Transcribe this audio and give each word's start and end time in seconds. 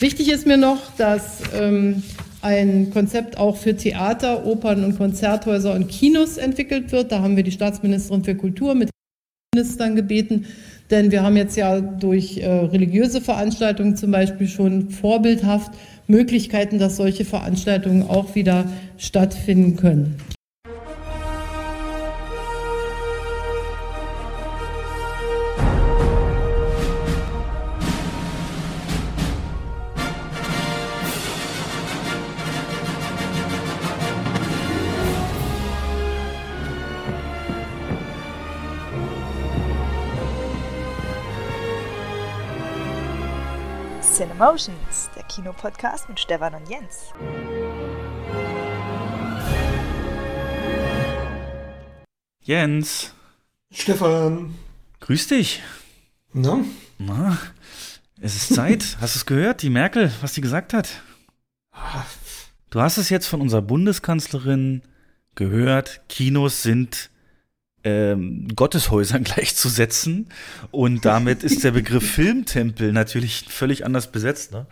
Wichtig 0.00 0.30
ist 0.30 0.46
mir 0.46 0.56
noch, 0.56 0.96
dass 0.96 1.42
ähm, 1.54 2.02
ein 2.40 2.90
Konzept 2.90 3.36
auch 3.36 3.58
für 3.58 3.76
Theater, 3.76 4.46
Opern 4.46 4.82
und 4.82 4.96
Konzerthäuser 4.96 5.74
und 5.74 5.88
Kinos 5.88 6.38
entwickelt 6.38 6.90
wird. 6.90 7.12
Da 7.12 7.20
haben 7.20 7.36
wir 7.36 7.42
die 7.42 7.52
Staatsministerin 7.52 8.24
für 8.24 8.34
Kultur 8.34 8.74
mit 8.74 8.88
Ministern 9.54 9.96
gebeten, 9.96 10.46
denn 10.90 11.10
wir 11.10 11.22
haben 11.22 11.36
jetzt 11.36 11.54
ja 11.58 11.80
durch 11.80 12.38
äh, 12.38 12.48
religiöse 12.48 13.20
Veranstaltungen 13.20 13.94
zum 13.94 14.10
Beispiel 14.10 14.48
schon 14.48 14.88
vorbildhaft 14.88 15.72
Möglichkeiten, 16.06 16.78
dass 16.78 16.96
solche 16.96 17.26
Veranstaltungen 17.26 18.02
auch 18.02 18.34
wieder 18.34 18.64
stattfinden 18.96 19.76
können. 19.76 20.16
Cinemotions, 44.40 45.10
der 45.14 45.22
Kinopodcast 45.24 46.08
mit 46.08 46.18
Stefan 46.18 46.54
und 46.54 46.66
Jens. 46.70 47.12
Jens. 52.42 53.12
Stefan. 53.70 54.54
Grüß 55.00 55.28
dich. 55.28 55.60
Na? 56.32 56.64
Na, 56.96 57.36
es 58.18 58.34
ist 58.34 58.54
Zeit. 58.54 58.96
Hast 59.02 59.14
du 59.14 59.18
es 59.18 59.26
gehört, 59.26 59.60
die 59.60 59.68
Merkel, 59.68 60.10
was 60.22 60.32
sie 60.32 60.40
gesagt 60.40 60.72
hat? 60.72 61.02
Du 62.70 62.80
hast 62.80 62.96
es 62.96 63.10
jetzt 63.10 63.26
von 63.26 63.42
unserer 63.42 63.60
Bundeskanzlerin 63.60 64.80
gehört. 65.34 66.00
Kinos 66.08 66.62
sind 66.62 67.10
ähm, 67.84 68.48
Gotteshäusern 68.54 69.24
gleichzusetzen. 69.24 70.28
Und 70.70 71.04
damit 71.04 71.42
ist 71.42 71.64
der 71.64 71.72
Begriff 71.72 72.08
Filmtempel 72.14 72.92
natürlich 72.92 73.44
völlig 73.48 73.84
anders 73.84 74.12
besetzt. 74.12 74.52
Ne? 74.52 74.66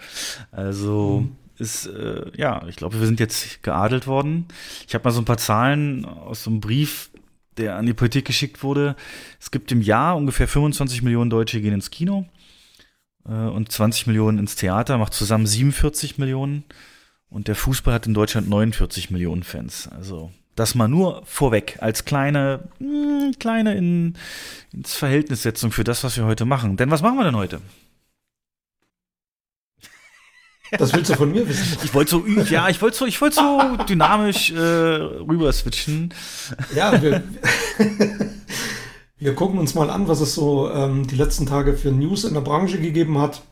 Also 0.51 1.21
mhm. 1.21 1.37
ist, 1.59 1.87
äh, 1.87 2.31
ja, 2.37 2.67
ich 2.69 2.77
glaube, 2.77 3.01
wir 3.01 3.07
sind 3.07 3.21
jetzt 3.21 3.63
geadelt 3.63 4.07
worden. 4.07 4.47
Ich 4.87 4.95
habe 4.95 5.05
mal 5.05 5.13
so 5.13 5.21
ein 5.21 5.27
paar 5.27 5.39
Zahlen 5.39 6.05
aus 6.05 6.45
so 6.45 6.51
einem 6.51 6.61
Brief, 6.61 7.11
der 7.57 7.77
an 7.77 7.87
die 7.87 7.95
Politik 7.95 8.25
geschickt 8.25 8.63
wurde. 8.63 8.97
Es 9.41 9.51
gibt 9.51 9.73
im 9.73 9.83
Jahr 9.83 10.17
ungefähr 10.17 10.49
25 10.49 11.03
Millionen 11.03 11.31
Deutsche 11.31 11.61
gehen 11.61 11.75
ins 11.75 11.91
Kino 11.91 12.27
äh, 13.29 13.33
und 13.33 13.71
20 13.71 14.07
Millionen 14.07 14.39
ins 14.39 14.57
Theater, 14.57 14.99
macht 14.99 15.15
zusammen 15.15 15.47
47 15.47 16.19
Millionen. 16.19 16.65
Und 17.31 17.49
der 17.49 17.57
Fußball 17.57 17.93
hat 17.93 18.07
in 18.07 18.15
Deutschland 18.15 18.49
49 18.49 19.11
Millionen 19.11 19.43
Fans. 19.43 19.89
Also 19.89 20.33
das 20.59 20.75
mal 20.75 20.89
nur 20.89 21.23
vorweg 21.25 21.79
als 21.81 22.05
kleine, 22.05 22.69
mh, 22.79 22.87
hm, 22.89 23.33
kleine 23.39 23.77
in, 23.77 24.15
ins 24.73 24.95
Verhältnissetzung 24.95 25.71
für 25.71 25.85
das, 25.85 26.05
was 26.05 26.17
wir 26.17 26.25
heute 26.25 26.45
machen. 26.45 26.77
Denn 26.77 26.91
was 26.91 27.03
machen 27.03 27.19
wir 27.19 27.25
denn 27.25 27.37
heute? 27.37 27.61
Das 30.71 30.93
willst 30.93 31.11
du 31.11 31.15
von 31.15 31.33
mir 31.33 31.49
wissen? 31.49 31.79
Ich 31.83 31.95
wollte 31.95 32.11
so, 32.11 32.27
ja, 32.27 32.69
ich 32.69 32.83
wollte 32.83 32.97
so, 32.97 33.07
ich 33.07 33.21
wollte 33.21 33.37
so 33.37 33.77
dynamisch 33.89 34.51
äh, 34.51 34.57
rüber 34.59 35.53
switchen. 35.53 36.13
Ja, 36.75 37.01
wir, 37.01 37.23
wir 39.19 39.35
gucken 39.35 39.59
uns 39.59 39.75
mal 39.75 39.89
an, 39.89 40.09
was 40.09 40.21
es 40.21 40.35
so 40.35 40.71
ähm, 40.71 41.07
die 41.07 41.17
letzten 41.17 41.47
Tage 41.47 41.75
für 41.75 41.91
News 41.91 42.25
in 42.25 42.35
der 42.35 42.43
Branche 42.43 42.79
gegeben 42.79 43.19
hat. 43.19 43.43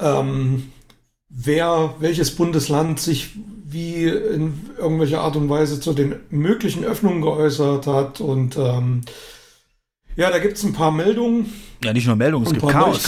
Ähm, 0.00 0.72
wer, 1.28 1.94
welches 1.98 2.34
Bundesland 2.34 3.00
sich 3.00 3.30
wie 3.64 4.04
in 4.06 4.70
irgendwelcher 4.78 5.20
Art 5.20 5.36
und 5.36 5.48
Weise 5.50 5.78
zu 5.78 5.92
den 5.92 6.16
möglichen 6.30 6.84
Öffnungen 6.84 7.20
geäußert 7.20 7.86
hat. 7.86 8.20
Und 8.20 8.56
ähm, 8.56 9.02
ja, 10.16 10.30
da 10.30 10.38
gibt 10.38 10.56
es 10.56 10.64
ein 10.64 10.72
paar 10.72 10.90
Meldungen. 10.90 11.52
Ja, 11.84 11.92
nicht 11.92 12.06
nur 12.06 12.16
Meldungen, 12.16 12.46
es 12.46 12.52
gibt 12.52 12.66
Chaos. 12.66 13.02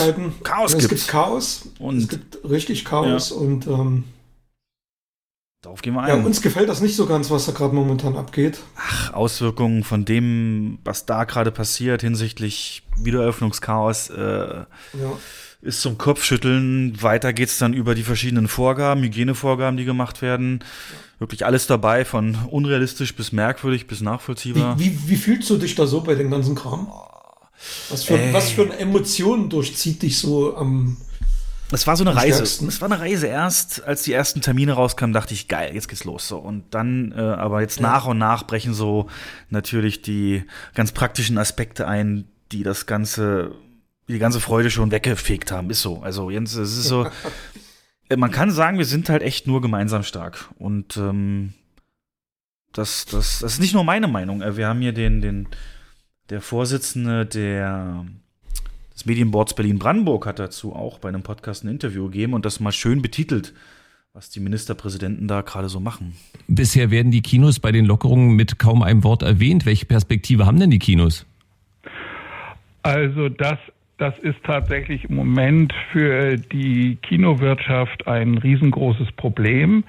Chaos 0.44 0.72
ja, 0.72 0.78
es 0.78 0.88
gibt 0.88 1.08
Chaos. 1.08 1.68
Und 1.78 1.98
es 1.98 2.08
gibt 2.08 2.38
richtig 2.48 2.84
Chaos. 2.84 3.30
Ja. 3.30 3.36
Und 3.36 3.66
ähm, 3.66 4.04
Darauf 5.62 5.82
gehen 5.82 5.94
wir 5.94 6.02
ein. 6.02 6.08
Ja, 6.08 6.14
uns 6.14 6.40
gefällt 6.40 6.68
das 6.68 6.80
nicht 6.80 6.96
so 6.96 7.06
ganz, 7.06 7.30
was 7.30 7.46
da 7.46 7.52
gerade 7.52 7.74
momentan 7.74 8.16
abgeht. 8.16 8.60
Ach, 8.76 9.12
Auswirkungen 9.12 9.84
von 9.84 10.06
dem, 10.06 10.78
was 10.84 11.04
da 11.04 11.24
gerade 11.24 11.50
passiert 11.50 12.00
hinsichtlich 12.00 12.82
Wiedereröffnungschaos. 12.96 14.10
Äh, 14.10 14.20
ja 14.20 14.66
ist 15.62 15.82
zum 15.82 15.98
Kopfschütteln. 15.98 17.02
Weiter 17.02 17.32
geht's 17.32 17.58
dann 17.58 17.74
über 17.74 17.94
die 17.94 18.02
verschiedenen 18.02 18.48
Vorgaben, 18.48 19.02
Hygienevorgaben, 19.02 19.76
die 19.76 19.84
gemacht 19.84 20.22
werden. 20.22 20.64
Wirklich 21.18 21.44
alles 21.44 21.66
dabei, 21.66 22.04
von 22.04 22.36
unrealistisch 22.48 23.14
bis 23.14 23.32
merkwürdig 23.32 23.86
bis 23.86 24.00
nachvollziehbar. 24.00 24.78
Wie, 24.78 24.84
wie, 24.86 25.10
wie 25.10 25.16
fühlst 25.16 25.50
du 25.50 25.58
dich 25.58 25.74
da 25.74 25.86
so 25.86 26.00
bei 26.00 26.14
dem 26.14 26.30
ganzen 26.30 26.54
Kram? 26.54 26.90
Was 27.90 28.04
für, 28.04 28.18
äh. 28.18 28.32
was 28.32 28.50
für 28.50 28.72
Emotionen 28.78 29.50
durchzieht 29.50 30.02
dich 30.02 30.18
so 30.18 30.56
am. 30.56 30.96
Es 31.72 31.86
war 31.86 31.96
so 31.96 32.04
eine 32.04 32.16
Reise. 32.16 32.42
Es 32.42 32.80
war 32.80 32.90
eine 32.90 33.00
Reise. 33.00 33.26
Erst, 33.26 33.84
als 33.84 34.02
die 34.02 34.12
ersten 34.12 34.40
Termine 34.40 34.72
rauskamen, 34.72 35.12
dachte 35.12 35.34
ich, 35.34 35.48
geil, 35.48 35.74
jetzt 35.74 35.88
geht's 35.88 36.04
los. 36.04 36.26
So. 36.26 36.38
Und 36.38 36.74
dann, 36.74 37.12
äh, 37.12 37.20
aber 37.20 37.60
jetzt 37.60 37.80
ja. 37.80 37.82
nach 37.82 38.06
und 38.06 38.18
nach 38.18 38.46
brechen 38.46 38.74
so 38.74 39.08
natürlich 39.48 40.02
die 40.02 40.44
ganz 40.74 40.92
praktischen 40.92 41.38
Aspekte 41.38 41.86
ein, 41.86 42.26
die 42.52 42.62
das 42.62 42.86
Ganze 42.86 43.52
die 44.10 44.18
ganze 44.18 44.40
Freude 44.40 44.70
schon 44.70 44.90
weggefegt 44.90 45.52
haben. 45.52 45.70
Ist 45.70 45.82
so. 45.82 46.02
Also 46.02 46.30
Jens, 46.30 46.54
es 46.54 46.76
ist 46.76 46.88
so. 46.88 47.08
Äh, 48.08 48.16
man 48.16 48.30
kann 48.30 48.50
sagen, 48.50 48.78
wir 48.78 48.84
sind 48.84 49.08
halt 49.08 49.22
echt 49.22 49.46
nur 49.46 49.60
gemeinsam 49.60 50.02
stark. 50.02 50.50
Und 50.58 50.96
ähm, 50.96 51.54
das, 52.72 53.06
das, 53.06 53.38
das 53.40 53.54
ist 53.54 53.60
nicht 53.60 53.74
nur 53.74 53.84
meine 53.84 54.08
Meinung. 54.08 54.42
Äh, 54.42 54.56
wir 54.56 54.66
haben 54.66 54.80
hier 54.80 54.92
den, 54.92 55.20
den, 55.20 55.48
der 56.28 56.40
Vorsitzende 56.40 57.24
der, 57.24 58.04
des 59.00 59.06
Medienboards 59.06 59.54
Berlin-Brandenburg 59.54 60.26
hat 60.26 60.38
dazu 60.38 60.74
auch 60.74 60.98
bei 60.98 61.08
einem 61.08 61.22
Podcast 61.22 61.64
ein 61.64 61.68
Interview 61.68 62.04
gegeben 62.04 62.34
und 62.34 62.44
das 62.44 62.60
mal 62.60 62.70
schön 62.70 63.00
betitelt, 63.00 63.54
was 64.12 64.28
die 64.28 64.40
Ministerpräsidenten 64.40 65.26
da 65.26 65.40
gerade 65.40 65.70
so 65.70 65.80
machen. 65.80 66.14
Bisher 66.48 66.90
werden 66.90 67.10
die 67.10 67.22
Kinos 67.22 67.60
bei 67.60 67.72
den 67.72 67.86
Lockerungen 67.86 68.36
mit 68.36 68.58
kaum 68.58 68.82
einem 68.82 69.02
Wort 69.02 69.22
erwähnt. 69.22 69.64
Welche 69.64 69.86
Perspektive 69.86 70.44
haben 70.44 70.60
denn 70.60 70.70
die 70.70 70.78
Kinos? 70.78 71.24
Also 72.82 73.30
das 73.30 73.58
das 73.96 74.18
ist 74.20 74.42
tatsächlich 74.44 75.04
im 75.04 75.16
Moment 75.16 75.74
für 75.92 76.38
die 76.38 76.96
Kinowirtschaft 77.02 78.06
ein 78.06 78.38
riesengroßes 78.38 79.12
Problem, 79.12 79.84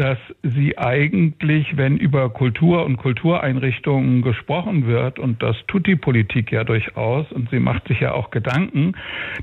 dass 0.00 0.16
sie 0.42 0.78
eigentlich, 0.78 1.76
wenn 1.76 1.98
über 1.98 2.30
Kultur 2.30 2.86
und 2.86 2.96
Kultureinrichtungen 2.96 4.22
gesprochen 4.22 4.86
wird, 4.86 5.18
und 5.18 5.42
das 5.42 5.56
tut 5.66 5.86
die 5.86 5.94
Politik 5.94 6.50
ja 6.50 6.64
durchaus, 6.64 7.30
und 7.32 7.50
sie 7.50 7.60
macht 7.60 7.86
sich 7.86 8.00
ja 8.00 8.12
auch 8.12 8.30
Gedanken, 8.30 8.94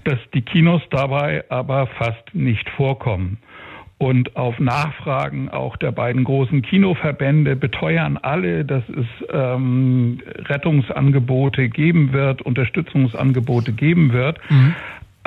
dass 0.03 0.17
die 0.33 0.41
Kinos 0.41 0.81
dabei 0.89 1.43
aber 1.49 1.85
fast 1.85 2.33
nicht 2.33 2.67
vorkommen. 2.71 3.37
Und 3.99 4.35
auf 4.35 4.59
Nachfragen 4.59 5.49
auch 5.49 5.77
der 5.77 5.91
beiden 5.91 6.23
großen 6.23 6.63
Kinoverbände 6.63 7.55
beteuern 7.55 8.17
alle, 8.17 8.65
dass 8.65 8.83
es 8.89 9.05
ähm, 9.31 10.21
Rettungsangebote 10.25 11.69
geben 11.69 12.13
wird, 12.13 12.41
Unterstützungsangebote 12.41 13.73
geben 13.73 14.11
wird. 14.11 14.39
Mhm. 14.49 14.73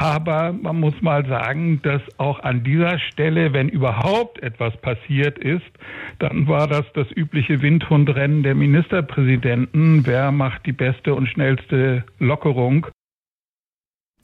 Aber 0.01 0.55
man 0.55 0.81
muss 0.81 0.95
mal 1.03 1.27
sagen, 1.27 1.83
dass 1.83 2.01
auch 2.17 2.39
an 2.39 2.65
dieser 2.65 2.99
Stelle, 2.99 3.53
wenn 3.53 3.69
überhaupt 3.69 4.43
etwas 4.43 4.75
passiert 4.79 5.39
ist, 5.39 5.71
dann 6.19 6.49
war 6.49 6.67
das 6.67 6.87
das 6.95 7.07
übliche 7.15 7.61
Windhundrennen 7.61 8.43
der 8.43 8.55
Ministerpräsidenten. 8.55 10.07
Wer 10.07 10.33
macht 10.33 10.65
die 10.65 10.73
beste 10.73 11.15
und 11.15 11.27
schnellste 11.27 12.07
Lockerung? 12.19 12.87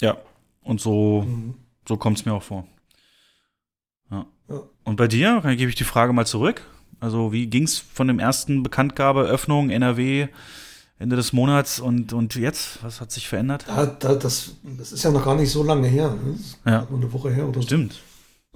Ja, 0.00 0.16
und 0.62 0.80
so, 0.80 1.26
mhm. 1.28 1.54
so 1.86 1.98
kommt 1.98 2.16
es 2.16 2.24
mir 2.24 2.32
auch 2.32 2.42
vor. 2.42 2.66
Und 4.84 4.96
bei 4.96 5.08
dir, 5.08 5.40
dann 5.42 5.58
gebe 5.58 5.68
ich 5.68 5.74
die 5.74 5.84
Frage 5.84 6.14
mal 6.14 6.24
zurück. 6.24 6.62
Also 7.00 7.34
wie 7.34 7.48
ging 7.48 7.64
es 7.64 7.78
von 7.78 8.08
dem 8.08 8.18
ersten 8.18 8.62
Bekanntgabe, 8.62 9.24
Öffnung, 9.24 9.68
NRW, 9.68 10.28
Ende 10.98 11.16
des 11.16 11.32
Monats 11.32 11.78
und, 11.78 12.12
und 12.12 12.34
jetzt? 12.36 12.82
Was 12.82 13.00
hat 13.00 13.12
sich 13.12 13.28
verändert? 13.28 13.64
Da, 13.66 13.86
da, 13.86 14.14
das, 14.14 14.52
das 14.78 14.92
ist 14.92 15.02
ja 15.02 15.10
noch 15.10 15.24
gar 15.24 15.34
nicht 15.34 15.50
so 15.50 15.62
lange 15.62 15.88
her. 15.88 16.10
Ne? 16.10 16.38
Ja. 16.64 16.86
Eine 16.90 17.12
Woche 17.12 17.30
her 17.30 17.48
oder 17.48 17.62
Stimmt. 17.62 18.00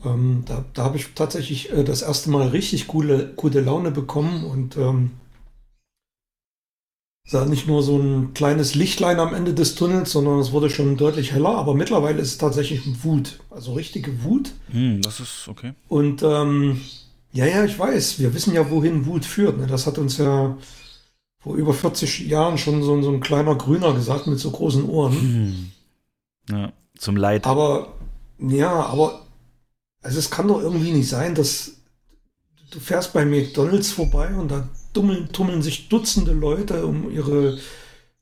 so. 0.02 0.08
Ähm, 0.08 0.44
da 0.46 0.64
da 0.72 0.84
habe 0.84 0.96
ich 0.96 1.12
tatsächlich 1.14 1.70
äh, 1.72 1.84
das 1.84 2.00
erste 2.00 2.30
Mal 2.30 2.48
richtig 2.48 2.88
coole, 2.88 3.32
gute 3.36 3.60
Laune 3.60 3.90
bekommen 3.90 4.44
und 4.44 4.78
ähm, 4.78 5.10
sah 7.28 7.44
nicht 7.44 7.66
nur 7.66 7.82
so 7.82 7.98
ein 7.98 8.32
kleines 8.32 8.74
Lichtlein 8.74 9.20
am 9.20 9.34
Ende 9.34 9.52
des 9.52 9.74
Tunnels, 9.74 10.10
sondern 10.10 10.38
es 10.38 10.52
wurde 10.52 10.70
schon 10.70 10.96
deutlich 10.96 11.32
heller. 11.32 11.50
Aber 11.56 11.74
mittlerweile 11.74 12.20
ist 12.20 12.28
es 12.28 12.38
tatsächlich 12.38 13.04
Wut, 13.04 13.40
also 13.50 13.74
richtige 13.74 14.24
Wut. 14.24 14.52
Hm, 14.70 15.02
das 15.02 15.20
ist 15.20 15.46
okay. 15.48 15.74
Und 15.88 16.22
ähm, 16.22 16.80
ja, 17.32 17.44
ja, 17.44 17.64
ich 17.64 17.78
weiß. 17.78 18.18
Wir 18.18 18.32
wissen 18.34 18.54
ja, 18.54 18.70
wohin 18.70 19.04
Wut 19.04 19.26
führt. 19.26 19.58
Ne? 19.58 19.66
Das 19.66 19.86
hat 19.86 19.98
uns 19.98 20.16
ja 20.16 20.56
vor 21.40 21.56
über 21.56 21.74
40 21.74 22.20
Jahren 22.28 22.58
schon 22.58 22.82
so, 22.82 23.00
so 23.02 23.10
ein 23.10 23.20
kleiner 23.20 23.54
Grüner 23.56 23.94
gesagt 23.94 24.26
mit 24.26 24.38
so 24.38 24.50
großen 24.50 24.88
Ohren. 24.88 25.12
Hm. 25.12 25.70
Ja, 26.50 26.72
zum 26.96 27.16
Leid. 27.16 27.46
Aber 27.46 27.94
Ja, 28.38 28.86
aber 28.86 29.22
also 30.02 30.18
es 30.18 30.30
kann 30.30 30.48
doch 30.48 30.60
irgendwie 30.62 30.92
nicht 30.92 31.08
sein, 31.08 31.34
dass 31.34 31.72
du 32.70 32.80
fährst 32.80 33.12
bei 33.12 33.24
McDonalds 33.24 33.92
vorbei 33.92 34.34
und 34.34 34.50
da 34.50 34.68
tummeln, 34.92 35.28
tummeln 35.32 35.62
sich 35.62 35.88
Dutzende 35.88 36.32
Leute, 36.32 36.86
um 36.86 37.10
ihre 37.10 37.58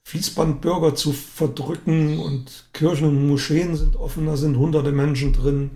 Fließbandbürger 0.05 0.94
zu 0.94 1.12
verdrücken 1.12 2.19
und 2.19 2.65
Kirchen 2.73 3.09
und 3.09 3.29
Moscheen 3.29 3.76
sind 3.76 3.97
offen, 3.97 4.26
da 4.26 4.37
sind 4.37 4.56
hunderte 4.56 4.91
Menschen 4.91 5.32
drin, 5.32 5.73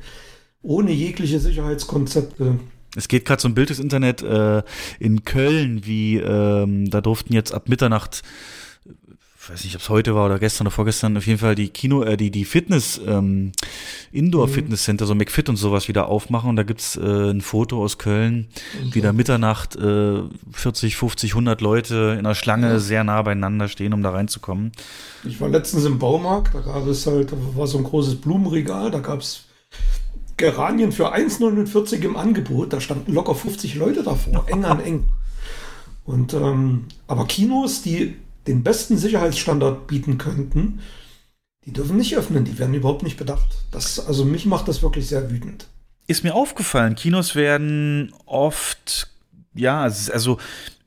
ohne 0.63 0.91
jegliche 0.93 1.39
Sicherheitskonzepte. 1.39 2.59
Es 2.95 3.09
geht 3.09 3.25
gerade 3.25 3.41
so 3.41 3.49
ein 3.49 3.55
Bild 3.55 3.71
des 3.71 3.79
Internet 3.79 4.23
äh, 4.23 4.63
in 4.99 5.25
Köln, 5.25 5.87
wie 5.87 6.19
ähm, 6.19 6.91
da 6.91 7.01
durften 7.01 7.33
jetzt 7.33 7.53
ab 7.53 7.69
Mitternacht 7.69 8.23
weiß 9.49 9.65
nicht, 9.65 9.75
ob 9.75 9.81
es 9.81 9.89
heute 9.89 10.15
war 10.15 10.27
oder 10.27 10.39
gestern 10.39 10.67
oder 10.67 10.75
vorgestern, 10.75 11.17
auf 11.17 11.27
jeden 11.27 11.39
Fall 11.39 11.55
die 11.55 11.69
Kino, 11.69 12.03
äh, 12.03 12.17
die, 12.17 12.31
die 12.31 12.45
Fitness, 12.45 13.01
ähm, 13.07 13.53
Indoor-Fitness-Center, 14.13 15.07
so 15.07 15.15
McFit 15.15 15.49
und 15.49 15.57
sowas 15.57 15.89
wieder 15.89 16.09
aufmachen. 16.09 16.51
Und 16.51 16.57
da 16.57 16.63
gibt's 16.63 16.97
äh, 16.97 17.31
ein 17.31 17.41
Foto 17.41 17.83
aus 17.83 17.99
Köln, 17.99 18.49
okay. 18.81 18.95
wie 18.95 19.01
da 19.01 19.13
Mitternacht 19.13 19.77
äh, 19.77 20.23
40, 20.53 20.97
50, 20.97 21.33
100 21.33 21.61
Leute 21.61 22.17
in 22.19 22.21
einer 22.21 22.35
Schlange 22.35 22.69
ja. 22.69 22.79
sehr 22.79 23.05
nah 23.05 23.23
beieinander 23.23 23.69
stehen, 23.69 23.93
um 23.93 24.03
da 24.03 24.11
reinzukommen. 24.11 24.73
Ich 25.25 25.41
war 25.41 25.49
letztens 25.49 25.85
im 25.85 25.99
Baumarkt, 25.99 26.55
da 26.55 26.61
gab 26.61 26.87
es 26.87 27.07
halt, 27.07 27.33
da 27.33 27.37
war 27.57 27.67
so 27.67 27.79
ein 27.79 27.85
großes 27.85 28.17
Blumenregal, 28.17 28.91
da 28.91 29.01
gab's 29.01 29.45
Geranien 30.37 30.93
für 30.93 31.15
1,49 31.15 32.03
im 32.03 32.17
Angebot. 32.17 32.73
Da 32.73 32.81
standen 32.81 33.13
locker 33.13 33.35
50 33.35 33.75
Leute 33.75 34.03
davor, 34.03 34.45
eng 34.49 34.65
an 34.65 34.81
eng. 34.81 35.05
Und 36.05 36.35
ähm, 36.35 36.87
aber 37.07 37.27
Kinos, 37.27 37.83
die 37.83 38.17
den 38.47 38.63
besten 38.63 38.97
Sicherheitsstandard 38.99 39.87
bieten 39.87 40.19
könnten, 40.19 40.81
die 41.65 41.73
dürfen 41.73 41.97
nicht 41.97 42.17
öffnen, 42.17 42.45
die 42.45 42.59
werden 42.59 42.75
überhaupt 42.75 43.05
nicht 43.05 43.17
bedacht. 43.17 43.65
Das, 43.71 44.05
also 44.05 44.25
mich 44.25 44.47
macht 44.47 44.67
das 44.67 44.83
wirklich 44.83 45.07
sehr 45.07 45.31
wütend. 45.31 45.69
Ist 46.09 46.25
mir 46.25 46.35
aufgefallen, 46.35 46.97
Kinos 46.97 47.37
werden 47.37 48.13
oft, 48.27 49.09
ja, 49.55 49.83
also 49.83 50.39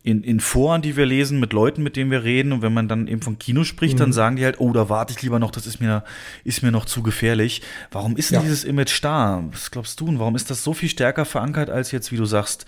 in, 0.06 0.24
in 0.24 0.40
Foren, 0.40 0.84
die 0.84 0.96
wir 0.96 1.08
lesen, 1.08 1.40
mit 1.40 1.52
Leuten, 1.52 1.82
mit 1.82 1.96
denen 1.96 2.12
wir 2.12 2.24
reden, 2.24 2.52
und 2.52 2.62
wenn 2.62 2.74
man 2.74 2.88
dann 2.88 3.08
eben 3.08 3.24
von 3.24 3.40
Kino 3.40 3.64
spricht, 3.64 3.96
mhm. 3.96 4.00
dann 4.00 4.14
sagen 4.14 4.36
die 4.36 4.46
halt, 4.46 4.60
oh, 4.60 4.72
da 4.72 4.88
warte 4.88 5.14
ich 5.14 5.22
lieber 5.24 5.40
noch, 5.40 5.50
das 5.50 5.66
ist 5.66 5.82
mir, 5.82 6.04
ist 6.44 6.62
mir 6.62 6.72
noch 6.72 6.86
zu 6.86 7.02
gefährlich. 7.02 7.64
Warum 7.92 8.16
ist 8.16 8.30
denn 8.30 8.36
ja. 8.36 8.42
dieses 8.44 8.64
Image 8.64 9.04
da? 9.04 9.44
Was 9.52 9.72
glaubst 9.72 10.00
du? 10.00 10.08
Und 10.08 10.20
warum 10.20 10.36
ist 10.36 10.52
das 10.52 10.64
so 10.64 10.74
viel 10.74 10.90
stärker 10.90 11.26
verankert 11.26 11.72
als 11.72 11.92
jetzt, 11.92 12.12
wie 12.12 12.18
du 12.18 12.26
sagst, 12.26 12.68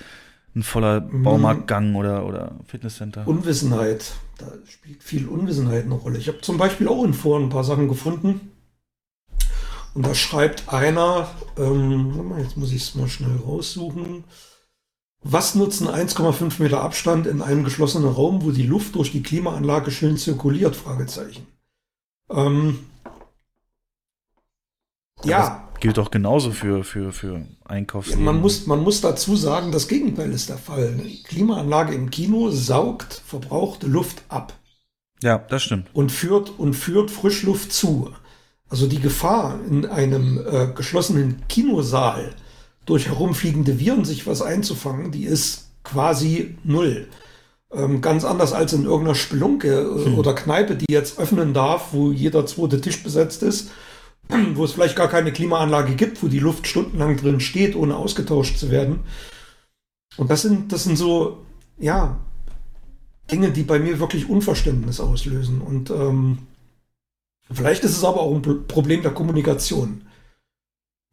ein 0.56 0.64
voller 0.64 1.02
mhm. 1.02 1.22
Baumarktgang 1.22 1.94
oder, 1.94 2.26
oder 2.26 2.56
Fitnesscenter? 2.66 3.28
Unwissenheit. 3.28 4.14
Da 4.40 4.48
spielt 4.68 5.04
viel 5.04 5.28
Unwissenheit 5.28 5.86
eine 5.86 5.94
Rolle. 5.94 6.18
Ich 6.18 6.28
habe 6.28 6.42
zum 6.42 6.58
Beispiel 6.58 6.88
auch 6.88 7.04
in 7.04 7.14
Foren 7.14 7.44
ein 7.44 7.50
paar 7.50 7.64
Sachen 7.64 7.88
gefunden. 7.88 8.52
Und 9.94 10.08
da 10.08 10.16
schreibt 10.16 10.74
einer, 10.74 11.30
ähm, 11.56 12.34
jetzt 12.40 12.58
muss 12.58 12.72
ich 12.72 12.82
es 12.82 12.96
mal 12.96 13.08
schnell 13.08 13.38
raussuchen. 13.46 14.24
Was 15.30 15.56
nutzen 15.56 15.90
1,5 15.90 16.62
Meter 16.62 16.82
Abstand 16.82 17.28
in 17.28 17.42
einem 17.42 17.66
geschlossenen 17.66 18.08
Raum, 18.08 18.44
wo 18.44 18.52
die 18.52 18.66
Luft 18.66 18.96
durch 18.96 19.12
die 19.12 19.22
Klimaanlage 19.22 19.92
schön 19.92 20.16
zirkuliert? 20.16 20.74
Fragezeichen. 20.74 21.46
Ähm, 22.30 22.80
ja, 25.26 25.68
gilt 25.82 25.98
doch 25.98 26.12
genauso 26.12 26.52
für, 26.52 26.86
für, 26.86 27.12
für 27.12 27.46
Einkaufs. 27.66 28.12
Ja, 28.12 28.18
man, 28.18 28.40
muss, 28.40 28.68
man 28.68 28.82
muss 28.82 29.02
dazu 29.02 29.36
sagen, 29.36 29.74
das 29.74 29.90
Gegenteil 29.90 30.32
ist 30.32 30.48
der 30.48 30.58
Fall. 30.58 30.96
Die 30.96 31.22
Klimaanlage 31.24 31.94
im 31.94 32.10
Kino 32.10 32.50
saugt 32.50 33.22
verbrauchte 33.26 33.88
Luft 33.88 34.24
ab. 34.30 34.54
Ja, 35.22 35.40
das 35.40 35.64
stimmt. 35.64 35.90
Und 35.92 36.14
führt, 36.14 36.58
und 36.58 36.74
führt 36.74 37.12
Frischluft 37.12 37.74
zu. 37.74 38.14
Also 38.70 38.88
die 38.88 39.02
Gefahr 39.02 39.60
in 39.70 39.86
einem 39.86 40.40
äh, 40.48 40.68
geschlossenen 40.74 41.46
Kinosaal 41.50 42.34
durch 42.88 43.08
herumfliegende 43.08 43.80
Viren 43.80 44.04
sich 44.04 44.26
was 44.26 44.42
einzufangen, 44.42 45.12
die 45.12 45.26
ist 45.26 45.70
quasi 45.84 46.58
null. 46.64 47.08
Ähm, 47.72 48.02
ganz 48.02 48.24
anders 48.24 48.54
als 48.54 48.74
in 48.74 48.86
irgendeiner 48.86 49.16
Spelunke 49.16 49.68
äh, 49.68 50.06
hm. 50.06 50.18
oder 50.18 50.34
Kneipe, 50.34 50.76
die 50.76 50.92
jetzt 50.92 51.20
öffnen 51.20 51.54
darf, 51.54 51.90
wo 51.92 52.12
jeder 52.12 52.48
zweite 52.48 52.82
Tisch 52.82 53.04
besetzt 53.04 53.44
ist 53.44 53.70
wo 54.56 54.66
es 54.66 54.74
vielleicht 54.74 54.96
gar 54.96 55.08
keine 55.08 55.32
Klimaanlage 55.32 55.96
gibt, 55.96 56.22
wo 56.24 56.28
die 56.28 56.40
Luft 56.40 56.68
stundenlang 56.68 57.18
drin 57.18 57.40
steht, 57.40 57.76
ohne 57.76 57.96
ausgetauscht 57.96 58.58
zu 58.58 58.72
werden. 58.72 59.00
Und 60.18 60.32
das 60.32 60.42
sind, 60.42 60.72
das 60.72 60.84
sind 60.84 60.98
so, 60.98 61.46
ja, 61.78 62.20
Dinge, 63.32 63.52
die 63.52 63.64
bei 63.64 63.80
mir 63.80 64.00
wirklich 64.00 64.30
Unverständnis 64.30 65.00
auslösen. 65.00 65.62
Und 65.62 65.90
ähm, 65.90 66.40
vielleicht 67.52 67.84
ist 67.84 67.98
es 67.98 68.04
aber 68.04 68.22
auch 68.22 68.34
ein 68.34 68.68
Problem 68.68 69.02
der 69.02 69.12
Kommunikation. 69.14 70.02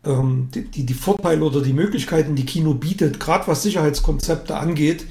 Ähm, 0.04 0.48
die, 0.54 0.84
die, 0.84 0.94
Vorteile 0.94 1.42
oder 1.44 1.62
die 1.62 1.72
Möglichkeiten, 1.72 2.34
die 2.34 2.46
Kino 2.46 2.74
bietet, 2.74 3.20
gerade 3.20 3.46
was 3.46 3.62
Sicherheitskonzepte 3.62 4.56
angeht, 4.56 5.06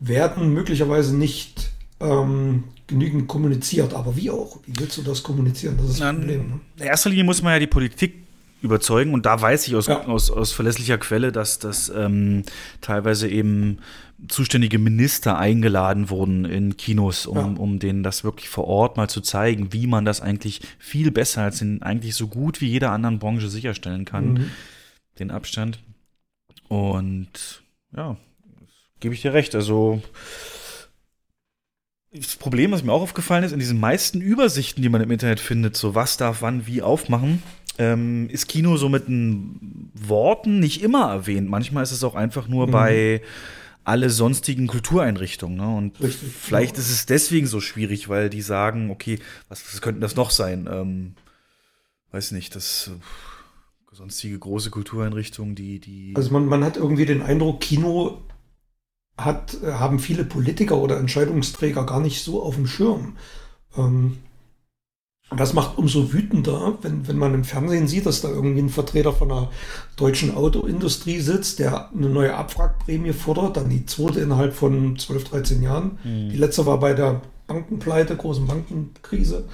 werden 0.00 0.52
möglicherweise 0.52 1.16
nicht 1.16 1.70
ähm, 2.00 2.64
genügend 2.86 3.28
kommuniziert. 3.28 3.94
Aber 3.94 4.16
wie 4.16 4.30
auch? 4.30 4.58
Wie 4.66 4.78
willst 4.78 4.96
du 4.96 5.02
das 5.02 5.22
kommunizieren? 5.22 5.76
Das 5.76 5.90
ist 5.90 6.00
das 6.00 6.14
Problem. 6.14 6.48
Ne? 6.48 6.60
In 6.78 6.84
erster 6.84 7.10
Linie 7.10 7.24
muss 7.24 7.42
man 7.42 7.52
ja 7.52 7.58
die 7.58 7.66
Politik 7.66 8.14
überzeugen 8.60 9.14
und 9.14 9.24
da 9.24 9.40
weiß 9.40 9.68
ich 9.68 9.76
aus, 9.76 9.86
ja. 9.86 10.04
aus, 10.06 10.30
aus 10.30 10.52
verlässlicher 10.52 10.98
Quelle, 10.98 11.30
dass 11.30 11.58
das 11.58 11.92
ähm, 11.94 12.42
teilweise 12.80 13.28
eben 13.28 13.78
zuständige 14.26 14.78
Minister 14.78 15.38
eingeladen 15.38 16.10
wurden 16.10 16.44
in 16.44 16.76
Kinos, 16.76 17.26
um, 17.26 17.36
ja. 17.36 17.44
um 17.44 17.78
denen 17.78 18.02
das 18.02 18.24
wirklich 18.24 18.48
vor 18.48 18.66
Ort 18.66 18.96
mal 18.96 19.08
zu 19.08 19.20
zeigen, 19.20 19.72
wie 19.72 19.86
man 19.86 20.04
das 20.04 20.20
eigentlich 20.20 20.60
viel 20.78 21.10
besser 21.10 21.42
als 21.42 21.62
in 21.62 21.82
eigentlich 21.82 22.14
so 22.14 22.26
gut 22.26 22.60
wie 22.60 22.66
jeder 22.68 22.90
anderen 22.90 23.20
Branche 23.20 23.48
sicherstellen 23.48 24.04
kann, 24.04 24.32
mhm. 24.32 24.50
den 25.20 25.30
Abstand. 25.30 25.78
Und 26.66 27.62
ja, 27.96 28.16
gebe 29.00 29.14
ich 29.14 29.22
dir 29.22 29.34
recht. 29.34 29.54
Also 29.54 30.02
das 32.12 32.36
Problem, 32.36 32.72
was 32.72 32.82
mir 32.82 32.92
auch 32.92 33.02
aufgefallen 33.02 33.44
ist, 33.44 33.52
in 33.52 33.60
diesen 33.60 33.78
meisten 33.78 34.20
Übersichten, 34.20 34.82
die 34.82 34.88
man 34.88 35.00
im 35.00 35.10
Internet 35.10 35.40
findet, 35.40 35.76
so 35.76 35.94
was 35.94 36.16
darf 36.16 36.42
wann 36.42 36.66
wie 36.66 36.82
aufmachen, 36.82 37.42
ähm, 37.78 38.28
ist 38.30 38.48
Kino 38.48 38.76
so 38.76 38.88
mit 38.88 39.06
den 39.06 39.90
Worten 39.94 40.58
nicht 40.58 40.82
immer 40.82 41.10
erwähnt. 41.10 41.48
Manchmal 41.48 41.84
ist 41.84 41.92
es 41.92 42.02
auch 42.02 42.16
einfach 42.16 42.48
nur 42.48 42.66
mhm. 42.66 42.70
bei 42.72 43.22
alle 43.84 44.10
sonstigen 44.10 44.66
Kultureinrichtungen. 44.66 45.56
Ne? 45.56 45.76
Und 45.76 46.00
Richtig, 46.00 46.32
vielleicht 46.32 46.78
ist 46.78 46.90
es 46.90 47.06
deswegen 47.06 47.46
so 47.46 47.60
schwierig, 47.60 48.08
weil 48.08 48.30
die 48.30 48.42
sagen, 48.42 48.90
okay, 48.90 49.18
was, 49.48 49.64
was 49.72 49.80
könnten 49.80 50.00
das 50.00 50.16
noch 50.16 50.30
sein? 50.30 50.68
Ähm, 50.70 51.14
weiß 52.12 52.32
nicht, 52.32 52.54
das 52.54 52.90
äh, 52.92 53.94
sonstige 53.94 54.38
große 54.38 54.70
Kultureinrichtungen, 54.70 55.54
die, 55.54 55.80
die. 55.80 56.14
Also 56.16 56.32
man, 56.32 56.46
man 56.46 56.64
hat 56.64 56.76
irgendwie 56.76 57.06
den 57.06 57.22
Eindruck, 57.22 57.60
Kino 57.60 58.22
hat, 59.16 59.56
haben 59.64 59.98
viele 59.98 60.24
Politiker 60.24 60.76
oder 60.76 60.98
Entscheidungsträger 60.98 61.84
gar 61.84 62.00
nicht 62.00 62.22
so 62.22 62.42
auf 62.42 62.54
dem 62.54 62.66
Schirm. 62.66 63.16
Ähm, 63.76 64.18
das 65.36 65.52
macht 65.52 65.76
umso 65.76 66.12
wütender, 66.12 66.78
wenn, 66.80 67.06
wenn 67.06 67.18
man 67.18 67.34
im 67.34 67.44
Fernsehen 67.44 67.86
sieht, 67.86 68.06
dass 68.06 68.22
da 68.22 68.28
irgendwie 68.28 68.62
ein 68.62 68.70
Vertreter 68.70 69.12
von 69.12 69.28
der 69.28 69.50
deutschen 69.96 70.34
Autoindustrie 70.34 71.20
sitzt, 71.20 71.58
der 71.58 71.90
eine 71.92 72.08
neue 72.08 72.34
Abwrackprämie 72.34 73.12
fordert, 73.12 73.58
dann 73.58 73.68
die 73.68 73.84
zweite 73.84 74.20
innerhalb 74.20 74.54
von 74.54 74.98
12, 74.98 75.24
13 75.24 75.62
Jahren. 75.62 75.98
Mhm. 76.02 76.30
Die 76.30 76.36
letzte 76.38 76.64
war 76.64 76.80
bei 76.80 76.94
der 76.94 77.20
Bankenpleite, 77.46 78.16
großen 78.16 78.46
Bankenkrise. 78.46 79.44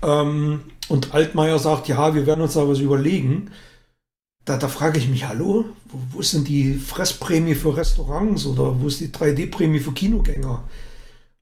Ähm, 0.00 0.60
und 0.88 1.12
Altmaier 1.12 1.58
sagt, 1.58 1.88
ja, 1.88 2.14
wir 2.14 2.26
werden 2.26 2.42
uns 2.42 2.54
da 2.54 2.68
was 2.68 2.78
überlegen. 2.78 3.50
Da, 4.44 4.58
da 4.58 4.68
frage 4.68 4.98
ich 4.98 5.08
mich, 5.08 5.26
hallo, 5.26 5.64
wo, 5.86 5.98
wo 6.12 6.20
ist 6.20 6.34
denn 6.34 6.44
die 6.44 6.74
Fressprämie 6.74 7.56
für 7.56 7.76
Restaurants 7.76 8.46
oder 8.46 8.80
wo 8.80 8.86
ist 8.86 9.00
die 9.00 9.08
3D-Prämie 9.08 9.80
für 9.80 9.92
Kinogänger? 9.92 10.62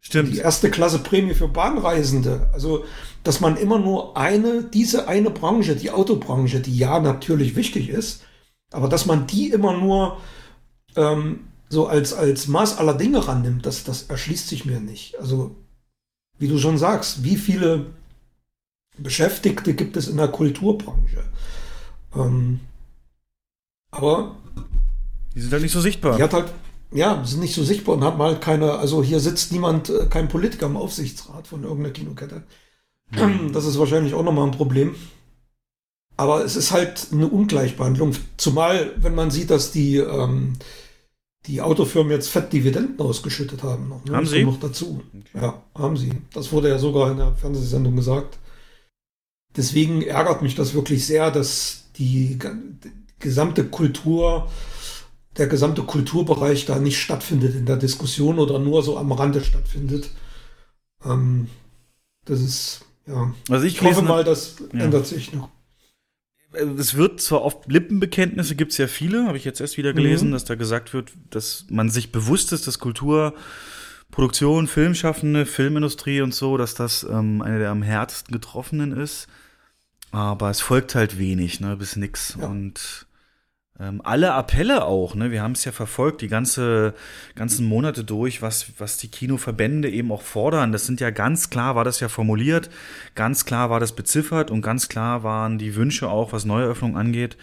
Stimmt. 0.04 0.34
Die 0.34 0.38
erste 0.38 0.68
Klasse 0.68 0.98
Prämie 0.98 1.32
für 1.32 1.46
Bahnreisende. 1.46 2.50
Also, 2.52 2.84
dass 3.22 3.40
man 3.40 3.56
immer 3.56 3.78
nur 3.78 4.16
eine, 4.16 4.64
diese 4.64 5.06
eine 5.06 5.30
Branche, 5.30 5.76
die 5.76 5.92
Autobranche, 5.92 6.60
die 6.60 6.76
ja 6.76 6.98
natürlich 6.98 7.54
wichtig 7.54 7.88
ist, 7.88 8.24
aber 8.72 8.88
dass 8.88 9.06
man 9.06 9.28
die 9.28 9.50
immer 9.50 9.76
nur 9.78 10.20
ähm, 10.96 11.44
so 11.68 11.86
als, 11.86 12.12
als 12.12 12.48
Maß 12.48 12.78
aller 12.78 12.94
Dinge 12.94 13.26
rannimmt, 13.26 13.64
das, 13.64 13.84
das 13.84 14.02
erschließt 14.02 14.48
sich 14.48 14.64
mir 14.64 14.80
nicht. 14.80 15.18
Also, 15.20 15.54
wie 16.38 16.48
du 16.48 16.58
schon 16.58 16.78
sagst, 16.78 17.22
wie 17.22 17.36
viele 17.36 17.86
Beschäftigte 18.98 19.72
gibt 19.74 19.96
es 19.96 20.08
in 20.08 20.16
der 20.16 20.28
Kulturbranche? 20.28 21.22
Ähm, 22.16 22.58
aber. 23.92 24.34
Die 25.34 25.40
sind 25.40 25.52
halt 25.52 25.62
nicht 25.62 25.72
so 25.72 25.80
sichtbar. 25.80 26.16
Die 26.16 26.22
hat 26.22 26.32
halt, 26.32 26.52
ja, 26.92 27.22
sind 27.24 27.40
nicht 27.40 27.54
so 27.54 27.64
sichtbar 27.64 27.96
und 27.96 28.04
hat 28.04 28.18
mal 28.18 28.38
keine, 28.38 28.72
also 28.74 29.02
hier 29.02 29.20
sitzt 29.20 29.52
niemand, 29.52 29.90
äh, 29.90 30.06
kein 30.06 30.28
Politiker 30.28 30.66
im 30.66 30.76
Aufsichtsrat 30.76 31.46
von 31.46 31.62
irgendeiner 31.62 31.92
Kinokette. 31.92 32.42
Mhm. 33.10 33.52
Das 33.52 33.64
ist 33.64 33.78
wahrscheinlich 33.78 34.14
auch 34.14 34.22
nochmal 34.22 34.46
ein 34.46 34.56
Problem. 34.56 34.94
Aber 36.16 36.44
es 36.44 36.56
ist 36.56 36.72
halt 36.72 37.08
eine 37.12 37.26
Ungleichbehandlung. 37.26 38.14
Zumal, 38.36 38.92
wenn 38.96 39.14
man 39.14 39.30
sieht, 39.30 39.50
dass 39.50 39.72
die, 39.72 39.96
ähm, 39.96 40.54
die 41.46 41.60
Autofirmen 41.60 42.12
jetzt 42.12 42.28
fett 42.28 42.52
Dividenden 42.52 43.00
ausgeschüttet 43.00 43.62
haben. 43.62 43.88
Noch, 43.88 44.04
ne? 44.04 44.16
Haben 44.16 44.26
sie? 44.26 44.44
Noch 44.44 44.60
dazu. 44.60 45.02
Okay. 45.08 45.44
Ja, 45.44 45.62
haben 45.74 45.96
sie. 45.96 46.12
Das 46.32 46.52
wurde 46.52 46.68
ja 46.68 46.78
sogar 46.78 47.10
in 47.10 47.16
der 47.16 47.34
Fernsehsendung 47.34 47.96
gesagt. 47.96 48.38
Deswegen 49.56 50.02
ärgert 50.02 50.42
mich 50.42 50.54
das 50.54 50.74
wirklich 50.74 51.06
sehr, 51.06 51.30
dass 51.30 51.84
die 51.96 52.38
gesamte 53.18 53.64
Kultur, 53.64 54.48
der 55.36 55.46
gesamte 55.46 55.82
Kulturbereich 55.82 56.66
da 56.66 56.78
nicht 56.78 56.98
stattfindet 57.00 57.54
in 57.54 57.66
der 57.66 57.76
Diskussion 57.76 58.38
oder 58.38 58.58
nur 58.58 58.82
so 58.82 58.98
am 58.98 59.12
Rande 59.12 59.42
stattfindet. 59.42 60.10
Ähm, 61.04 61.48
das 62.24 62.40
ist, 62.40 62.84
ja. 63.06 63.32
Also 63.50 63.64
ich, 63.66 63.76
Ich 63.76 63.82
hoffe 63.82 64.02
mal, 64.02 64.24
das 64.24 64.56
Ja. 64.72 64.80
ändert 64.84 65.06
sich 65.06 65.32
noch. 65.32 65.48
es 66.52 66.94
wird 66.96 67.18
zwar 67.22 67.42
oft 67.42 67.66
Lippenbekenntnisse, 67.72 68.54
gibt 68.56 68.72
es 68.72 68.78
ja 68.78 68.86
viele, 68.86 69.26
habe 69.26 69.38
ich 69.38 69.44
jetzt 69.46 69.60
erst 69.62 69.78
wieder 69.78 69.94
gelesen, 69.94 70.28
Mhm. 70.28 70.32
dass 70.32 70.44
da 70.44 70.54
gesagt 70.54 70.92
wird, 70.92 71.10
dass 71.30 71.64
man 71.70 71.88
sich 71.88 72.12
bewusst 72.12 72.52
ist, 72.52 72.66
dass 72.66 72.78
Kultur, 72.78 73.34
Produktion, 74.10 74.66
Filmschaffende, 74.66 75.46
Filmindustrie 75.46 76.20
und 76.20 76.34
so, 76.34 76.58
dass 76.58 76.74
das 76.74 77.04
ähm, 77.10 77.40
eine 77.40 77.58
der 77.58 77.70
am 77.70 77.80
härtesten 77.82 78.32
getroffenen 78.34 78.92
ist. 78.92 79.28
Aber 80.10 80.50
es 80.50 80.60
folgt 80.60 80.94
halt 80.94 81.18
wenig, 81.18 81.60
ne, 81.60 81.74
bis 81.78 81.96
nix. 81.96 82.36
Ja. 82.38 82.46
Und 82.48 83.06
ähm, 83.82 84.00
alle 84.04 84.32
Appelle 84.32 84.84
auch, 84.84 85.14
ne, 85.16 85.32
wir 85.32 85.42
haben 85.42 85.52
es 85.52 85.64
ja 85.64 85.72
verfolgt, 85.72 86.20
die 86.20 86.28
ganze, 86.28 86.94
ganzen 87.34 87.66
Monate 87.66 88.04
durch, 88.04 88.40
was, 88.40 88.66
was 88.78 88.96
die 88.96 89.08
Kinoverbände 89.08 89.90
eben 89.90 90.12
auch 90.12 90.22
fordern. 90.22 90.70
Das 90.70 90.86
sind 90.86 91.00
ja 91.00 91.10
ganz 91.10 91.50
klar, 91.50 91.74
war 91.74 91.82
das 91.84 91.98
ja 91.98 92.08
formuliert, 92.08 92.70
ganz 93.16 93.44
klar 93.44 93.70
war 93.70 93.80
das 93.80 93.96
beziffert 93.96 94.50
und 94.52 94.62
ganz 94.62 94.88
klar 94.88 95.24
waren 95.24 95.58
die 95.58 95.74
Wünsche 95.74 96.08
auch, 96.08 96.32
was 96.32 96.44
Neueröffnung 96.44 96.96
angeht, 96.96 97.36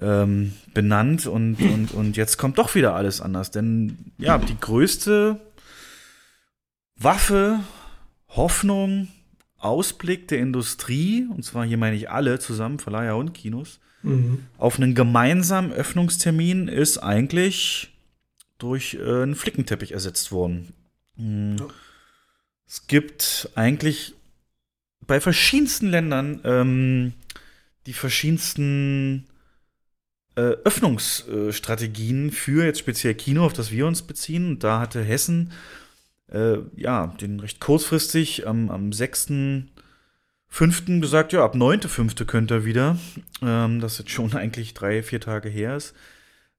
ähm, 0.00 0.54
benannt 0.74 1.26
und, 1.26 1.60
und, 1.60 1.94
und 1.94 2.16
jetzt 2.16 2.36
kommt 2.36 2.58
doch 2.58 2.74
wieder 2.74 2.94
alles 2.94 3.20
anders. 3.20 3.52
Denn 3.52 4.12
ja, 4.18 4.38
die 4.38 4.58
größte 4.58 5.40
Waffe, 6.96 7.60
Hoffnung, 8.28 9.08
Ausblick 9.58 10.26
der 10.28 10.38
Industrie, 10.38 11.28
und 11.30 11.44
zwar 11.44 11.64
hier 11.64 11.78
meine 11.78 11.96
ich 11.96 12.10
alle 12.10 12.40
zusammen, 12.40 12.78
Verleiher 12.80 13.16
und 13.16 13.34
Kinos, 13.34 13.78
Mhm. 14.02 14.46
auf 14.56 14.78
einen 14.78 14.94
gemeinsamen 14.94 15.72
Öffnungstermin 15.72 16.68
ist 16.68 16.98
eigentlich 16.98 17.90
durch 18.58 18.94
äh, 18.94 19.22
einen 19.22 19.34
Flickenteppich 19.34 19.92
ersetzt 19.92 20.32
worden. 20.32 20.72
Hm. 21.16 21.56
Ja. 21.58 21.66
Es 22.66 22.86
gibt 22.86 23.50
eigentlich 23.56 24.14
bei 25.06 25.20
verschiedensten 25.20 25.88
Ländern 25.88 26.40
ähm, 26.44 27.12
die 27.86 27.92
verschiedensten 27.92 29.26
äh, 30.36 30.54
Öffnungsstrategien 30.64 32.30
für 32.30 32.64
jetzt 32.64 32.78
speziell 32.78 33.14
Kino, 33.14 33.44
auf 33.44 33.52
das 33.52 33.72
wir 33.72 33.86
uns 33.86 34.02
beziehen. 34.02 34.46
Und 34.48 34.64
da 34.64 34.78
hatte 34.80 35.02
Hessen 35.02 35.52
äh, 36.28 36.58
ja 36.76 37.08
den 37.20 37.40
recht 37.40 37.60
kurzfristig 37.60 38.46
am, 38.46 38.70
am 38.70 38.92
6. 38.92 39.32
Fünften 40.52 41.00
gesagt, 41.00 41.32
ja, 41.32 41.44
ab 41.44 41.54
9.5. 41.54 42.24
könnt 42.26 42.50
ihr 42.50 42.64
wieder. 42.64 42.98
Ähm, 43.40 43.80
das 43.80 43.98
jetzt 43.98 44.10
schon 44.10 44.32
eigentlich 44.34 44.74
drei, 44.74 45.02
vier 45.02 45.20
Tage 45.20 45.48
her 45.48 45.76
ist. 45.76 45.94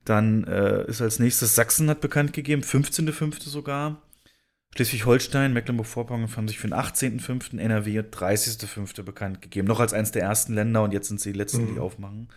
Dann 0.05 0.45
äh, 0.45 0.85
ist 0.87 1.01
als 1.01 1.19
nächstes 1.19 1.53
Sachsen 1.53 1.89
hat 1.89 2.01
bekannt 2.01 2.33
gegeben, 2.33 2.63
15.5. 2.63 3.47
sogar. 3.47 4.01
Schleswig-Holstein, 4.75 5.51
Mecklenburg-Vorpommern 5.51 6.33
haben 6.35 6.47
sich 6.47 6.57
für 6.57 6.67
den 6.67 6.73
18.5. 6.73 7.59
NRW 7.59 7.99
30.5. 7.99 9.03
bekannt 9.03 9.41
gegeben. 9.41 9.67
Noch 9.67 9.81
als 9.81 9.93
eines 9.93 10.11
der 10.11 10.23
ersten 10.23 10.53
Länder 10.53 10.81
und 10.83 10.93
jetzt 10.93 11.09
sind 11.09 11.19
sie 11.19 11.33
die 11.33 11.37
letzten, 11.37 11.67
die 11.67 11.73
Mhm. 11.73 11.79
aufmachen. 11.79 12.29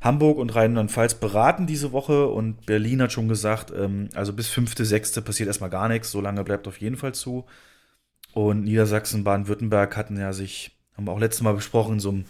Hamburg 0.00 0.38
und 0.38 0.54
Rheinland-Pfalz 0.54 1.14
beraten 1.14 1.66
diese 1.66 1.90
Woche 1.90 2.28
und 2.28 2.64
Berlin 2.66 3.02
hat 3.02 3.10
schon 3.12 3.26
gesagt, 3.28 3.72
ähm, 3.76 4.08
also 4.14 4.32
bis 4.32 4.48
5.6. 4.48 5.20
passiert 5.22 5.48
erstmal 5.48 5.70
gar 5.70 5.88
nichts, 5.88 6.10
so 6.12 6.20
lange 6.20 6.44
bleibt 6.44 6.68
auf 6.68 6.78
jeden 6.80 6.96
Fall 6.96 7.14
zu. 7.14 7.44
Und 8.32 8.64
Niedersachsen, 8.64 9.24
Baden-Württemberg 9.24 9.96
hatten 9.96 10.18
ja 10.18 10.32
sich, 10.32 10.73
haben 10.96 11.06
wir 11.06 11.12
auch 11.12 11.20
letztes 11.20 11.42
Mal 11.42 11.54
besprochen, 11.54 11.94
in 11.94 12.00
so 12.00 12.10
einem 12.10 12.24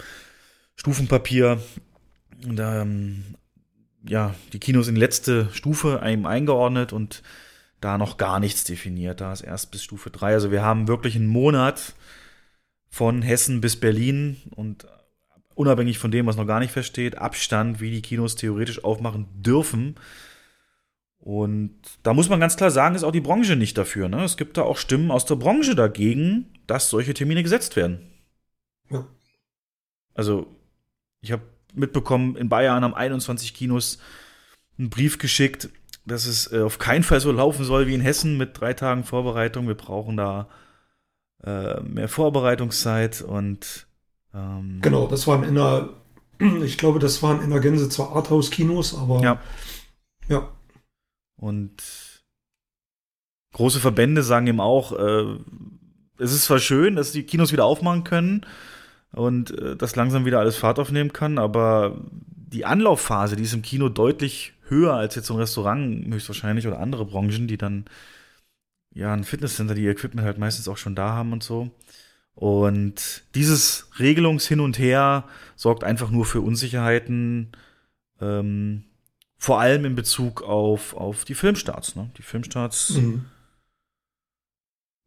Stufenpapier, 0.76 1.60
da, 2.40 2.82
ähm, 2.82 3.24
ja, 4.06 4.34
die 4.52 4.58
Kinos 4.58 4.88
in 4.88 4.96
letzte 4.96 5.48
Stufe 5.52 6.00
einem 6.00 6.26
eingeordnet 6.26 6.92
und 6.92 7.22
da 7.80 7.98
noch 7.98 8.16
gar 8.16 8.40
nichts 8.40 8.64
definiert. 8.64 9.20
Da 9.20 9.32
ist 9.32 9.42
erst 9.42 9.70
bis 9.70 9.82
Stufe 9.82 10.10
3. 10.10 10.34
Also 10.34 10.50
wir 10.50 10.62
haben 10.62 10.88
wirklich 10.88 11.16
einen 11.16 11.26
Monat 11.26 11.94
von 12.88 13.22
Hessen 13.22 13.60
bis 13.60 13.76
Berlin 13.76 14.40
und 14.54 14.86
unabhängig 15.54 15.98
von 15.98 16.10
dem, 16.10 16.26
was 16.26 16.36
noch 16.36 16.46
gar 16.46 16.60
nicht 16.60 16.72
feststeht, 16.72 17.18
Abstand, 17.18 17.80
wie 17.80 17.90
die 17.90 18.02
Kinos 18.02 18.36
theoretisch 18.36 18.82
aufmachen 18.84 19.26
dürfen. 19.34 19.96
Und 21.18 21.74
da 22.02 22.12
muss 22.12 22.28
man 22.28 22.40
ganz 22.40 22.56
klar 22.56 22.70
sagen, 22.70 22.94
ist 22.94 23.04
auch 23.04 23.12
die 23.12 23.20
Branche 23.20 23.56
nicht 23.56 23.78
dafür. 23.78 24.08
Ne? 24.08 24.24
Es 24.24 24.36
gibt 24.36 24.56
da 24.56 24.62
auch 24.62 24.76
Stimmen 24.76 25.10
aus 25.10 25.24
der 25.24 25.36
Branche 25.36 25.74
dagegen, 25.74 26.52
dass 26.66 26.90
solche 26.90 27.14
Termine 27.14 27.42
gesetzt 27.42 27.76
werden. 27.76 28.13
Ja. 28.90 29.06
Also, 30.14 30.46
ich 31.20 31.32
habe 31.32 31.42
mitbekommen, 31.74 32.36
in 32.36 32.48
Bayern 32.48 32.84
haben 32.84 32.94
21 32.94 33.54
Kinos 33.54 33.98
einen 34.78 34.90
Brief 34.90 35.18
geschickt, 35.18 35.68
dass 36.06 36.26
es 36.26 36.52
äh, 36.52 36.60
auf 36.60 36.78
keinen 36.78 37.02
Fall 37.02 37.20
so 37.20 37.32
laufen 37.32 37.64
soll 37.64 37.86
wie 37.86 37.94
in 37.94 38.00
Hessen 38.00 38.36
mit 38.36 38.60
drei 38.60 38.74
Tagen 38.74 39.04
Vorbereitung. 39.04 39.66
Wir 39.66 39.74
brauchen 39.74 40.16
da 40.16 40.48
äh, 41.42 41.80
mehr 41.80 42.08
Vorbereitungszeit 42.08 43.22
und 43.22 43.86
ähm, 44.34 44.80
Genau, 44.82 45.06
das 45.06 45.26
waren 45.26 45.44
in 45.44 45.54
der, 45.54 45.90
ich 46.62 46.78
glaube, 46.78 46.98
das 46.98 47.22
waren 47.22 47.42
in 47.42 47.50
der 47.50 47.60
Gänze 47.60 47.88
zwar 47.88 48.14
Arthouse-Kinos, 48.14 48.94
aber 48.96 49.20
Ja. 49.22 49.40
ja. 50.28 50.48
Und 51.36 52.22
große 53.52 53.80
Verbände 53.80 54.22
sagen 54.22 54.46
eben 54.46 54.60
auch, 54.60 54.92
äh, 54.92 55.38
es 56.18 56.32
ist 56.32 56.44
zwar 56.44 56.58
schön, 56.58 56.96
dass 56.96 57.12
die 57.12 57.24
Kinos 57.24 57.52
wieder 57.52 57.64
aufmachen 57.64 58.04
können 58.04 58.46
und 59.14 59.50
äh, 59.58 59.76
dass 59.76 59.96
langsam 59.96 60.24
wieder 60.24 60.40
alles 60.40 60.56
Fahrt 60.56 60.78
aufnehmen 60.78 61.12
kann, 61.12 61.38
aber 61.38 62.00
die 62.06 62.64
Anlaufphase, 62.64 63.36
die 63.36 63.42
ist 63.42 63.54
im 63.54 63.62
Kino 63.62 63.88
deutlich 63.88 64.52
höher 64.68 64.94
als 64.94 65.14
jetzt 65.14 65.26
so 65.26 65.34
ein 65.34 65.40
Restaurant 65.40 66.06
höchstwahrscheinlich 66.12 66.66
oder 66.66 66.80
andere 66.80 67.04
Branchen, 67.04 67.48
die 67.48 67.56
dann 67.58 67.84
ja 68.92 69.12
ein 69.12 69.24
Fitnesscenter, 69.24 69.74
die 69.74 69.82
ihr 69.82 69.90
Equipment 69.90 70.24
halt 70.26 70.38
meistens 70.38 70.68
auch 70.68 70.76
schon 70.76 70.94
da 70.94 71.10
haben 71.10 71.32
und 71.32 71.42
so. 71.42 71.70
Und 72.34 73.22
dieses 73.34 73.88
Regelungshin 73.98 74.60
und 74.60 74.78
Her 74.78 75.24
sorgt 75.56 75.84
einfach 75.84 76.10
nur 76.10 76.24
für 76.24 76.40
Unsicherheiten, 76.40 77.52
ähm, 78.20 78.84
vor 79.36 79.60
allem 79.60 79.84
in 79.84 79.94
Bezug 79.94 80.42
auf, 80.42 80.94
auf 80.94 81.24
die 81.24 81.34
Filmstarts. 81.34 81.96
Ne? 81.96 82.10
Die 82.16 82.22
Filmstarts, 82.22 82.90
Mhm. 82.90 83.26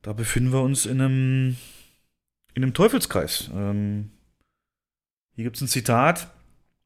da 0.02 0.14
befinden 0.14 0.54
wir 0.54 0.62
uns 0.62 0.86
in 0.86 1.02
einem, 1.02 1.58
in 2.58 2.64
einem 2.64 2.74
Teufelskreis. 2.74 3.52
Ähm, 3.54 4.10
hier 5.36 5.44
gibt 5.44 5.58
es 5.58 5.62
ein 5.62 5.68
Zitat: 5.68 6.28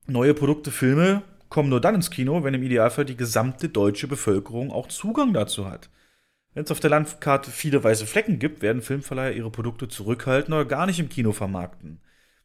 Neue 0.05 0.33
Produkte, 0.33 0.69
Filme 0.69 1.23
kommen 1.47 1.69
nur 1.69 1.79
dann 1.79 1.95
ins 1.95 2.11
Kino, 2.11 2.43
wenn 2.43 2.53
im 2.53 2.63
Idealfall 2.63 3.05
die 3.05 3.15
gesamte 3.15 3.69
deutsche 3.69 4.09
Bevölkerung 4.09 4.69
auch 4.71 4.89
Zugang 4.89 5.33
dazu 5.33 5.69
hat. 5.69 5.89
Wenn 6.53 6.65
es 6.65 6.71
auf 6.71 6.81
der 6.81 6.89
Landkarte 6.89 7.51
viele 7.51 7.81
weiße 7.81 8.05
Flecken 8.05 8.37
gibt, 8.37 8.61
werden 8.61 8.81
Filmverleiher 8.81 9.31
ihre 9.31 9.49
Produkte 9.49 9.87
zurückhalten 9.87 10.53
oder 10.53 10.65
gar 10.65 10.87
nicht 10.87 10.99
im 10.99 11.07
Kino 11.07 11.31
vermarkten. 11.31 12.01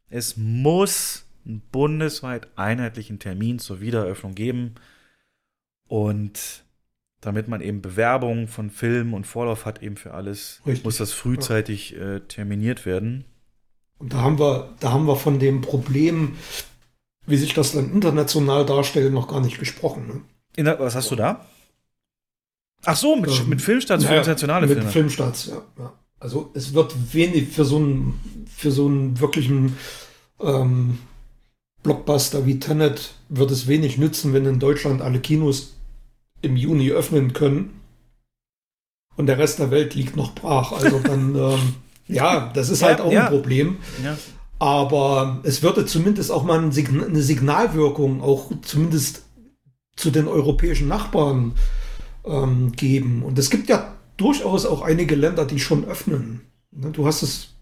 Es 0.09 0.37
muss 0.37 1.27
einen 1.45 1.63
bundesweit 1.73 2.47
einheitlichen 2.57 3.19
Termin 3.19 3.59
zur 3.59 3.81
Wiedereröffnung 3.81 4.37
geben. 4.37 4.77
Und 5.89 6.65
damit 7.27 7.49
man 7.49 7.61
eben 7.61 7.83
Bewerbung 7.83 8.47
von 8.47 8.71
Filmen 8.71 9.13
und 9.13 9.27
Vorlauf 9.27 9.65
hat, 9.65 9.83
eben 9.83 9.97
für 9.97 10.15
alles, 10.15 10.61
Richtig. 10.65 10.85
muss 10.85 10.97
das 10.99 11.13
frühzeitig 11.13 11.97
äh, 11.97 12.21
terminiert 12.21 12.87
werden. 12.87 13.25
Und 13.99 14.13
da 14.13 14.19
haben 14.19 14.39
wir, 14.39 14.75
da 14.81 14.93
haben 14.93 15.07
wir 15.07 15.17
von 15.17 15.39
dem 15.39 15.61
Problem, 15.61 16.37
wie 17.27 17.37
sich 17.37 17.53
das 17.53 17.73
dann 17.73 17.93
international 17.93 18.65
darstellt, 18.65 19.13
noch 19.13 19.27
gar 19.29 19.41
nicht 19.41 19.59
gesprochen. 19.59 20.07
Ne? 20.07 20.21
In 20.57 20.67
was 20.67 20.95
hast 20.95 21.11
du 21.11 21.17
da? 21.17 21.45
Ach 22.85 22.97
so, 22.97 23.17
mit, 23.17 23.31
Ähm, 23.31 23.49
mit 23.49 23.61
Filmstarts 23.61 24.05
für 24.05 24.13
Ja, 24.13 24.19
internationale 24.19 24.67
mit 24.69 24.77
Filme. 24.77 24.91
Filmstarts, 24.93 25.47
ja, 25.47 25.63
ja. 25.79 25.93
Also 26.21 26.51
es 26.55 26.73
wird 26.75 26.95
wenig 27.13 27.49
für 27.49 27.65
so 27.65 27.77
einen, 27.77 28.47
für 28.55 28.71
so 28.71 28.87
einen 28.87 29.19
wirklichen 29.21 29.77
ähm, 30.41 30.99
Blockbuster 31.83 32.47
wie 32.47 32.59
Tenet 32.59 33.15
wird 33.29 33.51
es 33.51 33.67
wenig 33.67 33.99
nützen, 33.99 34.33
wenn 34.33 34.47
in 34.47 34.59
Deutschland 34.59 35.03
alle 35.03 35.21
Kinos 35.21 35.76
im 36.43 36.57
Juni 36.57 36.91
öffnen 36.91 37.33
können 37.33 37.81
und 39.17 39.27
der 39.27 39.39
Rest 39.39 39.59
der 39.59 39.71
Welt 39.71 39.95
liegt 39.95 40.17
noch 40.17 40.35
brach. 40.35 40.73
Also 40.73 40.99
dann, 41.01 41.35
ähm, 41.37 41.75
ja, 42.07 42.51
das 42.55 42.69
ist 42.69 42.83
Ja, 42.83 42.89
halt 42.89 43.01
auch 43.01 43.13
ja. 43.13 43.25
ein 43.25 43.31
Problem. 43.33 43.79
Ja. 44.05 44.17
Aber 44.59 45.41
es 45.43 45.63
würde 45.63 45.85
zumindest 45.85 46.31
auch 46.31 46.45
mal 46.45 46.59
ein 46.59 46.73
Sign 46.73 47.03
eine 47.05 47.23
Signalwirkung, 47.23 48.23
auch 48.23 48.51
zumindest 48.63 49.25
zu 49.97 50.11
den 50.11 50.29
europäischen 50.29 50.89
Nachbarn 50.89 51.53
ähm, 52.25 52.73
geben. 52.73 53.23
Und 53.23 53.39
es 53.39 53.51
gibt 53.51 53.69
ja 53.69 53.95
durchaus 54.17 54.65
auch 54.67 54.83
einige 54.83 55.15
Länder, 55.15 55.45
die 55.45 55.59
schon 55.59 55.85
öffnen. 55.85 56.41
Ne, 56.71 56.91
Du 56.91 57.07
hast 57.07 57.23
es, 57.23 57.55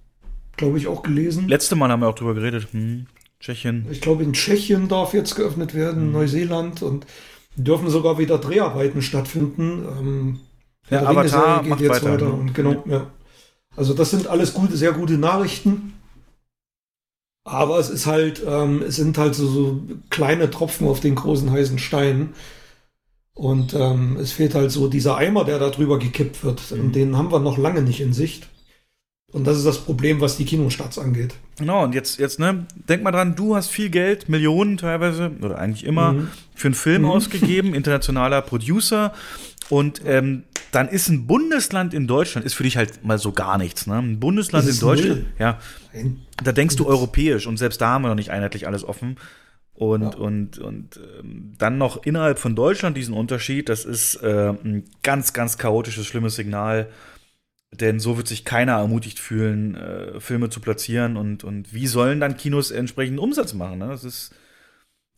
glaube 0.57 0.79
ich, 0.79 0.87
auch 0.87 1.03
gelesen. 1.03 1.49
Letzte 1.49 1.75
Mal 1.77 1.91
haben 1.91 2.01
wir 2.01 2.09
auch 2.09 2.15
drüber 2.15 2.35
geredet. 2.35 2.69
Hm, 2.73 3.07
Tschechien. 3.41 3.87
Ich 3.91 4.01
glaube, 4.01 4.23
in 4.23 4.33
Tschechien 4.33 4.89
darf 4.89 5.15
jetzt 5.15 5.35
geöffnet 5.35 5.75
werden, 5.75 6.13
Neuseeland 6.13 6.83
und 6.83 7.07
dürfen 7.57 7.89
sogar 7.91 8.19
wieder 8.19 8.39
Dreharbeiten 8.39 9.03
stattfinden. 9.03 9.85
Ähm, 9.99 10.41
Ja, 10.91 11.01
der 11.01 11.09
Avatar 11.09 11.61
Ringe-Serie 11.65 11.89
macht 11.89 12.05
weiter, 12.05 12.17
ne? 12.19 12.33
Und 12.33 12.55
genau, 12.55 12.83
Ja. 12.87 12.93
ja. 12.93 13.07
Also 13.77 13.95
das 13.95 14.11
sind 14.11 14.27
alles 14.29 14.55
gute, 14.55 14.77
sehr 14.77 14.93
gute 14.93 15.15
Nachrichten. 15.19 15.95
Aber 17.47 17.79
es 17.79 17.91
ist 17.91 18.07
halt, 18.07 18.43
ähm, 18.47 18.83
es 18.83 18.97
sind 18.97 19.19
halt 19.19 19.35
so, 19.35 19.47
so 19.47 19.83
kleine 20.11 20.51
Tropfen 20.51 20.89
auf 20.89 21.01
den 21.01 21.15
großen 21.15 21.51
heißen 21.51 21.79
Stein. 21.79 22.35
Und 23.35 23.75
ähm, 23.75 24.17
es 24.17 24.33
fehlt 24.33 24.55
halt 24.55 24.71
so 24.71 24.89
dieser 24.89 25.17
Eimer, 25.17 25.45
der 25.45 25.59
da 25.59 25.71
drüber 25.71 25.99
gekippt 25.99 26.45
wird. 26.45 26.71
Mhm. 26.71 26.81
Und 26.81 26.93
den 26.95 27.19
haben 27.19 27.33
wir 27.33 27.41
noch 27.41 27.59
lange 27.59 27.83
nicht 27.83 28.01
in 28.01 28.13
Sicht. 28.13 28.49
Und 29.35 29.45
das 29.49 29.57
ist 29.59 29.67
das 29.67 29.79
Problem, 29.79 30.21
was 30.21 30.37
die 30.37 30.45
Kinostarts 30.45 30.97
angeht. 30.99 31.35
Genau, 31.59 31.83
und 31.83 31.93
jetzt, 31.95 32.19
jetzt, 32.21 32.39
ne, 32.39 32.67
denk 32.89 33.03
mal 33.03 33.11
dran, 33.11 33.35
du 33.35 33.57
hast 33.57 33.69
viel 33.69 33.91
Geld, 33.91 34.29
Millionen 34.29 34.77
teilweise, 34.77 35.33
oder 35.43 35.59
eigentlich 35.59 35.85
immer, 35.85 36.13
Mhm. 36.13 36.29
für 36.55 36.69
einen 36.69 36.75
Film 36.77 37.03
Mhm. 37.03 37.09
ausgegeben, 37.11 37.75
internationaler 37.81 38.43
Producer. 38.43 39.13
Und 39.71 40.01
ähm, 40.07 40.45
dann 40.71 40.89
ist 40.89 41.09
ein 41.09 41.27
Bundesland 41.27 41.95
in 41.95 42.07
Deutschland, 42.07 42.47
ist 42.47 42.55
für 42.55 42.63
dich 42.63 42.77
halt 42.77 43.05
mal 43.05 43.19
so 43.19 43.33
gar 43.33 43.59
nichts, 43.59 43.87
ne? 43.89 43.97
Ein 43.99 44.21
Bundesland 44.21 44.69
in 44.69 44.79
Deutschland, 44.79 45.23
null. 45.23 45.27
ja, 45.39 45.59
Nein. 45.93 46.21
da 46.45 46.53
denkst 46.53 46.77
du 46.77 46.87
europäisch 46.87 47.47
und 47.49 47.57
selbst 47.57 47.81
da 47.81 47.89
haben 47.89 48.03
wir 48.03 48.09
noch 48.09 48.15
nicht 48.15 48.31
einheitlich 48.31 48.67
alles 48.69 48.85
offen. 48.85 49.17
Und, 49.73 50.03
Ja. 50.03 50.09
und, 50.11 50.59
und 50.59 51.01
ähm, 51.21 51.55
dann 51.59 51.77
noch 51.79 52.05
innerhalb 52.05 52.39
von 52.39 52.55
Deutschland 52.55 52.97
diesen 52.97 53.15
Unterschied, 53.15 53.69
das 53.69 53.85
ist 53.85 54.15
äh, 54.23 54.51
ein 54.51 54.85
ganz, 55.03 55.33
ganz 55.33 55.59
chaotisches, 55.59 56.07
schlimmes 56.07 56.37
Signal. 56.37 56.89
Denn 57.81 57.99
so 57.99 58.17
wird 58.17 58.29
sich 58.29 58.45
keiner 58.45 58.73
ermutigt 58.73 59.19
fühlen, 59.19 59.75
äh, 59.75 60.21
Filme 60.21 60.49
zu 60.51 60.61
platzieren. 60.61 61.17
Und, 61.17 61.45
und 61.45 61.73
wie 61.75 61.87
sollen 61.87 62.21
dann 62.21 62.37
Kinos 62.37 62.71
entsprechend 62.71 63.19
Umsatz 63.19 63.55
machen? 63.55 63.79
Ne? 63.79 63.89
Das 63.89 64.05
ist, 64.05 64.35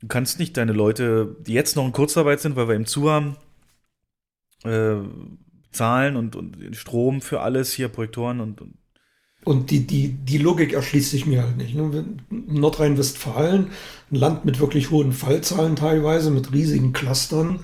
du 0.00 0.06
kannst 0.06 0.38
nicht 0.38 0.56
deine 0.56 0.72
Leute, 0.72 1.36
die 1.40 1.52
jetzt 1.52 1.76
noch 1.76 1.84
in 1.84 1.92
Kurzarbeit 1.92 2.40
sind, 2.40 2.56
weil 2.56 2.68
wir 2.68 2.74
eben 2.74 2.86
zu 2.86 3.10
haben, 3.10 3.36
äh, 4.64 4.96
zahlen 5.72 6.16
und, 6.16 6.36
und 6.36 6.74
Strom 6.74 7.20
für 7.20 7.40
alles 7.40 7.72
hier, 7.72 7.88
Projektoren 7.88 8.40
und, 8.40 8.62
und 8.62 8.74
Und 9.44 9.70
die, 9.70 9.86
die, 9.86 10.08
die 10.08 10.38
Logik 10.38 10.72
erschließt 10.72 11.10
sich 11.10 11.26
mir 11.26 11.42
halt 11.42 11.58
nicht. 11.58 11.74
Ne? 11.74 12.04
Nordrhein-Westfalen, 12.30 13.70
ein 14.10 14.16
Land 14.16 14.44
mit 14.46 14.60
wirklich 14.60 14.90
hohen 14.90 15.12
Fallzahlen 15.12 15.76
teilweise, 15.76 16.30
mit 16.30 16.52
riesigen 16.52 16.94
Clustern, 16.94 17.60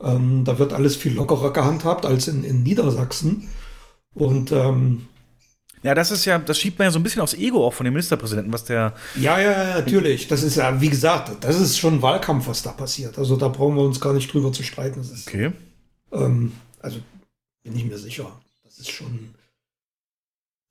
ähm, 0.00 0.44
da 0.44 0.58
wird 0.58 0.72
alles 0.72 0.96
viel 0.96 1.14
lockerer 1.14 1.52
gehandhabt 1.52 2.06
als 2.06 2.28
in, 2.28 2.44
in 2.44 2.62
Niedersachsen. 2.62 3.48
Und 4.14 4.52
ähm, 4.52 5.06
Ja, 5.82 5.94
das 5.94 6.10
ist 6.10 6.24
ja, 6.24 6.38
das 6.38 6.58
schiebt 6.58 6.78
man 6.78 6.86
ja 6.86 6.90
so 6.92 6.98
ein 6.98 7.02
bisschen 7.02 7.22
aufs 7.22 7.34
Ego 7.34 7.64
auch 7.66 7.72
von 7.74 7.84
dem 7.84 7.94
Ministerpräsidenten, 7.94 8.52
was 8.52 8.64
der. 8.64 8.94
ja, 9.16 9.38
ja, 9.40 9.50
ja, 9.50 9.74
natürlich. 9.80 10.28
Das 10.28 10.42
ist 10.42 10.56
ja, 10.56 10.80
wie 10.80 10.90
gesagt, 10.90 11.42
das 11.44 11.60
ist 11.60 11.78
schon 11.78 12.02
Wahlkampf, 12.02 12.48
was 12.48 12.62
da 12.62 12.72
passiert. 12.72 13.18
Also 13.18 13.36
da 13.36 13.48
brauchen 13.48 13.76
wir 13.76 13.84
uns 13.84 14.00
gar 14.00 14.12
nicht 14.12 14.32
drüber 14.32 14.52
zu 14.52 14.62
streiten. 14.62 15.00
Ist, 15.00 15.26
Okay. 15.28 15.52
ähm, 16.12 16.52
also 16.80 16.98
bin 17.62 17.76
ich 17.76 17.84
mir 17.84 17.98
sicher. 17.98 18.40
Das 18.64 18.78
ist 18.78 18.90
schon 18.90 19.34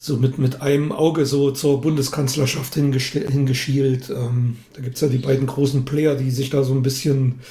so 0.02 0.16
mit, 0.18 0.38
mit 0.38 0.62
einem 0.62 0.92
Auge 0.94 1.26
so 1.26 1.52
zur 1.52 1.82
Bundeskanzlerschaft 1.82 2.74
hingeschielt. 2.74 4.10
Ähm, 4.10 4.58
da 4.74 4.82
gibt 4.82 4.96
es 4.96 5.02
ja 5.02 5.08
die 5.10 5.18
beiden 5.18 5.46
großen 5.46 5.84
Player, 5.86 6.16
die 6.16 6.32
sich 6.32 6.50
da 6.50 6.64
so 6.64 6.74
ein 6.74 6.84
bisschen, 6.84 7.42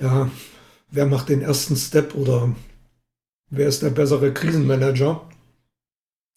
ja, 0.00 0.28
wer 0.90 1.06
macht 1.06 1.28
den 1.28 1.40
ersten 1.40 1.76
Step 1.76 2.16
oder 2.16 2.52
wer 3.52 3.68
ist 3.68 3.82
der 3.82 3.90
bessere 3.90 4.32
Krisenmanager? 4.32 5.20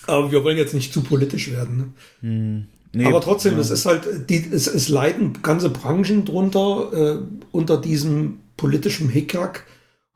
Aber 0.05 0.31
wir 0.31 0.43
wollen 0.43 0.57
jetzt 0.57 0.73
nicht 0.73 0.93
zu 0.93 1.01
politisch 1.01 1.49
werden. 1.51 1.77
Ne? 1.77 1.93
Hm, 2.19 2.67
nee, 2.93 3.05
Aber 3.05 3.21
trotzdem, 3.21 3.53
ja. 3.53 3.59
es 3.59 3.71
ist 3.71 3.85
halt, 3.85 4.29
die, 4.29 4.47
es, 4.51 4.67
es 4.67 4.89
leiden 4.89 5.41
ganze 5.41 5.69
Branchen 5.69 6.25
drunter 6.25 6.91
äh, 6.93 7.17
unter 7.51 7.77
diesem 7.77 8.39
politischen 8.57 9.09
Hickhack. 9.09 9.65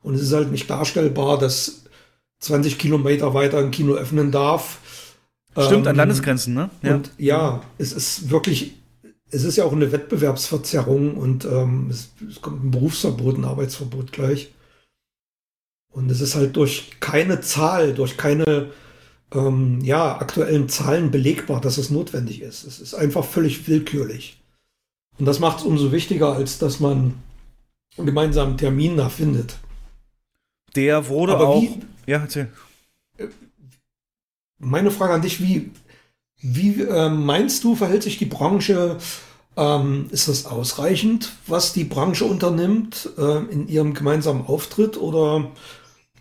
Und 0.02 0.14
es 0.14 0.22
ist 0.22 0.32
halt 0.32 0.52
nicht 0.52 0.70
darstellbar, 0.70 1.38
dass 1.38 1.84
20 2.40 2.78
Kilometer 2.78 3.34
weiter 3.34 3.58
ein 3.58 3.70
Kino 3.70 3.94
öffnen 3.94 4.30
darf. 4.30 4.78
Stimmt, 5.52 5.86
an 5.86 5.94
Ähm, 5.94 5.96
Landesgrenzen, 5.96 6.54
ne? 6.54 6.70
Und 6.82 7.10
ja, 7.18 7.62
es 7.78 7.92
ist 7.92 8.30
wirklich, 8.30 8.74
es 9.30 9.44
ist 9.44 9.56
ja 9.56 9.64
auch 9.64 9.72
eine 9.72 9.90
Wettbewerbsverzerrung 9.90 11.16
und 11.16 11.44
ähm, 11.44 11.88
es, 11.90 12.10
es 12.28 12.40
kommt 12.40 12.64
ein 12.64 12.70
Berufsverbot, 12.70 13.36
ein 13.36 13.44
Arbeitsverbot 13.44 14.12
gleich. 14.12 14.52
Und 15.92 16.10
es 16.10 16.20
ist 16.20 16.34
halt 16.36 16.56
durch 16.56 16.90
keine 17.00 17.40
Zahl, 17.40 17.94
durch 17.94 18.16
keine 18.16 18.70
ähm, 19.32 19.80
ja, 19.82 20.18
aktuellen 20.18 20.68
Zahlen 20.68 21.10
belegbar, 21.10 21.60
dass 21.60 21.78
es 21.78 21.90
notwendig 21.90 22.40
ist. 22.42 22.64
Es 22.64 22.80
ist 22.80 22.94
einfach 22.94 23.24
völlig 23.24 23.66
willkürlich. 23.68 24.40
Und 25.18 25.26
das 25.26 25.38
macht 25.40 25.58
es 25.58 25.64
umso 25.64 25.92
wichtiger, 25.92 26.32
als 26.32 26.58
dass 26.58 26.80
man 26.80 27.14
einen 27.96 28.06
gemeinsamen 28.06 28.56
Termin 28.56 28.96
da 28.96 29.08
findet. 29.08 29.56
Der 30.76 31.08
wurde 31.08 31.34
Aber 31.34 31.48
auch. 31.48 31.62
wie- 31.62 31.80
Ja, 32.06 32.18
erzähl. 32.20 32.48
Meine 34.58 34.90
Frage 34.90 35.14
an 35.14 35.22
dich, 35.22 35.40
wie, 35.42 35.70
wie 36.40 36.82
äh, 36.82 37.08
meinst 37.08 37.64
du, 37.64 37.74
verhält 37.74 38.02
sich 38.02 38.18
die 38.18 38.26
Branche? 38.26 38.98
Ähm, 39.56 40.06
ist 40.10 40.28
das 40.28 40.46
ausreichend, 40.46 41.32
was 41.48 41.72
die 41.72 41.84
Branche 41.84 42.24
unternimmt 42.24 43.10
äh, 43.18 43.38
in 43.52 43.66
ihrem 43.68 43.94
gemeinsamen 43.94 44.46
Auftritt 44.46 44.96
oder 44.96 45.50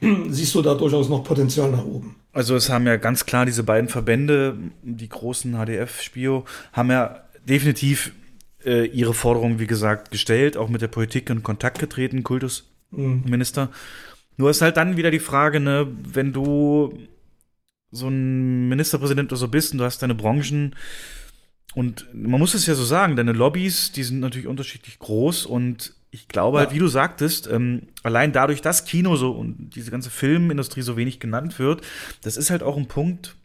siehst 0.29 0.55
du 0.55 0.62
da 0.62 0.75
durchaus 0.75 1.09
noch 1.09 1.23
Potenzial 1.23 1.71
nach 1.71 1.83
oben? 1.83 2.15
Also 2.31 2.55
es 2.55 2.69
haben 2.69 2.85
ja 2.85 2.97
ganz 2.97 3.25
klar 3.25 3.45
diese 3.45 3.63
beiden 3.63 3.89
Verbände, 3.89 4.57
die 4.83 5.09
großen 5.09 5.53
HDF, 5.53 6.01
Spio, 6.01 6.45
haben 6.73 6.91
ja 6.91 7.23
definitiv 7.43 8.12
äh, 8.63 8.85
ihre 8.85 9.13
Forderungen, 9.13 9.59
wie 9.59 9.67
gesagt, 9.67 10.12
gestellt, 10.12 10.57
auch 10.57 10.69
mit 10.69 10.81
der 10.81 10.88
Politik 10.88 11.29
in 11.29 11.43
Kontakt 11.43 11.79
getreten, 11.79 12.23
Kultusminister. 12.23 13.69
Nur 14.38 14.49
ist 14.49 14.62
halt 14.62 14.77
dann 14.77 14.95
wieder 14.95 15.12
die 15.12 15.19
Frage, 15.19 15.59
ne, 15.59 15.88
wenn 16.13 16.31
du 16.31 16.97
so 17.91 18.07
ein 18.07 18.69
Ministerpräsident 18.69 19.31
oder 19.31 19.39
so 19.39 19.47
bist 19.47 19.71
und 19.71 19.79
du 19.79 19.83
hast 19.83 20.01
deine 20.01 20.15
Branchen 20.15 20.75
und 21.73 22.07
man 22.13 22.39
muss 22.39 22.53
es 22.53 22.65
ja 22.65 22.75
so 22.75 22.83
sagen, 22.83 23.15
deine 23.15 23.33
Lobbys, 23.33 23.91
die 23.91 24.03
sind 24.03 24.19
natürlich 24.19 24.47
unterschiedlich 24.47 24.99
groß 24.99 25.45
und 25.45 25.93
ich 26.12 26.28
glaube 26.28 26.58
halt, 26.60 26.69
Ja. 26.69 26.76
wie 26.76 26.80
du 26.80 26.88
sagtest, 26.88 27.48
ähm, 27.48 27.84
allein 28.04 28.32
dadurch, 28.32 28.62
dass 28.62 28.86
Kino 28.86 29.15
so 29.15 29.32
und 29.32 29.72
diese 29.76 29.91
ganze 29.91 30.10
Filmindustrie 30.10 30.82
so 30.82 30.98
wenig 30.98 31.19
genannt 31.19 31.60
wird, 31.60 31.82
das 32.24 32.38
ist 32.38 32.50
halt 32.50 32.63
auch 32.63 32.78
ein 32.78 32.88
Punkt, 32.88 33.36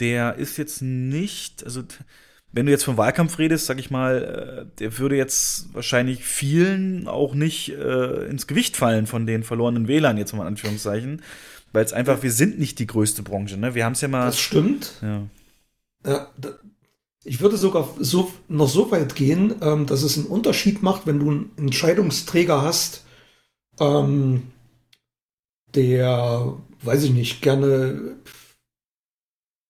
der 0.00 0.36
ist 0.36 0.56
jetzt 0.56 0.80
nicht, 0.82 1.64
also 1.64 1.82
wenn 2.52 2.64
du 2.66 2.72
jetzt 2.72 2.84
vom 2.84 2.96
Wahlkampf 2.96 3.38
redest, 3.38 3.66
sag 3.66 3.78
ich 3.78 3.90
mal, 3.90 4.66
äh, 4.72 4.78
der 4.78 4.96
würde 4.98 5.16
jetzt 5.16 5.74
wahrscheinlich 5.74 6.24
vielen 6.24 7.06
auch 7.08 7.34
nicht 7.34 7.70
äh, 7.72 8.24
ins 8.26 8.46
Gewicht 8.46 8.76
fallen 8.76 9.06
von 9.06 9.26
den 9.26 9.42
verlorenen 9.42 9.88
Wählern, 9.88 10.16
jetzt 10.16 10.32
mal 10.32 10.42
in 10.42 10.48
Anführungszeichen, 10.48 11.20
weil 11.72 11.84
es 11.84 11.92
einfach, 11.92 12.22
wir 12.22 12.32
sind 12.32 12.58
nicht 12.58 12.78
die 12.78 12.86
größte 12.86 13.22
Branche, 13.22 13.58
ne? 13.58 13.74
Wir 13.74 13.84
haben 13.84 13.92
es 13.92 14.00
ja 14.00 14.08
mal. 14.08 14.24
Das 14.26 14.40
stimmt. 14.40 14.94
Ja. 15.02 15.22
Ja, 16.06 16.28
ich 17.28 17.40
würde 17.40 17.58
sogar 17.58 17.86
so, 17.98 18.32
noch 18.48 18.70
so 18.70 18.90
weit 18.90 19.14
gehen, 19.14 19.54
ähm, 19.60 19.84
dass 19.84 20.02
es 20.02 20.16
einen 20.16 20.26
Unterschied 20.26 20.82
macht, 20.82 21.06
wenn 21.06 21.18
du 21.18 21.30
einen 21.30 21.50
Entscheidungsträger 21.58 22.62
hast, 22.62 23.04
ähm, 23.78 24.44
der, 25.74 26.54
weiß 26.82 27.04
ich 27.04 27.10
nicht, 27.10 27.42
gerne, 27.42 28.16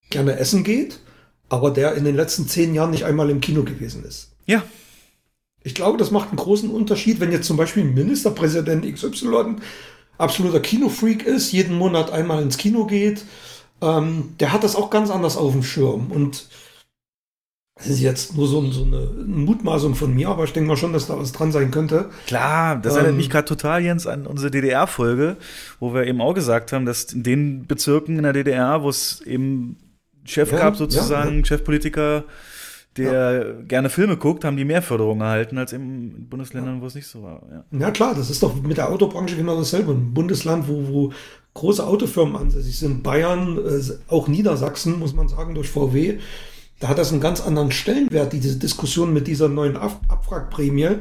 gerne 0.09 0.38
essen 0.38 0.62
geht, 0.62 1.01
aber 1.49 1.73
der 1.73 1.94
in 1.94 2.05
den 2.05 2.14
letzten 2.14 2.47
zehn 2.47 2.75
Jahren 2.75 2.92
nicht 2.92 3.05
einmal 3.05 3.29
im 3.29 3.40
Kino 3.40 3.64
gewesen 3.64 4.05
ist. 4.05 4.31
Ja. 4.47 4.62
Ich 5.64 5.75
glaube, 5.75 5.99
das 5.99 6.12
macht 6.12 6.29
einen 6.29 6.38
großen 6.38 6.71
Unterschied, 6.71 7.18
wenn 7.18 7.33
jetzt 7.33 7.49
zum 7.49 7.57
Beispiel 7.57 7.83
ein 7.83 7.92
Ministerpräsident 7.92 8.87
XY 8.87 9.57
absoluter 10.16 10.61
Kinofreak 10.61 11.27
ist, 11.27 11.51
jeden 11.51 11.77
Monat 11.77 12.12
einmal 12.12 12.40
ins 12.40 12.57
Kino 12.57 12.87
geht. 12.87 13.25
Ähm, 13.81 14.35
der 14.38 14.53
hat 14.53 14.62
das 14.62 14.77
auch 14.77 14.90
ganz 14.90 15.11
anders 15.11 15.37
auf 15.37 15.53
dem 15.53 15.64
Schirm. 15.64 16.12
Und 16.12 16.47
das 17.79 17.87
ist 17.88 18.01
jetzt 18.01 18.37
nur 18.37 18.49
so, 18.49 18.69
so 18.71 18.85
eine 18.85 19.09
Mutmaßung 19.27 19.95
von 19.95 20.12
mir, 20.14 20.29
aber 20.29 20.45
ich 20.45 20.53
denke 20.53 20.69
mal 20.69 20.77
schon, 20.77 20.93
dass 20.93 21.07
da 21.07 21.19
was 21.19 21.33
dran 21.33 21.53
sein 21.53 21.71
könnte. 21.71 22.11
Klar, 22.27 22.77
das 22.77 22.95
Ähm. 22.95 22.99
erinnert 23.01 23.17
mich 23.17 23.31
gerade 23.31 23.45
total, 23.47 23.83
Jens, 23.83 24.07
an 24.07 24.27
unsere 24.27 24.51
DDR-Folge, 24.51 25.37
wo 25.79 25.95
wir 25.95 26.05
eben 26.07 26.21
auch 26.21 26.35
gesagt 26.35 26.73
haben, 26.73 26.87
dass 26.87 27.05
in 27.05 27.23
den 27.23 27.67
Bezirken 27.67 28.17
in 28.17 28.25
der 28.25 28.33
DDR, 28.33 28.83
wo 28.83 28.88
es 28.88 29.21
eben 29.23 29.77
Chef 30.25 30.51
Ja, 30.53 30.59
gab, 30.59 30.75
ja, 30.75 30.79
sozusagen, 30.79 31.45
Chefpolitiker, 31.45 32.25
der 32.97 33.55
gerne 33.69 33.91
Filme 33.91 34.17
guckt, 34.17 34.45
haben 34.45 34.57
die 34.57 34.64
mehr 34.64 34.83
Förderung 34.83 35.21
erhalten 35.21 35.57
als 35.57 35.73
in 35.73 36.29
Bundesländern, 36.29 36.81
wo 36.81 36.87
es 36.87 36.97
nicht 36.97 37.07
so 37.07 37.23
war. 37.23 37.43
Ja. 37.51 37.79
Ja 37.79 37.91
klar, 37.93 38.14
das 38.14 38.29
ist 38.29 38.43
doch 38.43 38.61
mit 38.61 38.77
der 38.77 38.91
Autobranche 38.91 39.37
genau 39.37 39.57
dasselbe. 39.57 39.93
Ein 39.93 40.12
Bundesland, 40.12 40.67
wo, 40.69 40.88
wo 40.88 41.12
große 41.55 41.87
Autofirmen 41.87 42.35
ansässig 42.35 42.77
sind, 42.79 43.05
Bayern, 43.05 43.57
äh, 43.59 43.81
auch 44.09 44.27
Niedersachsen, 44.27 44.99
muss 44.99 45.14
man 45.14 45.29
sagen, 45.29 45.55
durch 45.55 45.69
VW, 45.71 46.19
da 46.81 46.88
hat 46.88 46.99
das 46.99 47.12
einen 47.12 47.21
ganz 47.21 47.41
anderen 47.41 47.73
Stellenwert, 47.73 48.33
diese 48.33 48.57
Diskussion 48.57 49.12
mit 49.12 49.27
dieser 49.27 49.49
neuen 49.49 49.77
Ab 49.77 50.01
Abwrackprämie. 50.09 50.99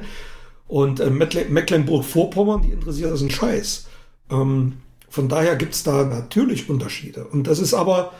Und 0.68 1.00
äh, 1.00 1.10
Mecklen- 1.10 1.50
Mecklenburg-Vorpommern, 1.50 2.62
die 2.62 2.72
interessiert 2.72 3.12
das 3.12 3.22
einen 3.22 3.32
Scheiß. 3.32 3.88
Ähm, 4.30 4.82
von 5.10 5.30
daher 5.30 5.56
gibt 5.56 5.74
es 5.74 5.84
da 5.84 6.04
natürlich 6.04 6.70
Unterschiede. 6.70 7.26
Und 7.26 7.48
das 7.48 7.60
ist 7.60 7.74
aber, 7.74 8.12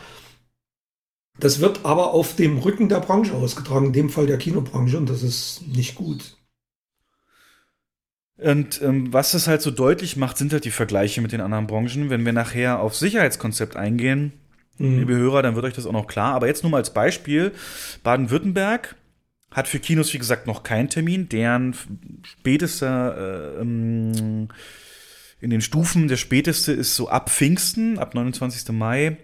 das 1.40 1.60
wird 1.60 1.84
aber 1.84 2.14
auf 2.14 2.36
dem 2.36 2.60
Rücken 2.60 2.88
der 2.88 3.02
Branche 3.02 3.34
ausgetragen, 3.34 3.88
in 3.88 3.94
dem 3.94 4.10
Fall 4.10 4.28
der 4.28 4.38
Kinobranche, 4.38 4.98
und 4.98 5.10
das 5.10 5.24
ist 5.24 5.64
nicht 5.68 5.96
gut. 5.96 6.38
Und 8.38 8.82
ähm, 8.82 9.12
was 9.12 9.32
das 9.32 9.48
halt 9.48 9.62
so 9.62 9.72
deutlich 9.72 10.16
macht, 10.16 10.38
sind 10.38 10.54
halt 10.54 10.64
die 10.64 10.72
Vergleiche 10.72 11.22
mit 11.22 11.32
den 11.32 11.42
anderen 11.42 11.68
Branchen. 11.68 12.10
Wenn 12.10 12.24
wir 12.24 12.34
nachher 12.34 12.80
auf 12.80 12.96
Sicherheitskonzept 12.96 13.76
eingehen, 13.76 14.32
mhm. 14.78 15.00
liebe 15.00 15.16
Hörer, 15.16 15.42
dann 15.42 15.56
wird 15.56 15.66
euch 15.66 15.74
das 15.74 15.86
auch 15.86 15.92
noch 15.92 16.08
klar. 16.08 16.34
Aber 16.34 16.48
jetzt 16.48 16.64
nur 16.64 16.72
mal 16.72 16.78
als 16.78 16.94
Beispiel: 16.94 17.52
Baden-Württemberg 18.04 18.96
hat 19.52 19.68
für 19.68 19.80
Kinos, 19.80 20.14
wie 20.14 20.18
gesagt, 20.18 20.48
noch 20.48 20.64
keinen 20.64 20.90
Termin. 20.90 21.30
Deren 21.30 21.76
spätester 22.24 23.58
äh, 23.58 23.62
ähm, 23.62 24.50
in 25.40 25.50
den 25.50 25.62
Stufen, 25.62 26.08
der 26.08 26.18
späteste 26.18 26.74
ist 26.74 26.96
so 26.96 27.10
ab 27.10 27.30
Pfingsten, 27.30 28.00
ab 28.00 28.16
29. 28.16 28.70
Mai. 28.70 29.18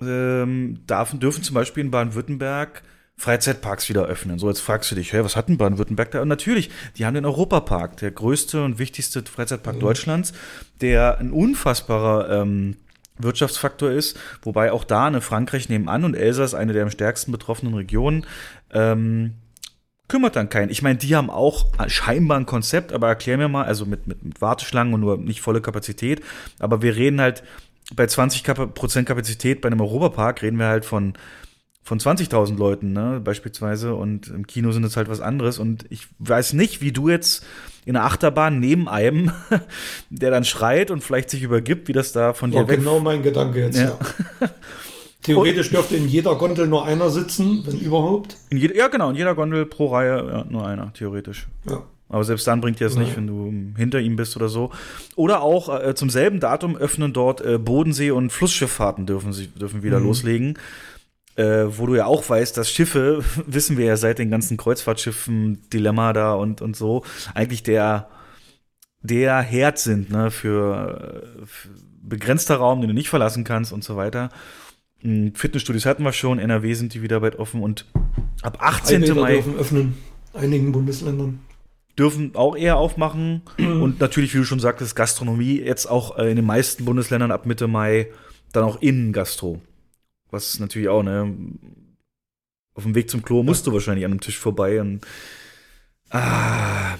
Ähm, 0.00 0.80
darf, 0.86 1.16
dürfen 1.18 1.42
zum 1.42 1.54
Beispiel 1.54 1.84
in 1.84 1.90
Baden-Württemberg 1.90 2.82
Freizeitparks 3.20 3.90
wieder 3.90 4.06
öffnen. 4.06 4.38
So, 4.38 4.48
jetzt 4.48 4.60
fragst 4.60 4.90
du 4.90 4.94
dich, 4.94 5.12
hey, 5.12 5.22
was 5.22 5.36
hat 5.36 5.50
denn 5.50 5.58
Baden-Württemberg 5.58 6.10
da? 6.10 6.22
Und 6.22 6.28
natürlich, 6.28 6.70
die 6.96 7.04
haben 7.04 7.12
den 7.12 7.26
Europapark, 7.26 7.98
der 7.98 8.10
größte 8.10 8.64
und 8.64 8.78
wichtigste 8.78 9.22
Freizeitpark 9.22 9.76
mhm. 9.76 9.80
Deutschlands, 9.80 10.32
der 10.80 11.18
ein 11.18 11.30
unfassbarer 11.30 12.40
ähm, 12.40 12.76
Wirtschaftsfaktor 13.22 13.90
ist, 13.90 14.18
wobei 14.42 14.72
auch 14.72 14.84
da 14.84 15.06
eine 15.06 15.20
Frankreich 15.20 15.68
nebenan 15.68 16.04
und 16.04 16.14
Elsass 16.14 16.54
eine 16.54 16.72
der 16.72 16.82
am 16.82 16.90
stärksten 16.90 17.32
betroffenen 17.32 17.74
Regionen 17.74 18.26
ähm, 18.72 19.34
kümmert 20.08 20.36
dann 20.36 20.48
keinen. 20.48 20.70
Ich 20.70 20.82
meine, 20.82 20.98
die 20.98 21.14
haben 21.14 21.30
auch 21.30 21.66
scheinbar 21.86 22.38
ein 22.38 22.46
Konzept, 22.46 22.92
aber 22.92 23.08
erklär 23.08 23.38
mir 23.38 23.48
mal, 23.48 23.64
also 23.64 23.86
mit, 23.86 24.06
mit, 24.06 24.24
mit 24.24 24.40
Warteschlangen 24.40 24.92
und 24.92 25.00
nur 25.00 25.16
nicht 25.16 25.40
volle 25.40 25.60
Kapazität, 25.60 26.22
aber 26.58 26.82
wir 26.82 26.96
reden 26.96 27.20
halt 27.20 27.42
bei 27.94 28.06
20 28.06 28.44
Prozent 28.74 29.08
Kapazität 29.08 29.60
bei 29.60 29.68
einem 29.68 29.80
Europapark 29.80 30.42
reden 30.42 30.58
wir 30.58 30.66
halt 30.66 30.84
von 30.84 31.14
von 31.82 31.98
20.000 31.98 32.56
Leuten, 32.56 32.92
ne, 32.92 33.20
beispielsweise. 33.24 33.94
Und 33.94 34.28
im 34.28 34.46
Kino 34.46 34.70
sind 34.70 34.84
es 34.84 34.96
halt 34.96 35.08
was 35.08 35.20
anderes. 35.20 35.58
Und 35.58 35.86
ich 35.90 36.06
weiß 36.18 36.52
nicht, 36.52 36.82
wie 36.82 36.92
du 36.92 37.08
jetzt 37.08 37.44
in 37.84 37.94
der 37.94 38.04
Achterbahn 38.04 38.60
neben 38.60 38.88
einem, 38.88 39.32
der 40.10 40.30
dann 40.30 40.44
schreit 40.44 40.90
und 40.90 41.02
vielleicht 41.02 41.30
sich 41.30 41.42
übergibt, 41.42 41.88
wie 41.88 41.92
das 41.92 42.12
da 42.12 42.32
von 42.32 42.50
dir 42.50 42.58
War 42.58 42.68
weg. 42.68 42.78
genau 42.78 43.00
mein 43.00 43.22
Gedanke 43.22 43.60
jetzt, 43.60 43.78
ja. 43.78 43.98
ja. 44.40 44.48
Theoretisch 45.22 45.70
dürfte 45.70 45.96
in 45.96 46.08
jeder 46.08 46.34
Gondel 46.36 46.66
nur 46.66 46.86
einer 46.86 47.10
sitzen, 47.10 47.62
wenn 47.66 47.78
überhaupt. 47.78 48.36
Jede, 48.50 48.74
ja, 48.74 48.88
genau, 48.88 49.10
in 49.10 49.16
jeder 49.16 49.34
Gondel 49.34 49.66
pro 49.66 49.88
Reihe 49.88 50.16
ja, 50.16 50.44
nur 50.48 50.66
einer, 50.66 50.94
theoretisch. 50.94 51.46
Ja. 51.68 51.82
Aber 52.08 52.24
selbst 52.24 52.46
dann 52.46 52.60
bringt 52.60 52.80
dir 52.80 52.84
das 52.84 52.96
nicht, 52.96 53.16
wenn 53.16 53.26
du 53.26 53.52
hinter 53.76 54.00
ihm 54.00 54.16
bist 54.16 54.34
oder 54.34 54.48
so. 54.48 54.70
Oder 55.14 55.42
auch 55.42 55.68
äh, 55.82 55.94
zum 55.94 56.10
selben 56.10 56.40
Datum 56.40 56.74
öffnen 56.74 57.12
dort 57.12 57.40
äh, 57.40 57.58
Bodensee- 57.58 58.10
und 58.10 58.32
Flussschifffahrten 58.32 59.06
dürfen, 59.06 59.32
sie, 59.32 59.46
dürfen 59.46 59.82
wieder 59.82 60.00
mhm. 60.00 60.06
loslegen 60.06 60.58
äh, 61.36 61.66
wo 61.68 61.86
du 61.86 61.94
ja 61.94 62.06
auch 62.06 62.28
weißt, 62.28 62.56
dass 62.56 62.70
Schiffe, 62.70 63.24
wissen 63.46 63.76
wir 63.76 63.86
ja 63.86 63.96
seit 63.96 64.18
den 64.18 64.30
ganzen 64.30 64.56
Kreuzfahrtschiffen, 64.56 65.68
Dilemma 65.70 66.12
da 66.12 66.34
und, 66.34 66.60
und 66.62 66.76
so, 66.76 67.04
eigentlich 67.34 67.62
der, 67.62 68.08
der 69.02 69.40
Herd 69.40 69.78
sind, 69.78 70.10
ne, 70.10 70.30
für, 70.30 71.24
für 71.44 71.68
begrenzter 72.02 72.56
Raum, 72.56 72.80
den 72.80 72.88
du 72.88 72.94
nicht 72.94 73.08
verlassen 73.08 73.44
kannst 73.44 73.72
und 73.72 73.84
so 73.84 73.96
weiter. 73.96 74.30
Hm, 75.00 75.34
Fitnessstudios 75.34 75.86
hatten 75.86 76.02
wir 76.02 76.12
schon, 76.12 76.38
NRW 76.38 76.74
sind 76.74 76.94
die 76.94 77.02
wieder 77.02 77.20
bald 77.20 77.36
offen 77.38 77.62
und 77.62 77.86
ab 78.42 78.58
18. 78.60 79.00
Mai. 79.14 79.34
dürfen 79.34 79.56
öffnen, 79.56 79.96
einigen 80.34 80.72
Bundesländern. 80.72 81.40
Dürfen 81.98 82.34
auch 82.34 82.56
eher 82.56 82.76
aufmachen 82.76 83.42
und 83.58 84.00
natürlich, 84.00 84.34
wie 84.34 84.38
du 84.38 84.44
schon 84.44 84.60
sagtest, 84.60 84.96
Gastronomie 84.96 85.60
jetzt 85.60 85.86
auch 85.86 86.18
äh, 86.18 86.30
in 86.30 86.36
den 86.36 86.46
meisten 86.46 86.84
Bundesländern 86.84 87.30
ab 87.30 87.46
Mitte 87.46 87.68
Mai 87.68 88.08
dann 88.52 88.64
auch 88.64 88.82
Innengastro. 88.82 89.60
Was 90.30 90.58
natürlich 90.58 90.88
auch, 90.88 91.02
ne? 91.02 91.34
Auf 92.74 92.84
dem 92.84 92.94
Weg 92.94 93.10
zum 93.10 93.22
Klo 93.22 93.42
musst 93.42 93.66
du 93.66 93.72
wahrscheinlich 93.72 94.04
an 94.04 94.12
einem 94.12 94.20
Tisch 94.20 94.38
vorbei 94.38 94.80
und. 94.80 95.06
Ah. 96.10 96.96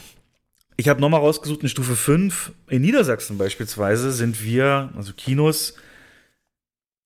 Ich 0.77 0.89
habe 0.89 1.01
nochmal 1.01 1.21
rausgesucht, 1.21 1.63
in 1.63 1.69
Stufe 1.69 1.95
5, 1.95 2.53
in 2.69 2.81
Niedersachsen 2.81 3.37
beispielsweise, 3.37 4.13
sind 4.13 4.43
wir, 4.43 4.91
also 4.97 5.13
Kinos, 5.13 5.75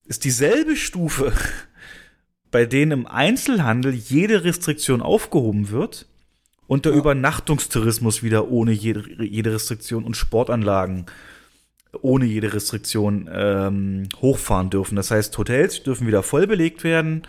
ist 0.04 0.24
dieselbe 0.24 0.76
Stufe, 0.76 1.32
bei 2.52 2.66
denen 2.66 2.92
im 2.92 3.06
Einzelhandel 3.08 3.92
jede 3.92 4.44
Restriktion 4.44 5.02
aufgehoben 5.02 5.70
wird 5.70 6.06
und 6.68 6.84
der 6.84 6.92
ja. 6.92 6.98
Übernachtungstourismus 6.98 8.22
wieder 8.22 8.48
ohne 8.48 8.70
jede, 8.70 9.24
jede 9.24 9.52
Restriktion 9.52 10.04
und 10.04 10.16
Sportanlagen 10.16 11.06
ohne 12.02 12.24
jede 12.24 12.52
Restriktion 12.52 13.28
ähm, 13.32 14.08
hochfahren 14.20 14.70
dürfen. 14.70 14.96
Das 14.96 15.10
heißt, 15.10 15.36
Hotels 15.38 15.82
dürfen 15.82 16.06
wieder 16.06 16.22
voll 16.22 16.46
belegt 16.46 16.84
werden 16.84 17.22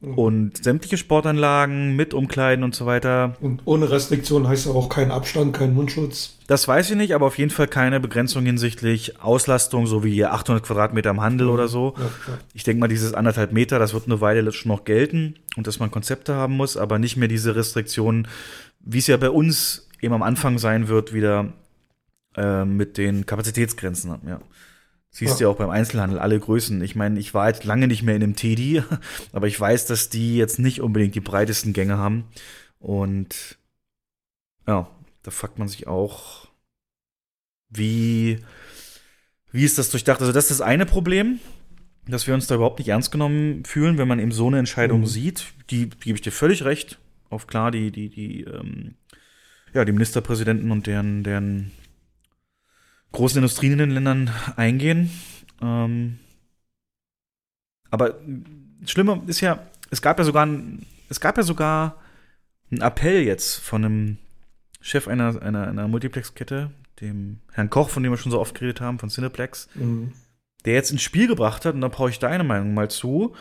mhm. 0.00 0.14
und 0.14 0.64
sämtliche 0.64 0.96
Sportanlagen 0.96 1.96
mit 1.96 2.14
Umkleiden 2.14 2.64
und 2.64 2.74
so 2.74 2.86
weiter. 2.86 3.36
Und 3.40 3.62
ohne 3.64 3.90
Restriktion 3.90 4.48
heißt 4.48 4.66
ja 4.66 4.72
auch 4.72 4.88
kein 4.88 5.10
Abstand, 5.10 5.54
kein 5.54 5.74
Mundschutz. 5.74 6.38
Das 6.46 6.66
weiß 6.66 6.90
ich 6.90 6.96
nicht, 6.96 7.14
aber 7.14 7.26
auf 7.26 7.38
jeden 7.38 7.50
Fall 7.50 7.68
keine 7.68 8.00
Begrenzung 8.00 8.44
hinsichtlich 8.46 9.20
Auslastung, 9.20 9.86
so 9.86 10.02
wie 10.04 10.24
800 10.24 10.64
Quadratmeter 10.64 11.10
im 11.10 11.20
Handel 11.20 11.48
mhm. 11.48 11.52
oder 11.52 11.68
so. 11.68 11.94
Ja. 11.96 12.38
Ich 12.54 12.64
denke 12.64 12.80
mal, 12.80 12.88
dieses 12.88 13.14
anderthalb 13.14 13.52
Meter, 13.52 13.78
das 13.78 13.94
wird 13.94 14.06
eine 14.06 14.20
Weile 14.20 14.50
schon 14.52 14.70
noch 14.70 14.84
gelten 14.84 15.34
und 15.56 15.66
dass 15.66 15.78
man 15.78 15.90
Konzepte 15.90 16.34
haben 16.34 16.56
muss, 16.56 16.76
aber 16.76 16.98
nicht 16.98 17.16
mehr 17.16 17.28
diese 17.28 17.54
Restriktionen, 17.54 18.28
wie 18.80 18.98
es 18.98 19.06
ja 19.06 19.16
bei 19.16 19.30
uns 19.30 19.88
eben 20.00 20.14
am 20.14 20.22
Anfang 20.22 20.58
sein 20.58 20.88
wird, 20.88 21.12
wieder 21.12 21.52
äh, 22.38 22.64
mit 22.64 22.96
den 22.96 23.26
Kapazitätsgrenzen 23.26 24.10
haben, 24.10 24.28
ja. 24.28 24.40
Siehst 25.10 25.40
du 25.40 25.44
ja. 25.44 25.50
auch 25.50 25.56
beim 25.56 25.70
Einzelhandel 25.70 26.18
alle 26.18 26.38
Größen. 26.38 26.82
Ich 26.82 26.94
meine, 26.94 27.18
ich 27.18 27.32
war 27.32 27.48
jetzt 27.48 27.64
lange 27.64 27.88
nicht 27.88 28.02
mehr 28.02 28.14
in 28.14 28.22
einem 28.22 28.36
Teddy, 28.36 28.82
aber 29.32 29.46
ich 29.46 29.58
weiß, 29.58 29.86
dass 29.86 30.10
die 30.10 30.36
jetzt 30.36 30.58
nicht 30.58 30.80
unbedingt 30.80 31.14
die 31.14 31.20
breitesten 31.20 31.72
Gänge 31.72 31.96
haben. 31.96 32.24
Und 32.78 33.58
ja, 34.66 34.88
da 35.22 35.30
fragt 35.30 35.58
man 35.58 35.66
sich 35.66 35.86
auch, 35.86 36.46
wie, 37.70 38.38
wie 39.50 39.64
ist 39.64 39.78
das 39.78 39.90
durchdacht? 39.90 40.20
Also, 40.20 40.32
das 40.32 40.50
ist 40.50 40.60
das 40.60 40.66
eine 40.66 40.86
Problem, 40.86 41.40
dass 42.06 42.26
wir 42.26 42.34
uns 42.34 42.46
da 42.46 42.54
überhaupt 42.54 42.78
nicht 42.78 42.88
ernst 42.88 43.10
genommen 43.10 43.64
fühlen, 43.64 43.98
wenn 43.98 44.08
man 44.08 44.20
eben 44.20 44.32
so 44.32 44.46
eine 44.46 44.58
Entscheidung 44.58 45.00
mhm. 45.00 45.06
sieht. 45.06 45.46
Die, 45.70 45.88
die 45.88 45.98
gebe 45.98 46.16
ich 46.16 46.22
dir 46.22 46.32
völlig 46.32 46.64
recht. 46.64 46.98
Auf 47.30 47.46
klar, 47.46 47.70
die, 47.70 47.90
die, 47.90 48.08
die, 48.08 48.44
ähm, 48.44 48.94
ja, 49.74 49.84
die 49.84 49.92
Ministerpräsidenten 49.92 50.70
und 50.70 50.86
deren, 50.86 51.24
deren 51.24 51.72
großen 53.12 53.38
Industrien 53.38 53.72
in 53.72 53.78
den 53.78 53.90
Ländern 53.90 54.30
eingehen. 54.56 55.10
Ähm, 55.60 56.18
aber 57.90 58.18
schlimmer 58.84 59.22
ist 59.26 59.40
ja, 59.40 59.66
es 59.90 60.02
gab 60.02 60.18
ja 60.18 60.24
sogar 60.24 60.46
ein, 60.46 60.86
es 61.08 61.20
gab 61.20 61.36
ja 61.36 61.42
sogar 61.42 61.96
einen 62.70 62.82
Appell 62.82 63.22
jetzt 63.22 63.56
von 63.56 63.84
einem 63.84 64.18
Chef 64.80 65.08
einer, 65.08 65.40
einer, 65.42 65.66
einer 65.68 65.88
Multiplex-Kette, 65.88 66.70
dem 67.00 67.40
Herrn 67.52 67.70
Koch, 67.70 67.88
von 67.88 68.02
dem 68.02 68.12
wir 68.12 68.18
schon 68.18 68.32
so 68.32 68.40
oft 68.40 68.54
geredet 68.54 68.80
haben, 68.80 68.98
von 68.98 69.08
Cineplex, 69.08 69.68
mhm. 69.74 70.12
der 70.64 70.74
jetzt 70.74 70.90
ins 70.90 71.02
Spiel 71.02 71.26
gebracht 71.26 71.64
hat, 71.64 71.74
und 71.74 71.80
da 71.80 71.88
brauche 71.88 72.10
ich 72.10 72.18
deine 72.18 72.44
Meinung 72.44 72.74
mal 72.74 72.90
zu, 72.90 73.34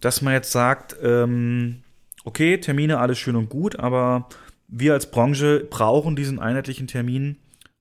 dass 0.00 0.22
man 0.22 0.34
jetzt 0.34 0.52
sagt, 0.52 0.96
ähm, 1.02 1.82
okay, 2.24 2.58
Termine, 2.58 2.98
alles 2.98 3.18
schön 3.18 3.36
und 3.36 3.48
gut, 3.48 3.78
aber 3.78 4.28
wir 4.68 4.94
als 4.94 5.10
Branche 5.10 5.66
brauchen 5.68 6.16
diesen 6.16 6.38
einheitlichen 6.38 6.86
Termin 6.86 7.36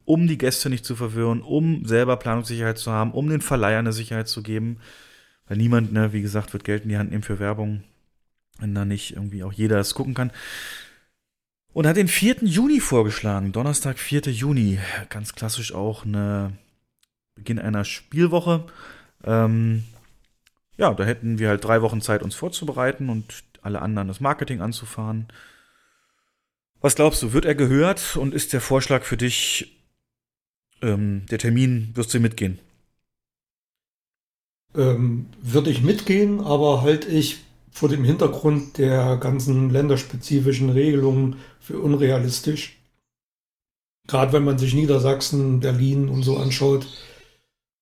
um 0.09 0.25
die 0.25 0.39
Gäste 0.39 0.71
nicht 0.71 0.85
zu 0.85 0.95
verwirren, 0.95 1.43
um 1.43 1.85
selber 1.85 2.17
Planungssicherheit 2.17 2.79
zu 2.79 2.91
haben, 2.91 3.11
um 3.11 3.29
den 3.29 3.41
Verleihern 3.41 3.85
eine 3.85 3.93
Sicherheit 3.93 4.27
zu 4.27 4.41
geben. 4.41 4.79
Weil 5.47 5.57
niemand, 5.57 5.93
ne, 5.93 6.13
wie 6.13 6.23
gesagt, 6.23 6.51
wird 6.51 6.63
Geld 6.63 6.81
in 6.81 6.89
die 6.89 6.97
Hand 6.97 7.11
nehmen 7.11 7.21
für 7.21 7.37
Werbung, 7.37 7.83
wenn 8.57 8.73
da 8.73 8.85
nicht 8.85 9.15
irgendwie 9.15 9.43
auch 9.43 9.53
jeder 9.53 9.77
es 9.77 9.93
gucken 9.93 10.15
kann. 10.15 10.31
Und 11.73 11.85
hat 11.85 11.95
den 11.95 12.07
4. 12.07 12.37
Juni 12.41 12.79
vorgeschlagen, 12.79 13.51
Donnerstag, 13.51 13.99
4. 13.99 14.21
Juni. 14.31 14.79
Ganz 15.09 15.35
klassisch 15.35 15.75
auch 15.75 16.03
eine 16.05 16.53
Beginn 17.35 17.59
einer 17.59 17.85
Spielwoche. 17.85 18.65
Ähm, 19.23 19.83
ja, 20.75 20.91
da 20.91 21.03
hätten 21.03 21.37
wir 21.37 21.49
halt 21.49 21.63
drei 21.63 21.83
Wochen 21.83 22.01
Zeit, 22.01 22.23
uns 22.23 22.33
vorzubereiten 22.33 23.09
und 23.09 23.43
alle 23.61 23.79
anderen 23.79 24.07
das 24.07 24.21
Marketing 24.21 24.61
anzufahren. 24.61 25.27
Was 26.81 26.95
glaubst 26.95 27.21
du, 27.21 27.31
wird 27.31 27.45
er 27.45 27.53
gehört 27.53 28.17
und 28.17 28.33
ist 28.33 28.53
der 28.53 28.61
Vorschlag 28.61 29.03
für 29.03 29.17
dich 29.17 29.75
ähm, 30.81 31.25
der 31.29 31.39
Termin, 31.39 31.91
wirst 31.95 32.13
du 32.13 32.19
mitgehen? 32.19 32.59
Ähm, 34.75 35.27
würde 35.41 35.71
ich 35.71 35.81
mitgehen, 35.81 36.41
aber 36.41 36.81
halte 36.81 37.07
ich 37.07 37.39
vor 37.71 37.89
dem 37.89 38.03
Hintergrund 38.03 38.77
der 38.77 39.17
ganzen 39.17 39.69
länderspezifischen 39.69 40.69
Regelungen 40.69 41.37
für 41.59 41.79
unrealistisch. 41.79 42.77
Gerade 44.07 44.33
wenn 44.33 44.43
man 44.43 44.57
sich 44.57 44.73
Niedersachsen, 44.73 45.59
Berlin 45.59 46.09
und 46.09 46.23
so 46.23 46.37
anschaut, 46.37 46.87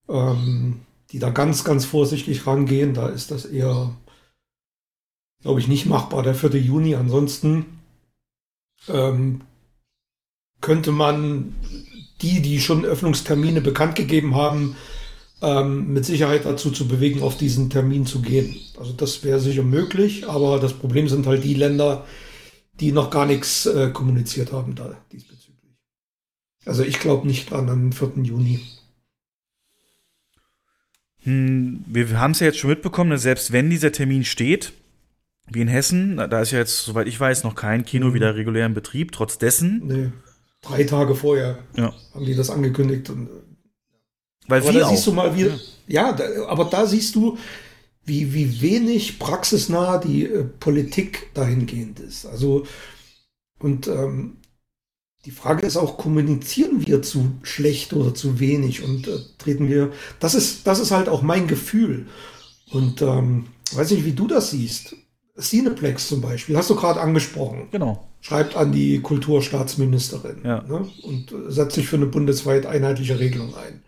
ähm, 0.10 0.81
die 1.12 1.19
da 1.19 1.29
ganz, 1.29 1.63
ganz 1.63 1.86
vorsichtig 1.86 2.45
rangehen, 2.45 2.93
da 2.93 3.07
ist 3.07 3.31
das 3.31 3.45
eher, 3.45 3.95
glaube 5.41 5.60
ich, 5.60 5.67
nicht 5.67 5.86
machbar, 5.86 6.23
der 6.23 6.36
4. 6.36 6.51
Juni. 6.60 6.95
Ansonsten 6.95 7.79
ähm, 8.89 9.41
könnte 10.62 10.91
man 10.91 11.55
die, 12.21 12.41
die 12.41 12.60
schon 12.60 12.86
Öffnungstermine 12.86 13.62
bekannt 13.62 13.95
gegeben 13.95 14.36
haben, 14.36 14.75
ähm, 15.41 15.93
mit 15.93 16.06
Sicherheit 16.06 16.45
dazu 16.45 16.71
zu 16.71 16.88
bewegen, 16.88 17.21
auf 17.21 17.38
diesen 17.38 17.69
Termin 17.69 18.06
zu 18.06 18.21
gehen. 18.21 18.56
Also 18.80 18.93
das 18.93 19.23
wäre 19.23 19.39
sicher 19.39 19.63
möglich, 19.63 20.27
aber 20.27 20.60
das 20.60 20.73
Problem 20.73 21.08
sind 21.08 21.27
halt 21.27 21.43
die 21.43 21.53
Länder, 21.53 22.06
die 22.80 22.91
noch 22.91 23.10
gar 23.10 23.25
nichts 23.25 23.65
äh, 23.65 23.89
kommuniziert 23.91 24.51
haben 24.51 24.75
da 24.75 24.95
diesbezüglich. 25.12 25.75
Also 26.65 26.84
ich 26.84 26.99
glaube 26.99 27.27
nicht 27.27 27.53
an 27.53 27.67
den 27.67 27.93
4. 27.93 28.23
Juni. 28.23 28.60
Hm, 31.23 31.84
wir 31.88 32.19
haben 32.19 32.32
es 32.32 32.39
ja 32.39 32.47
jetzt 32.47 32.60
schon 32.60 32.69
mitbekommen, 32.69 33.10
dass 33.12 33.21
selbst 33.23 33.51
wenn 33.51 33.69
dieser 33.69 33.91
Termin 33.91 34.23
steht, 34.23 34.73
wie 35.49 35.62
in 35.62 35.67
Hessen, 35.67 36.17
da 36.17 36.41
ist 36.41 36.51
ja 36.51 36.60
jetzt, 36.60 36.84
soweit 36.84 37.08
ich 37.08 37.19
weiß, 37.19 37.43
noch 37.43 37.56
kein 37.56 37.86
Kino 37.86 38.08
Mhm. 38.08 38.13
wieder 38.13 38.36
regulär 38.36 38.65
in 38.65 38.73
Betrieb, 38.73 39.12
trotz 39.12 39.38
dessen, 39.38 39.82
Nee, 39.86 40.12
drei 40.67 40.84
Tage 40.84 41.15
vorher 41.15 41.60
Ja. 41.75 41.93
haben 42.13 42.25
die 42.25 42.36
das 42.36 42.49
angekündigt. 42.49 43.10
Und, 43.10 43.30
weil 44.47 44.62
aber 44.62 44.73
da 44.73 44.86
auch. 44.86 44.89
siehst 44.91 45.08
du 45.08 45.13
mal 45.13 45.36
wieder, 45.36 45.60
ja, 45.88 46.13
da, 46.13 46.45
aber 46.47 46.65
da 46.65 46.86
siehst 46.86 47.15
du, 47.15 47.38
wie, 48.06 48.34
wie 48.34 48.62
wenig 48.62 49.19
praxisnah 49.19 49.97
die 49.97 50.25
äh, 50.25 50.43
Politik 50.43 51.32
dahingehend 51.34 51.99
ist. 51.99 52.25
Also, 52.25 52.65
und 53.60 53.88
ähm, 53.88 54.38
die 55.25 55.32
Frage 55.32 55.65
ist 55.67 55.77
auch, 55.77 55.97
kommunizieren 55.97 56.86
wir 56.88 57.01
zu 57.01 57.34
schlecht 57.43 57.93
oder 57.93 58.15
zu 58.15 58.39
wenig 58.39 58.84
und 58.84 59.08
äh, 59.08 59.19
treten 59.38 59.67
wir, 59.69 59.91
das 60.19 60.36
ist, 60.36 60.67
das 60.67 60.80
ist 60.80 60.91
halt 60.91 61.10
auch 61.10 61.21
mein 61.21 61.47
Gefühl. 61.47 62.08
Und 62.71 63.01
ähm, 63.01 63.47
weiß 63.73 63.91
nicht, 63.91 64.06
wie 64.06 64.13
du 64.13 64.27
das 64.27 64.51
siehst. 64.51 64.95
Cineplex 65.39 66.08
zum 66.08 66.21
Beispiel, 66.21 66.58
hast 66.58 66.69
du 66.69 66.76
gerade 66.76 67.00
angesprochen 67.00 67.67
Genau. 67.71 68.08
schreibt 68.21 68.56
an 68.56 68.71
die 68.71 69.00
Kulturstaatsministerin 69.02 70.41
Ja. 70.43 70.62
ne, 70.63 70.88
und 71.04 71.34
setzt 71.47 71.76
sich 71.76 71.88
für 71.88 71.95
eine 71.97 72.08
bundesweit 72.08 72.65
einheitliche 72.65 73.19
Regelung 73.19 73.56
ein. 73.56 73.84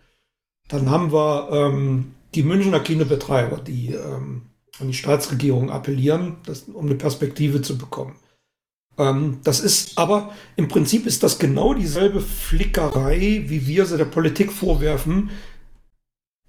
Dann 0.68 0.90
haben 0.90 1.12
wir 1.12 1.48
ähm, 1.52 2.12
die 2.34 2.42
Münchner 2.44 2.80
Kinobetreiber, 2.80 3.58
die 3.58 3.94
ähm, 3.94 4.42
an 4.78 4.86
die 4.88 4.94
Staatsregierung 4.94 5.70
appellieren, 5.70 6.36
das, 6.46 6.62
um 6.72 6.86
eine 6.86 6.94
Perspektive 6.94 7.60
zu 7.62 7.76
bekommen. 7.76 8.14
Ähm, 8.98 9.38
das 9.42 9.60
ist 9.60 9.98
aber 9.98 10.32
im 10.56 10.68
Prinzip 10.68 11.06
ist 11.06 11.22
das 11.22 11.38
genau 11.38 11.74
dieselbe 11.74 12.20
Flickerei, 12.20 13.44
wie 13.46 13.66
wir 13.66 13.86
sie 13.86 13.98
der 13.98 14.04
Politik 14.04 14.52
vorwerfen. 14.52 15.30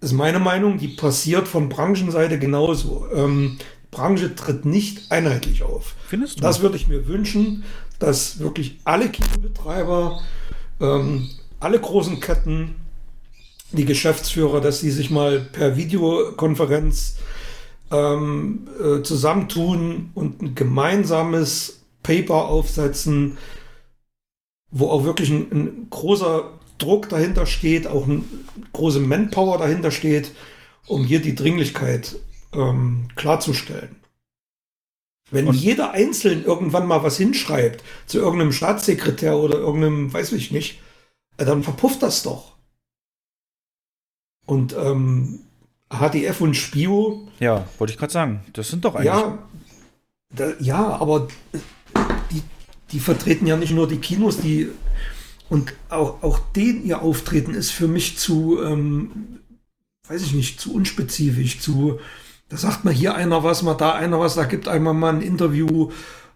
Ist 0.01 0.13
meine 0.13 0.39
Meinung, 0.39 0.77
die 0.77 0.87
passiert 0.89 1.47
von 1.47 1.69
Branchenseite 1.69 2.39
genauso. 2.39 3.07
Ähm, 3.13 3.57
Branche 3.91 4.35
tritt 4.35 4.65
nicht 4.65 5.11
einheitlich 5.11 5.63
auf. 5.63 5.95
Findest 6.07 6.39
du? 6.39 6.41
Das 6.41 6.61
würde 6.61 6.77
ich 6.77 6.87
mir 6.87 7.07
wünschen, 7.07 7.63
dass 7.99 8.39
wirklich 8.39 8.79
alle 8.85 9.09
Kinobetreiber, 9.09 10.21
ähm, 10.79 11.29
alle 11.59 11.79
großen 11.79 12.19
Ketten, 12.19 12.75
die 13.73 13.85
Geschäftsführer, 13.85 14.61
dass 14.61 14.79
sie 14.79 14.91
sich 14.91 15.11
mal 15.11 15.39
per 15.39 15.77
Videokonferenz 15.77 17.17
ähm, 17.91 18.67
äh, 18.81 19.01
zusammentun 19.03 20.11
und 20.13 20.41
ein 20.41 20.55
gemeinsames 20.55 21.81
Paper 22.03 22.45
aufsetzen, 22.45 23.37
wo 24.71 24.87
auch 24.87 25.03
wirklich 25.03 25.29
ein, 25.29 25.51
ein 25.51 25.87
großer 25.89 26.49
Druck 26.77 27.09
dahinter 27.09 27.45
steht, 27.45 27.87
auch 27.87 28.05
eine 28.07 28.23
große 28.73 28.99
Manpower 28.99 29.57
dahinter 29.57 29.91
steht, 29.91 30.31
um 30.87 31.03
hier 31.03 31.21
die 31.21 31.35
Dringlichkeit 31.35 32.15
ähm, 32.53 33.07
klarzustellen. 33.15 33.95
Wenn 35.29 35.47
Und- 35.47 35.55
jeder 35.55 35.91
einzeln 35.91 36.43
irgendwann 36.43 36.87
mal 36.87 37.03
was 37.03 37.17
hinschreibt 37.17 37.83
zu 38.05 38.17
irgendeinem 38.19 38.51
Staatssekretär 38.51 39.37
oder 39.37 39.57
irgendeinem, 39.57 40.11
weiß 40.13 40.33
ich 40.33 40.51
nicht, 40.51 40.81
äh, 41.37 41.45
dann 41.45 41.63
verpufft 41.63 42.03
das 42.03 42.23
doch. 42.23 42.55
Und 44.45 44.73
ähm, 44.73 45.39
HDF 45.89 46.41
und 46.41 46.55
Spio, 46.55 47.27
ja, 47.39 47.67
wollte 47.77 47.93
ich 47.93 47.99
gerade 47.99 48.13
sagen. 48.13 48.43
Das 48.53 48.69
sind 48.69 48.83
doch 48.85 48.95
eigentlich. 48.95 49.05
ja, 49.07 49.37
da, 50.33 50.53
ja, 50.59 50.87
aber 50.97 51.27
die, 52.31 52.41
die 52.91 52.99
vertreten 52.99 53.45
ja 53.47 53.55
nicht 53.57 53.73
nur 53.73 53.87
die 53.87 53.97
Kinos, 53.97 54.37
die 54.37 54.69
und 55.49 55.73
auch, 55.89 56.23
auch 56.23 56.39
den 56.53 56.85
ihr 56.85 57.01
Auftreten 57.01 57.53
ist 57.53 57.71
für 57.71 57.87
mich 57.87 58.17
zu, 58.17 58.61
ähm, 58.63 59.39
weiß 60.07 60.21
ich 60.23 60.33
nicht, 60.33 60.59
zu 60.59 60.73
unspezifisch, 60.73 61.59
zu, 61.59 61.99
da 62.51 62.57
sagt 62.57 62.85
mal 62.85 62.93
hier 62.93 63.15
einer 63.15 63.43
was, 63.43 63.63
mal 63.63 63.73
da 63.75 63.93
einer 63.93 64.19
was, 64.19 64.35
da 64.35 64.43
gibt 64.43 64.67
einmal 64.67 64.93
mal 64.93 65.13
ein 65.15 65.21
Interview. 65.21 65.89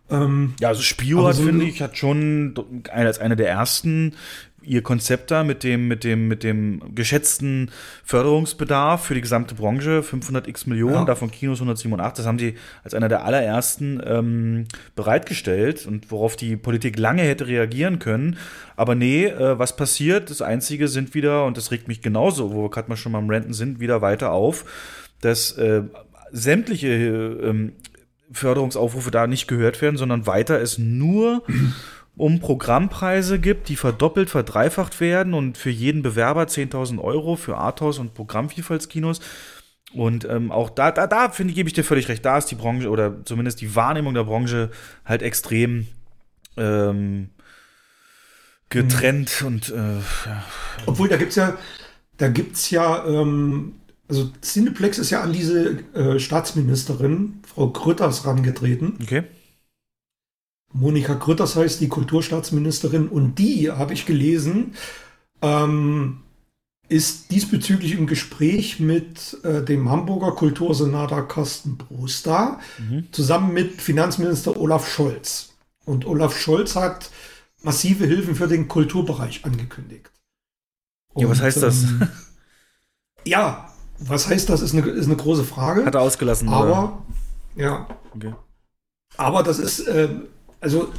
Ähm, 0.10 0.54
Ja, 0.60 0.70
also 0.70 0.82
Spio 0.82 1.28
hat, 1.28 1.36
so- 1.36 1.44
finde 1.44 1.66
ich, 1.66 1.82
hat 1.82 1.98
schon 1.98 2.54
als 2.92 3.20
eine 3.20 3.36
der 3.36 3.50
ersten 3.50 4.16
ihr 4.68 4.82
Konzept 4.82 5.30
da 5.30 5.44
mit 5.44 5.64
dem, 5.64 5.88
mit 5.88 6.04
dem, 6.04 6.28
mit 6.28 6.44
dem 6.44 6.82
geschätzten 6.96 7.70
Förderungsbedarf 8.04 9.04
für 9.06 9.14
die 9.14 9.22
gesamte 9.22 9.54
Branche, 9.54 10.02
500 10.02 10.48
x 10.48 10.66
Millionen, 10.66 10.94
Ja. 10.96 11.06
davon 11.06 11.30
Kinos 11.30 11.60
187, 11.60 12.18
das 12.18 12.26
haben 12.26 12.40
sie 12.40 12.56
als 12.84 12.96
einer 12.96 13.08
der 13.08 13.26
allerersten 13.26 14.02
ähm, 14.04 14.66
bereitgestellt 14.96 15.86
und 15.86 16.10
worauf 16.10 16.36
die 16.36 16.56
Politik 16.58 16.98
lange 16.98 17.22
hätte 17.22 17.46
reagieren 17.48 18.00
können. 18.00 18.38
Aber 18.76 18.96
nee, 18.96 19.26
äh, 19.26 19.60
was 19.60 19.76
passiert? 19.76 20.30
Das 20.32 20.42
Einzige 20.42 20.88
sind 20.88 21.14
wieder, 21.14 21.46
und 21.46 21.58
das 21.58 21.70
regt 21.72 21.88
mich 21.88 22.02
genauso, 22.02 22.52
wo 22.54 22.64
wir 22.64 22.70
gerade 22.72 22.90
mal 22.90 22.96
schon 22.98 23.12
mal 23.12 23.20
am 23.20 23.30
Renten 23.30 23.54
sind, 23.54 23.80
wieder 23.80 24.02
weiter 24.02 24.32
auf, 24.32 24.66
dass 25.26 25.52
äh, 25.58 25.84
sämtliche 26.32 26.88
äh, 26.88 27.72
Förderungsaufrufe 28.32 29.12
da 29.12 29.28
nicht 29.28 29.48
gehört 29.48 29.82
werden, 29.82 29.98
sondern 29.98 30.28
weiter 30.28 30.62
es 30.62 30.78
nur 30.78 31.44
um 32.16 32.40
Programmpreise 32.40 33.40
gibt, 33.40 33.70
die 33.70 33.76
verdoppelt, 33.76 34.30
verdreifacht 34.30 35.02
werden 35.02 35.34
und 35.34 35.58
für 35.58 35.70
jeden 35.70 36.02
Bewerber 36.02 36.44
10.000 36.44 37.00
Euro 37.02 37.36
für 37.36 37.58
Arthouse 37.58 38.00
und 38.00 38.14
Programmvielfaltskinos. 38.14 39.20
Und 39.94 40.26
ähm, 40.26 40.52
auch 40.52 40.70
da, 40.70 40.92
da, 40.92 41.08
da 41.08 41.30
finde 41.30 41.52
ich, 41.52 41.56
gebe 41.56 41.70
ich 41.70 41.74
dir 41.74 41.84
völlig 41.84 42.08
recht, 42.10 42.24
da 42.26 42.38
ist 42.38 42.48
die 42.48 42.56
Branche 42.56 42.90
oder 42.90 43.24
zumindest 43.26 43.62
die 43.62 43.76
Wahrnehmung 43.76 44.14
der 44.14 44.26
Branche 44.26 44.70
halt 45.06 45.22
extrem 45.22 45.88
ähm, 46.58 47.30
getrennt 48.70 49.44
und 49.46 49.70
äh, 49.70 49.98
ja. 50.26 50.44
Obwohl, 50.86 51.08
da 51.08 51.18
gibt's 51.18 51.36
ja, 51.36 51.58
da 52.18 52.28
gibt's 52.28 52.70
ja, 52.72 53.06
ähm, 53.06 53.76
also 54.08 54.30
Cineplex 54.42 54.98
ist 55.00 55.10
ja 55.10 55.22
an 55.22 55.34
diese 55.34 55.80
äh, 55.94 56.20
Staatsministerin, 56.20 57.42
Frau 57.48 57.72
Grütters, 57.72 58.26
rangetreten. 58.26 59.00
okay. 59.02 59.24
Monika 60.74 61.14
Grütters 61.14 61.56
heißt 61.56 61.80
die 61.82 61.88
Kulturstaatsministerin 61.88 63.08
und 63.08 63.36
die, 63.40 63.72
habe 63.72 63.94
ich 63.94 64.06
gelesen, 64.06 64.76
ähm, 65.42 66.24
ist 66.88 67.32
diesbezüglich 67.32 67.94
im 67.94 68.08
Gespräch 68.08 68.80
mit 68.80 69.38
äh, 69.44 69.64
dem 69.64 69.90
Hamburger 69.90 70.34
Kultursenator 70.34 71.28
Carsten 71.28 71.78
Broster 71.78 72.60
zusammen 73.12 73.54
mit 73.54 73.82
Finanzminister 73.82 74.58
Olaf 74.60 74.88
Scholz. 74.92 75.54
Und 75.86 76.06
Olaf 76.06 76.38
Scholz 76.40 76.76
hat 76.76 77.10
massive 77.64 78.06
Hilfen 78.06 78.36
für 78.36 78.48
den 78.48 78.68
Kulturbereich 78.68 79.46
angekündigt. 79.46 80.12
Ja, 81.16 81.30
was 81.30 81.40
Und, 81.40 81.42
heißt 81.42 81.62
das? 81.64 81.84
ähm, 81.84 82.10
ja, 83.26 83.72
was 84.00 84.28
heißt 84.28 84.50
das, 84.50 84.62
ist 84.62 84.74
eine, 84.74 84.88
ist 84.88 85.06
eine 85.06 85.16
große 85.16 85.44
Frage. 85.44 85.86
Hat 85.86 85.96
er 85.96 86.02
ausgelassen. 86.02 86.48
oder? 86.48 86.58
aber, 86.58 87.04
ja, 87.56 87.88
Okay. 88.16 88.34
aber 89.18 89.44
das 89.44 89.60
ist, 89.60 89.88
ähm, 89.88 90.24
also 90.62 90.90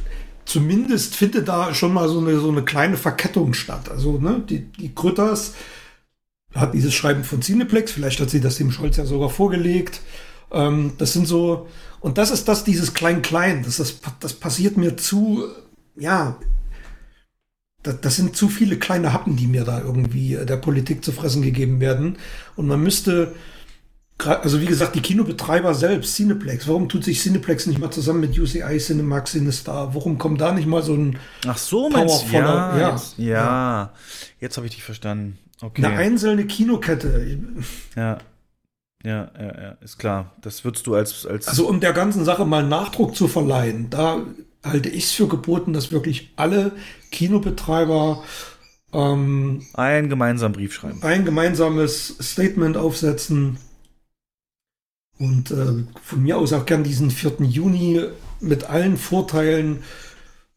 zumindest 0.45 1.15
findet 1.15 1.47
da 1.47 1.73
schon 1.73 1.93
mal 1.93 2.07
so 2.09 2.19
eine, 2.19 2.39
so 2.39 2.49
eine 2.49 2.63
kleine 2.63 2.97
Verkettung 2.97 3.53
statt. 3.53 3.89
Also, 3.89 4.17
ne, 4.17 4.41
die, 4.49 4.61
die 4.71 4.93
Grütters 4.95 5.53
hat 6.55 6.73
dieses 6.73 6.93
Schreiben 6.93 7.23
von 7.23 7.41
Cineplex, 7.41 7.91
vielleicht 7.91 8.19
hat 8.19 8.29
sie 8.29 8.39
das 8.41 8.55
dem 8.55 8.71
Scholz 8.71 8.97
ja 8.97 9.05
sogar 9.05 9.29
vorgelegt. 9.29 10.01
Ähm, 10.51 10.93
das 10.97 11.13
sind 11.13 11.27
so, 11.27 11.67
und 11.99 12.17
das 12.17 12.31
ist 12.31 12.47
das, 12.47 12.63
dieses 12.63 12.93
Klein-Klein, 12.93 13.63
das, 13.63 13.77
das, 13.77 13.95
das 14.19 14.33
passiert 14.33 14.77
mir 14.77 14.95
zu, 14.97 15.43
ja, 15.97 16.37
das, 17.83 18.01
das 18.01 18.15
sind 18.15 18.35
zu 18.35 18.49
viele 18.49 18.77
kleine 18.77 19.13
Happen, 19.13 19.35
die 19.35 19.47
mir 19.47 19.63
da 19.63 19.81
irgendwie 19.81 20.35
äh, 20.35 20.45
der 20.45 20.57
Politik 20.57 21.03
zu 21.03 21.11
fressen 21.11 21.41
gegeben 21.41 21.79
werden. 21.79 22.17
Und 22.55 22.67
man 22.67 22.81
müsste, 22.81 23.33
also 24.17 24.61
wie 24.61 24.65
gesagt, 24.65 24.95
die 24.95 25.01
Kinobetreiber 25.01 25.73
selbst, 25.73 26.15
Cineplex, 26.15 26.67
warum 26.67 26.89
tut 26.89 27.03
sich 27.03 27.21
Cineplex 27.21 27.67
nicht 27.67 27.79
mal 27.79 27.91
zusammen 27.91 28.21
mit 28.21 28.37
UCI, 28.37 28.77
Cinemax, 28.79 29.31
Cinestar? 29.31 29.93
Warum 29.93 30.17
kommt 30.17 30.41
da 30.41 30.51
nicht 30.51 30.67
mal 30.67 30.81
so 30.81 30.93
ein, 30.93 31.17
Ach 31.45 31.57
so, 31.57 31.89
meinst 31.89 32.27
du? 32.29 32.33
Ja, 32.33 32.77
ja. 32.77 32.91
jetzt, 32.91 33.17
ja. 33.17 33.93
Jetzt 34.39 34.57
habe 34.57 34.67
ich 34.67 34.73
dich 34.73 34.83
verstanden. 34.83 35.37
Okay. 35.61 35.83
eine 35.83 35.97
einzelne 35.97 36.45
Kinokette? 36.45 37.39
Ja. 37.95 38.19
Ja, 39.03 39.31
ja, 39.39 39.61
ja, 39.61 39.77
ist 39.79 39.99
klar. 39.99 40.33
Das 40.41 40.65
würdest 40.65 40.87
du 40.87 40.95
als, 40.95 41.25
als 41.25 41.47
Also 41.47 41.67
um 41.67 41.79
der 41.79 41.93
ganzen 41.93 42.25
Sache 42.25 42.45
mal 42.45 42.65
Nachdruck 42.65 43.15
zu 43.15 43.27
verleihen, 43.27 43.89
da 43.89 44.21
halte 44.69 44.89
ich 44.89 45.05
es 45.05 45.11
für 45.11 45.27
geboten, 45.27 45.73
dass 45.73 45.91
wirklich 45.91 46.33
alle 46.35 46.71
Kinobetreiber 47.11 48.23
ähm, 48.93 49.65
einen 49.73 50.09
gemeinsamen 50.09 50.53
Brief 50.53 50.73
schreiben. 50.73 51.01
ein 51.03 51.25
gemeinsames 51.25 52.15
Statement 52.21 52.77
aufsetzen 52.77 53.57
und 55.19 55.51
äh, 55.51 55.83
von 56.01 56.23
mir 56.23 56.37
aus 56.37 56.53
auch 56.53 56.65
gern 56.65 56.83
diesen 56.83 57.11
4. 57.11 57.37
Juni 57.41 58.03
mit 58.39 58.65
allen 58.65 58.97
Vorteilen 58.97 59.83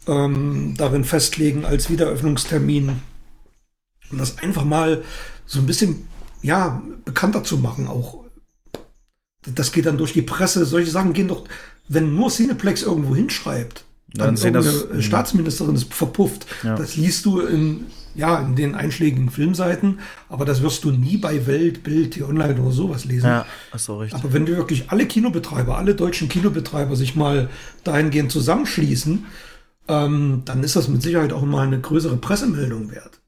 ähm, 0.06 0.74
darin 0.76 1.04
festlegen 1.04 1.64
als 1.64 1.90
Wiederöffnungstermin 1.90 3.00
und 4.10 4.18
das 4.18 4.38
einfach 4.38 4.64
mal 4.64 5.02
so 5.46 5.60
ein 5.60 5.66
bisschen 5.66 6.08
ja 6.42 6.82
bekannter 7.04 7.44
zu 7.44 7.58
machen 7.58 7.88
auch 7.88 8.24
das 9.42 9.72
geht 9.72 9.86
dann 9.86 9.98
durch 9.98 10.12
die 10.12 10.22
Presse 10.22 10.64
solche 10.64 10.90
Sachen 10.90 11.12
gehen 11.12 11.28
doch 11.28 11.44
wenn 11.88 12.14
nur 12.14 12.30
Cineplex 12.30 12.82
irgendwo 12.82 13.14
hinschreibt 13.14 13.84
Dann 14.14 14.26
dann 14.28 14.36
sehen 14.36 14.52
das- 14.54 14.66
irgendeine 14.66 15.02
Staatsministerin 15.02 15.74
ist 15.74 15.92
verpufft 15.94 16.46
Ja. 16.62 16.74
das 16.76 16.96
liest 16.96 17.24
du 17.26 17.40
in 17.40 17.86
ja, 18.16 18.40
in 18.40 18.56
den 18.56 18.74
einschlägigen 18.74 19.30
Filmseiten, 19.30 20.00
aber 20.28 20.44
das 20.44 20.62
wirst 20.62 20.82
du 20.82 20.90
nie 20.90 21.16
bei 21.16 21.46
Welt, 21.46 21.84
Bild, 21.84 22.14
T-Online 22.14 22.60
oder 22.60 22.72
sowas 22.72 23.04
lesen. 23.04 23.26
Ja, 23.28 23.46
ist 23.72 23.84
so 23.84 23.98
richtig. 23.98 24.18
Aber 24.20 24.32
wenn 24.32 24.48
wir 24.48 24.56
wirklich 24.56 24.90
alle 24.90 25.06
Kinobetreiber, 25.06 25.78
alle 25.78 25.94
deutschen 25.94 26.28
Kinobetreiber 26.28 26.96
sich 26.96 27.14
mal 27.14 27.48
dahingehend 27.84 28.32
zusammenschließen, 28.32 29.26
ähm, 29.86 30.42
dann 30.44 30.64
ist 30.64 30.74
das 30.74 30.88
mit 30.88 31.02
Sicherheit 31.02 31.32
auch 31.32 31.42
mal 31.42 31.64
eine 31.64 31.80
größere 31.80 32.16
Pressemeldung 32.16 32.90
wert. 32.90 33.19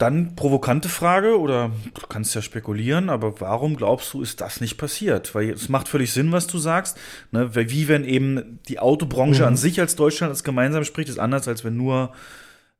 Dann 0.00 0.34
provokante 0.34 0.88
Frage, 0.88 1.38
oder 1.38 1.72
du 1.92 2.06
kannst 2.08 2.34
ja 2.34 2.40
spekulieren, 2.40 3.10
aber 3.10 3.38
warum 3.42 3.76
glaubst 3.76 4.14
du, 4.14 4.22
ist 4.22 4.40
das 4.40 4.62
nicht 4.62 4.78
passiert? 4.78 5.34
Weil 5.34 5.50
es 5.50 5.68
macht 5.68 5.88
völlig 5.88 6.10
Sinn, 6.14 6.32
was 6.32 6.46
du 6.46 6.56
sagst. 6.56 6.98
Ne? 7.32 7.54
Wie 7.54 7.86
wenn 7.86 8.04
eben 8.04 8.60
die 8.66 8.78
Autobranche 8.78 9.42
mhm. 9.42 9.48
an 9.48 9.56
sich 9.58 9.78
als 9.78 9.96
Deutschland 9.96 10.30
als 10.30 10.42
gemeinsam 10.42 10.84
spricht, 10.84 11.10
ist 11.10 11.18
anders, 11.18 11.46
als 11.48 11.64
wenn 11.64 11.76
nur, 11.76 12.12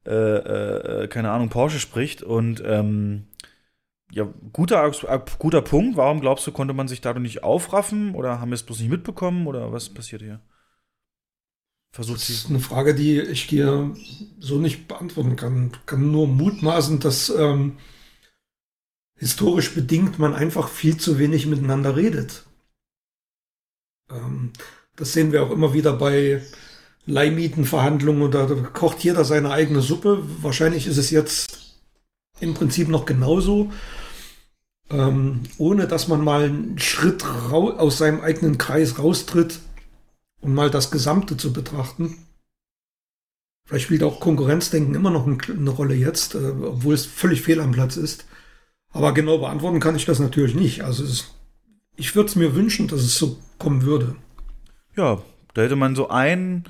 äh, 0.06 0.12
äh, 0.14 1.08
keine 1.08 1.30
Ahnung, 1.30 1.50
Porsche 1.50 1.78
spricht. 1.78 2.22
Und 2.22 2.62
ähm, 2.64 3.26
ja, 4.10 4.26
guter, 4.54 4.90
guter 5.38 5.60
Punkt. 5.60 5.98
Warum 5.98 6.22
glaubst 6.22 6.46
du, 6.46 6.52
konnte 6.52 6.72
man 6.72 6.88
sich 6.88 7.02
dadurch 7.02 7.22
nicht 7.22 7.44
aufraffen? 7.44 8.14
Oder 8.14 8.40
haben 8.40 8.48
wir 8.48 8.54
es 8.54 8.62
bloß 8.62 8.80
nicht 8.80 8.90
mitbekommen? 8.90 9.46
Oder 9.46 9.74
was 9.74 9.90
passiert 9.90 10.22
hier? 10.22 10.40
Versucht 11.92 12.20
das 12.20 12.30
ist 12.30 12.48
eine 12.48 12.60
Frage, 12.60 12.94
die 12.94 13.20
ich 13.20 13.48
dir 13.48 13.94
so 14.38 14.58
nicht 14.58 14.86
beantworten 14.86 15.34
kann. 15.34 15.72
Ich 15.72 15.86
kann 15.86 16.12
nur 16.12 16.28
mutmaßen, 16.28 17.00
dass 17.00 17.30
ähm, 17.30 17.78
historisch 19.16 19.74
bedingt 19.74 20.18
man 20.18 20.34
einfach 20.34 20.68
viel 20.68 20.96
zu 20.96 21.18
wenig 21.18 21.46
miteinander 21.46 21.96
redet. 21.96 22.44
Ähm, 24.08 24.52
das 24.94 25.12
sehen 25.12 25.32
wir 25.32 25.42
auch 25.42 25.50
immer 25.50 25.74
wieder 25.74 25.92
bei 25.92 26.42
Leihmietenverhandlungen 27.06 28.22
oder 28.22 28.46
da 28.46 28.54
kocht 28.54 29.02
jeder 29.02 29.24
seine 29.24 29.50
eigene 29.50 29.80
Suppe. 29.80 30.22
Wahrscheinlich 30.42 30.86
ist 30.86 30.98
es 30.98 31.10
jetzt 31.10 31.80
im 32.38 32.54
Prinzip 32.54 32.88
noch 32.88 33.04
genauso. 33.04 33.72
Ähm, 34.90 35.42
ohne 35.58 35.86
dass 35.88 36.08
man 36.08 36.22
mal 36.22 36.44
einen 36.44 36.78
Schritt 36.78 37.24
aus 37.24 37.98
seinem 37.98 38.20
eigenen 38.20 38.58
Kreis 38.58 38.98
raustritt 38.98 39.60
um 40.40 40.54
mal 40.54 40.70
das 40.70 40.90
Gesamte 40.90 41.36
zu 41.36 41.52
betrachten. 41.52 42.26
Vielleicht 43.66 43.84
spielt 43.84 44.02
auch 44.02 44.20
Konkurrenzdenken 44.20 44.94
immer 44.94 45.10
noch 45.10 45.26
eine 45.26 45.70
Rolle 45.70 45.94
jetzt, 45.94 46.34
äh, 46.34 46.52
obwohl 46.62 46.94
es 46.94 47.06
völlig 47.06 47.42
fehl 47.42 47.60
am 47.60 47.72
Platz 47.72 47.96
ist. 47.96 48.26
Aber 48.92 49.14
genau 49.14 49.38
beantworten 49.38 49.80
kann 49.80 49.94
ich 49.94 50.04
das 50.04 50.18
natürlich 50.18 50.54
nicht. 50.54 50.82
Also 50.82 51.04
es, 51.04 51.34
ich 51.96 52.16
würde 52.16 52.28
es 52.28 52.36
mir 52.36 52.54
wünschen, 52.54 52.88
dass 52.88 53.00
es 53.02 53.16
so 53.16 53.38
kommen 53.58 53.82
würde. 53.82 54.16
Ja, 54.96 55.22
da 55.54 55.62
hätte 55.62 55.76
man 55.76 55.94
so 55.94 56.08
einen 56.08 56.64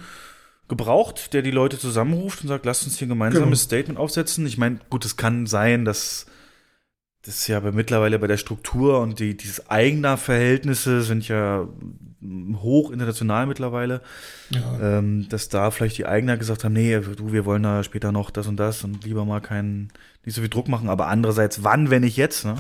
gebraucht, 0.69 1.33
der 1.33 1.43
die 1.43 1.51
Leute 1.51 1.79
zusammenruft 1.79 2.43
und 2.43 2.49
sagt, 2.49 2.67
lasst 2.67 2.85
uns 2.85 2.99
hier 2.99 3.07
ein 3.07 3.11
gemeinsames 3.11 3.61
genau. 3.61 3.81
Statement 3.81 3.99
aufsetzen. 3.99 4.47
Ich 4.47 4.59
meine, 4.59 4.81
gut, 4.91 5.05
es 5.05 5.17
kann 5.17 5.47
sein, 5.47 5.85
dass 5.85 6.27
das 7.23 7.37
ist 7.37 7.49
ja 7.49 7.59
aber 7.59 7.73
mittlerweile 7.73 8.19
bei 8.19 8.27
der 8.27 8.39
Struktur 8.39 9.01
und 9.01 9.19
die, 9.19 9.37
dieses 9.37 9.69
eigener 9.69 10.17
Verhältnisse 10.17 11.03
sind 11.03 11.29
ja 11.29 11.69
hoch 12.23 12.91
international 12.91 13.47
mittlerweile, 13.47 14.03
ja. 14.51 14.99
ähm, 14.99 15.29
dass 15.29 15.49
da 15.49 15.71
vielleicht 15.71 15.99
die 15.99 16.07
Eigner 16.07 16.37
gesagt 16.37 16.65
haben, 16.65 16.73
nee, 16.73 16.99
du, 16.99 17.33
wir 17.33 17.45
wollen 17.45 17.63
da 17.63 17.83
später 17.83 18.13
noch 18.13 18.31
das 18.31 18.47
und 18.47 18.57
das 18.57 18.85
und 18.85 19.05
lieber 19.05 19.25
mal 19.25 19.41
keinen, 19.41 19.91
nicht 20.25 20.35
so 20.35 20.41
viel 20.41 20.51
Druck 20.51 20.69
machen, 20.69 20.89
aber 20.89 21.07
andererseits, 21.07 21.65
wann, 21.65 21.91
wenn 21.91 22.03
nicht 22.03 22.17
jetzt, 22.17 22.45
ne? 22.45 22.57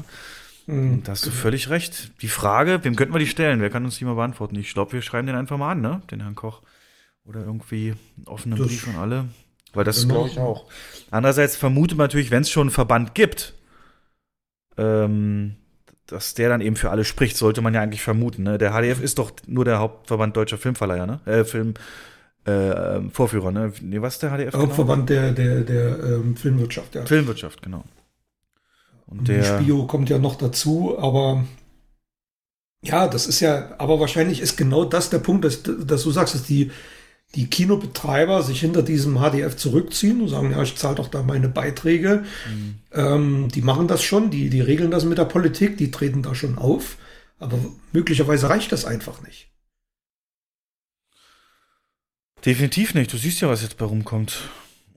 Mhm. 0.66 1.02
Da 1.02 1.12
hast 1.12 1.26
du 1.26 1.30
völlig 1.30 1.68
recht. 1.68 2.12
Die 2.22 2.28
Frage, 2.28 2.84
wem 2.84 2.96
könnten 2.96 3.14
wir 3.14 3.18
die 3.18 3.26
stellen? 3.26 3.60
Wer 3.60 3.70
kann 3.70 3.84
uns 3.84 3.98
die 3.98 4.04
mal 4.04 4.14
beantworten? 4.14 4.56
Ich 4.56 4.72
glaube, 4.72 4.92
wir 4.92 5.02
schreiben 5.02 5.26
den 5.26 5.36
einfach 5.36 5.58
mal 5.58 5.72
an, 5.72 5.80
ne? 5.80 6.02
Den 6.10 6.20
Herrn 6.20 6.34
Koch. 6.34 6.62
Oder 7.24 7.40
irgendwie 7.40 7.94
einen 8.16 8.26
offenen 8.26 8.58
das 8.58 8.68
Brief 8.68 8.88
an 8.88 8.96
alle. 8.96 9.24
Weil 9.72 9.84
das 9.84 10.08
glaube 10.08 10.28
ich 10.28 10.38
auch. 10.38 10.68
Andererseits 11.10 11.56
vermutet 11.56 11.96
man 11.96 12.04
natürlich, 12.04 12.30
wenn 12.30 12.42
es 12.42 12.50
schon 12.50 12.62
einen 12.62 12.70
Verband 12.70 13.14
gibt, 13.14 13.54
ähm, 14.76 15.56
dass 16.10 16.34
der 16.34 16.48
dann 16.48 16.60
eben 16.60 16.76
für 16.76 16.90
alle 16.90 17.04
spricht, 17.04 17.36
sollte 17.36 17.62
man 17.62 17.74
ja 17.74 17.80
eigentlich 17.80 18.02
vermuten. 18.02 18.42
Ne? 18.42 18.58
Der 18.58 18.72
HDF 18.72 19.00
ist 19.00 19.18
doch 19.18 19.32
nur 19.46 19.64
der 19.64 19.78
Hauptverband 19.78 20.36
deutscher 20.36 20.58
Filmverleiher, 20.58 21.06
ne? 21.06 21.20
Äh, 21.26 21.44
Film. 21.44 21.74
Äh, 22.44 23.02
Vorführer, 23.12 23.50
ne? 23.52 23.72
Nee, 23.80 24.00
was 24.00 24.14
ist 24.14 24.22
der 24.22 24.30
HDF? 24.30 24.52
Genau? 24.52 24.64
Hauptverband 24.64 25.06
genau? 25.06 25.32
der, 25.32 25.32
der, 25.32 25.60
der 25.60 26.04
ähm, 26.04 26.36
Filmwirtschaft, 26.36 26.94
ja. 26.94 27.04
Filmwirtschaft, 27.04 27.62
genau. 27.62 27.84
Und, 29.06 29.28
der 29.28 29.42
Spio 29.42 29.86
kommt 29.86 30.08
ja 30.08 30.18
noch 30.18 30.36
dazu, 30.36 30.96
aber 30.98 31.44
ja, 32.82 33.08
das 33.08 33.26
ist 33.26 33.40
ja, 33.40 33.74
aber 33.78 34.00
wahrscheinlich 34.00 34.40
ist 34.40 34.56
genau 34.56 34.84
das 34.84 35.10
der 35.10 35.18
Punkt, 35.18 35.44
dass, 35.44 35.62
dass 35.62 36.02
du 36.02 36.10
sagst, 36.10 36.34
dass 36.34 36.44
die, 36.44 36.70
die 37.34 37.46
Kinobetreiber 37.46 38.42
sich 38.42 38.60
hinter 38.60 38.82
diesem 38.82 39.18
HDF 39.18 39.56
zurückziehen 39.56 40.20
und 40.20 40.28
sagen, 40.28 40.50
ja, 40.50 40.62
ich 40.62 40.76
zahle 40.76 40.96
doch 40.96 41.08
da 41.08 41.22
meine 41.22 41.48
Beiträge. 41.48 42.24
Mhm. 42.48 42.74
Ähm, 42.92 43.48
die 43.54 43.62
machen 43.62 43.86
das 43.86 44.02
schon, 44.02 44.30
die, 44.30 44.50
die 44.50 44.60
regeln 44.60 44.90
das 44.90 45.04
mit 45.04 45.18
der 45.18 45.26
Politik, 45.26 45.78
die 45.78 45.90
treten 45.90 46.22
da 46.22 46.34
schon 46.34 46.58
auf. 46.58 46.96
Aber 47.38 47.58
möglicherweise 47.92 48.50
reicht 48.50 48.72
das 48.72 48.84
einfach 48.84 49.22
nicht. 49.22 49.48
Definitiv 52.44 52.94
nicht. 52.94 53.12
Du 53.12 53.16
siehst 53.16 53.40
ja, 53.40 53.48
was 53.48 53.62
jetzt 53.62 53.76
bei 53.76 53.84
rumkommt. 53.84 54.48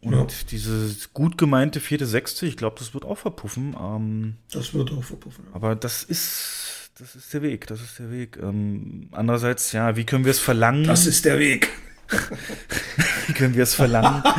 Und 0.02 0.14
ja. 0.14 0.28
diese 0.50 1.08
gut 1.14 1.38
gemeinte 1.38 1.80
vierte, 1.80 2.06
sechste, 2.06 2.46
ich 2.46 2.58
glaube, 2.58 2.76
das 2.80 2.94
wird 2.94 3.06
auch 3.06 3.18
verpuffen. 3.18 3.76
Ähm, 3.80 4.36
das 4.52 4.74
wird 4.74 4.92
auch 4.92 5.04
verpuffen. 5.04 5.46
Ja. 5.50 5.56
Aber 5.56 5.76
das 5.76 6.04
ist, 6.04 6.90
das 6.98 7.16
ist 7.16 7.34
der 7.34 7.42
Weg. 7.42 7.68
Das 7.68 7.82
ist 7.82 8.00
der 8.00 8.12
Weg. 8.12 8.38
Ähm, 8.42 9.08
andererseits, 9.12 9.72
ja, 9.72 9.96
wie 9.96 10.04
können 10.04 10.26
wir 10.26 10.32
es 10.32 10.40
verlangen? 10.40 10.86
Das 10.86 11.06
ist 11.06 11.26
der 11.26 11.40
Weg. 11.40 11.70
Wie 13.28 13.34
können 13.34 13.56
wir 13.56 13.64
es 13.64 13.74
verlangen? 13.74 14.24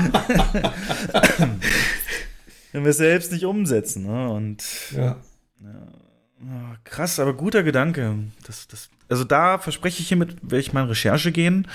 Wenn 2.72 2.83
wir 2.83 2.90
es 2.90 2.96
selbst 2.96 3.33
nicht 3.33 3.44
umsetzen. 3.44 4.07
Ne? 4.07 4.31
Und 4.31 4.64
ja. 4.96 5.16
ja. 5.62 6.77
krass, 6.85 7.18
aber 7.20 7.35
guter 7.35 7.62
Gedanke. 7.62 8.14
Das, 8.46 8.66
das, 8.68 8.90
also 9.09 9.24
da 9.24 9.59
verspreche 9.59 10.03
ich 10.03 10.09
hiermit, 10.09 10.37
werde 10.42 10.61
ich 10.61 10.72
mal 10.72 10.83
in 10.83 10.88
Recherche 10.88 11.33
gehen 11.33 11.68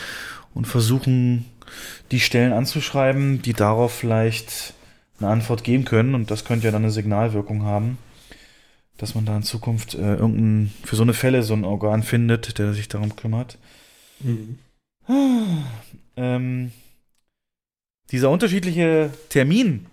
und 0.54 0.66
versuchen, 0.66 1.46
die 2.12 2.20
Stellen 2.20 2.54
anzuschreiben, 2.54 3.42
die 3.42 3.54
darauf 3.54 3.94
vielleicht 3.94 4.74
eine 5.20 5.30
Antwort 5.30 5.64
geben 5.64 5.86
können. 5.86 6.16
Und 6.16 6.32
das 6.32 6.46
könnte 6.46 6.66
ja 6.66 6.72
dann 6.72 6.84
eine 6.84 6.92
Signalwirkung 6.92 7.64
haben, 7.64 7.98
dass 8.98 9.16
man 9.16 9.26
da 9.26 9.36
in 9.36 9.44
Zukunft 9.44 9.94
äh, 9.94 10.16
irgendein, 10.16 10.74
für 10.84 10.96
so 10.96 11.04
eine 11.04 11.14
Fälle 11.14 11.44
so 11.44 11.54
ein 11.54 11.64
Organ 11.64 12.04
findet, 12.04 12.58
der 12.58 12.74
sich 12.74 12.88
darum 12.88 13.16
kümmert. 13.16 13.58
Mhm. 14.20 14.60
Ähm, 16.16 16.74
dieser 18.12 18.30
unterschiedliche 18.30 19.12
Termin, 19.30 19.86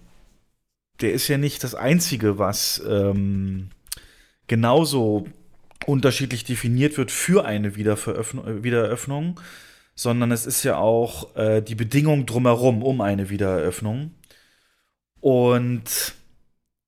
der 1.01 1.13
ist 1.13 1.29
ja 1.29 1.39
nicht 1.39 1.63
das 1.63 1.77
einzige, 1.77 2.37
was 2.37 2.83
ähm, 2.89 3.69
genauso 4.49 5.29
unterschiedlich 5.87 6.43
definiert 6.43 6.99
wird 6.99 7.13
für 7.13 7.45
eine 7.45 7.77
Wiedereröffnung, 7.77 9.39
sondern 9.95 10.33
es 10.33 10.47
ist 10.47 10.65
ja 10.65 10.79
auch 10.79 11.37
äh, 11.37 11.63
die 11.63 11.77
Bedingung 11.77 12.27
drumherum 12.27 12.83
um 12.83 13.01
eine 13.01 13.31
Wiedereröffnung. 13.31 14.13
Und 15.21 16.15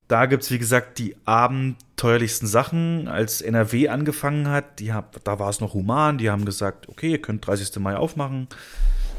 da 0.09 0.25
gibt 0.25 0.43
es, 0.43 0.51
wie 0.51 0.59
gesagt, 0.59 0.99
die 0.99 1.17
abenteuerlichsten 1.27 2.49
Sachen. 2.49 3.09
Als 3.09 3.43
NRW 3.43 3.89
angefangen 3.89 4.49
hat, 4.49 4.81
die 4.81 4.93
hab, 4.93 5.23
da 5.23 5.39
war 5.39 5.51
es 5.51 5.61
noch 5.61 5.75
human. 5.75 6.17
Die 6.17 6.31
haben 6.31 6.47
gesagt, 6.47 6.89
okay, 6.89 7.13
ihr 7.13 7.23
könnt 7.23 7.47
30. 7.47 7.79
Mai 7.79 7.95
aufmachen, 7.95 8.49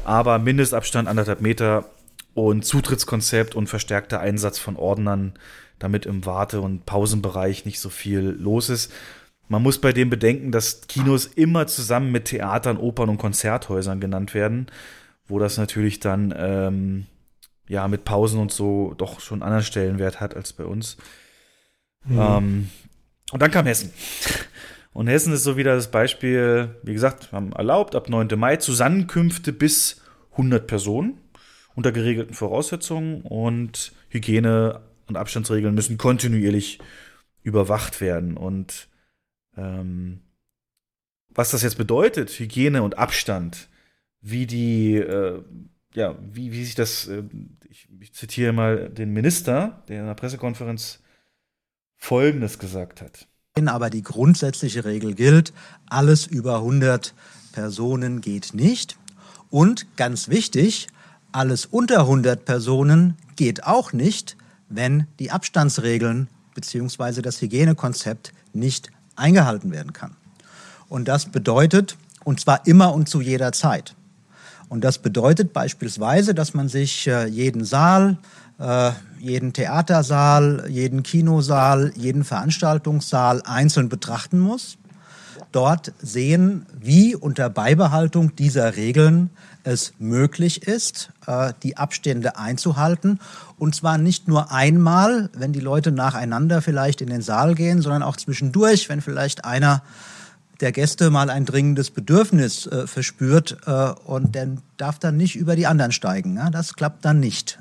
aber 0.04 0.40
Mindestabstand 0.40 1.08
anderthalb 1.08 1.40
Meter 1.40 1.88
und 2.34 2.64
Zutrittskonzept 2.64 3.54
und 3.54 3.68
verstärkter 3.68 4.20
Einsatz 4.20 4.58
von 4.58 4.76
Ordnern, 4.76 5.34
damit 5.78 6.06
im 6.06 6.26
Warte- 6.26 6.60
und 6.60 6.86
Pausenbereich 6.86 7.64
nicht 7.64 7.78
so 7.78 7.88
viel 7.88 8.36
los 8.38 8.68
ist. 8.68 8.92
Man 9.48 9.62
muss 9.62 9.78
bei 9.78 9.92
dem 9.92 10.10
bedenken, 10.10 10.52
dass 10.52 10.82
Kinos 10.88 11.26
immer 11.26 11.66
zusammen 11.66 12.12
mit 12.12 12.26
Theatern, 12.26 12.76
Opern 12.76 13.08
und 13.08 13.18
Konzerthäusern 13.18 14.00
genannt 14.00 14.34
werden, 14.34 14.66
wo 15.26 15.38
das 15.38 15.56
natürlich 15.56 16.00
dann 16.00 16.34
ähm, 16.36 17.06
ja 17.70 17.86
mit 17.86 18.04
Pausen 18.04 18.40
und 18.40 18.50
so 18.50 18.94
doch 18.98 19.20
schon 19.20 19.36
einen 19.36 19.44
anderen 19.44 19.64
Stellenwert 19.64 20.20
hat 20.20 20.34
als 20.34 20.52
bei 20.52 20.64
uns. 20.64 20.96
Mhm. 22.04 22.18
Ähm, 22.18 22.70
und 23.30 23.40
dann 23.40 23.52
kam 23.52 23.66
Hessen. 23.66 23.92
Und 24.92 25.06
Hessen 25.06 25.32
ist 25.32 25.44
so 25.44 25.56
wieder 25.56 25.76
das 25.76 25.88
Beispiel, 25.88 26.74
wie 26.82 26.92
gesagt, 26.92 27.30
wir 27.30 27.36
haben 27.36 27.52
erlaubt, 27.52 27.94
ab 27.94 28.08
9. 28.08 28.28
Mai 28.36 28.56
Zusammenkünfte 28.56 29.52
bis 29.52 30.02
100 30.32 30.66
Personen 30.66 31.20
unter 31.76 31.92
geregelten 31.92 32.34
Voraussetzungen 32.34 33.22
und 33.22 33.92
Hygiene- 34.08 34.80
und 35.06 35.16
Abstandsregeln 35.16 35.72
müssen 35.72 35.96
kontinuierlich 35.96 36.80
überwacht 37.44 38.00
werden. 38.00 38.36
Und 38.36 38.88
ähm, 39.56 40.22
was 41.28 41.52
das 41.52 41.62
jetzt 41.62 41.78
bedeutet, 41.78 42.30
Hygiene 42.30 42.82
und 42.82 42.98
Abstand, 42.98 43.68
wie 44.20 44.46
die 44.46 44.96
äh, 44.96 45.40
ja, 45.94 46.16
wie, 46.20 46.52
wie 46.52 46.64
sich 46.64 46.74
das, 46.74 47.08
äh, 47.08 47.22
ich, 47.70 47.88
ich 48.00 48.12
zitiere 48.12 48.52
mal 48.52 48.90
den 48.90 49.12
Minister, 49.12 49.82
der 49.88 50.00
in 50.00 50.06
der 50.06 50.14
Pressekonferenz 50.14 50.98
Folgendes 51.96 52.58
gesagt 52.58 53.00
hat. 53.00 53.28
Aber 53.66 53.90
die 53.90 54.02
grundsätzliche 54.02 54.84
Regel 54.84 55.14
gilt, 55.14 55.52
alles 55.86 56.26
über 56.26 56.56
100 56.56 57.14
Personen 57.52 58.20
geht 58.20 58.54
nicht. 58.54 58.96
Und 59.50 59.86
ganz 59.96 60.28
wichtig, 60.28 60.88
alles 61.32 61.66
unter 61.66 62.00
100 62.00 62.44
Personen 62.44 63.16
geht 63.36 63.64
auch 63.64 63.92
nicht, 63.92 64.36
wenn 64.68 65.06
die 65.18 65.30
Abstandsregeln 65.30 66.28
bzw. 66.54 67.22
das 67.22 67.40
Hygienekonzept 67.40 68.32
nicht 68.52 68.90
eingehalten 69.16 69.72
werden 69.72 69.92
kann. 69.92 70.16
Und 70.88 71.06
das 71.06 71.26
bedeutet, 71.26 71.96
und 72.24 72.40
zwar 72.40 72.66
immer 72.66 72.94
und 72.94 73.08
zu 73.08 73.20
jeder 73.20 73.52
Zeit. 73.52 73.94
Und 74.70 74.84
das 74.84 74.98
bedeutet 74.98 75.52
beispielsweise, 75.52 76.32
dass 76.32 76.54
man 76.54 76.68
sich 76.68 77.08
äh, 77.08 77.26
jeden 77.26 77.64
Saal, 77.64 78.18
äh, 78.60 78.92
jeden 79.18 79.52
Theatersaal, 79.52 80.66
jeden 80.68 81.02
Kinosaal, 81.02 81.92
jeden 81.96 82.22
Veranstaltungssaal 82.22 83.42
einzeln 83.44 83.88
betrachten 83.88 84.38
muss. 84.38 84.78
Dort 85.50 85.92
sehen, 86.00 86.66
wie 86.78 87.16
unter 87.16 87.50
Beibehaltung 87.50 88.36
dieser 88.36 88.76
Regeln 88.76 89.30
es 89.64 89.92
möglich 89.98 90.62
ist, 90.68 91.10
äh, 91.26 91.52
die 91.64 91.76
Abstände 91.76 92.36
einzuhalten. 92.36 93.18
Und 93.58 93.74
zwar 93.74 93.98
nicht 93.98 94.28
nur 94.28 94.52
einmal, 94.52 95.30
wenn 95.32 95.52
die 95.52 95.58
Leute 95.58 95.90
nacheinander 95.90 96.62
vielleicht 96.62 97.00
in 97.00 97.10
den 97.10 97.22
Saal 97.22 97.56
gehen, 97.56 97.82
sondern 97.82 98.04
auch 98.04 98.16
zwischendurch, 98.16 98.88
wenn 98.88 99.00
vielleicht 99.00 99.44
einer 99.44 99.82
der 100.60 100.72
Gäste 100.72 101.10
mal 101.10 101.30
ein 101.30 101.46
dringendes 101.46 101.90
Bedürfnis 101.90 102.66
äh, 102.66 102.86
verspürt 102.86 103.58
äh, 103.66 103.92
und 104.04 104.36
dann 104.36 104.62
darf 104.76 104.98
dann 104.98 105.16
nicht 105.16 105.36
über 105.36 105.56
die 105.56 105.66
anderen 105.66 105.92
steigen. 105.92 106.36
Ja? 106.36 106.50
Das 106.50 106.74
klappt 106.74 107.04
dann 107.04 107.20
nicht. 107.20 107.58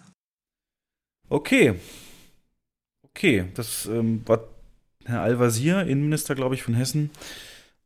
Okay. 1.29 1.75
Okay, 3.03 3.45
das 3.55 3.85
ähm, 3.85 4.21
war 4.25 4.43
Herr 5.05 5.21
Al-Wazir, 5.21 5.81
Innenminister, 5.81 6.35
glaube 6.35 6.55
ich, 6.55 6.63
von 6.63 6.73
Hessen. 6.73 7.09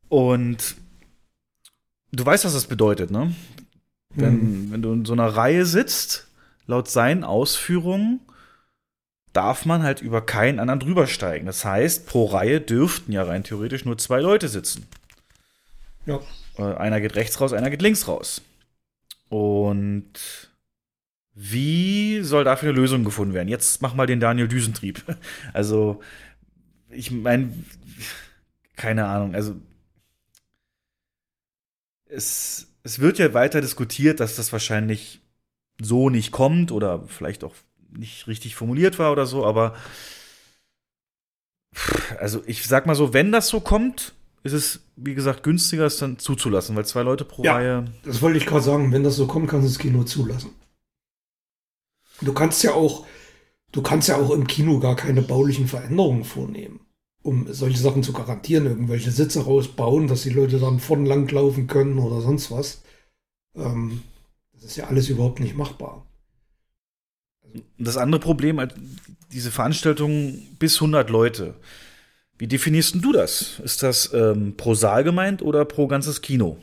Und 0.08 0.76
du 2.12 2.24
weißt, 2.24 2.44
was 2.44 2.52
das 2.52 2.66
bedeutet, 2.66 3.10
ne? 3.10 3.34
Wenn, 4.14 4.34
mhm. 4.66 4.70
wenn 4.70 4.82
du 4.82 4.92
in 4.92 5.04
so 5.04 5.12
einer 5.12 5.28
Reihe 5.28 5.66
sitzt, 5.66 6.28
laut 6.66 6.88
seinen 6.88 7.24
Ausführungen, 7.24 8.20
darf 9.32 9.66
man 9.66 9.82
halt 9.82 10.00
über 10.00 10.24
keinen 10.24 10.60
anderen 10.60 10.80
drüber 10.80 11.06
steigen. 11.06 11.46
Das 11.46 11.64
heißt, 11.64 12.06
pro 12.06 12.26
Reihe 12.26 12.60
dürften 12.60 13.10
ja 13.10 13.24
rein 13.24 13.42
theoretisch 13.42 13.84
nur 13.84 13.98
zwei 13.98 14.20
Leute 14.20 14.48
sitzen. 14.48 14.86
Ja. 16.06 16.20
Äh, 16.58 16.74
einer 16.74 17.00
geht 17.00 17.16
rechts 17.16 17.40
raus, 17.40 17.52
einer 17.52 17.70
geht 17.70 17.82
links 17.82 18.08
raus. 18.08 18.42
Und 19.28 20.50
wie 21.34 22.20
soll 22.22 22.44
dafür 22.44 22.70
eine 22.70 22.78
Lösung 22.78 23.04
gefunden 23.04 23.34
werden? 23.34 23.48
Jetzt 23.48 23.82
mach 23.82 23.94
mal 23.94 24.06
den 24.06 24.20
Daniel 24.20 24.48
Düsentrieb. 24.48 25.02
Also, 25.52 26.00
ich 26.90 27.10
meine, 27.10 27.52
keine 28.76 29.06
Ahnung. 29.06 29.34
Also, 29.34 29.56
es, 32.06 32.68
es 32.82 33.00
wird 33.00 33.18
ja 33.18 33.34
weiter 33.34 33.60
diskutiert, 33.60 34.20
dass 34.20 34.36
das 34.36 34.52
wahrscheinlich 34.52 35.20
so 35.80 36.10
nicht 36.10 36.30
kommt 36.30 36.70
oder 36.70 37.02
vielleicht 37.08 37.42
auch 37.42 37.54
nicht 37.90 38.26
richtig 38.28 38.54
formuliert 38.54 38.98
war 38.98 39.12
oder 39.12 39.26
so, 39.26 39.44
aber 39.44 39.74
also 42.20 42.42
ich 42.46 42.64
sag 42.66 42.86
mal 42.86 42.94
so, 42.94 43.12
wenn 43.12 43.32
das 43.32 43.48
so 43.48 43.60
kommt, 43.60 44.14
ist 44.44 44.52
es, 44.52 44.80
wie 44.96 45.14
gesagt, 45.14 45.42
günstiger, 45.42 45.86
es 45.86 45.96
dann 45.96 46.18
zuzulassen, 46.18 46.76
weil 46.76 46.84
zwei 46.84 47.02
Leute 47.02 47.24
pro 47.24 47.42
ja, 47.42 47.54
Reihe. 47.54 47.86
Das 48.04 48.20
wollte 48.20 48.38
ich 48.38 48.46
gerade 48.46 48.62
sagen, 48.62 48.92
wenn 48.92 49.02
das 49.02 49.16
so 49.16 49.26
kommt, 49.26 49.48
kannst 49.48 49.66
du 49.66 49.70
das 49.70 49.78
Kino 49.78 50.04
zulassen. 50.04 50.50
Du 52.20 52.32
kannst 52.34 52.62
ja 52.62 52.74
auch, 52.74 53.06
du 53.72 53.82
kannst 53.82 54.08
ja 54.08 54.16
auch 54.16 54.30
im 54.30 54.46
Kino 54.46 54.78
gar 54.78 54.96
keine 54.96 55.22
baulichen 55.22 55.66
Veränderungen 55.66 56.24
vornehmen, 56.24 56.80
um 57.22 57.52
solche 57.52 57.78
Sachen 57.78 58.02
zu 58.02 58.12
garantieren, 58.12 58.66
irgendwelche 58.66 59.10
Sitze 59.10 59.44
rausbauen, 59.44 60.08
dass 60.08 60.22
die 60.22 60.30
Leute 60.30 60.58
dann 60.58 60.78
vorn 60.78 61.06
lang 61.06 61.28
laufen 61.30 61.66
können 61.66 61.98
oder 61.98 62.20
sonst 62.20 62.50
was. 62.50 62.82
Ähm, 63.56 64.02
das 64.52 64.64
ist 64.64 64.76
ja 64.76 64.88
alles 64.88 65.08
überhaupt 65.08 65.40
nicht 65.40 65.56
machbar. 65.56 66.06
Das 67.78 67.96
andere 67.96 68.20
Problem, 68.20 68.60
diese 69.32 69.50
Veranstaltung 69.50 70.38
bis 70.58 70.76
100 70.76 71.08
Leute. 71.08 71.54
Wie 72.38 72.46
definierst 72.48 72.96
du 72.96 73.12
das? 73.12 73.60
Ist 73.62 73.82
das 73.82 74.12
ähm, 74.12 74.54
pro 74.56 74.74
Saal 74.74 75.04
gemeint 75.04 75.42
oder 75.42 75.64
pro 75.64 75.86
ganzes 75.86 76.20
Kino? 76.20 76.56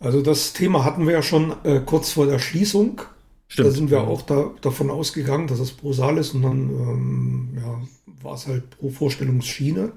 Also 0.00 0.22
das 0.22 0.52
Thema 0.52 0.84
hatten 0.84 1.06
wir 1.06 1.12
ja 1.12 1.22
schon 1.22 1.54
äh, 1.64 1.80
kurz 1.80 2.12
vor 2.12 2.26
der 2.26 2.38
Schließung. 2.38 3.02
Stimmt. 3.48 3.68
Da 3.68 3.72
sind 3.72 3.90
wir 3.90 4.02
auch 4.02 4.22
da, 4.22 4.50
davon 4.60 4.90
ausgegangen, 4.90 5.46
dass 5.46 5.58
es 5.58 5.72
pro 5.72 5.92
Saal 5.92 6.18
ist 6.18 6.34
und 6.34 6.42
dann 6.42 6.70
ähm, 6.70 7.48
ja, 7.56 7.80
war 8.22 8.34
es 8.34 8.46
halt 8.46 8.70
pro 8.78 8.90
Vorstellungsschiene. 8.90 9.92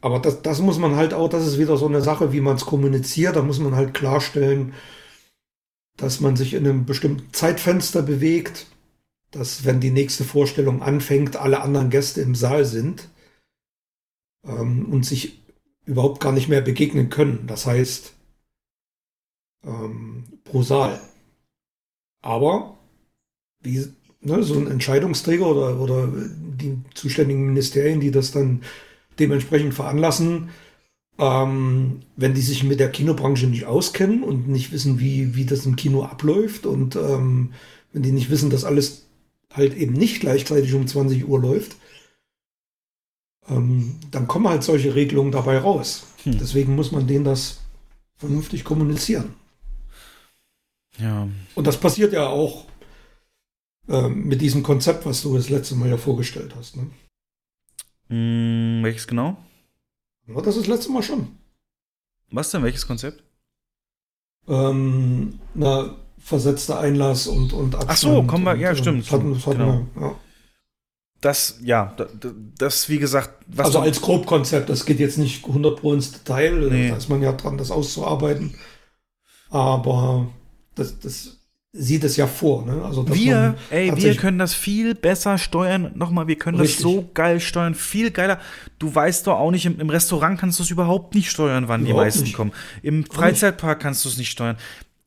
Aber 0.00 0.18
das, 0.18 0.42
das 0.42 0.60
muss 0.60 0.78
man 0.78 0.96
halt 0.96 1.14
auch, 1.14 1.28
das 1.28 1.46
ist 1.46 1.58
wieder 1.58 1.76
so 1.76 1.86
eine 1.86 2.00
Sache, 2.00 2.32
wie 2.32 2.40
man 2.40 2.56
es 2.56 2.66
kommuniziert. 2.66 3.36
Da 3.36 3.42
muss 3.42 3.58
man 3.58 3.76
halt 3.76 3.94
klarstellen, 3.94 4.74
dass 5.96 6.20
man 6.20 6.36
sich 6.36 6.54
in 6.54 6.66
einem 6.66 6.84
bestimmten 6.84 7.32
Zeitfenster 7.32 8.02
bewegt, 8.02 8.66
dass 9.30 9.64
wenn 9.64 9.80
die 9.80 9.90
nächste 9.90 10.24
Vorstellung 10.24 10.82
anfängt, 10.82 11.36
alle 11.36 11.60
anderen 11.60 11.90
Gäste 11.90 12.20
im 12.20 12.34
Saal 12.34 12.64
sind 12.64 13.08
ähm, 14.46 14.86
und 14.90 15.04
sich 15.04 15.42
überhaupt 15.84 16.20
gar 16.20 16.32
nicht 16.32 16.48
mehr 16.48 16.60
begegnen 16.60 17.10
können. 17.10 17.46
Das 17.46 17.66
heißt, 17.66 18.14
ähm, 19.64 20.24
pro 20.44 20.62
Saal. 20.62 21.00
Aber 22.22 22.78
wie 23.60 23.86
ne, 24.20 24.42
so 24.42 24.58
ein 24.58 24.66
Entscheidungsträger 24.66 25.46
oder, 25.46 25.80
oder 25.80 26.08
die 26.08 26.78
zuständigen 26.94 27.46
Ministerien, 27.46 28.00
die 28.00 28.10
das 28.10 28.32
dann 28.32 28.62
dementsprechend 29.18 29.74
veranlassen, 29.74 30.50
ähm, 31.18 32.00
wenn 32.16 32.34
die 32.34 32.42
sich 32.42 32.62
mit 32.64 32.80
der 32.80 32.90
Kinobranche 32.90 33.46
nicht 33.46 33.64
auskennen 33.64 34.22
und 34.22 34.48
nicht 34.48 34.72
wissen, 34.72 35.00
wie, 35.00 35.34
wie 35.34 35.46
das 35.46 35.64
im 35.64 35.76
Kino 35.76 36.02
abläuft 36.02 36.66
und 36.66 36.96
ähm, 36.96 37.52
wenn 37.92 38.02
die 38.02 38.12
nicht 38.12 38.30
wissen, 38.30 38.50
dass 38.50 38.64
alles 38.64 39.06
halt 39.52 39.74
eben 39.76 39.94
nicht 39.94 40.20
gleichzeitig 40.20 40.74
um 40.74 40.86
20 40.86 41.26
Uhr 41.26 41.40
läuft, 41.40 41.76
ähm, 43.48 43.96
dann 44.10 44.26
kommen 44.26 44.48
halt 44.48 44.62
solche 44.62 44.94
Regelungen 44.94 45.32
dabei 45.32 45.58
raus. 45.58 46.04
Hm. 46.24 46.38
Deswegen 46.38 46.74
muss 46.74 46.92
man 46.92 47.06
denen 47.06 47.24
das 47.24 47.60
vernünftig 48.16 48.64
kommunizieren. 48.64 49.34
Ja. 50.98 51.28
Und 51.54 51.66
das 51.66 51.78
passiert 51.78 52.12
ja 52.12 52.26
auch 52.26 52.64
ähm, 53.88 54.26
mit 54.26 54.40
diesem 54.40 54.62
Konzept, 54.62 55.04
was 55.06 55.22
du 55.22 55.36
das 55.36 55.50
letzte 55.50 55.74
Mal 55.74 55.90
ja 55.90 55.96
vorgestellt 55.96 56.54
hast. 56.56 56.76
Ne? 56.76 56.90
Hm, 58.08 58.82
welches 58.82 59.06
genau? 59.06 59.36
Ja, 60.26 60.40
das 60.40 60.56
ist 60.56 60.62
das 60.62 60.66
letzte 60.66 60.92
Mal 60.92 61.02
schon. 61.02 61.28
Was 62.30 62.50
denn? 62.50 62.62
Welches 62.62 62.86
Konzept? 62.86 63.22
Ähm, 64.48 65.38
na, 65.54 65.96
versetzter 66.18 66.80
Einlass 66.80 67.26
und, 67.26 67.52
und 67.52 67.74
Abstand. 67.74 67.90
Ach 67.90 67.96
so, 67.96 68.22
kommen 68.22 68.44
wir, 68.44 68.56
ja, 68.56 68.70
und, 68.70 68.78
stimmt. 68.78 69.04
Das 69.04 69.12
hatten, 69.12 69.34
das 69.34 69.46
hatten 69.46 69.58
genau. 69.58 69.86
wir, 69.94 70.02
ja 70.02 70.16
das, 71.26 71.58
ja, 71.60 71.92
das, 72.56 72.88
wie 72.88 72.98
gesagt. 72.98 73.30
also 73.56 73.80
als 73.80 74.00
Grobkonzept, 74.00 74.68
das 74.68 74.86
geht 74.86 75.00
jetzt 75.00 75.18
nicht 75.18 75.44
100 75.44 75.80
Pro 75.80 75.92
ins 75.92 76.12
Detail, 76.12 76.52
nee. 76.70 76.90
da 76.90 76.96
ist 76.96 77.08
man 77.08 77.20
ja 77.20 77.32
dran, 77.32 77.58
das 77.58 77.72
auszuarbeiten. 77.72 78.54
Aber 79.50 80.28
das, 80.76 81.00
das 81.00 81.38
sieht 81.72 82.04
es 82.04 82.16
ja 82.16 82.28
vor. 82.28 82.64
Ne? 82.64 82.80
Also, 82.84 83.12
wir, 83.12 83.56
ey, 83.70 83.92
wir 83.96 84.14
können 84.14 84.38
das 84.38 84.54
viel 84.54 84.94
besser 84.94 85.36
steuern. 85.36 85.90
Nochmal, 85.96 86.28
wir 86.28 86.36
können 86.36 86.60
richtig. 86.60 86.76
das 86.76 86.82
so 86.82 87.10
geil 87.12 87.40
steuern, 87.40 87.74
viel 87.74 88.12
geiler. 88.12 88.38
Du 88.78 88.94
weißt 88.94 89.26
doch 89.26 89.38
auch 89.38 89.50
nicht, 89.50 89.66
im, 89.66 89.80
im 89.80 89.90
Restaurant 89.90 90.38
kannst 90.38 90.60
du 90.60 90.62
es 90.62 90.70
überhaupt 90.70 91.16
nicht 91.16 91.28
steuern, 91.28 91.66
wann 91.66 91.80
überhaupt 91.80 92.02
die 92.02 92.04
meisten 92.04 92.22
nicht. 92.22 92.34
kommen. 92.34 92.52
Im 92.82 93.04
Freizeitpark 93.04 93.80
kannst 93.80 94.04
du 94.04 94.08
es 94.08 94.16
nicht 94.16 94.30
steuern. 94.30 94.56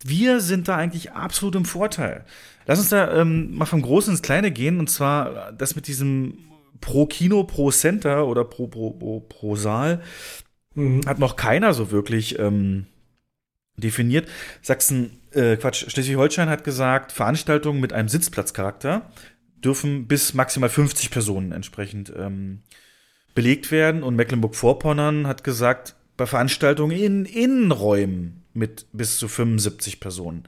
Wir 0.04 0.42
sind 0.42 0.68
da 0.68 0.76
eigentlich 0.76 1.14
absolut 1.14 1.56
im 1.56 1.66
Vorteil. 1.66 2.26
Lass 2.70 2.78
uns 2.78 2.90
da 2.90 3.20
ähm, 3.20 3.56
mal 3.56 3.66
vom 3.66 3.82
Großen 3.82 4.14
ins 4.14 4.22
Kleine 4.22 4.52
gehen 4.52 4.78
und 4.78 4.92
zwar 4.92 5.52
das 5.54 5.76
mit 5.76 5.88
diesem 5.88 6.38
pro 6.82 7.08
Kino, 7.08 7.44
pro 7.44 7.72
Center 7.72 8.28
oder 8.28 8.46
pro, 8.46 8.68
pro, 8.68 8.92
pro, 8.92 9.22
pro 9.22 9.56
Saal 9.56 10.04
mhm. 10.76 11.02
hat 11.08 11.18
noch 11.18 11.36
keiner 11.36 11.74
so 11.74 11.90
wirklich 11.90 12.38
ähm, 12.38 12.86
definiert. 13.76 14.30
Sachsen, 14.62 15.20
äh, 15.32 15.58
Quatsch, 15.58 15.90
Schleswig-Holstein 15.90 16.48
hat 16.48 16.64
gesagt, 16.64 17.12
Veranstaltungen 17.12 17.82
mit 17.82 17.92
einem 17.92 18.08
Sitzplatzcharakter 18.08 19.10
dürfen 19.66 20.06
bis 20.06 20.36
maximal 20.36 20.70
50 20.70 21.10
Personen 21.10 21.52
entsprechend 21.52 22.14
ähm, 22.16 22.62
belegt 23.34 23.72
werden 23.72 24.04
und 24.04 24.16
Mecklenburg-Vorpommern 24.16 25.26
hat 25.26 25.44
gesagt, 25.44 25.96
bei 26.18 26.28
Veranstaltungen 26.28 26.96
in 26.96 27.26
Innenräumen 27.26 28.44
mit 28.54 28.86
bis 28.94 29.18
zu 29.18 29.28
75 29.28 30.00
Personen. 30.00 30.44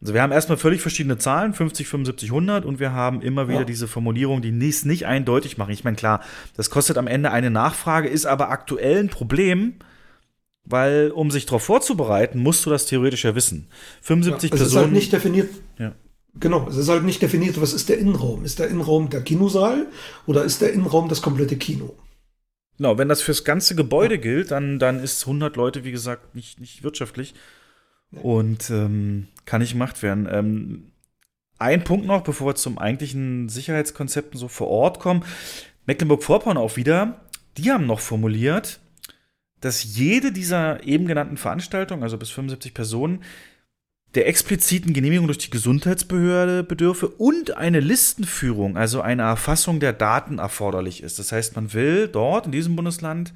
Also 0.00 0.14
wir 0.14 0.22
haben 0.22 0.30
erstmal 0.30 0.58
völlig 0.58 0.80
verschiedene 0.80 1.18
Zahlen, 1.18 1.54
50, 1.54 1.88
75, 1.88 2.30
100 2.30 2.64
und 2.64 2.78
wir 2.78 2.92
haben 2.92 3.20
immer 3.20 3.48
wieder 3.48 3.60
ja. 3.60 3.64
diese 3.64 3.88
Formulierung, 3.88 4.42
die 4.42 4.68
es 4.68 4.84
nicht 4.84 5.06
eindeutig 5.06 5.58
machen. 5.58 5.72
Ich 5.72 5.82
meine, 5.82 5.96
klar, 5.96 6.22
das 6.56 6.70
kostet 6.70 6.98
am 6.98 7.08
Ende 7.08 7.32
eine 7.32 7.50
Nachfrage, 7.50 8.08
ist 8.08 8.24
aber 8.24 8.50
aktuell 8.50 9.00
ein 9.00 9.08
Problem, 9.08 9.74
weil 10.64 11.10
um 11.10 11.32
sich 11.32 11.46
darauf 11.46 11.64
vorzubereiten, 11.64 12.38
musst 12.38 12.64
du 12.64 12.70
das 12.70 12.86
theoretisch 12.86 13.24
ja 13.24 13.34
wissen. 13.34 13.68
75 14.02 14.50
ja, 14.50 14.54
es 14.54 14.60
Personen. 14.60 14.64
Es 14.64 14.70
ist 14.70 14.76
halt 14.76 14.92
nicht 14.92 15.12
definiert. 15.12 15.50
Ja. 15.78 15.92
Genau, 16.38 16.68
es 16.68 16.76
ist 16.76 16.88
halt 16.88 17.02
nicht 17.02 17.20
definiert, 17.20 17.60
was 17.60 17.72
ist 17.72 17.88
der 17.88 17.98
Innenraum? 17.98 18.44
Ist 18.44 18.60
der 18.60 18.68
Innenraum 18.68 19.10
der 19.10 19.22
Kinosaal 19.22 19.86
oder 20.26 20.44
ist 20.44 20.60
der 20.60 20.72
Innenraum 20.72 21.08
das 21.08 21.22
komplette 21.22 21.56
Kino? 21.56 21.96
Genau, 22.76 22.96
wenn 22.96 23.08
das 23.08 23.22
fürs 23.22 23.42
ganze 23.42 23.74
Gebäude 23.74 24.14
ja. 24.14 24.20
gilt, 24.20 24.52
dann, 24.52 24.78
dann 24.78 25.02
ist 25.02 25.22
100 25.22 25.56
Leute, 25.56 25.82
wie 25.82 25.90
gesagt, 25.90 26.36
nicht, 26.36 26.60
nicht 26.60 26.84
wirtschaftlich. 26.84 27.34
Und 28.12 28.70
ähm, 28.70 29.28
kann 29.44 29.60
nicht 29.60 29.72
gemacht 29.72 30.02
werden. 30.02 30.28
Ähm, 30.30 30.92
ein 31.58 31.84
Punkt 31.84 32.06
noch, 32.06 32.22
bevor 32.22 32.48
wir 32.48 32.54
zum 32.54 32.78
eigentlichen 32.78 33.48
Sicherheitskonzepten 33.48 34.38
so 34.38 34.48
vor 34.48 34.68
Ort 34.68 35.00
kommen. 35.00 35.24
Mecklenburg-Vorpommern 35.86 36.56
auch 36.56 36.76
wieder, 36.76 37.20
die 37.56 37.70
haben 37.70 37.86
noch 37.86 38.00
formuliert, 38.00 38.80
dass 39.60 39.96
jede 39.96 40.30
dieser 40.30 40.84
eben 40.84 41.06
genannten 41.06 41.36
Veranstaltungen, 41.36 42.02
also 42.02 42.16
bis 42.16 42.30
75 42.30 42.74
Personen, 42.74 43.24
der 44.14 44.26
expliziten 44.26 44.94
Genehmigung 44.94 45.26
durch 45.26 45.38
die 45.38 45.50
Gesundheitsbehörde 45.50 46.62
bedürfe 46.62 47.08
und 47.08 47.56
eine 47.56 47.80
Listenführung, 47.80 48.76
also 48.76 49.00
eine 49.00 49.22
Erfassung 49.22 49.80
der 49.80 49.92
Daten 49.92 50.38
erforderlich 50.38 51.02
ist. 51.02 51.18
Das 51.18 51.32
heißt, 51.32 51.56
man 51.56 51.72
will 51.74 52.08
dort 52.08 52.46
in 52.46 52.52
diesem 52.52 52.74
Bundesland, 52.76 53.34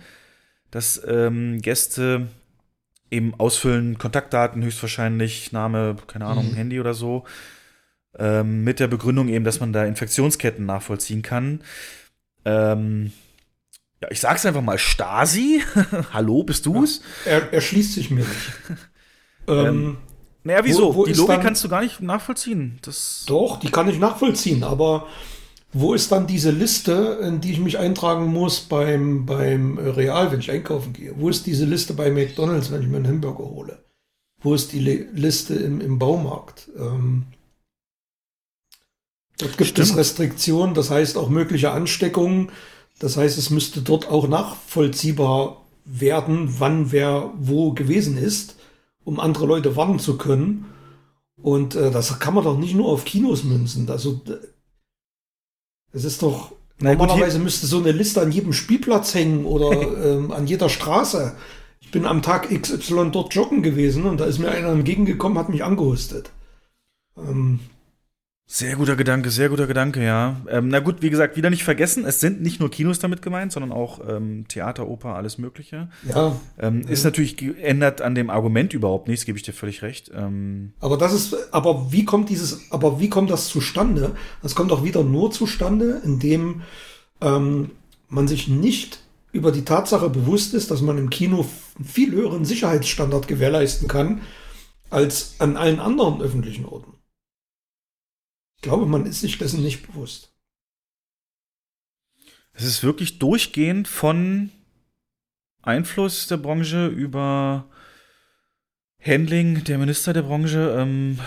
dass 0.70 1.02
ähm, 1.06 1.60
Gäste 1.60 2.28
eben 3.12 3.34
ausfüllen, 3.38 3.98
Kontaktdaten 3.98 4.64
höchstwahrscheinlich, 4.64 5.52
Name, 5.52 5.96
keine 6.06 6.24
Ahnung, 6.24 6.50
mhm. 6.50 6.54
Handy 6.54 6.80
oder 6.80 6.94
so, 6.94 7.24
ähm, 8.18 8.64
mit 8.64 8.80
der 8.80 8.88
Begründung 8.88 9.28
eben, 9.28 9.44
dass 9.44 9.60
man 9.60 9.72
da 9.72 9.84
Infektionsketten 9.84 10.64
nachvollziehen 10.64 11.22
kann. 11.22 11.62
Ähm, 12.44 13.12
ja, 14.00 14.10
ich 14.10 14.20
sag's 14.20 14.46
einfach 14.46 14.62
mal, 14.62 14.78
Stasi. 14.78 15.62
Hallo, 16.12 16.42
bist 16.42 16.66
du's? 16.66 17.02
Ja, 17.24 17.32
er, 17.32 17.52
er 17.52 17.60
schließt 17.60 17.92
sich 17.92 18.10
mir 18.10 18.24
nicht. 18.24 18.52
ähm, 19.48 19.66
ähm 19.66 19.96
naja, 20.44 20.64
wieso? 20.64 20.94
Wo, 20.94 20.98
wo 20.98 21.04
die 21.04 21.12
Logik 21.12 21.40
kannst 21.40 21.62
du 21.62 21.68
gar 21.68 21.82
nicht 21.82 22.00
nachvollziehen. 22.00 22.78
Das 22.82 23.24
doch, 23.28 23.60
die 23.60 23.70
kann 23.70 23.88
ich 23.88 23.98
nachvollziehen, 23.98 24.64
aber 24.64 25.06
wo 25.72 25.94
ist 25.94 26.12
dann 26.12 26.26
diese 26.26 26.50
Liste, 26.50 27.18
in 27.22 27.40
die 27.40 27.52
ich 27.52 27.60
mich 27.60 27.78
eintragen 27.78 28.26
muss 28.26 28.60
beim, 28.60 29.24
beim 29.24 29.78
Real, 29.78 30.30
wenn 30.30 30.40
ich 30.40 30.50
einkaufen 30.50 30.92
gehe? 30.92 31.14
Wo 31.16 31.30
ist 31.30 31.46
diese 31.46 31.64
Liste 31.64 31.94
bei 31.94 32.10
McDonalds, 32.10 32.70
wenn 32.70 32.82
ich 32.82 32.88
mir 32.88 32.98
einen 32.98 33.08
Hamburger 33.08 33.44
hole? 33.44 33.78
Wo 34.42 34.54
ist 34.54 34.72
die 34.72 34.80
Liste 34.80 35.54
im, 35.54 35.80
im 35.80 35.98
Baumarkt? 35.98 36.68
Ähm, 36.76 37.24
dort 39.38 39.56
gibt 39.56 39.70
Stimmt. 39.70 39.88
es 39.88 39.96
Restriktionen, 39.96 40.74
das 40.74 40.90
heißt 40.90 41.16
auch 41.16 41.30
mögliche 41.30 41.70
Ansteckungen. 41.70 42.50
Das 42.98 43.16
heißt, 43.16 43.38
es 43.38 43.48
müsste 43.48 43.80
dort 43.80 44.08
auch 44.10 44.28
nachvollziehbar 44.28 45.64
werden, 45.86 46.54
wann 46.58 46.92
wer 46.92 47.32
wo 47.38 47.72
gewesen 47.72 48.18
ist, 48.18 48.56
um 49.04 49.18
andere 49.18 49.46
Leute 49.46 49.74
warnen 49.74 49.98
zu 49.98 50.18
können. 50.18 50.66
Und 51.40 51.74
äh, 51.76 51.90
das 51.90 52.18
kann 52.20 52.34
man 52.34 52.44
doch 52.44 52.58
nicht 52.58 52.74
nur 52.74 52.88
auf 52.88 53.04
Kinos 53.04 53.42
münzen. 53.42 53.88
Also, 53.88 54.20
es 55.92 56.04
ist 56.04 56.22
doch. 56.22 56.52
Na 56.78 56.94
normalerweise 56.94 57.38
gut, 57.38 57.44
müsste 57.44 57.66
so 57.66 57.78
eine 57.78 57.92
Liste 57.92 58.20
an 58.20 58.32
jedem 58.32 58.52
Spielplatz 58.52 59.14
hängen 59.14 59.44
oder 59.44 59.70
ähm, 60.04 60.32
an 60.32 60.46
jeder 60.46 60.68
Straße. 60.68 61.34
Ich 61.80 61.90
bin 61.90 62.06
am 62.06 62.22
Tag 62.22 62.48
XY 62.48 63.10
dort 63.12 63.34
joggen 63.34 63.62
gewesen 63.62 64.04
und 64.04 64.18
da 64.18 64.24
ist 64.24 64.38
mir 64.38 64.50
einer 64.50 64.68
entgegengekommen, 64.68 65.38
hat 65.38 65.48
mich 65.48 65.62
angehustet. 65.62 66.30
Ähm, 67.16 67.60
sehr 68.54 68.76
guter 68.76 68.96
Gedanke, 68.96 69.30
sehr 69.30 69.48
guter 69.48 69.66
Gedanke, 69.66 70.04
ja. 70.04 70.36
Ähm, 70.46 70.68
na 70.68 70.80
gut, 70.80 71.00
wie 71.00 71.08
gesagt, 71.08 71.38
wieder 71.38 71.48
nicht 71.48 71.64
vergessen, 71.64 72.04
es 72.04 72.20
sind 72.20 72.42
nicht 72.42 72.60
nur 72.60 72.70
Kinos 72.70 72.98
damit 72.98 73.22
gemeint, 73.22 73.50
sondern 73.50 73.72
auch 73.72 74.00
ähm, 74.06 74.44
Theater, 74.46 74.88
Oper, 74.88 75.14
alles 75.14 75.38
Mögliche. 75.38 75.88
Ja. 76.06 76.36
Ähm, 76.58 76.82
ist 76.82 77.02
natürlich 77.02 77.38
geändert 77.38 78.02
an 78.02 78.14
dem 78.14 78.28
Argument 78.28 78.74
überhaupt 78.74 79.08
nichts, 79.08 79.24
gebe 79.24 79.38
ich 79.38 79.42
dir 79.42 79.54
völlig 79.54 79.80
recht. 79.80 80.10
Ähm, 80.14 80.74
aber 80.80 80.98
das 80.98 81.14
ist, 81.14 81.34
aber 81.50 81.92
wie 81.92 82.04
kommt 82.04 82.28
dieses, 82.28 82.70
aber 82.70 83.00
wie 83.00 83.08
kommt 83.08 83.30
das 83.30 83.48
zustande? 83.48 84.14
Das 84.42 84.54
kommt 84.54 84.70
auch 84.70 84.84
wieder 84.84 85.02
nur 85.02 85.30
zustande, 85.30 86.02
indem 86.04 86.60
ähm, 87.22 87.70
man 88.10 88.28
sich 88.28 88.48
nicht 88.48 88.98
über 89.32 89.50
die 89.50 89.64
Tatsache 89.64 90.10
bewusst 90.10 90.52
ist, 90.52 90.70
dass 90.70 90.82
man 90.82 90.98
im 90.98 91.08
Kino 91.08 91.46
einen 91.78 91.86
viel 91.86 92.12
höheren 92.12 92.44
Sicherheitsstandard 92.44 93.28
gewährleisten 93.28 93.88
kann 93.88 94.20
als 94.90 95.36
an 95.38 95.56
allen 95.56 95.80
anderen 95.80 96.20
öffentlichen 96.20 96.66
Orten. 96.66 96.91
Ich 98.62 98.68
glaube, 98.68 98.86
man 98.86 99.06
ist 99.06 99.22
sich 99.22 99.38
dessen 99.38 99.64
nicht 99.64 99.84
bewusst. 99.88 100.32
Es 102.52 102.62
ist 102.62 102.84
wirklich 102.84 103.18
durchgehend 103.18 103.88
von 103.88 104.52
Einfluss 105.62 106.28
der 106.28 106.36
Branche 106.36 106.86
über 106.86 107.68
Handling 109.04 109.64
der 109.64 109.78
Minister 109.78 110.12
der 110.12 110.22
Branche, 110.22 110.76
ähm, 110.78 111.18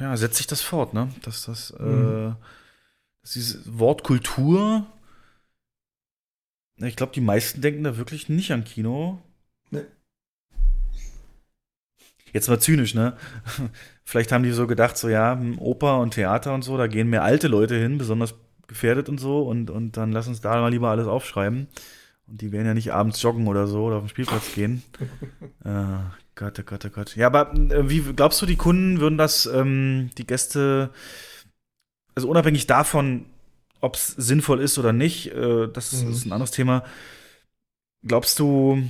ja, 0.00 0.14
setzt 0.18 0.36
sich 0.36 0.46
das 0.46 0.60
fort, 0.60 0.92
ne? 0.92 1.08
Dass 1.22 1.46
das, 1.46 1.70
äh, 1.70 1.82
mhm. 1.82 2.32
äh, 2.32 2.34
dass 3.22 3.32
dieses 3.32 3.78
Wort 3.78 4.04
Kultur, 4.04 4.86
ich 6.76 6.96
glaube, 6.96 7.14
die 7.14 7.22
meisten 7.22 7.62
denken 7.62 7.84
da 7.84 7.96
wirklich 7.96 8.28
nicht 8.28 8.52
an 8.52 8.64
Kino. 8.64 9.22
Jetzt 12.32 12.48
mal 12.48 12.58
zynisch, 12.58 12.94
ne? 12.94 13.16
Vielleicht 14.04 14.32
haben 14.32 14.42
die 14.42 14.50
so 14.50 14.66
gedacht, 14.66 14.96
so 14.96 15.08
ja, 15.08 15.40
Oper 15.58 16.00
und 16.00 16.14
Theater 16.14 16.54
und 16.54 16.62
so, 16.62 16.76
da 16.76 16.86
gehen 16.86 17.08
mehr 17.08 17.22
alte 17.22 17.48
Leute 17.48 17.76
hin, 17.76 17.98
besonders 17.98 18.34
gefährdet 18.66 19.08
und 19.08 19.18
so, 19.18 19.42
und, 19.42 19.70
und 19.70 19.96
dann 19.96 20.12
lass 20.12 20.28
uns 20.28 20.40
da 20.40 20.60
mal 20.60 20.70
lieber 20.70 20.90
alles 20.90 21.06
aufschreiben. 21.06 21.68
Und 22.26 22.40
die 22.40 22.52
werden 22.52 22.66
ja 22.66 22.74
nicht 22.74 22.92
abends 22.92 23.20
joggen 23.20 23.46
oder 23.46 23.66
so 23.66 23.84
oder 23.84 23.96
auf 23.96 24.04
den 24.04 24.08
Spielplatz 24.08 24.54
gehen. 24.54 24.82
äh, 25.64 25.84
Gott, 26.34 26.58
oh 26.58 26.62
Gott, 26.64 26.84
oh 26.86 26.90
Gott. 26.90 27.16
Ja, 27.16 27.26
aber 27.26 27.52
äh, 27.54 27.88
wie 27.88 28.00
glaubst 28.00 28.40
du, 28.40 28.46
die 28.46 28.56
Kunden 28.56 29.00
würden 29.00 29.18
das, 29.18 29.46
ähm, 29.46 30.10
die 30.16 30.26
Gäste, 30.26 30.90
also 32.14 32.28
unabhängig 32.28 32.66
davon, 32.66 33.26
ob 33.80 33.96
es 33.96 34.08
sinnvoll 34.08 34.60
ist 34.60 34.78
oder 34.78 34.92
nicht, 34.92 35.32
äh, 35.32 35.68
das 35.68 35.92
mhm. 35.92 36.10
ist 36.10 36.24
ein 36.24 36.32
anderes 36.32 36.52
Thema. 36.52 36.84
Glaubst 38.04 38.38
du, 38.38 38.82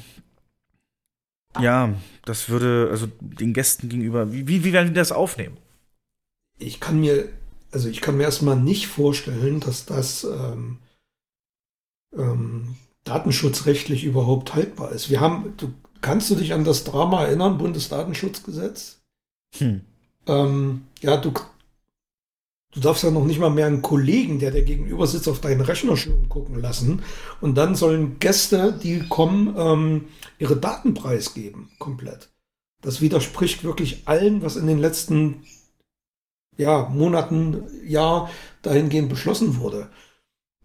ja, 1.60 1.94
das 2.24 2.48
würde, 2.48 2.88
also 2.90 3.08
den 3.20 3.52
Gästen 3.52 3.88
gegenüber, 3.88 4.32
wie, 4.32 4.46
wie, 4.48 4.64
wie 4.64 4.72
werden 4.72 4.88
die 4.88 4.94
das 4.94 5.12
aufnehmen? 5.12 5.56
Ich 6.58 6.80
kann 6.80 7.00
mir, 7.00 7.28
also 7.72 7.88
ich 7.88 8.00
kann 8.00 8.16
mir 8.16 8.24
erstmal 8.24 8.56
nicht 8.56 8.86
vorstellen, 8.86 9.60
dass 9.60 9.84
das 9.86 10.24
ähm, 10.24 10.78
ähm, 12.16 12.76
datenschutzrechtlich 13.04 14.04
überhaupt 14.04 14.54
haltbar 14.54 14.92
ist. 14.92 15.10
Wir 15.10 15.20
haben, 15.20 15.54
du, 15.56 15.72
kannst 16.00 16.30
du 16.30 16.36
dich 16.36 16.52
an 16.52 16.64
das 16.64 16.84
Drama 16.84 17.24
erinnern, 17.24 17.58
Bundesdatenschutzgesetz? 17.58 19.00
Hm. 19.58 19.82
Ähm, 20.26 20.86
ja, 21.00 21.16
du, 21.16 21.32
Du 22.74 22.80
darfst 22.80 23.04
ja 23.04 23.10
noch 23.10 23.26
nicht 23.26 23.38
mal 23.38 23.50
mehr 23.50 23.66
einen 23.66 23.82
Kollegen, 23.82 24.38
der 24.38 24.50
dir 24.50 24.64
gegenüber 24.64 25.06
sitzt, 25.06 25.28
auf 25.28 25.40
deinen 25.40 25.60
Rechnerschirm 25.60 26.28
gucken 26.30 26.60
lassen. 26.60 27.02
Und 27.42 27.56
dann 27.56 27.74
sollen 27.74 28.18
Gäste, 28.18 28.78
die 28.82 29.00
kommen, 29.08 29.54
ähm, 29.58 30.04
ihre 30.38 30.56
Daten 30.56 30.94
preisgeben, 30.94 31.68
komplett. 31.78 32.30
Das 32.80 33.02
widerspricht 33.02 33.62
wirklich 33.62 34.02
allem, 34.06 34.42
was 34.42 34.56
in 34.56 34.66
den 34.66 34.78
letzten 34.78 35.44
ja, 36.56 36.88
Monaten, 36.88 37.64
Jahr 37.86 38.30
dahingehend 38.62 39.10
beschlossen 39.10 39.58
wurde. 39.58 39.88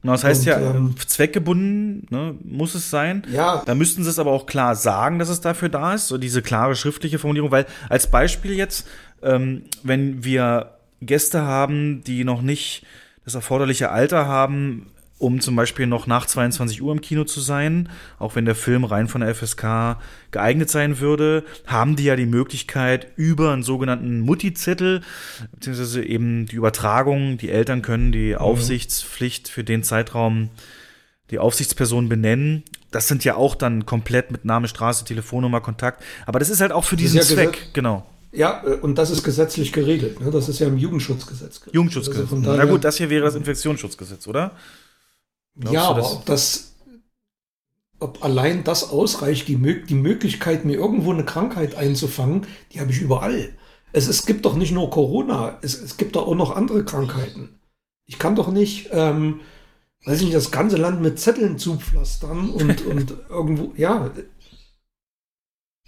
Das 0.03 0.23
heißt 0.23 0.41
und, 0.41 0.47
ja, 0.47 0.59
ähm, 0.59 0.95
zweckgebunden 0.97 2.07
ne, 2.09 2.37
muss 2.43 2.75
es 2.75 2.89
sein. 2.89 3.23
Ja. 3.31 3.63
Da 3.65 3.75
müssten 3.75 4.03
sie 4.03 4.09
es 4.09 4.19
aber 4.19 4.31
auch 4.31 4.45
klar 4.45 4.75
sagen, 4.75 5.19
dass 5.19 5.27
es 5.27 5.41
dafür 5.41 5.69
da 5.69 5.95
ist, 5.95 6.07
so 6.07 6.17
diese 6.17 6.41
klare 6.41 6.75
schriftliche 6.75 7.19
Formulierung, 7.19 7.51
weil 7.51 7.65
als 7.89 8.09
Beispiel 8.09 8.53
jetzt, 8.53 8.87
ähm, 9.21 9.63
wenn 9.83 10.23
wir 10.23 10.76
Gäste 11.01 11.43
haben, 11.43 12.03
die 12.03 12.23
noch 12.23 12.41
nicht 12.41 12.85
das 13.23 13.35
erforderliche 13.35 13.91
Alter 13.91 14.25
haben, 14.27 14.87
um 15.19 15.41
zum 15.41 15.55
Beispiel 15.55 15.87
noch 15.87 16.05
nach 16.05 16.25
22 16.27 16.81
Uhr 16.81 16.91
im 16.91 17.01
Kino 17.01 17.23
zu 17.23 17.39
sein, 17.39 17.89
auch 18.19 18.35
wenn 18.35 18.45
der 18.45 18.55
Film 18.55 18.83
rein 18.83 19.07
von 19.07 19.21
der 19.21 19.33
FSK 19.33 19.97
geeignet 20.31 20.69
sein 20.69 20.99
würde, 20.99 21.43
haben 21.65 21.95
die 21.95 22.03
ja 22.03 22.15
die 22.15 22.27
Möglichkeit 22.27 23.07
über 23.15 23.51
einen 23.51 23.63
sogenannten 23.63 24.19
Mutti-Zettel, 24.19 25.01
beziehungsweise 25.53 26.03
eben 26.03 26.45
die 26.45 26.55
Übertragung, 26.55 27.37
die 27.37 27.49
Eltern 27.49 27.81
können 27.81 28.11
die 28.11 28.33
mhm. 28.33 28.37
Aufsichtspflicht 28.37 29.49
für 29.49 29.63
den 29.63 29.83
Zeitraum 29.83 30.49
die 31.31 31.39
Aufsichtsperson 31.39 32.09
benennen. 32.09 32.63
Das 32.91 33.07
sind 33.07 33.25
ja 33.25 33.35
auch 33.35 33.55
dann 33.55 33.85
komplett 33.85 34.31
mit 34.31 34.45
Name, 34.45 34.67
Straße, 34.67 35.03
Telefonnummer, 35.03 35.61
Kontakt. 35.61 36.03
Aber 36.25 36.39
das 36.39 36.49
ist 36.49 36.61
halt 36.61 36.71
auch 36.71 36.85
für 36.85 36.95
diesen 36.95 37.17
ja 37.17 37.23
Zweck, 37.23 37.69
genau. 37.73 38.07
Ja, 38.31 38.63
äh, 38.65 38.75
und 38.75 38.97
das 38.97 39.09
ist 39.09 39.23
gesetzlich 39.23 39.71
geregelt. 39.71 40.19
Ne? 40.19 40.31
Das 40.31 40.49
ist 40.49 40.59
ja 40.59 40.67
im 40.67 40.77
Jugendschutzgesetz. 40.77 41.61
Jugendschutzgesetz. 41.71 42.31
Also 42.31 42.35
Na 42.35 42.65
gut, 42.65 42.83
das 42.83 42.97
hier 42.97 43.09
wäre 43.09 43.25
das 43.25 43.35
Infektionsschutzgesetz, 43.35 44.27
oder? 44.27 44.51
Glaubst 45.55 45.73
ja, 45.73 45.83
aber 45.83 46.11
ob 46.11 46.25
das, 46.25 46.75
ob 47.99 48.23
allein 48.23 48.63
das 48.63 48.89
ausreicht, 48.89 49.47
die, 49.47 49.85
die 49.85 49.95
Möglichkeit, 49.95 50.65
mir 50.65 50.75
irgendwo 50.75 51.11
eine 51.11 51.25
Krankheit 51.25 51.75
einzufangen, 51.75 52.45
die 52.71 52.79
habe 52.79 52.91
ich 52.91 53.01
überall. 53.01 53.49
Es, 53.91 54.07
es 54.07 54.25
gibt 54.25 54.45
doch 54.45 54.55
nicht 54.55 54.71
nur 54.71 54.89
Corona, 54.89 55.57
es, 55.61 55.81
es 55.81 55.97
gibt 55.97 56.15
doch 56.15 56.27
auch 56.27 56.35
noch 56.35 56.55
andere 56.55 56.83
Krankheiten. 56.83 57.59
Ich 58.05 58.19
kann 58.19 58.35
doch 58.35 58.49
nicht, 58.49 58.89
ähm, 58.91 59.39
weiß 60.05 60.19
ich 60.19 60.25
nicht, 60.25 60.35
das 60.35 60.51
ganze 60.51 60.77
Land 60.77 61.01
mit 61.01 61.19
Zetteln 61.19 61.57
zupflastern 61.57 62.51
und, 62.51 62.85
und 62.85 63.13
irgendwo, 63.29 63.73
ja, 63.75 64.11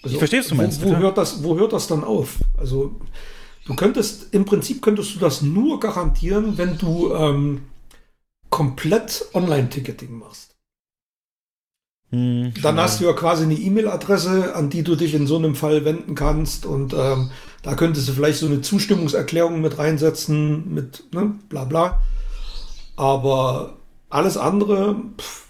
also, 0.02 0.14
ich 0.14 0.18
verstehe, 0.20 0.40
was 0.40 0.48
du 0.48 0.56
meinst. 0.56 0.84
Wo, 0.84 0.90
wo 0.90 0.98
hört 0.98 1.18
das, 1.18 1.44
wo 1.44 1.58
hört 1.58 1.74
das 1.74 1.88
dann 1.88 2.04
auf? 2.04 2.38
Also, 2.58 3.00
du 3.66 3.76
könntest, 3.76 4.34
im 4.34 4.46
Prinzip 4.46 4.82
könntest 4.82 5.16
du 5.16 5.20
das 5.20 5.42
nur 5.42 5.80
garantieren, 5.80 6.58
wenn 6.58 6.78
du 6.78 7.14
ähm, 7.14 7.62
komplett 8.50 9.26
Online-Ticketing 9.34 10.18
machst. 10.18 10.56
Hm, 12.12 12.54
Dann 12.62 12.80
hast 12.80 13.00
du 13.00 13.06
ja 13.06 13.14
quasi 13.14 13.44
eine 13.44 13.54
E-Mail-Adresse, 13.54 14.56
an 14.56 14.70
die 14.70 14.84
du 14.84 14.96
dich 14.96 15.14
in 15.14 15.28
so 15.28 15.38
einem 15.38 15.56
Fall 15.56 15.86
wenden 15.86 16.16
kannst 16.16 16.66
und 16.66 16.94
ähm, 16.94 17.30
da 17.62 17.76
könntest 17.76 18.08
du 18.08 18.14
vielleicht 18.14 18.40
so 18.40 18.48
eine 18.48 18.62
Zustimmungserklärung 18.62 19.62
mit 19.62 19.78
reinsetzen, 19.78 20.74
mit 20.74 21.04
ne, 21.14 21.36
bla 21.50 21.66
bla. 21.66 22.02
Aber 22.96 23.78
alles 24.10 24.38
andere 24.38 24.96
pff, 25.18 25.48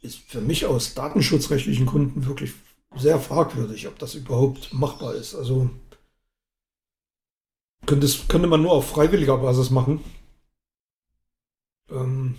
ist 0.00 0.18
für 0.18 0.40
mich 0.40 0.66
aus 0.66 0.94
datenschutzrechtlichen 0.94 1.86
Gründen 1.86 2.26
wirklich 2.26 2.52
sehr 2.96 3.18
fragwürdig, 3.20 3.86
ob 3.88 3.98
das 3.98 4.14
überhaupt 4.14 4.72
machbar 4.72 5.14
ist. 5.14 5.34
Also 5.34 5.70
könnte, 7.86 8.08
könnte 8.28 8.48
man 8.48 8.62
nur 8.62 8.72
auf 8.72 8.88
freiwilliger 8.88 9.38
Basis 9.38 9.70
machen. 9.70 10.04
Ähm, 11.90 12.36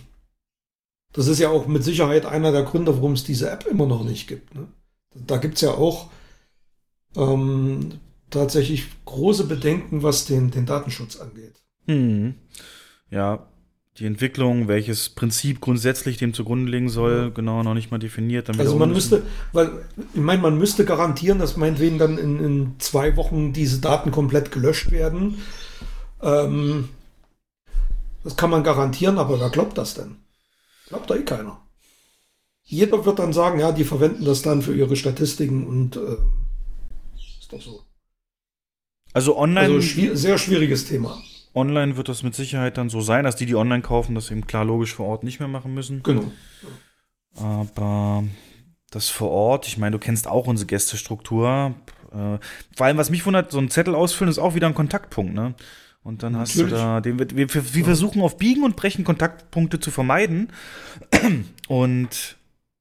das 1.12 1.26
ist 1.26 1.38
ja 1.38 1.50
auch 1.50 1.66
mit 1.66 1.84
Sicherheit 1.84 2.26
einer 2.26 2.52
der 2.52 2.62
Gründe, 2.62 2.96
warum 2.96 3.12
es 3.12 3.24
diese 3.24 3.50
App 3.50 3.66
immer 3.66 3.86
noch 3.86 4.04
nicht 4.04 4.28
gibt. 4.28 4.54
Ne? 4.54 4.68
Da 5.14 5.36
gibt 5.36 5.56
es 5.56 5.60
ja 5.60 5.72
auch 5.72 6.10
ähm, 7.16 8.00
tatsächlich 8.30 8.86
große 9.04 9.44
Bedenken, 9.44 10.02
was 10.02 10.24
den, 10.24 10.50
den 10.50 10.66
Datenschutz 10.66 11.16
angeht. 11.16 11.62
Hm. 11.86 12.34
Ja, 13.10 13.46
die 13.98 14.06
Entwicklung, 14.06 14.68
welches 14.68 15.10
Prinzip 15.10 15.60
grundsätzlich 15.60 16.16
dem 16.16 16.32
zugrunde 16.32 16.70
liegen 16.70 16.88
soll, 16.88 17.30
genau 17.30 17.62
noch 17.62 17.74
nicht 17.74 17.90
mal 17.90 17.98
definiert. 17.98 18.48
also 18.48 18.76
man 18.76 18.90
müsste, 18.90 19.22
weil 19.52 19.70
ich 20.14 20.20
meine, 20.20 20.40
man 20.40 20.56
müsste 20.56 20.84
garantieren, 20.84 21.38
dass 21.38 21.58
meinetwegen 21.58 21.98
dann 21.98 22.16
in, 22.16 22.42
in 22.42 22.74
zwei 22.78 23.16
Wochen 23.16 23.52
diese 23.52 23.80
Daten 23.80 24.10
komplett 24.10 24.50
gelöscht 24.50 24.90
werden. 24.90 25.42
Ähm, 26.22 26.88
das 28.24 28.36
kann 28.36 28.50
man 28.50 28.64
garantieren, 28.64 29.18
aber 29.18 29.38
wer 29.40 29.50
glaubt 29.50 29.76
das 29.76 29.94
denn? 29.94 30.16
Glaubt 30.88 31.10
da 31.10 31.16
eh 31.16 31.24
keiner. 31.24 31.60
Jeder 32.64 33.04
wird 33.04 33.18
dann 33.18 33.32
sagen, 33.34 33.60
ja, 33.60 33.72
die 33.72 33.84
verwenden 33.84 34.24
das 34.24 34.40
dann 34.40 34.62
für 34.62 34.74
ihre 34.74 34.96
Statistiken 34.96 35.66
und 35.66 35.96
äh, 35.96 36.16
ist 37.40 37.52
doch 37.52 37.60
so. 37.60 37.82
Also 39.12 39.36
online. 39.36 39.66
Also 39.66 39.82
schwier 39.82 40.16
sehr 40.16 40.38
schwieriges 40.38 40.86
Thema. 40.86 41.20
Online 41.54 41.96
wird 41.96 42.08
das 42.08 42.22
mit 42.22 42.34
Sicherheit 42.34 42.78
dann 42.78 42.88
so 42.88 43.00
sein, 43.00 43.24
dass 43.24 43.36
die, 43.36 43.46
die 43.46 43.54
online 43.54 43.82
kaufen, 43.82 44.14
das 44.14 44.30
eben 44.30 44.46
klar 44.46 44.64
logisch 44.64 44.94
vor 44.94 45.06
Ort 45.06 45.24
nicht 45.24 45.38
mehr 45.38 45.48
machen 45.48 45.74
müssen. 45.74 46.02
Genau. 46.02 46.30
Aber 47.36 48.24
das 48.90 49.08
vor 49.08 49.30
Ort, 49.30 49.66
ich 49.66 49.78
meine, 49.78 49.92
du 49.92 49.98
kennst 49.98 50.26
auch 50.26 50.46
unsere 50.46 50.66
Gästestruktur. 50.66 51.74
Äh, 52.10 52.38
vor 52.76 52.86
allem, 52.86 52.96
was 52.96 53.10
mich 53.10 53.24
wundert, 53.26 53.50
so 53.50 53.58
ein 53.58 53.70
Zettel 53.70 53.94
ausfüllen 53.94 54.30
ist 54.30 54.38
auch 54.38 54.54
wieder 54.54 54.66
ein 54.66 54.74
Kontaktpunkt, 54.74 55.34
ne? 55.34 55.54
Und 56.04 56.24
dann 56.24 56.32
Natürlich. 56.32 56.64
hast 56.64 56.72
du 56.72 56.76
da, 56.76 57.00
den, 57.00 57.18
wir, 57.18 57.30
wir, 57.30 57.74
wir 57.74 57.84
versuchen 57.84 58.22
auf 58.22 58.36
Biegen 58.36 58.64
und 58.64 58.74
Brechen 58.74 59.04
Kontaktpunkte 59.04 59.78
zu 59.78 59.92
vermeiden. 59.92 60.48
Und 61.68 62.36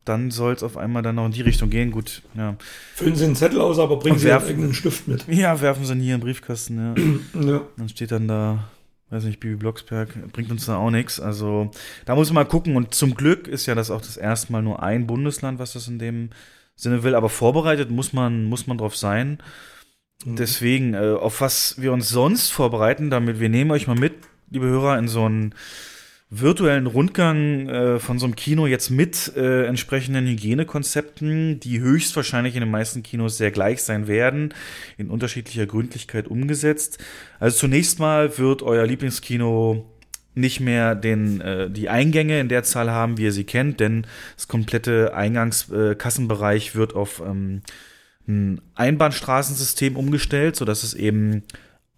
dann 0.06 0.32
soll 0.32 0.54
es 0.54 0.64
auf 0.64 0.78
einmal 0.78 1.04
dann 1.04 1.16
noch 1.16 1.26
in 1.26 1.32
die 1.32 1.42
Richtung 1.42 1.70
gehen. 1.70 1.92
Gut, 1.92 2.24
ja. 2.36 2.56
Füllen 2.96 3.16
Sie 3.16 3.26
einen 3.26 3.36
Zettel 3.36 3.62
aus, 3.62 3.78
aber 3.78 3.98
bringen 3.98 4.18
Sie 4.18 4.28
werfen, 4.28 4.50
irgendeinen 4.50 4.74
Stift 4.74 5.08
mit. 5.08 5.28
Ja, 5.28 5.62
werfen 5.62 5.86
Sie 5.86 5.94
ihn 5.94 6.00
hier 6.00 6.16
in 6.16 6.22
den 6.22 6.26
Briefkasten, 6.26 6.78
ja. 6.78 7.42
ja. 7.52 7.62
Dann 7.78 7.90
steht 7.90 8.12
dann 8.12 8.28
da, 8.28 8.70
weiß 9.12 9.26
nicht, 9.26 9.40
Bibi 9.40 9.56
Blocksberg, 9.56 10.32
bringt 10.32 10.50
uns 10.50 10.66
da 10.66 10.78
auch 10.78 10.90
nichts. 10.90 11.20
Also 11.20 11.70
da 12.06 12.16
muss 12.16 12.30
man 12.30 12.44
mal 12.46 12.50
gucken. 12.50 12.76
Und 12.76 12.96
zum 12.96 13.14
Glück 13.14 13.48
ist 13.48 13.68
ja 13.68 13.76
das 13.76 13.92
auch 13.92 14.02
das 14.02 14.18
erste 14.18 14.52
Mal 14.52 14.64
nur 14.64 14.82
ein 14.82 15.06
Bundesland, 15.06 15.60
was 15.60 15.74
das 15.74 15.88
in 15.88 16.00
dem 16.00 16.32
Sinne 16.76 17.04
will. 17.04 17.14
Aber 17.14 17.30
vorbereitet 17.30 17.92
muss 17.92 18.12
man, 18.12 18.46
muss 18.46 18.66
man 18.66 18.80
drauf 18.80 18.96
sein. 18.96 19.38
Mhm. 20.26 20.36
Deswegen, 20.36 20.94
äh, 20.96 21.16
auf 21.20 21.42
was 21.42 21.76
wir 21.80 21.94
uns 21.94 22.10
sonst 22.10 22.50
vorbereiten, 22.50 23.12
damit 23.12 23.40
wir 23.40 23.50
nehmen 23.50 23.70
euch 23.70 23.86
mal 23.86 23.98
mit, 23.98 24.14
liebe 24.50 24.66
Hörer, 24.66 24.98
in 24.98 25.08
so 25.08 25.26
einen 25.26 25.54
virtuellen 26.34 26.88
Rundgang 26.88 27.68
äh, 27.68 28.00
von 28.00 28.18
so 28.18 28.26
einem 28.26 28.38
Kino 28.38 28.66
jetzt 28.66 28.90
mit 28.90 29.36
äh, 29.36 29.66
entsprechenden 29.66 30.26
Hygienekonzepten, 30.28 31.60
die 31.60 31.82
höchstwahrscheinlich 31.82 32.56
in 32.56 32.62
den 32.62 32.72
meisten 32.72 33.04
Kinos 33.04 33.38
sehr 33.38 33.52
gleich 33.52 33.84
sein 33.84 34.08
werden, 34.08 34.54
in 34.98 35.10
unterschiedlicher 35.10 35.66
Gründlichkeit 35.66 36.30
umgesetzt. 36.30 37.00
Also 37.40 37.60
zunächst 37.60 38.00
mal 38.00 38.38
wird 38.38 38.64
euer 38.64 38.88
Lieblingskino 38.88 39.86
nicht 40.34 40.62
mehr 40.62 40.96
den, 40.96 41.42
äh, 41.42 41.70
die 41.70 41.90
Eingänge 41.90 42.40
in 42.40 42.48
der 42.48 42.64
Zahl 42.64 42.90
haben, 42.90 43.18
wie 43.18 43.24
ihr 43.24 43.34
sie 43.34 43.44
kennt, 43.44 43.82
denn 43.82 44.08
das 44.38 44.48
komplette 44.48 45.14
Eingangskassenbereich 45.14 46.70
äh, 46.70 46.76
wird 46.76 46.96
auf 46.96 47.22
ähm, 47.26 47.62
ein 48.26 48.62
Einbahnstraßensystem 48.76 49.98
umgestellt, 49.98 50.56
sodass 50.56 50.84
es 50.84 50.94
eben 50.94 51.44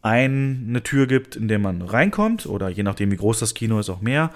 eine 0.03 0.83
Tür 0.83 1.07
gibt, 1.07 1.35
in 1.35 1.47
der 1.47 1.59
man 1.59 1.81
reinkommt, 1.81 2.45
oder 2.45 2.69
je 2.69 2.83
nachdem, 2.83 3.11
wie 3.11 3.17
groß 3.17 3.39
das 3.39 3.53
Kino 3.53 3.79
ist, 3.79 3.89
auch 3.89 4.01
mehr, 4.01 4.31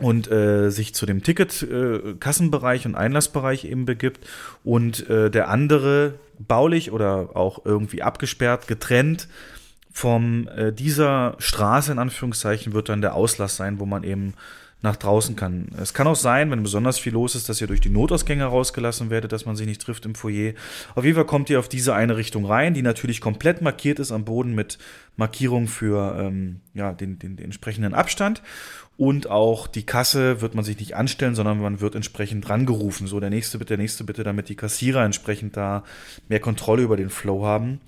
und 0.00 0.30
äh, 0.30 0.70
sich 0.70 0.94
zu 0.94 1.06
dem 1.06 1.22
Ticket-Kassenbereich 1.22 2.84
äh, 2.84 2.88
und 2.88 2.96
Einlassbereich 2.96 3.64
eben 3.64 3.86
begibt, 3.86 4.26
und 4.64 5.08
äh, 5.08 5.30
der 5.30 5.48
andere 5.48 6.14
baulich 6.38 6.90
oder 6.90 7.36
auch 7.36 7.64
irgendwie 7.64 8.02
abgesperrt, 8.02 8.66
getrennt 8.66 9.28
vom 9.92 10.48
äh, 10.48 10.72
dieser 10.72 11.36
Straße 11.38 11.92
in 11.92 12.00
Anführungszeichen 12.00 12.72
wird 12.72 12.88
dann 12.88 13.00
der 13.00 13.14
Auslass 13.14 13.54
sein, 13.54 13.78
wo 13.78 13.86
man 13.86 14.02
eben 14.02 14.34
nach 14.84 14.96
draußen 14.96 15.34
kann. 15.34 15.68
Es 15.80 15.94
kann 15.94 16.06
auch 16.06 16.14
sein, 16.14 16.50
wenn 16.50 16.62
besonders 16.62 16.98
viel 16.98 17.14
los 17.14 17.34
ist, 17.34 17.48
dass 17.48 17.60
ihr 17.60 17.66
durch 17.66 17.80
die 17.80 17.88
Notausgänge 17.88 18.44
rausgelassen 18.44 19.08
werdet, 19.08 19.32
dass 19.32 19.46
man 19.46 19.56
sich 19.56 19.66
nicht 19.66 19.80
trifft 19.80 20.04
im 20.04 20.14
Foyer. 20.14 20.52
Auf 20.94 21.04
jeden 21.04 21.16
Fall 21.16 21.24
kommt 21.24 21.48
ihr 21.48 21.58
auf 21.58 21.68
diese 21.68 21.94
eine 21.94 22.16
Richtung 22.18 22.44
rein, 22.44 22.74
die 22.74 22.82
natürlich 22.82 23.22
komplett 23.22 23.62
markiert 23.62 23.98
ist 23.98 24.12
am 24.12 24.26
Boden 24.26 24.54
mit 24.54 24.78
Markierung 25.16 25.68
für 25.68 26.16
ähm, 26.20 26.60
ja, 26.74 26.92
den, 26.92 27.18
den, 27.18 27.36
den 27.36 27.46
entsprechenden 27.46 27.94
Abstand. 27.94 28.42
Und 28.98 29.28
auch 29.28 29.66
die 29.66 29.86
Kasse 29.86 30.42
wird 30.42 30.54
man 30.54 30.64
sich 30.64 30.78
nicht 30.78 30.94
anstellen, 30.94 31.34
sondern 31.34 31.60
man 31.60 31.80
wird 31.80 31.94
entsprechend 31.94 32.48
rangerufen. 32.48 33.06
So, 33.06 33.18
der 33.18 33.30
nächste 33.30 33.58
bitte, 33.58 33.76
der 33.76 33.78
nächste 33.78 34.04
bitte, 34.04 34.22
damit 34.22 34.50
die 34.50 34.54
Kassierer 34.54 35.02
entsprechend 35.02 35.56
da 35.56 35.82
mehr 36.28 36.40
Kontrolle 36.40 36.82
über 36.82 36.98
den 36.98 37.10
Flow 37.10 37.44
haben. 37.44 37.80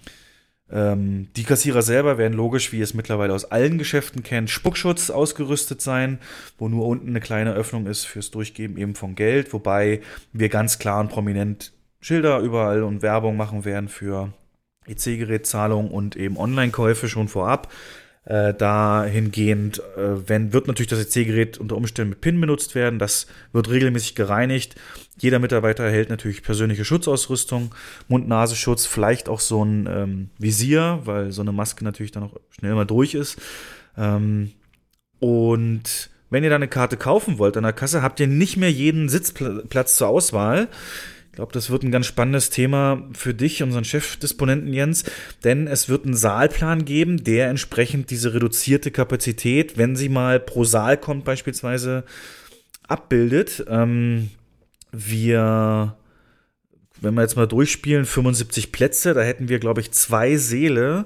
Ähm, 0.71 1.29
die 1.37 1.45
Kassierer 1.45 1.83
selber 1.83 2.19
werden 2.19 2.35
logisch, 2.35 2.73
wie 2.73 2.79
ihr 2.79 2.85
es 2.85 2.95
mittlerweile 2.95 3.33
aus 3.33 3.45
allen 3.45 3.79
Geschäften 3.79 4.23
kennt, 4.23 4.51
Spuckschutz 4.51 5.11
ausgerüstet 5.11 5.81
sein, 5.81 6.19
wo 6.59 6.69
nur 6.69 6.87
unten 6.87 7.09
eine 7.09 7.21
kleine 7.21 7.55
Öffnung 7.55 7.87
ist 7.87 8.05
fürs 8.05 8.31
Durchgeben 8.31 8.77
eben 8.77 8.95
von 8.95 9.15
Geld, 9.15 9.53
wobei 9.53 10.01
wir 10.33 10.49
ganz 10.49 10.79
klar 10.79 11.01
und 11.01 11.09
prominent 11.09 11.73
Schilder 12.01 12.41
überall 12.41 12.83
und 12.83 13.03
Werbung 13.03 13.37
machen 13.37 13.65
werden 13.65 13.89
für 13.89 14.33
EC-Gerätzahlung 14.87 15.91
und 15.91 16.17
eben 16.17 16.37
Online-Käufe 16.37 17.09
schon 17.09 17.29
vorab. 17.29 17.73
Äh, 18.27 18.55
dahingehend, 18.55 19.79
äh, 19.97 20.29
wenn, 20.29 20.53
wird 20.53 20.67
natürlich 20.67 20.89
das 20.89 21.17
EC-Gerät 21.17 21.59
unter 21.59 21.77
Umständen 21.77 22.11
mit 22.11 22.21
PIN 22.21 22.41
benutzt 22.41 22.75
werden. 22.75 22.99
Das 22.99 23.29
wird 23.53 23.71
regelmäßig 23.71 24.17
gereinigt. 24.17 24.75
Jeder 25.17 25.39
Mitarbeiter 25.39 25.85
erhält 25.85 26.11
natürlich 26.11 26.43
persönliche 26.43 26.85
Schutzausrüstung, 26.85 27.73
Mund-Nasenschutz, 28.09 28.85
vielleicht 28.85 29.29
auch 29.29 29.39
so 29.39 29.65
ein 29.65 29.89
ähm, 29.89 30.31
Visier, 30.39 31.03
weil 31.05 31.31
so 31.31 31.43
eine 31.43 31.53
Maske 31.53 31.85
natürlich 31.85 32.11
dann 32.11 32.25
auch 32.25 32.35
schnell 32.51 32.75
mal 32.75 32.85
durch 32.85 33.15
ist. 33.15 33.41
Ähm, 33.97 34.51
und 35.21 36.11
wenn 36.29 36.43
ihr 36.43 36.51
da 36.51 36.57
eine 36.57 36.67
Karte 36.67 36.97
kaufen 36.97 37.39
wollt 37.39 37.57
an 37.57 37.63
der 37.63 37.73
Kasse, 37.73 38.03
habt 38.03 38.19
ihr 38.19 38.27
nicht 38.27 38.57
mehr 38.57 38.73
jeden 38.73 39.09
Sitzplatz 39.09 39.95
zur 39.95 40.09
Auswahl. 40.09 40.67
Ich 41.37 41.39
glaube, 41.39 41.53
das 41.53 41.69
wird 41.69 41.83
ein 41.83 41.91
ganz 41.91 42.07
spannendes 42.07 42.49
Thema 42.49 43.11
für 43.13 43.35
dich, 43.35 43.63
unseren 43.63 43.85
Chefdisponenten 43.85 44.73
Jens, 44.73 45.05
denn 45.45 45.67
es 45.67 45.87
wird 45.91 46.07
einen 46.07 46.17
Saalplan 46.17 46.87
geben, 46.87 47.25
der 47.25 47.51
entsprechend 47.51 48.09
diese 48.11 48.33
reduzierte 48.33 48.91
Kapazität, 48.91 49.77
wenn 49.77 49.97
sie 49.97 50.09
mal 50.09 50.41
pro 50.41 50.65
Saal 50.65 50.97
kommt 50.97 51.27
beispielsweise, 51.27 52.05
abbildet. 52.89 53.67
Ähm, 53.69 54.31
wir, 54.93 55.99
wenn 57.03 57.13
wir 57.13 57.21
jetzt 57.21 57.37
mal 57.37 57.47
durchspielen, 57.47 58.07
75 58.07 58.73
Plätze, 58.73 59.13
da 59.13 59.21
hätten 59.21 59.51
wir, 59.51 59.59
glaube 59.59 59.83
ich, 59.83 59.93
zwei 59.93 60.39
Säle, 60.39 61.05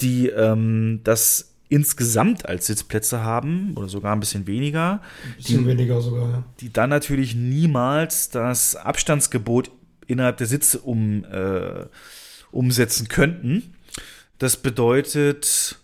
die 0.00 0.30
ähm, 0.30 0.98
das 1.04 1.53
insgesamt 1.74 2.48
als 2.48 2.66
Sitzplätze 2.66 3.24
haben 3.24 3.72
oder 3.76 3.88
sogar 3.88 4.14
ein 4.14 4.20
bisschen 4.20 4.46
weniger. 4.46 5.02
Ein 5.24 5.36
bisschen 5.36 5.64
die, 5.64 5.66
weniger 5.66 6.00
sogar, 6.00 6.30
ja. 6.30 6.44
Die 6.60 6.72
dann 6.72 6.88
natürlich 6.88 7.34
niemals 7.34 8.30
das 8.30 8.76
Abstandsgebot 8.76 9.72
innerhalb 10.06 10.36
der 10.36 10.46
Sitze 10.46 10.78
um, 10.78 11.24
äh, 11.24 11.86
umsetzen 12.52 13.08
könnten. 13.08 13.74
Das 14.38 14.56
bedeutet, 14.56 15.80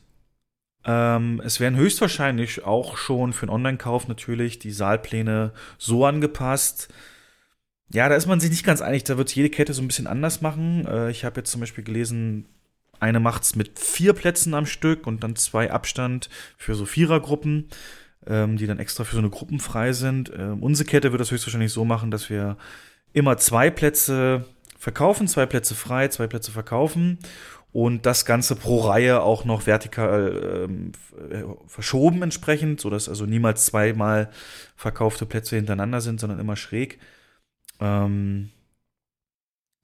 ähm, 0.84 1.42
es 1.44 1.58
werden 1.58 1.76
höchstwahrscheinlich 1.76 2.64
auch 2.64 2.96
schon 2.96 3.32
für 3.32 3.46
den 3.46 3.52
Online-Kauf 3.52 4.06
natürlich 4.06 4.60
die 4.60 4.70
Saalpläne 4.70 5.52
so 5.76 6.06
angepasst. 6.06 6.88
Ja, 7.92 8.08
da 8.08 8.14
ist 8.14 8.28
man 8.28 8.38
sich 8.38 8.50
nicht 8.50 8.64
ganz 8.64 8.80
einig. 8.80 9.02
Da 9.02 9.18
wird 9.18 9.34
jede 9.34 9.50
Kette 9.50 9.74
so 9.74 9.82
ein 9.82 9.88
bisschen 9.88 10.06
anders 10.06 10.40
machen. 10.40 10.86
Äh, 10.86 11.10
ich 11.10 11.24
habe 11.24 11.40
jetzt 11.40 11.50
zum 11.50 11.60
Beispiel 11.60 11.82
gelesen, 11.82 12.46
eine 13.00 13.20
macht's 13.20 13.56
mit 13.56 13.78
vier 13.78 14.12
Plätzen 14.12 14.54
am 14.54 14.66
Stück 14.66 15.06
und 15.06 15.24
dann 15.24 15.36
zwei 15.36 15.70
Abstand 15.70 16.28
für 16.56 16.74
so 16.74 16.86
Vierergruppen, 16.86 17.68
ähm, 18.26 18.56
die 18.56 18.66
dann 18.66 18.78
extra 18.78 19.04
für 19.04 19.14
so 19.14 19.20
eine 19.20 19.30
Gruppen 19.30 19.60
frei 19.60 19.92
sind. 19.92 20.32
Ähm, 20.36 20.62
unsere 20.62 20.88
Kette 20.88 21.12
wird 21.12 21.20
das 21.20 21.30
höchstwahrscheinlich 21.30 21.72
so 21.72 21.84
machen, 21.84 22.10
dass 22.10 22.30
wir 22.30 22.56
immer 23.12 23.36
zwei 23.38 23.70
Plätze 23.70 24.44
verkaufen, 24.78 25.28
zwei 25.28 25.46
Plätze 25.46 25.74
frei, 25.74 26.08
zwei 26.08 26.26
Plätze 26.26 26.52
verkaufen 26.52 27.18
und 27.72 28.06
das 28.06 28.24
Ganze 28.24 28.56
pro 28.56 28.78
Reihe 28.80 29.22
auch 29.22 29.44
noch 29.44 29.66
vertikal 29.66 30.68
ähm, 30.68 30.92
verschoben 31.66 32.22
entsprechend, 32.22 32.80
sodass 32.80 33.08
also 33.08 33.26
niemals 33.26 33.66
zweimal 33.66 34.30
verkaufte 34.76 35.26
Plätze 35.26 35.56
hintereinander 35.56 36.00
sind, 36.00 36.20
sondern 36.20 36.40
immer 36.40 36.56
schräg. 36.56 36.98
Ähm, 37.80 38.50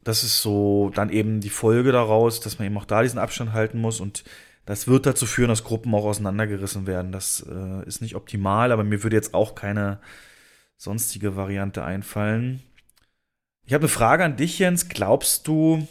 das 0.06 0.22
ist 0.22 0.40
so 0.40 0.92
dann 0.94 1.10
eben 1.10 1.40
die 1.40 1.50
Folge 1.50 1.90
daraus, 1.90 2.38
dass 2.38 2.60
man 2.60 2.66
eben 2.66 2.78
auch 2.78 2.84
da 2.84 3.02
diesen 3.02 3.18
Abstand 3.18 3.52
halten 3.52 3.80
muss 3.80 3.98
und 4.00 4.22
das 4.64 4.86
wird 4.86 5.04
dazu 5.04 5.26
führen, 5.26 5.48
dass 5.48 5.64
Gruppen 5.64 5.92
auch 5.94 6.04
auseinandergerissen 6.04 6.86
werden. 6.86 7.10
Das 7.10 7.44
äh, 7.48 7.86
ist 7.86 8.02
nicht 8.02 8.14
optimal, 8.14 8.70
aber 8.70 8.84
mir 8.84 9.02
würde 9.02 9.16
jetzt 9.16 9.34
auch 9.34 9.56
keine 9.56 10.00
sonstige 10.76 11.34
Variante 11.34 11.84
einfallen. 11.84 12.62
Ich 13.64 13.74
habe 13.74 13.82
eine 13.82 13.88
Frage 13.88 14.24
an 14.24 14.36
dich, 14.36 14.60
Jens. 14.60 14.88
Glaubst 14.88 15.48
du, 15.48 15.88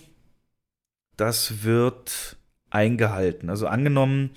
das 1.18 1.64
wird 1.64 2.38
eingehalten? 2.70 3.50
Also 3.50 3.68
angenommen, 3.68 4.32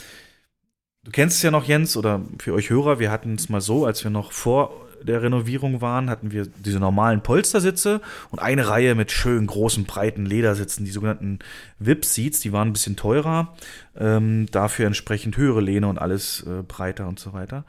du 1.05 1.12
kennst 1.12 1.37
es 1.37 1.43
ja 1.43 1.53
noch, 1.53 1.64
Jens, 1.64 1.97
oder 1.97 2.24
für 2.41 2.55
euch 2.55 2.70
Hörer, 2.70 2.99
wir 2.99 3.12
hatten 3.12 3.37
es 3.37 3.49
mal 3.49 3.61
so, 3.61 3.87
als 3.87 4.03
wir 4.03 4.11
noch 4.11 4.33
vor 4.33 4.88
der 5.03 5.22
Renovierung 5.22 5.80
waren, 5.80 6.11
hatten 6.11 6.32
wir 6.32 6.46
diese 6.46 6.80
normalen 6.80 7.22
Polstersitze 7.22 8.01
und 8.30 8.40
eine 8.40 8.68
Reihe 8.68 8.94
mit 8.94 9.12
schön 9.12 9.46
großen, 9.46 9.84
breiten 9.84 10.26
Ledersitzen, 10.26 10.84
die 10.84 10.90
sogenannten 10.90 11.38
VIP-Seats, 11.78 12.40
die 12.40 12.53
waren 12.53 12.68
ein 12.68 12.72
bisschen 12.72 12.96
teurer, 12.96 13.55
ähm, 13.96 14.46
dafür 14.51 14.86
entsprechend 14.86 15.36
höhere 15.36 15.61
Lehne 15.61 15.88
und 15.88 15.99
alles 15.99 16.42
äh, 16.46 16.62
breiter 16.62 17.09
und 17.09 17.18
so 17.18 17.32
weiter. 17.32 17.64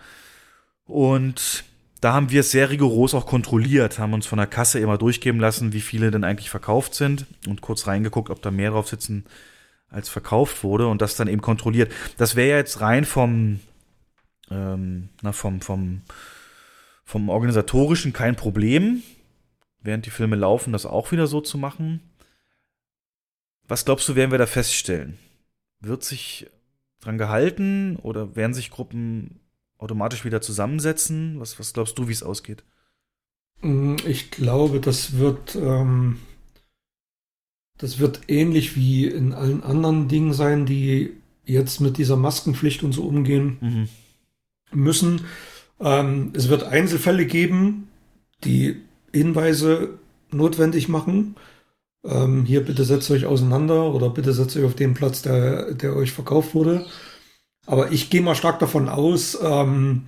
Und 0.85 1.63
da 2.01 2.13
haben 2.13 2.31
wir 2.31 2.39
es 2.41 2.51
sehr 2.51 2.69
rigoros 2.69 3.13
auch 3.13 3.25
kontrolliert, 3.25 3.99
haben 3.99 4.13
uns 4.13 4.25
von 4.25 4.37
der 4.37 4.47
Kasse 4.47 4.79
immer 4.79 4.97
durchgeben 4.97 5.39
lassen, 5.39 5.73
wie 5.73 5.81
viele 5.81 6.11
denn 6.11 6.23
eigentlich 6.23 6.49
verkauft 6.49 6.95
sind 6.95 7.25
und 7.47 7.61
kurz 7.61 7.87
reingeguckt, 7.87 8.29
ob 8.29 8.41
da 8.41 8.51
mehr 8.51 8.71
drauf 8.71 8.87
sitzen, 8.87 9.25
als 9.89 10.07
verkauft 10.07 10.63
wurde 10.63 10.87
und 10.87 11.01
das 11.01 11.15
dann 11.15 11.27
eben 11.27 11.41
kontrolliert. 11.41 11.91
Das 12.17 12.35
wäre 12.35 12.49
ja 12.49 12.57
jetzt 12.57 12.79
rein 12.79 13.05
vom, 13.05 13.59
ähm, 14.49 15.09
na, 15.21 15.31
vom, 15.31 15.61
vom, 15.61 16.01
vom 17.09 17.27
organisatorischen 17.29 18.13
kein 18.13 18.35
Problem, 18.35 19.01
während 19.81 20.05
die 20.05 20.11
Filme 20.11 20.35
laufen, 20.35 20.73
das 20.73 20.85
auch 20.85 21.11
wieder 21.11 21.25
so 21.25 21.41
zu 21.41 21.57
machen. 21.57 22.01
Was 23.67 23.83
glaubst 23.83 24.07
du, 24.07 24.15
werden 24.15 24.29
wir 24.29 24.37
da 24.37 24.45
feststellen? 24.45 25.17
Wird 25.79 26.03
sich 26.03 26.45
dran 26.99 27.17
gehalten 27.17 27.95
oder 27.95 28.35
werden 28.35 28.53
sich 28.53 28.69
Gruppen 28.69 29.39
automatisch 29.79 30.23
wieder 30.23 30.39
zusammensetzen? 30.41 31.39
Was, 31.39 31.57
was 31.57 31.73
glaubst 31.73 31.97
du, 31.97 32.07
wie 32.07 32.11
es 32.11 32.21
ausgeht? 32.21 32.63
Mm, 33.61 33.95
ich 34.05 34.29
glaube, 34.29 34.79
das 34.79 35.17
wird, 35.17 35.55
ähm, 35.55 36.19
das 37.79 37.97
wird 37.97 38.21
ähnlich 38.27 38.75
wie 38.75 39.07
in 39.07 39.33
allen 39.33 39.63
anderen 39.63 40.09
Dingen 40.09 40.33
sein, 40.33 40.67
die 40.67 41.15
jetzt 41.43 41.81
mit 41.81 41.97
dieser 41.97 42.17
Maskenpflicht 42.17 42.83
und 42.83 42.91
so 42.91 43.07
umgehen 43.07 43.57
mhm. 43.61 43.89
müssen. 44.79 45.25
Ähm, 45.79 46.31
es 46.33 46.49
wird 46.49 46.63
Einzelfälle 46.63 47.25
geben, 47.25 47.89
die 48.43 48.77
Hinweise 49.13 49.99
notwendig 50.31 50.89
machen. 50.89 51.35
Ähm, 52.03 52.45
hier 52.45 52.63
bitte 52.63 52.83
setzt 52.83 53.11
euch 53.11 53.25
auseinander 53.25 53.93
oder 53.93 54.09
bitte 54.09 54.33
setzt 54.33 54.55
euch 54.57 54.63
auf 54.65 54.75
den 54.75 54.93
Platz, 54.93 55.21
der, 55.21 55.73
der 55.73 55.95
euch 55.95 56.11
verkauft 56.11 56.53
wurde. 56.55 56.85
Aber 57.65 57.91
ich 57.91 58.09
gehe 58.09 58.21
mal 58.21 58.35
stark 58.35 58.59
davon 58.59 58.89
aus, 58.89 59.37
ähm, 59.41 60.05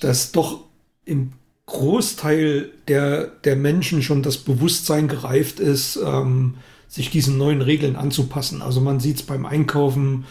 dass 0.00 0.32
doch 0.32 0.64
im 1.04 1.32
Großteil 1.66 2.70
der, 2.88 3.26
der 3.26 3.56
Menschen 3.56 4.02
schon 4.02 4.22
das 4.22 4.38
Bewusstsein 4.38 5.06
gereift 5.08 5.60
ist, 5.60 5.96
ähm, 6.04 6.56
sich 6.88 7.10
diesen 7.10 7.38
neuen 7.38 7.62
Regeln 7.62 7.94
anzupassen. 7.94 8.60
Also 8.62 8.80
man 8.80 8.98
sieht 8.98 9.16
es 9.16 9.22
beim 9.22 9.46
Einkaufen, 9.46 10.26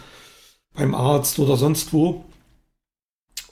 beim 0.74 0.94
Arzt 0.94 1.38
oder 1.38 1.56
sonst 1.56 1.92
wo. 1.94 2.24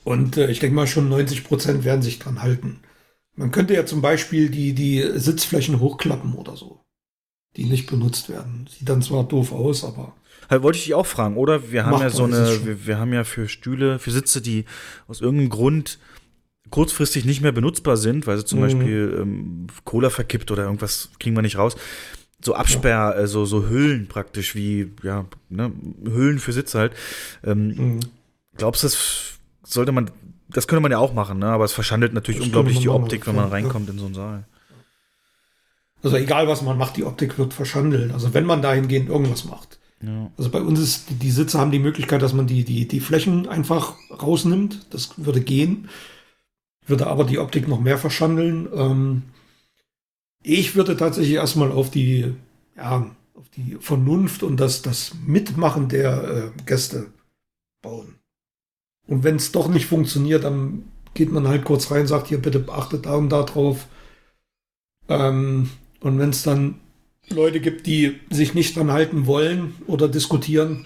Und 0.09 0.39
äh, 0.39 0.51
ich 0.51 0.59
denke 0.59 0.75
mal, 0.75 0.87
schon 0.87 1.11
90 1.11 1.45
Prozent 1.45 1.85
werden 1.85 2.01
sich 2.01 2.19
dran 2.19 2.41
halten. 2.41 2.81
Man 3.37 3.51
könnte 3.51 3.75
ja 3.75 3.85
zum 3.85 4.01
Beispiel 4.01 4.49
die, 4.49 4.73
die 4.73 5.03
Sitzflächen 5.17 5.81
hochklappen 5.81 6.33
oder 6.33 6.57
so, 6.57 6.81
die 7.59 7.65
nicht 7.65 7.91
benutzt 7.91 8.31
werden. 8.31 8.67
Sieht 8.71 8.89
dann 8.89 9.03
zwar 9.03 9.25
doof 9.25 9.53
aus, 9.53 9.85
aber. 9.85 10.17
Halt, 10.49 10.63
wollte 10.63 10.79
ich 10.79 10.85
dich 10.85 10.95
auch 10.95 11.05
fragen, 11.05 11.37
oder? 11.37 11.71
Wir 11.73 11.85
haben 11.85 12.01
ja 12.01 12.09
so 12.09 12.25
eine, 12.25 12.65
wir, 12.65 12.87
wir, 12.87 12.99
haben 12.99 13.13
ja 13.13 13.25
für 13.25 13.51
Stühle, 13.51 13.99
für 13.99 14.11
Sitze, 14.11 14.41
die 14.41 14.65
aus 15.09 15.21
irgendeinem 15.21 15.51
Grund 15.51 15.99
kurzfristig 16.71 17.27
nicht 17.27 17.43
mehr 17.43 17.53
benutzbar 17.53 17.99
sind, 17.99 18.27
weil 18.27 18.39
sie 18.39 18.47
zum 18.47 18.61
mhm. 18.61 18.63
Beispiel 18.63 19.19
ähm, 19.21 19.67
Cola 19.85 20.09
verkippt 20.09 20.51
oder 20.51 20.63
irgendwas 20.63 21.11
kriegen 21.21 21.37
wir 21.37 21.43
nicht 21.43 21.59
raus. 21.59 21.77
So 22.43 22.55
Absperr, 22.55 22.91
ja. 22.91 23.13
äh, 23.13 23.27
so, 23.27 23.45
so 23.45 23.69
Hüllen 23.69 24.09
praktisch, 24.09 24.55
wie, 24.55 24.91
ja, 25.03 25.27
ne, 25.51 25.71
Hüllen 26.03 26.39
für 26.39 26.55
Sitze 26.55 26.79
halt. 26.79 26.93
Ähm, 27.45 27.67
mhm. 27.69 28.01
Glaubst 28.57 28.83
du, 28.83 28.87
das 28.87 29.38
sollte 29.73 29.93
man, 29.93 30.11
das 30.49 30.67
könnte 30.67 30.81
man 30.81 30.91
ja 30.91 30.99
auch 30.99 31.15
machen, 31.15 31.39
ne? 31.39 31.47
aber 31.47 31.65
es 31.65 31.73
verschandelt 31.73 32.13
natürlich 32.13 32.41
das 32.41 32.47
unglaublich 32.47 32.79
die 32.79 32.89
Optik, 32.89 33.27
wenn 33.27 33.37
man 33.37 33.49
reinkommt 33.49 33.87
ja. 33.87 33.93
in 33.93 33.99
so 33.99 34.07
einen 34.07 34.15
Saal. 34.15 34.45
Also 36.03 36.17
egal, 36.17 36.47
was 36.47 36.63
man 36.63 36.79
macht, 36.79 36.97
die 36.97 37.05
Optik 37.05 37.39
wird 37.39 37.55
verschandelt. 37.55 38.13
Also 38.13 38.33
wenn 38.35 38.47
man 38.47 38.63
dahingehend 38.63 39.09
irgendwas 39.09 39.45
macht. 39.45 39.79
Ja. 40.01 40.31
Also 40.37 40.51
bei 40.51 40.61
uns 40.61 40.79
ist, 40.79 41.07
die 41.11 41.31
Sitze 41.31 41.59
haben 41.59 41.73
die 41.73 41.81
Möglichkeit, 41.81 42.23
dass 42.23 42.33
man 42.33 42.47
die, 42.47 42.65
die, 42.65 42.87
die 42.87 43.01
Flächen 43.01 43.49
einfach 43.49 43.97
rausnimmt. 44.11 44.87
Das 44.91 45.15
würde 45.17 45.41
gehen. 45.41 45.89
Würde 46.87 47.09
aber 47.09 47.25
die 47.25 47.39
Optik 47.39 47.67
noch 47.67 47.81
mehr 47.81 47.99
verschandeln. 47.99 48.69
Ähm, 48.73 49.23
ich 50.43 50.77
würde 50.77 50.97
tatsächlich 50.97 51.35
erstmal 51.35 51.73
auf 51.73 51.91
die, 51.91 52.33
ja, 52.77 53.11
auf 53.35 53.49
die 53.57 53.77
Vernunft 53.81 54.43
und 54.45 54.59
das, 54.59 54.83
das 54.83 55.13
Mitmachen 55.27 55.89
der 55.89 56.53
äh, 56.57 56.63
Gäste 56.65 57.07
bauen. 57.83 58.18
Und 59.09 59.25
wenn 59.25 59.37
es 59.37 59.53
doch 59.53 59.69
nicht 59.69 59.87
funktioniert, 59.87 60.45
dann 60.45 60.85
geht 61.15 61.33
man 61.33 61.49
halt 61.49 61.65
kurz 61.65 61.91
rein, 61.91 62.07
sagt 62.07 62.29
hier 62.29 62.41
bitte 62.41 62.61
beachtet 62.61 63.07
da 63.07 63.17
und 63.17 63.31
da 63.31 63.43
drauf. 63.43 63.89
Ähm, 65.09 65.71
und 66.01 66.19
wenn 66.19 66.31
es 66.31 66.43
dann 66.43 66.77
Leute 67.31 67.61
gibt, 67.61 67.87
die 67.87 68.21
sich 68.31 68.55
nicht 68.55 68.77
dran 68.77 68.93
halten 68.93 69.27
wollen 69.27 69.75
oder 69.87 70.09
diskutieren, 70.09 70.85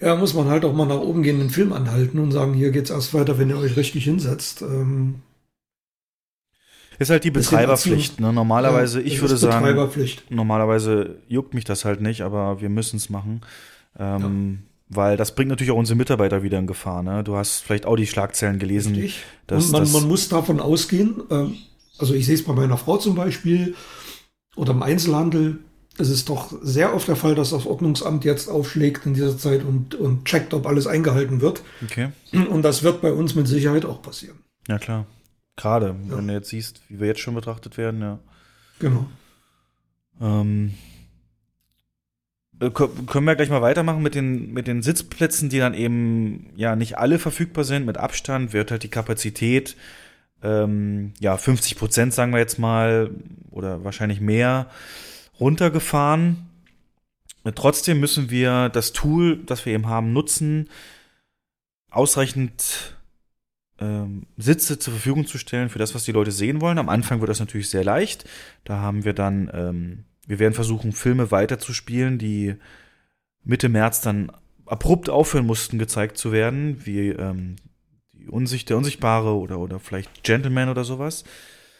ja, 0.00 0.14
muss 0.14 0.34
man 0.34 0.48
halt 0.48 0.64
auch 0.64 0.74
mal 0.74 0.86
nach 0.86 1.00
oben 1.00 1.22
gehen, 1.22 1.38
den 1.38 1.50
Film 1.50 1.72
anhalten 1.72 2.18
und 2.18 2.30
sagen, 2.30 2.54
hier 2.54 2.70
geht's 2.70 2.90
erst 2.90 3.14
weiter, 3.14 3.38
wenn 3.38 3.50
ihr 3.50 3.58
euch 3.58 3.76
richtig 3.76 4.04
hinsetzt. 4.04 4.62
Ähm, 4.62 5.16
ist 6.98 7.10
halt 7.10 7.24
die 7.24 7.30
Betreiberpflicht. 7.30 8.20
Ne? 8.20 8.32
Normalerweise, 8.32 9.00
ja, 9.00 9.06
ich 9.06 9.20
würde 9.20 9.36
sagen, 9.36 9.76
normalerweise 10.30 11.16
juckt 11.28 11.54
mich 11.54 11.64
das 11.64 11.84
halt 11.84 12.00
nicht, 12.00 12.22
aber 12.22 12.60
wir 12.60 12.68
müssen 12.68 12.96
es 12.96 13.10
machen. 13.10 13.42
Ähm, 13.98 14.58
ja. 14.62 14.75
Weil 14.88 15.16
das 15.16 15.34
bringt 15.34 15.48
natürlich 15.48 15.72
auch 15.72 15.78
unsere 15.78 15.96
Mitarbeiter 15.96 16.42
wieder 16.42 16.58
in 16.58 16.66
Gefahr. 16.66 17.02
Ne? 17.02 17.24
Du 17.24 17.36
hast 17.36 17.60
vielleicht 17.60 17.86
auch 17.86 17.96
die 17.96 18.06
Schlagzeilen 18.06 18.58
gelesen. 18.58 18.94
Richtig. 18.94 19.24
Dass, 19.46 19.66
Und 19.66 19.72
man, 19.72 19.92
man 19.92 20.08
muss 20.08 20.28
davon 20.28 20.60
ausgehen, 20.60 21.22
äh, 21.28 21.46
also 21.98 22.14
ich 22.14 22.26
sehe 22.26 22.36
es 22.36 22.44
bei 22.44 22.52
meiner 22.52 22.76
Frau 22.76 22.96
zum 22.96 23.14
Beispiel 23.14 23.74
oder 24.54 24.72
im 24.72 24.82
Einzelhandel, 24.82 25.58
es 25.98 26.10
ist 26.10 26.28
doch 26.28 26.52
sehr 26.62 26.94
oft 26.94 27.08
der 27.08 27.16
Fall, 27.16 27.34
dass 27.34 27.50
das 27.50 27.66
Ordnungsamt 27.66 28.24
jetzt 28.24 28.48
aufschlägt 28.48 29.06
in 29.06 29.14
dieser 29.14 29.36
Zeit 29.38 29.64
und, 29.64 29.94
und 29.94 30.24
checkt, 30.26 30.52
ob 30.52 30.66
alles 30.66 30.86
eingehalten 30.86 31.40
wird. 31.40 31.62
Okay. 31.84 32.10
Und 32.32 32.62
das 32.62 32.82
wird 32.82 33.00
bei 33.00 33.12
uns 33.12 33.34
mit 33.34 33.48
Sicherheit 33.48 33.84
auch 33.84 34.02
passieren. 34.02 34.38
Ja, 34.68 34.78
klar. 34.78 35.06
Gerade, 35.56 35.96
ja. 36.08 36.16
wenn 36.16 36.28
du 36.28 36.34
jetzt 36.34 36.50
siehst, 36.50 36.82
wie 36.88 37.00
wir 37.00 37.06
jetzt 37.06 37.20
schon 37.20 37.34
betrachtet 37.34 37.78
werden, 37.78 38.02
ja. 38.02 38.18
Genau. 38.78 39.06
Ähm, 40.20 40.74
äh, 40.74 40.95
können 42.58 43.26
wir 43.26 43.36
gleich 43.36 43.50
mal 43.50 43.62
weitermachen 43.62 44.02
mit 44.02 44.14
den, 44.14 44.52
mit 44.52 44.66
den 44.66 44.82
Sitzplätzen, 44.82 45.48
die 45.48 45.58
dann 45.58 45.74
eben 45.74 46.50
ja 46.56 46.74
nicht 46.74 46.96
alle 46.98 47.18
verfügbar 47.18 47.64
sind. 47.64 47.84
Mit 47.84 47.98
Abstand 47.98 48.52
wird 48.52 48.70
halt 48.70 48.82
die 48.82 48.88
Kapazität 48.88 49.76
ähm, 50.42 51.12
ja 51.20 51.36
50 51.36 51.76
Prozent, 51.76 52.14
sagen 52.14 52.32
wir 52.32 52.38
jetzt 52.38 52.58
mal, 52.58 53.10
oder 53.50 53.84
wahrscheinlich 53.84 54.20
mehr 54.20 54.70
runtergefahren. 55.38 56.48
Trotzdem 57.54 58.00
müssen 58.00 58.30
wir 58.30 58.70
das 58.70 58.92
Tool, 58.92 59.42
das 59.44 59.66
wir 59.66 59.74
eben 59.74 59.86
haben, 59.86 60.12
nutzen, 60.12 60.68
ausreichend 61.90 62.96
ähm, 63.78 64.26
Sitze 64.36 64.78
zur 64.78 64.94
Verfügung 64.94 65.26
zu 65.26 65.38
stellen 65.38 65.68
für 65.68 65.78
das, 65.78 65.94
was 65.94 66.04
die 66.04 66.12
Leute 66.12 66.32
sehen 66.32 66.60
wollen. 66.60 66.78
Am 66.78 66.88
Anfang 66.88 67.20
wird 67.20 67.30
das 67.30 67.40
natürlich 67.40 67.70
sehr 67.70 67.84
leicht. 67.84 68.24
Da 68.64 68.78
haben 68.78 69.04
wir 69.04 69.12
dann 69.12 69.50
ähm, 69.52 70.04
wir 70.26 70.38
werden 70.38 70.54
versuchen, 70.54 70.92
Filme 70.92 71.30
weiterzuspielen, 71.30 72.18
die 72.18 72.56
Mitte 73.44 73.68
März 73.68 74.00
dann 74.00 74.32
abrupt 74.66 75.08
aufhören 75.08 75.46
mussten, 75.46 75.78
gezeigt 75.78 76.18
zu 76.18 76.32
werden, 76.32 76.84
wie 76.84 77.10
ähm, 77.10 77.56
die 78.12 78.28
Unsicht, 78.28 78.68
der 78.68 78.76
Unsichtbare 78.76 79.34
oder, 79.34 79.58
oder 79.58 79.78
vielleicht 79.78 80.24
Gentleman 80.24 80.68
oder 80.68 80.84
sowas. 80.84 81.24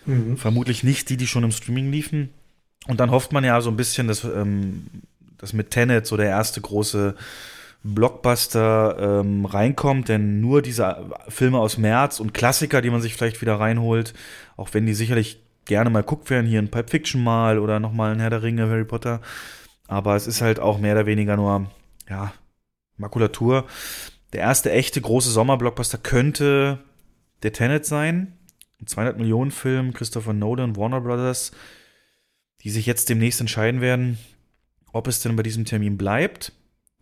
Mhm. 0.07 0.37
Vermutlich 0.37 0.85
nicht 0.85 1.11
die, 1.11 1.17
die 1.17 1.27
schon 1.27 1.45
im 1.45 1.51
Streaming 1.51 1.91
liefen. 1.91 2.31
Und 2.87 3.01
dann 3.01 3.11
hofft 3.11 3.33
man 3.33 3.43
ja 3.43 3.61
so 3.61 3.71
ein 3.71 3.77
bisschen, 3.77 4.07
dass, 4.07 4.23
ähm, 4.23 4.87
dass 5.39 5.53
mit 5.53 5.71
Tenet 5.71 6.07
so 6.07 6.17
der 6.17 6.29
erste 6.29 6.61
große 6.61 7.17
Blockbuster 7.83 9.21
ähm, 9.21 9.45
reinkommt, 9.45 10.09
denn 10.09 10.41
nur 10.41 10.63
diese 10.63 11.11
Filme 11.29 11.59
aus 11.59 11.79
März 11.79 12.21
und 12.21 12.35
Klassiker, 12.35 12.83
die 12.83 12.91
man 12.91 13.01
sich 13.01 13.15
vielleicht 13.15 13.41
wieder 13.41 13.61
reinholt, 13.61 14.15
auch 14.57 14.71
wenn 14.73 14.87
die 14.87 14.95
sicherlich 14.95 15.41
gerne 15.67 15.91
mal 15.91 16.03
guckt 16.03 16.31
werden, 16.31 16.47
hier 16.47 16.61
ein 16.61 16.71
Pipe 16.71 16.89
Fiction 16.89 17.23
mal 17.23 17.59
oder 17.59 17.79
nochmal 17.79 18.13
ein 18.13 18.21
Herr 18.21 18.31
der 18.31 18.43
Ringe, 18.43 18.69
Harry 18.69 18.85
Potter. 18.85 19.21
Aber 19.89 20.17
es 20.17 20.27
ist 20.27 20.41
halt 20.41 20.59
auch 20.59 20.79
mehr 20.79 20.95
oder 20.95 21.07
weniger 21.07 21.37
nur, 21.37 21.71
ja, 22.09 22.33
Makulatur. 22.97 23.67
Der 24.33 24.41
erste 24.41 24.73
echte 24.73 25.01
große 25.01 25.31
Sommerblockbuster 25.31 25.99
könnte 25.99 26.79
der 27.43 27.53
Tenet 27.53 27.85
sein. 27.87 28.39
ein 28.81 28.87
200 28.87 29.19
Millionen 29.19 29.51
Film, 29.51 29.93
Christopher 29.93 30.33
Nolan, 30.33 30.77
Warner 30.77 31.01
Brothers, 31.01 31.53
die 32.63 32.71
sich 32.71 32.87
jetzt 32.87 33.09
demnächst 33.09 33.41
entscheiden 33.41 33.81
werden, 33.81 34.19
ob 34.93 35.07
es 35.09 35.21
denn 35.21 35.37
bei 35.37 35.43
diesem 35.43 35.65
Termin 35.65 35.99
bleibt, 35.99 36.53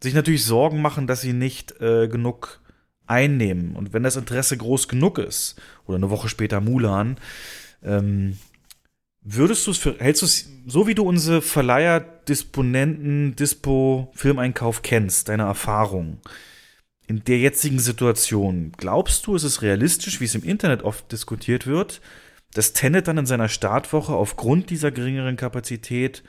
sich 0.00 0.14
natürlich 0.14 0.44
Sorgen 0.44 0.82
machen, 0.82 1.06
dass 1.06 1.20
sie 1.20 1.32
nicht 1.32 1.80
äh, 1.80 2.08
genug 2.08 2.60
einnehmen. 3.06 3.76
Und 3.76 3.92
wenn 3.92 4.02
das 4.02 4.16
Interesse 4.16 4.56
groß 4.56 4.88
genug 4.88 5.18
ist, 5.18 5.60
oder 5.86 5.96
eine 5.96 6.10
Woche 6.10 6.28
später 6.28 6.60
Mulan, 6.60 7.16
ähm, 7.82 8.38
würdest 9.24 9.66
du 9.66 9.70
es 9.72 9.78
für, 9.78 9.96
hältst 9.98 10.22
du 10.22 10.26
es, 10.26 10.50
so 10.66 10.86
wie 10.86 10.94
du 10.94 11.02
unsere 11.02 11.42
Verleiher, 11.42 12.00
Disponenten, 12.00 13.34
Dispo, 13.36 14.12
Filmeinkauf 14.14 14.82
kennst, 14.82 15.28
deine 15.28 15.44
Erfahrung, 15.44 16.18
in 17.06 17.24
der 17.24 17.38
jetzigen 17.38 17.78
Situation, 17.78 18.72
glaubst 18.76 19.26
du, 19.26 19.34
ist 19.34 19.42
es 19.42 19.62
realistisch, 19.62 20.20
wie 20.20 20.24
es 20.24 20.34
im 20.34 20.44
Internet 20.44 20.82
oft 20.82 21.10
diskutiert 21.12 21.66
wird, 21.66 22.00
dass 22.54 22.72
Tenet 22.72 23.08
dann 23.08 23.18
in 23.18 23.26
seiner 23.26 23.48
Startwoche 23.48 24.14
aufgrund 24.14 24.70
dieser 24.70 24.90
geringeren 24.90 25.36
Kapazität, 25.36 26.22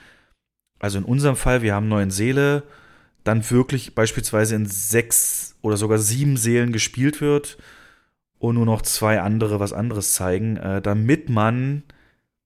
also 0.79 0.97
in 0.97 1.05
unserem 1.05 1.35
Fall, 1.35 1.61
wir 1.61 1.73
haben 1.73 1.87
neun 1.87 2.11
Seele, 2.11 2.63
dann 3.23 3.49
wirklich 3.49 3.95
beispielsweise 3.95 4.55
in 4.55 4.65
sechs 4.65 5.55
oder 5.61 5.77
sogar 5.77 5.97
sieben 5.97 6.37
Seelen 6.37 6.71
gespielt 6.71 7.21
wird 7.21 7.57
und 8.37 8.55
nur 8.55 8.65
noch 8.65 8.81
zwei 8.81 9.21
andere 9.21 9.59
was 9.59 9.73
anderes 9.73 10.13
zeigen, 10.13 10.57
äh, 10.57 10.81
damit 10.81 11.29
man 11.29 11.83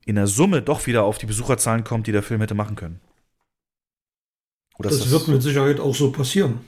in 0.09 0.15
der 0.15 0.27
Summe 0.27 0.61
doch 0.61 0.87
wieder 0.87 1.03
auf 1.03 1.17
die 1.17 1.27
Besucherzahlen 1.27 1.83
kommt, 1.83 2.07
die 2.07 2.11
der 2.11 2.23
Film 2.23 2.41
hätte 2.41 2.55
machen 2.55 2.75
können. 2.75 2.99
Oder 4.77 4.89
das, 4.89 4.99
das 4.99 5.11
wird 5.11 5.27
mit 5.27 5.43
Sicherheit 5.43 5.79
auch 5.79 5.93
so 5.93 6.11
passieren. 6.11 6.61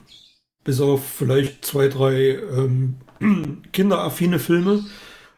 Bis 0.63 0.79
auf 0.79 1.03
vielleicht 1.03 1.65
zwei, 1.65 1.87
drei 1.87 2.35
ähm, 2.35 2.97
kinderaffine 3.73 4.37
Filme. 4.37 4.85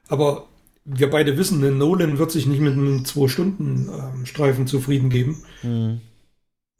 Aber 0.10 0.47
wir 0.84 1.10
beide 1.10 1.38
wissen, 1.38 1.78
Nolan 1.78 2.18
wird 2.18 2.32
sich 2.32 2.45
nicht 2.45 2.60
mit 2.60 2.74
einem 2.74 3.06
Zwei-Stunden-Streifen 3.06 4.64
ähm, 4.64 4.68
zufrieden 4.68 5.10
geben. 5.10 5.43
Mhm. 5.62 6.01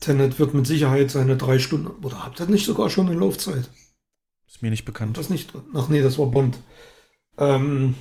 Tenet 0.02 0.40
wird 0.40 0.54
mit 0.54 0.68
Sicherheit 0.68 1.10
seine 1.10 1.38
drei 1.38 1.58
Stunden. 1.58 2.04
Oder 2.04 2.26
habt 2.26 2.42
ihr 2.42 2.48
nicht 2.48 2.66
sogar 2.66 2.90
schon 2.90 3.08
eine 3.08 3.18
Laufzeit? 3.18 3.70
Ist 4.46 4.62
mir 4.62 4.72
nicht 4.72 4.84
bekannt. 4.84 5.18
Das 5.18 5.30
nicht. 5.30 5.54
Ach 5.74 5.88
nee, 5.88 6.02
das 6.02 6.20
war 6.20 6.26
Bond. 6.26 6.60
Ähm, 7.38 7.96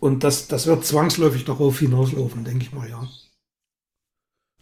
und 0.00 0.24
das, 0.24 0.48
das 0.48 0.66
wird 0.66 0.84
zwangsläufig 0.84 1.44
darauf 1.44 1.78
hinauslaufen, 1.78 2.44
denke 2.44 2.64
ich 2.64 2.72
mal, 2.72 2.88
ja. 2.88 3.08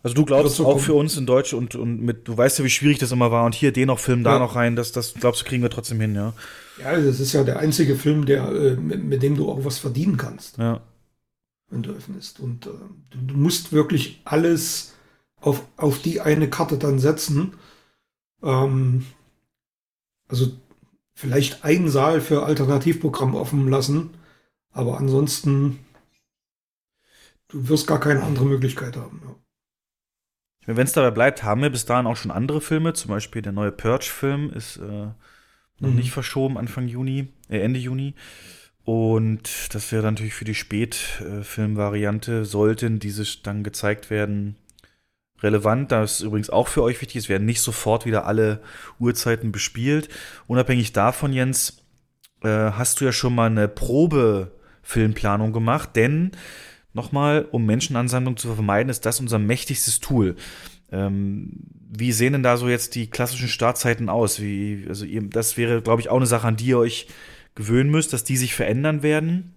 Also 0.02 0.14
du 0.14 0.24
glaubst 0.24 0.60
auch 0.60 0.64
kommen. 0.64 0.80
für 0.80 0.94
uns 0.94 1.16
in 1.16 1.26
Deutsch 1.26 1.52
und, 1.52 1.74
und 1.74 2.00
mit, 2.00 2.28
du 2.28 2.36
weißt 2.36 2.60
ja, 2.60 2.64
wie 2.64 2.70
schwierig 2.70 2.98
das 2.98 3.10
immer 3.10 3.32
war 3.32 3.44
und 3.44 3.56
hier 3.56 3.72
den 3.72 3.88
noch 3.88 3.98
Film, 3.98 4.22
da 4.22 4.34
ja. 4.34 4.38
noch 4.38 4.54
rein, 4.54 4.76
das, 4.76 4.92
das 4.92 5.14
glaubst 5.14 5.40
du, 5.40 5.46
kriegen 5.46 5.62
wir 5.62 5.70
trotzdem 5.70 6.00
hin, 6.00 6.14
ja. 6.14 6.32
Ja, 6.78 6.96
das 7.00 7.18
ist 7.20 7.32
ja 7.32 7.42
der 7.42 7.58
einzige 7.58 7.96
Film, 7.96 8.26
der, 8.26 8.48
äh, 8.52 8.76
mit, 8.76 9.02
mit 9.02 9.22
dem 9.22 9.36
du 9.36 9.50
auch 9.50 9.64
was 9.64 9.78
verdienen 9.78 10.16
kannst. 10.16 10.58
Ja. 10.58 10.80
Wenn 11.70 11.82
du 11.82 11.90
öffnest. 11.90 12.38
Und 12.38 12.66
äh, 12.66 12.70
du, 13.10 13.18
du, 13.18 13.36
musst 13.36 13.72
wirklich 13.72 14.20
alles 14.24 14.94
auf, 15.40 15.62
auf 15.76 16.00
die 16.00 16.20
eine 16.20 16.48
Karte 16.48 16.78
dann 16.78 16.98
setzen. 16.98 17.54
Ähm, 18.42 19.06
also 20.28 20.52
vielleicht 21.14 21.64
einen 21.64 21.88
Saal 21.88 22.20
für 22.20 22.44
Alternativprogramm 22.44 23.34
offen 23.34 23.68
lassen, 23.68 24.10
aber 24.76 24.98
ansonsten, 24.98 25.78
du 27.48 27.68
wirst 27.68 27.86
gar 27.86 27.98
keine 27.98 28.22
andere 28.22 28.44
Möglichkeit 28.44 28.96
haben. 28.96 29.22
Ja. 29.24 30.74
Wenn 30.74 30.86
es 30.86 30.92
dabei 30.92 31.12
bleibt, 31.12 31.42
haben 31.44 31.62
wir 31.62 31.70
bis 31.70 31.86
dahin 31.86 32.06
auch 32.06 32.16
schon 32.16 32.30
andere 32.30 32.60
Filme. 32.60 32.92
Zum 32.92 33.10
Beispiel 33.10 33.40
der 33.40 33.52
neue 33.52 33.72
Purge-Film 33.72 34.52
ist 34.52 34.76
äh, 34.76 35.06
noch 35.78 35.90
mhm. 35.90 35.94
nicht 35.94 36.10
verschoben, 36.10 36.58
Anfang 36.58 36.88
Juni, 36.88 37.28
äh, 37.48 37.60
Ende 37.60 37.78
Juni. 37.78 38.14
Und 38.84 39.74
das 39.74 39.90
wäre 39.92 40.04
natürlich 40.04 40.34
für 40.34 40.44
die 40.44 40.54
Spätfilmvariante, 40.54 42.44
sollten 42.44 42.98
diese 42.98 43.24
dann 43.42 43.64
gezeigt 43.64 44.10
werden, 44.10 44.56
relevant. 45.40 45.90
Das 45.90 46.20
ist 46.20 46.26
übrigens 46.26 46.50
auch 46.50 46.68
für 46.68 46.82
euch 46.82 47.00
wichtig. 47.00 47.16
Es 47.16 47.28
werden 47.30 47.46
nicht 47.46 47.62
sofort 47.62 48.04
wieder 48.04 48.26
alle 48.26 48.60
Uhrzeiten 49.00 49.52
bespielt. 49.52 50.10
Unabhängig 50.46 50.92
davon, 50.92 51.32
Jens, 51.32 51.82
äh, 52.42 52.48
hast 52.48 53.00
du 53.00 53.06
ja 53.06 53.12
schon 53.12 53.34
mal 53.34 53.46
eine 53.46 53.68
Probefilmplanung 54.86 55.52
gemacht, 55.52 55.90
denn 55.96 56.32
Nochmal, 56.96 57.46
um 57.50 57.66
Menschenansammlung 57.66 58.38
zu 58.38 58.54
vermeiden, 58.54 58.88
ist 58.88 59.04
das 59.04 59.20
unser 59.20 59.38
mächtigstes 59.38 60.00
Tool. 60.00 60.34
Ähm, 60.90 61.52
wie 61.90 62.10
sehen 62.10 62.32
denn 62.32 62.42
da 62.42 62.56
so 62.56 62.70
jetzt 62.70 62.94
die 62.94 63.10
klassischen 63.10 63.48
Startzeiten 63.48 64.08
aus? 64.08 64.40
Wie, 64.40 64.86
also 64.88 65.04
ihr, 65.04 65.20
das 65.20 65.58
wäre, 65.58 65.82
glaube 65.82 66.00
ich, 66.00 66.08
auch 66.08 66.16
eine 66.16 66.24
Sache, 66.24 66.48
an 66.48 66.56
die 66.56 66.68
ihr 66.68 66.78
euch 66.78 67.08
gewöhnen 67.54 67.90
müsst, 67.90 68.14
dass 68.14 68.24
die 68.24 68.38
sich 68.38 68.54
verändern 68.54 69.02
werden. 69.02 69.52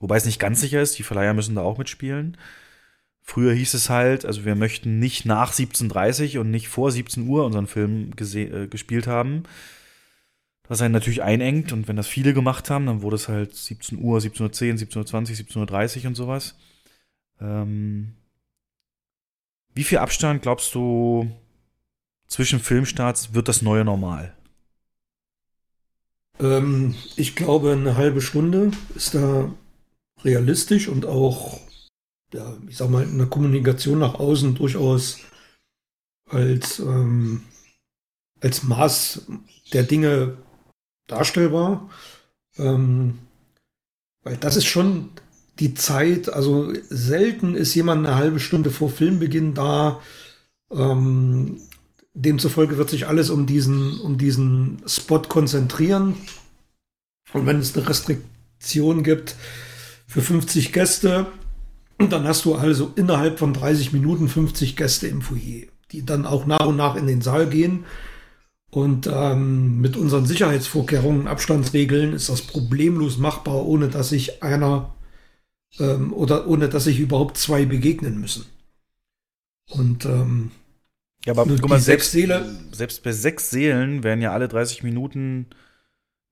Wobei 0.00 0.18
es 0.18 0.26
nicht 0.26 0.38
ganz 0.38 0.60
sicher 0.60 0.82
ist, 0.82 0.98
die 0.98 1.02
Verleiher 1.02 1.32
müssen 1.32 1.54
da 1.54 1.62
auch 1.62 1.78
mitspielen. 1.78 2.36
Früher 3.22 3.54
hieß 3.54 3.72
es 3.72 3.88
halt, 3.88 4.26
also 4.26 4.44
wir 4.44 4.54
möchten 4.54 4.98
nicht 4.98 5.24
nach 5.24 5.54
17.30 5.54 6.40
und 6.40 6.50
nicht 6.50 6.68
vor 6.68 6.92
17 6.92 7.26
Uhr 7.26 7.46
unseren 7.46 7.68
Film 7.68 8.10
äh, 8.20 8.66
gespielt 8.66 9.06
haben. 9.06 9.44
Was 10.68 10.82
einen 10.82 10.92
natürlich 10.92 11.22
einengt 11.22 11.72
und 11.72 11.86
wenn 11.86 11.96
das 11.96 12.08
viele 12.08 12.34
gemacht 12.34 12.70
haben, 12.70 12.86
dann 12.86 13.02
wurde 13.02 13.16
es 13.16 13.28
halt 13.28 13.54
17 13.54 13.98
Uhr, 13.98 14.18
17.10 14.18 14.40
Uhr, 14.42 15.04
17.20 15.04 15.56
Uhr, 15.56 15.66
17.30 15.66 16.00
Uhr 16.00 16.06
und 16.08 16.14
sowas. 16.14 16.56
Ähm, 17.40 18.14
wie 19.74 19.84
viel 19.84 19.98
Abstand 19.98 20.42
glaubst 20.42 20.74
du 20.74 21.30
zwischen 22.26 22.60
Filmstarts 22.60 23.34
wird 23.34 23.48
das 23.48 23.62
neue 23.62 23.84
Normal? 23.84 24.34
Ähm, 26.40 26.94
ich 27.16 27.36
glaube, 27.36 27.72
eine 27.72 27.96
halbe 27.96 28.20
Stunde 28.20 28.70
ist 28.94 29.14
da 29.14 29.52
realistisch 30.24 30.88
und 30.88 31.06
auch, 31.06 31.60
ja, 32.32 32.56
ich 32.68 32.76
sag 32.76 32.90
mal, 32.90 33.04
in 33.04 33.18
der 33.18 33.28
Kommunikation 33.28 33.98
nach 33.98 34.14
außen 34.14 34.54
durchaus 34.54 35.20
als, 36.28 36.80
ähm, 36.80 37.42
als 38.40 38.64
Maß 38.64 39.26
der 39.72 39.84
Dinge 39.84 40.38
darstellbar. 41.06 41.88
Ähm, 42.58 43.18
weil 44.22 44.36
das 44.36 44.56
ist 44.56 44.66
schon 44.66 45.10
die 45.58 45.74
Zeit, 45.74 46.28
also 46.28 46.72
selten 46.88 47.54
ist 47.54 47.74
jemand 47.74 48.06
eine 48.06 48.16
halbe 48.16 48.40
Stunde 48.40 48.70
vor 48.70 48.90
Filmbeginn 48.90 49.54
da. 49.54 50.00
Ähm, 50.70 51.60
demzufolge 52.14 52.76
wird 52.76 52.90
sich 52.90 53.06
alles 53.06 53.30
um 53.30 53.46
diesen, 53.46 54.00
um 54.00 54.18
diesen 54.18 54.82
Spot 54.86 55.20
konzentrieren. 55.20 56.16
Und 57.32 57.46
wenn 57.46 57.58
es 57.58 57.76
eine 57.76 57.88
Restriktion 57.88 59.02
gibt 59.02 59.36
für 60.06 60.22
50 60.22 60.72
Gäste, 60.72 61.26
dann 61.98 62.24
hast 62.24 62.44
du 62.44 62.54
also 62.54 62.92
innerhalb 62.96 63.38
von 63.38 63.54
30 63.54 63.92
Minuten 63.92 64.28
50 64.28 64.76
Gäste 64.76 65.08
im 65.08 65.22
Foyer, 65.22 65.66
die 65.92 66.04
dann 66.04 66.26
auch 66.26 66.46
nach 66.46 66.66
und 66.66 66.76
nach 66.76 66.96
in 66.96 67.06
den 67.06 67.22
Saal 67.22 67.48
gehen. 67.48 67.84
Und 68.70 69.06
ähm, 69.06 69.80
mit 69.80 69.96
unseren 69.96 70.26
Sicherheitsvorkehrungen, 70.26 71.28
Abstandsregeln 71.28 72.12
ist 72.12 72.28
das 72.28 72.42
problemlos 72.42 73.16
machbar, 73.16 73.64
ohne 73.64 73.88
dass 73.88 74.10
sich 74.10 74.42
einer 74.42 74.94
ähm, 75.78 76.12
oder 76.12 76.46
ohne 76.46 76.68
dass 76.68 76.84
sich 76.84 76.98
überhaupt 76.98 77.36
zwei 77.38 77.64
begegnen 77.64 78.20
müssen. 78.20 78.46
Und 79.70 80.04
ähm, 80.04 80.50
ja, 81.24 81.32
aber 81.32 81.44
guck 81.44 81.68
mal, 81.68 81.80
selbst, 81.80 82.12
Seele, 82.12 82.56
selbst 82.70 83.02
bei 83.02 83.12
sechs 83.12 83.50
Seelen 83.50 84.04
wären 84.04 84.22
ja 84.22 84.32
alle 84.32 84.48
30 84.48 84.82
Minuten 84.82 85.46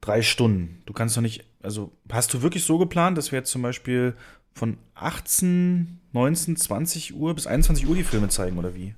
drei 0.01 0.22
Stunden. 0.22 0.82
Du 0.87 0.93
kannst 0.93 1.16
doch 1.16 1.22
nicht, 1.22 1.45
also 1.62 1.93
hast 2.11 2.32
du 2.32 2.43
wirklich 2.43 2.64
so 2.64 2.78
geplant, 2.78 3.18
dass 3.18 3.32
wir 3.32 3.39
jetzt 3.39 3.51
zum 3.51 3.62
Beispiel 3.62 4.14
von 4.53 4.78
18, 4.95 6.01
19, 6.12 6.57
20 6.57 7.14
Uhr 7.14 7.35
bis 7.35 7.47
21 7.47 7.89
Uhr 7.89 7.97
die 7.97 8.05
Filme 8.05 8.28
zeigen 8.28 8.57
oder 8.59 8.74
wie? 8.74 8.95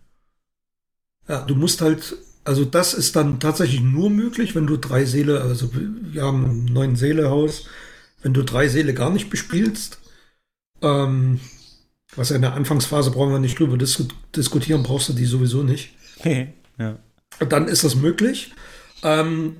Ja, 1.28 1.42
du 1.42 1.54
musst 1.54 1.80
halt, 1.80 2.16
also 2.46 2.64
das 2.64 2.94
ist 2.94 3.16
dann 3.16 3.40
tatsächlich 3.40 3.80
nur 3.80 4.08
möglich, 4.08 4.54
wenn 4.54 4.66
du 4.66 4.76
drei 4.76 5.04
Seele, 5.04 5.40
also 5.40 5.70
wir 5.74 6.22
haben 6.22 6.44
ein 6.44 6.64
neun 6.66 6.94
Seele 6.94 7.28
Haus, 7.28 7.66
wenn 8.22 8.34
du 8.34 8.42
drei 8.42 8.68
Seele 8.68 8.94
gar 8.94 9.10
nicht 9.10 9.30
bespielst, 9.30 9.98
ähm, 10.80 11.40
was 12.14 12.30
ja 12.30 12.36
in 12.36 12.42
der 12.42 12.54
Anfangsphase 12.54 13.10
brauchen 13.10 13.32
wir 13.32 13.40
nicht 13.40 13.58
drüber 13.58 13.76
dis 13.76 14.02
diskutieren, 14.34 14.84
brauchst 14.84 15.08
du 15.08 15.12
die 15.12 15.26
sowieso 15.26 15.62
nicht. 15.62 15.94
ja. 16.78 16.98
Dann 17.48 17.66
ist 17.66 17.82
das 17.82 17.96
möglich. 17.96 18.54
Ähm, 19.02 19.56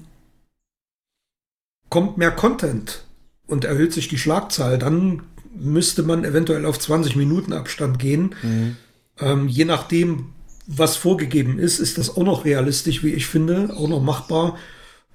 kommt 1.91 2.19
mehr 2.19 2.31
Content 2.31 3.05
und 3.47 3.65
erhöht 3.65 3.93
sich 3.93 4.09
die 4.09 4.19
Schlagzahl, 4.19 4.79
dann 4.79 5.25
müsste 5.55 6.03
man 6.03 6.25
eventuell 6.25 6.65
auf 6.67 6.79
20 6.79 7.17
Minuten 7.17 7.53
Abstand 7.53 7.99
gehen. 7.99 8.35
Mhm. 8.43 8.77
Ähm, 9.19 9.49
je 9.49 9.65
nachdem, 9.65 10.33
was 10.67 10.97
vorgegeben 10.97 11.59
ist, 11.59 11.79
ist 11.79 11.99
das 11.99 12.17
auch 12.17 12.25
noch 12.25 12.45
realistisch, 12.45 13.03
wie 13.03 13.15
ich 13.15 13.27
finde, 13.27 13.75
auch 13.77 13.89
noch 13.89 14.03
machbar. 14.03 14.59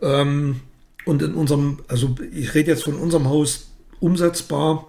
Ähm, 0.01 0.61
und 1.05 1.21
in 1.21 1.33
unserem, 1.33 1.79
also 1.87 2.15
ich 2.33 2.53
rede 2.53 2.71
jetzt 2.71 2.83
von 2.83 2.95
unserem 2.95 3.27
Haus 3.27 3.71
umsetzbar. 3.99 4.87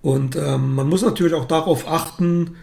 Und 0.00 0.36
ähm, 0.36 0.74
man 0.74 0.88
muss 0.88 1.02
natürlich 1.02 1.34
auch 1.34 1.46
darauf 1.46 1.88
achten, 1.88 2.56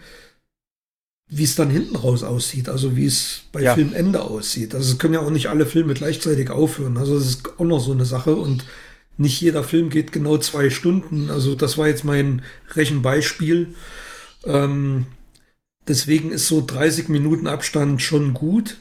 wie 1.28 1.44
es 1.44 1.54
dann 1.54 1.70
hinten 1.70 1.96
raus 1.96 2.22
aussieht, 2.22 2.68
also 2.68 2.94
wie 2.94 3.06
es 3.06 3.44
bei 3.52 3.62
ja. 3.62 3.74
Filmende 3.74 4.22
aussieht. 4.22 4.74
Also 4.74 4.92
es 4.92 4.98
können 4.98 5.14
ja 5.14 5.20
auch 5.20 5.30
nicht 5.30 5.48
alle 5.48 5.64
Filme 5.64 5.94
gleichzeitig 5.94 6.50
aufhören. 6.50 6.98
Also 6.98 7.14
das 7.18 7.26
ist 7.26 7.58
auch 7.58 7.64
noch 7.64 7.80
so 7.80 7.92
eine 7.92 8.04
Sache. 8.04 8.36
Und 8.36 8.64
nicht 9.16 9.40
jeder 9.40 9.64
Film 9.64 9.88
geht 9.88 10.12
genau 10.12 10.36
zwei 10.38 10.68
Stunden. 10.68 11.30
Also 11.30 11.54
das 11.54 11.78
war 11.78 11.88
jetzt 11.88 12.04
mein 12.04 12.42
Rechenbeispiel. 12.74 13.74
Ähm, 14.44 15.06
deswegen 15.88 16.30
ist 16.30 16.46
so 16.46 16.62
30 16.64 17.08
Minuten 17.08 17.46
Abstand 17.46 18.02
schon 18.02 18.34
gut, 18.34 18.78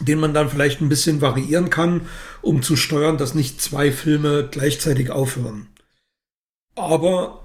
den 0.00 0.18
man 0.18 0.34
dann 0.34 0.48
vielleicht 0.48 0.80
ein 0.80 0.88
bisschen 0.88 1.20
variieren 1.20 1.70
kann, 1.70 2.02
um 2.42 2.62
zu 2.62 2.76
steuern, 2.76 3.18
dass 3.18 3.34
nicht 3.34 3.60
zwei 3.60 3.92
Filme 3.92 4.48
gleichzeitig 4.50 5.10
aufhören. 5.10 5.68
Aber 6.74 7.44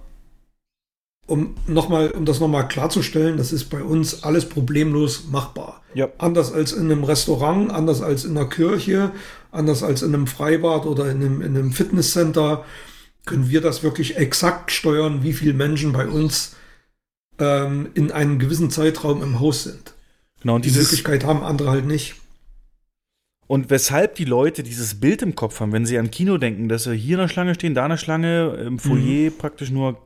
um 1.27 1.55
nochmal, 1.67 2.11
um 2.11 2.25
das 2.25 2.39
nochmal 2.39 2.67
klarzustellen, 2.67 3.37
das 3.37 3.51
ist 3.51 3.65
bei 3.65 3.83
uns 3.83 4.23
alles 4.23 4.47
problemlos 4.47 5.25
machbar. 5.31 5.81
Ja. 5.93 6.09
Anders 6.17 6.53
als 6.53 6.71
in 6.71 6.91
einem 6.91 7.03
Restaurant, 7.03 7.71
anders 7.71 8.01
als 8.01 8.25
in 8.25 8.37
einer 8.37 8.47
Kirche, 8.47 9.11
anders 9.51 9.81
als 9.81 10.03
in 10.03 10.13
einem 10.13 10.27
Freibad 10.27 10.85
oder 10.85 11.09
in 11.09 11.17
einem, 11.17 11.41
in 11.41 11.57
einem 11.57 11.71
Fitnesscenter 11.71 12.63
können 13.25 13.49
wir 13.49 13.61
das 13.61 13.81
wirklich 13.81 14.17
exakt 14.17 14.71
steuern, 14.71 15.23
wie 15.23 15.33
viele 15.33 15.53
Menschen 15.53 15.93
bei 15.93 16.07
uns 16.07 16.55
ähm, 17.39 17.89
in 17.93 18.11
einem 18.11 18.39
gewissen 18.39 18.69
Zeitraum 18.69 19.21
im 19.23 19.39
Haus 19.39 19.63
sind. 19.63 19.93
Genau, 20.41 20.55
und 20.55 20.65
Die 20.65 20.71
Möglichkeit 20.71 21.23
haben 21.25 21.43
andere 21.43 21.71
halt 21.71 21.85
nicht. 21.85 22.15
Und 23.47 23.69
weshalb 23.69 24.15
die 24.15 24.25
Leute 24.25 24.63
dieses 24.63 24.99
Bild 24.99 25.21
im 25.21 25.35
Kopf 25.35 25.59
haben, 25.59 25.71
wenn 25.71 25.85
sie 25.85 25.99
an 25.99 26.09
Kino 26.09 26.37
denken, 26.37 26.67
dass 26.67 26.83
sie 26.85 26.95
hier 26.95 27.15
in 27.15 27.21
der 27.21 27.27
Schlange 27.27 27.53
stehen, 27.53 27.75
da 27.75 27.83
in 27.85 27.91
der 27.91 27.97
Schlange, 27.97 28.55
im 28.65 28.79
Foyer 28.79 29.29
praktisch 29.29 29.69
nur 29.69 29.99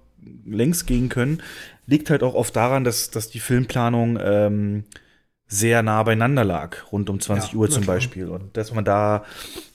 längs 0.45 0.85
gehen 0.85 1.07
können, 1.07 1.41
liegt 1.85 2.09
halt 2.09 2.21
auch 2.23 2.33
oft 2.33 2.55
daran, 2.55 2.83
dass, 2.83 3.09
dass 3.11 3.29
die 3.29 3.39
Filmplanung 3.39 4.19
ähm, 4.21 4.83
sehr 5.47 5.81
nah 5.81 6.03
beieinander 6.03 6.43
lag, 6.43 6.91
rund 6.91 7.09
um 7.09 7.19
20 7.19 7.53
Ja, 7.53 7.57
Uhr 7.57 7.69
zum. 7.69 7.85
Beispiel. 7.85 8.27
Und 8.27 8.55
dass 8.57 8.73
man 8.73 8.83
da, 8.83 9.23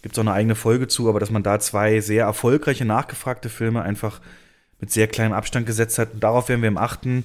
gibt 0.02 0.14
es 0.14 0.18
auch 0.18 0.22
eine 0.22 0.32
eigene 0.32 0.54
Folge 0.54 0.86
zu, 0.86 1.08
aber 1.08 1.18
dass 1.18 1.30
man 1.30 1.42
da 1.42 1.58
zwei 1.58 2.00
sehr 2.00 2.24
erfolgreiche, 2.26 2.84
nachgefragte 2.84 3.48
Filme 3.48 3.82
einfach 3.82 4.20
mit 4.84 4.92
sehr 4.92 5.06
kleinem 5.08 5.32
Abstand 5.32 5.64
gesetzt 5.66 5.98
hat. 5.98 6.12
Und 6.12 6.22
darauf 6.22 6.50
werden 6.50 6.60
wir 6.60 6.68
im 6.68 6.76
achten. 6.76 7.24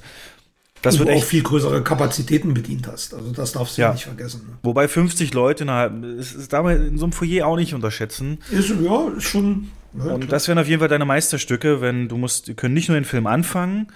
Das 0.82 0.93
Und 0.93 0.99
wird 0.99 1.10
du 1.10 1.14
auch 1.14 1.18
echt 1.18 1.28
viel 1.28 1.43
größere 1.43 1.84
Kapazitäten 1.84 2.53
bedient 2.53 2.88
hast. 2.88 3.14
Also 3.14 3.34
das 3.34 3.51
darfst 3.51 3.78
du 3.78 3.82
ja, 3.82 3.88
Ja. 3.89 3.93
nicht 3.95 4.05
vergessen. 4.05 4.43
Ne? 4.47 4.57
Wobei 4.64 4.88
50 4.88 5.34
Leute, 5.34 5.66
na, 5.66 5.88
es 6.18 6.34
ist 6.34 6.53
damals 6.53 6.80
in 6.88 6.97
so 6.97 7.03
einem 7.03 7.12
Foyer 7.12 7.45
auch 7.47 7.57
nicht 7.57 7.74
unterschätzen. 7.74 8.38
Ist, 8.49 8.70
ja, 8.82 9.10
ist 9.18 9.24
schon. 9.26 9.72
Ja, 9.97 10.03
Und 10.14 10.22
klar. 10.22 10.30
das 10.32 10.47
wären 10.47 10.57
auf 10.57 10.68
jeden 10.70 10.80
Fall 10.80 10.88
deine 10.88 11.03
Meisterstücke, 11.03 11.82
wenn 11.82 12.07
du 12.07 12.16
musst, 12.18 12.47
die 12.47 12.53
können 12.53 12.76
nicht 12.76 12.88
nur 12.88 12.97
den 12.97 13.03
Film 13.03 13.28
anfangen, 13.28 13.88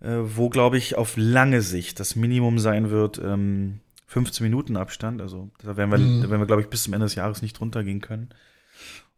äh, 0.00 0.08
wo, 0.22 0.48
glaube 0.48 0.78
ich, 0.78 0.94
auf 0.96 1.14
lange 1.16 1.60
Sicht 1.60 2.00
das 2.00 2.16
Minimum 2.16 2.58
sein 2.60 2.88
wird, 2.90 3.20
ähm, 3.22 3.80
15 4.06 4.42
Minuten 4.44 4.78
Abstand. 4.78 5.20
Also 5.20 5.50
da 5.62 5.76
werden 5.76 5.90
wir, 5.90 5.98
Mhm. 5.98 6.22
da 6.22 6.30
werden 6.30 6.40
wir, 6.40 6.46
glaube 6.46 6.62
ich, 6.62 6.68
bis 6.68 6.84
zum 6.84 6.94
Ende 6.94 7.04
des 7.04 7.14
Jahres 7.16 7.42
nicht 7.42 7.58
drunter 7.58 7.84
gehen 7.84 8.00
können. 8.00 8.30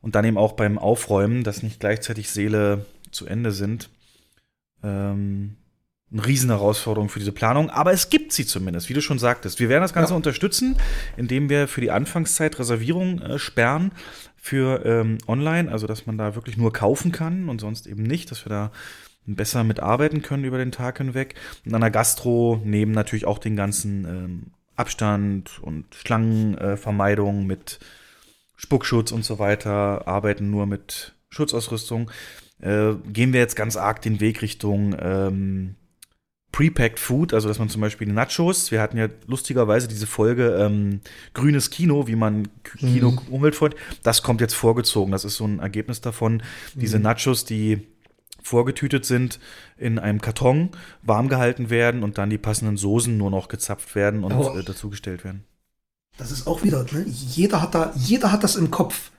Und 0.01 0.15
dann 0.17 0.25
eben 0.25 0.39
auch 0.39 0.53
beim 0.53 0.79
Aufräumen, 0.79 1.45
dass 1.45 1.63
nicht 1.63 1.79
gleichzeitig 1.79 2.31
Seele 2.31 2.87
zu 3.11 3.27
Ende 3.27 3.53
sind. 3.53 3.91
Ähm, 4.83 5.57
eine 6.11 6.27
Riesenherausforderung 6.27 7.11
für 7.11 7.19
diese 7.19 7.33
Planung, 7.33 7.69
aber 7.69 7.93
es 7.93 8.09
gibt 8.09 8.33
sie 8.33 8.47
zumindest, 8.47 8.89
wie 8.89 8.95
du 8.95 9.03
schon 9.03 9.19
sagtest. 9.19 9.61
Wir 9.61 9.69
werden 9.69 9.83
das 9.83 9.93
Ganze 9.93 10.13
Ja. 10.13 10.17
unterstützen, 10.17 10.77
indem 11.19 11.51
wir 11.51 11.69
für 11.69 11.83
die 11.83 11.91
Anfangszeit 11.91 12.59
Reservierungen 12.59 13.21
äh, 13.21 13.39
sperren 13.39 13.93
für 14.37 14.85
ähm, 14.87 15.19
online, 15.27 15.71
also 15.71 15.87
dass 15.87 16.07
man 16.07 16.17
da 16.17 16.35
wirklich 16.35 16.57
nur 16.57 16.73
kaufen 16.73 17.13
kann 17.13 17.49
und 17.51 17.61
sonst 17.61 17.87
eben 17.87 18.05
nicht, 18.05 18.31
dass 18.31 18.47
wir 18.47 18.51
da 18.51 18.73
besser 19.27 19.65
mitarbeiten 19.65 20.23
können 20.23 20.45
über 20.45 20.57
den 20.57 20.73
Tag 20.73 20.99
hinweg. 20.99 21.35
Und 21.67 21.75
an 21.75 21.83
der 21.83 21.91
Gastro 21.91 22.61
neben 22.65 22.93
natürlich 22.93 23.27
auch 23.27 23.39
den 23.39 23.57
ganzen 23.57 24.05
ähm, 24.07 24.43
Abstand 24.77 25.59
und 25.61 25.95
Schlangenvermeidung 25.95 27.43
äh, 27.43 27.45
mit 27.45 27.81
Spuckschutz 28.57 29.13
und 29.13 29.25
so 29.25 29.39
weiter, 29.39 30.09
arbeiten 30.09 30.51
nur 30.51 30.67
mit 30.67 31.15
Schutzausrüstung. 31.29 32.11
Äh, 32.61 32.95
gehen 33.13 33.33
wir 33.33 33.41
jetzt 33.41 33.57
ganz 33.57 33.77
arg 33.77 34.03
den 34.03 34.21
Weg 34.21 34.43
Richtung 34.43 34.97
ähm, 35.01 35.75
Prepacked 36.51 36.99
Food, 36.99 37.35
also 37.35 37.47
dass 37.47 37.59
man 37.59 37.69
zum 37.69 37.83
Beispiel 37.83 38.11
Nachos, 38.11 38.71
wir 38.71 38.81
hatten 38.81 38.97
ja 38.97 39.09
lustigerweise 39.27 39.87
diese 39.87 40.07
Folge 40.07 40.57
ähm, 40.61 41.01
Grünes 41.35 41.71
Kino, 41.71 42.07
wie 42.09 42.17
man 42.17 42.49
K- 42.65 42.79
Kino 42.79 43.11
Mhm. 43.13 43.19
umweltfreundlich, 43.31 43.81
das 44.03 44.23
kommt 44.23 44.41
jetzt 44.41 44.55
vorgezogen. 44.55 45.13
Das 45.13 45.25
ist 45.25 45.37
so 45.37 45.45
ein 45.47 45.59
Ergebnis 45.61 46.01
davon. 46.01 46.43
Diese 46.75 46.99
Nachos, 46.99 47.45
die 47.45 47.87
vorgetütet 48.43 49.05
sind, 49.05 49.39
in 49.77 49.99
einem 49.99 50.21
Karton 50.23 50.71
warm 51.03 51.29
gehalten 51.29 51.69
werden 51.71 52.03
und 52.03 52.17
dann 52.19 52.31
die 52.31 52.39
passenden 52.39 52.77
Soßen 52.79 53.17
nur 53.17 53.31
noch 53.31 53.49
gezapft 53.49 53.95
werden 53.95 54.25
und 54.25 54.33
Aber- 54.33 54.59
äh, 54.59 54.65
dazugestellt 54.65 55.25
werden. 55.25 55.45
Das 56.17 56.33
ist 56.33 56.47
auch 56.49 56.65
wieder, 56.65 56.85
ne? 56.91 57.05
jeder, 57.07 57.63
hat 57.63 57.75
da, 57.77 57.93
jeder 57.95 58.33
hat 58.33 58.43
das 58.43 58.57
im 58.57 58.71
Kopf. 58.73 59.13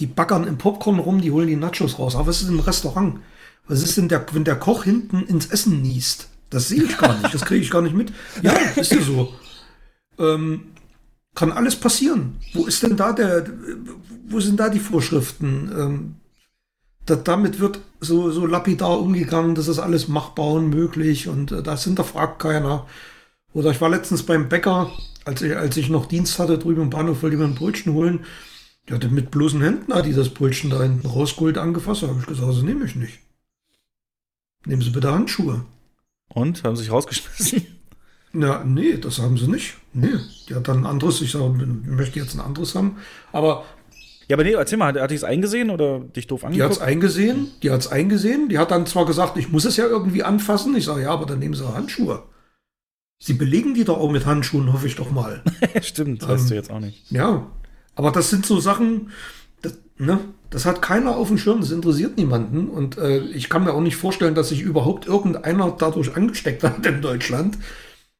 Die 0.00 0.06
baggern 0.06 0.46
im 0.46 0.58
Popcorn 0.58 0.98
rum, 0.98 1.20
die 1.20 1.30
holen 1.30 1.48
die 1.48 1.56
Nachos 1.56 1.98
raus. 1.98 2.14
Aber 2.14 2.26
was 2.26 2.42
ist 2.42 2.48
im 2.48 2.60
Restaurant? 2.60 3.20
Was 3.68 3.82
ist 3.82 3.96
denn 3.96 4.08
der, 4.08 4.24
wenn 4.32 4.44
der 4.44 4.56
Koch 4.56 4.84
hinten 4.84 5.22
ins 5.22 5.46
Essen 5.46 5.82
niest? 5.82 6.28
Das 6.50 6.68
sehe 6.68 6.84
ich 6.84 6.96
gar 6.96 7.18
nicht, 7.18 7.34
das 7.34 7.44
kriege 7.44 7.62
ich 7.62 7.70
gar 7.70 7.82
nicht 7.82 7.96
mit. 7.96 8.12
Ja, 8.42 8.52
ist 8.52 8.92
ja 8.92 9.00
so. 9.00 9.32
Ähm, 10.18 10.68
kann 11.34 11.52
alles 11.52 11.76
passieren. 11.76 12.36
Wo 12.54 12.66
ist 12.66 12.82
denn 12.82 12.96
da 12.96 13.12
der, 13.12 13.46
wo 14.28 14.40
sind 14.40 14.58
da 14.60 14.68
die 14.68 14.80
Vorschriften? 14.80 15.70
Ähm, 15.76 16.14
da, 17.04 17.16
damit 17.16 17.60
wird 17.60 17.80
so, 18.00 18.30
so 18.30 18.46
lapidar 18.46 18.98
umgegangen, 18.98 19.54
das 19.54 19.68
ist 19.68 19.78
alles 19.78 20.08
machbar 20.08 20.52
und 20.52 20.70
möglich 20.70 21.28
und 21.28 21.52
äh, 21.52 21.62
das 21.62 21.84
hinterfragt 21.84 22.38
keiner. 22.40 22.86
Oder 23.52 23.70
ich 23.70 23.80
war 23.80 23.88
letztens 23.88 24.24
beim 24.24 24.48
Bäcker, 24.48 24.90
als 25.24 25.42
ich, 25.42 25.56
als 25.56 25.76
ich 25.76 25.88
noch 25.88 26.06
Dienst 26.06 26.38
hatte 26.38 26.58
drüben 26.58 26.82
im 26.82 26.90
Bahnhof, 26.90 27.22
wollte 27.22 27.36
ich 27.36 27.40
mir 27.40 27.46
ein 27.46 27.54
Brötchen 27.54 27.94
holen. 27.94 28.24
Hatte 28.90 29.08
mit 29.08 29.30
bloßen 29.32 29.60
Händen 29.62 29.92
hat 29.92 30.06
die 30.06 30.12
das 30.12 30.28
Brötchen 30.28 30.70
da 30.70 30.82
hinten 30.82 31.06
rausgeholt, 31.08 31.58
angefasst. 31.58 32.02
Da 32.02 32.08
habe 32.08 32.20
ich 32.20 32.26
gesagt, 32.26 32.48
das 32.48 32.62
nehme 32.62 32.84
ich 32.84 32.94
nicht. 32.94 33.18
Nehmen 34.64 34.82
Sie 34.82 34.90
bitte 34.90 35.12
Handschuhe. 35.12 35.64
Und 36.28 36.62
haben 36.64 36.76
sich 36.76 36.90
rausgeschmissen. 36.90 37.66
Na, 38.32 38.62
nee, 38.64 38.98
das 38.98 39.18
haben 39.18 39.38
sie 39.38 39.48
nicht. 39.48 39.76
Nee, 39.94 40.18
die 40.48 40.54
hat 40.54 40.68
dann 40.68 40.80
ein 40.80 40.86
anderes, 40.86 41.22
ich 41.22 41.30
sage, 41.32 41.54
ich 41.84 41.88
möchte 41.90 42.18
jetzt 42.18 42.34
ein 42.34 42.40
anderes 42.40 42.74
haben. 42.74 42.98
Aber 43.32 43.64
Ja, 44.28 44.36
aber 44.36 44.44
nee, 44.44 44.52
erzähl 44.52 44.76
mal, 44.76 44.88
hat, 44.92 45.00
hat 45.00 45.10
die 45.10 45.14
es 45.14 45.24
eingesehen 45.24 45.70
oder 45.70 46.00
dich 46.00 46.26
doof 46.26 46.44
die 46.52 46.62
hat 46.62 46.72
es 46.72 46.78
angeguckt? 46.78 46.82
eingesehen, 46.82 47.48
die 47.62 47.70
hat 47.70 47.80
es 47.80 47.88
eingesehen. 47.88 48.48
Die 48.50 48.58
hat 48.58 48.70
dann 48.72 48.84
zwar 48.86 49.06
gesagt, 49.06 49.36
ich 49.38 49.48
muss 49.50 49.64
es 49.64 49.76
ja 49.78 49.86
irgendwie 49.86 50.22
anfassen. 50.22 50.76
Ich 50.76 50.84
sage, 50.84 51.02
ja, 51.02 51.10
aber 51.12 51.24
dann 51.26 51.38
nehmen 51.38 51.54
Sie 51.54 51.66
Handschuhe. 51.66 52.24
Sie 53.18 53.34
belegen 53.34 53.72
die 53.74 53.84
doch 53.84 53.96
auch 53.98 54.10
mit 54.10 54.26
Handschuhen, 54.26 54.70
hoffe 54.72 54.86
ich 54.88 54.96
doch 54.96 55.10
mal. 55.10 55.42
Stimmt, 55.80 56.22
das 56.22 56.28
Ähm, 56.28 56.34
weißt 56.34 56.50
du 56.50 56.54
jetzt 56.54 56.70
auch 56.70 56.80
nicht. 56.80 57.10
Ja, 57.10 57.46
aber 57.96 58.12
das 58.12 58.30
sind 58.30 58.46
so 58.46 58.60
Sachen, 58.60 59.10
das, 59.62 59.78
ne, 59.98 60.20
das 60.50 60.66
hat 60.66 60.82
keiner 60.82 61.16
auf 61.16 61.28
dem 61.28 61.38
Schirm, 61.38 61.60
das 61.60 61.72
interessiert 61.72 62.16
niemanden. 62.16 62.68
Und 62.68 62.98
äh, 62.98 63.18
ich 63.18 63.48
kann 63.48 63.64
mir 63.64 63.72
auch 63.72 63.80
nicht 63.80 63.96
vorstellen, 63.96 64.36
dass 64.36 64.50
sich 64.50 64.60
überhaupt 64.60 65.06
irgendeiner 65.06 65.74
dadurch 65.76 66.14
angesteckt 66.14 66.62
hat 66.62 66.86
in 66.86 67.02
Deutschland. 67.02 67.58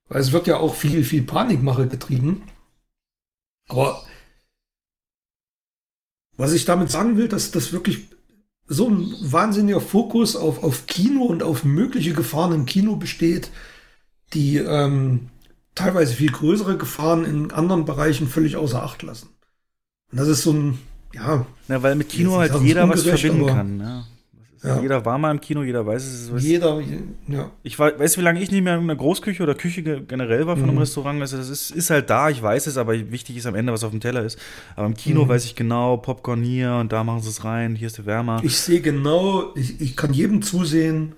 Weil 0.08 0.20
es 0.20 0.32
wird 0.32 0.46
ja 0.46 0.56
auch 0.56 0.74
viel, 0.74 1.04
viel 1.04 1.22
Panikmache 1.22 1.86
getrieben. 1.86 2.42
Aber 3.68 4.02
was 6.36 6.52
ich 6.52 6.64
damit 6.64 6.90
sagen 6.90 7.16
will, 7.16 7.28
dass 7.28 7.50
das 7.50 7.72
wirklich 7.72 8.08
so 8.68 8.88
ein 8.88 9.14
wahnsinniger 9.20 9.80
Fokus 9.80 10.36
auf, 10.36 10.62
auf 10.62 10.86
Kino 10.86 11.24
und 11.24 11.42
auf 11.42 11.64
mögliche 11.64 12.14
Gefahren 12.14 12.52
im 12.52 12.66
Kino 12.66 12.96
besteht, 12.96 13.50
die 14.32 14.56
ähm, 14.56 15.28
teilweise 15.74 16.14
viel 16.14 16.32
größere 16.32 16.76
Gefahren 16.76 17.24
in 17.24 17.52
anderen 17.52 17.84
Bereichen 17.84 18.26
völlig 18.26 18.56
außer 18.56 18.82
Acht 18.82 19.02
lassen. 19.02 19.35
Und 20.12 20.18
das 20.20 20.28
ist 20.28 20.42
so 20.42 20.52
ein, 20.52 20.78
ja, 21.14 21.46
Na, 21.68 21.82
weil 21.82 21.94
mit 21.96 22.08
Kino 22.08 22.36
halt 22.38 22.54
jeder 22.62 22.88
was 22.88 23.02
verbinden 23.02 23.46
kann. 23.46 23.80
Ist, 23.80 24.64
Ja. 24.64 24.80
Jeder 24.80 25.04
war 25.04 25.16
mal 25.18 25.30
im 25.30 25.40
Kino, 25.40 25.62
jeder 25.62 25.86
weiß 25.86 26.02
es. 26.04 26.28
Ist, 26.30 26.42
jeder, 26.44 26.80
ja, 27.28 27.50
ich 27.62 27.78
weiß, 27.78 27.98
weißt 28.00 28.16
du, 28.16 28.20
wie 28.20 28.24
lange 28.24 28.42
ich 28.42 28.50
nicht 28.50 28.62
mehr 28.64 28.74
in 28.76 28.80
einer 28.80 28.96
Großküche 28.96 29.42
oder 29.42 29.54
Küche 29.54 29.82
ge- 29.82 30.02
generell 30.08 30.46
war 30.46 30.56
von 30.56 30.64
einem 30.64 30.74
Mhm. 30.74 30.78
Restaurant? 30.80 31.20
Also 31.20 31.36
das 31.36 31.50
ist, 31.50 31.70
ist 31.70 31.90
halt 31.90 32.08
da, 32.10 32.30
ich 32.30 32.42
weiß 32.42 32.66
es, 32.66 32.76
aber 32.76 32.94
wichtig 33.12 33.36
ist 33.36 33.46
am 33.46 33.54
Ende, 33.54 33.72
was 33.72 33.84
auf 33.84 33.90
dem 33.92 34.00
Teller 34.00 34.24
ist. 34.24 34.38
Aber 34.74 34.86
im 34.86 34.94
Kino 34.94 35.24
Mhm. 35.24 35.28
weiß 35.28 35.44
ich 35.44 35.54
genau, 35.54 35.98
Popcorn 35.98 36.42
hier 36.42 36.72
und 36.80 36.90
da 36.90 37.04
machen 37.04 37.20
sie 37.22 37.28
es 37.28 37.44
rein, 37.44 37.76
hier 37.76 37.86
ist 37.88 37.98
der 37.98 38.06
Wärmer. 38.06 38.40
ich 38.42 38.56
sehe 38.58 38.80
genau, 38.80 39.54
ich, 39.54 39.80
ich 39.80 39.94
kann 39.96 40.12
jedem 40.14 40.42
zusehen, 40.42 41.12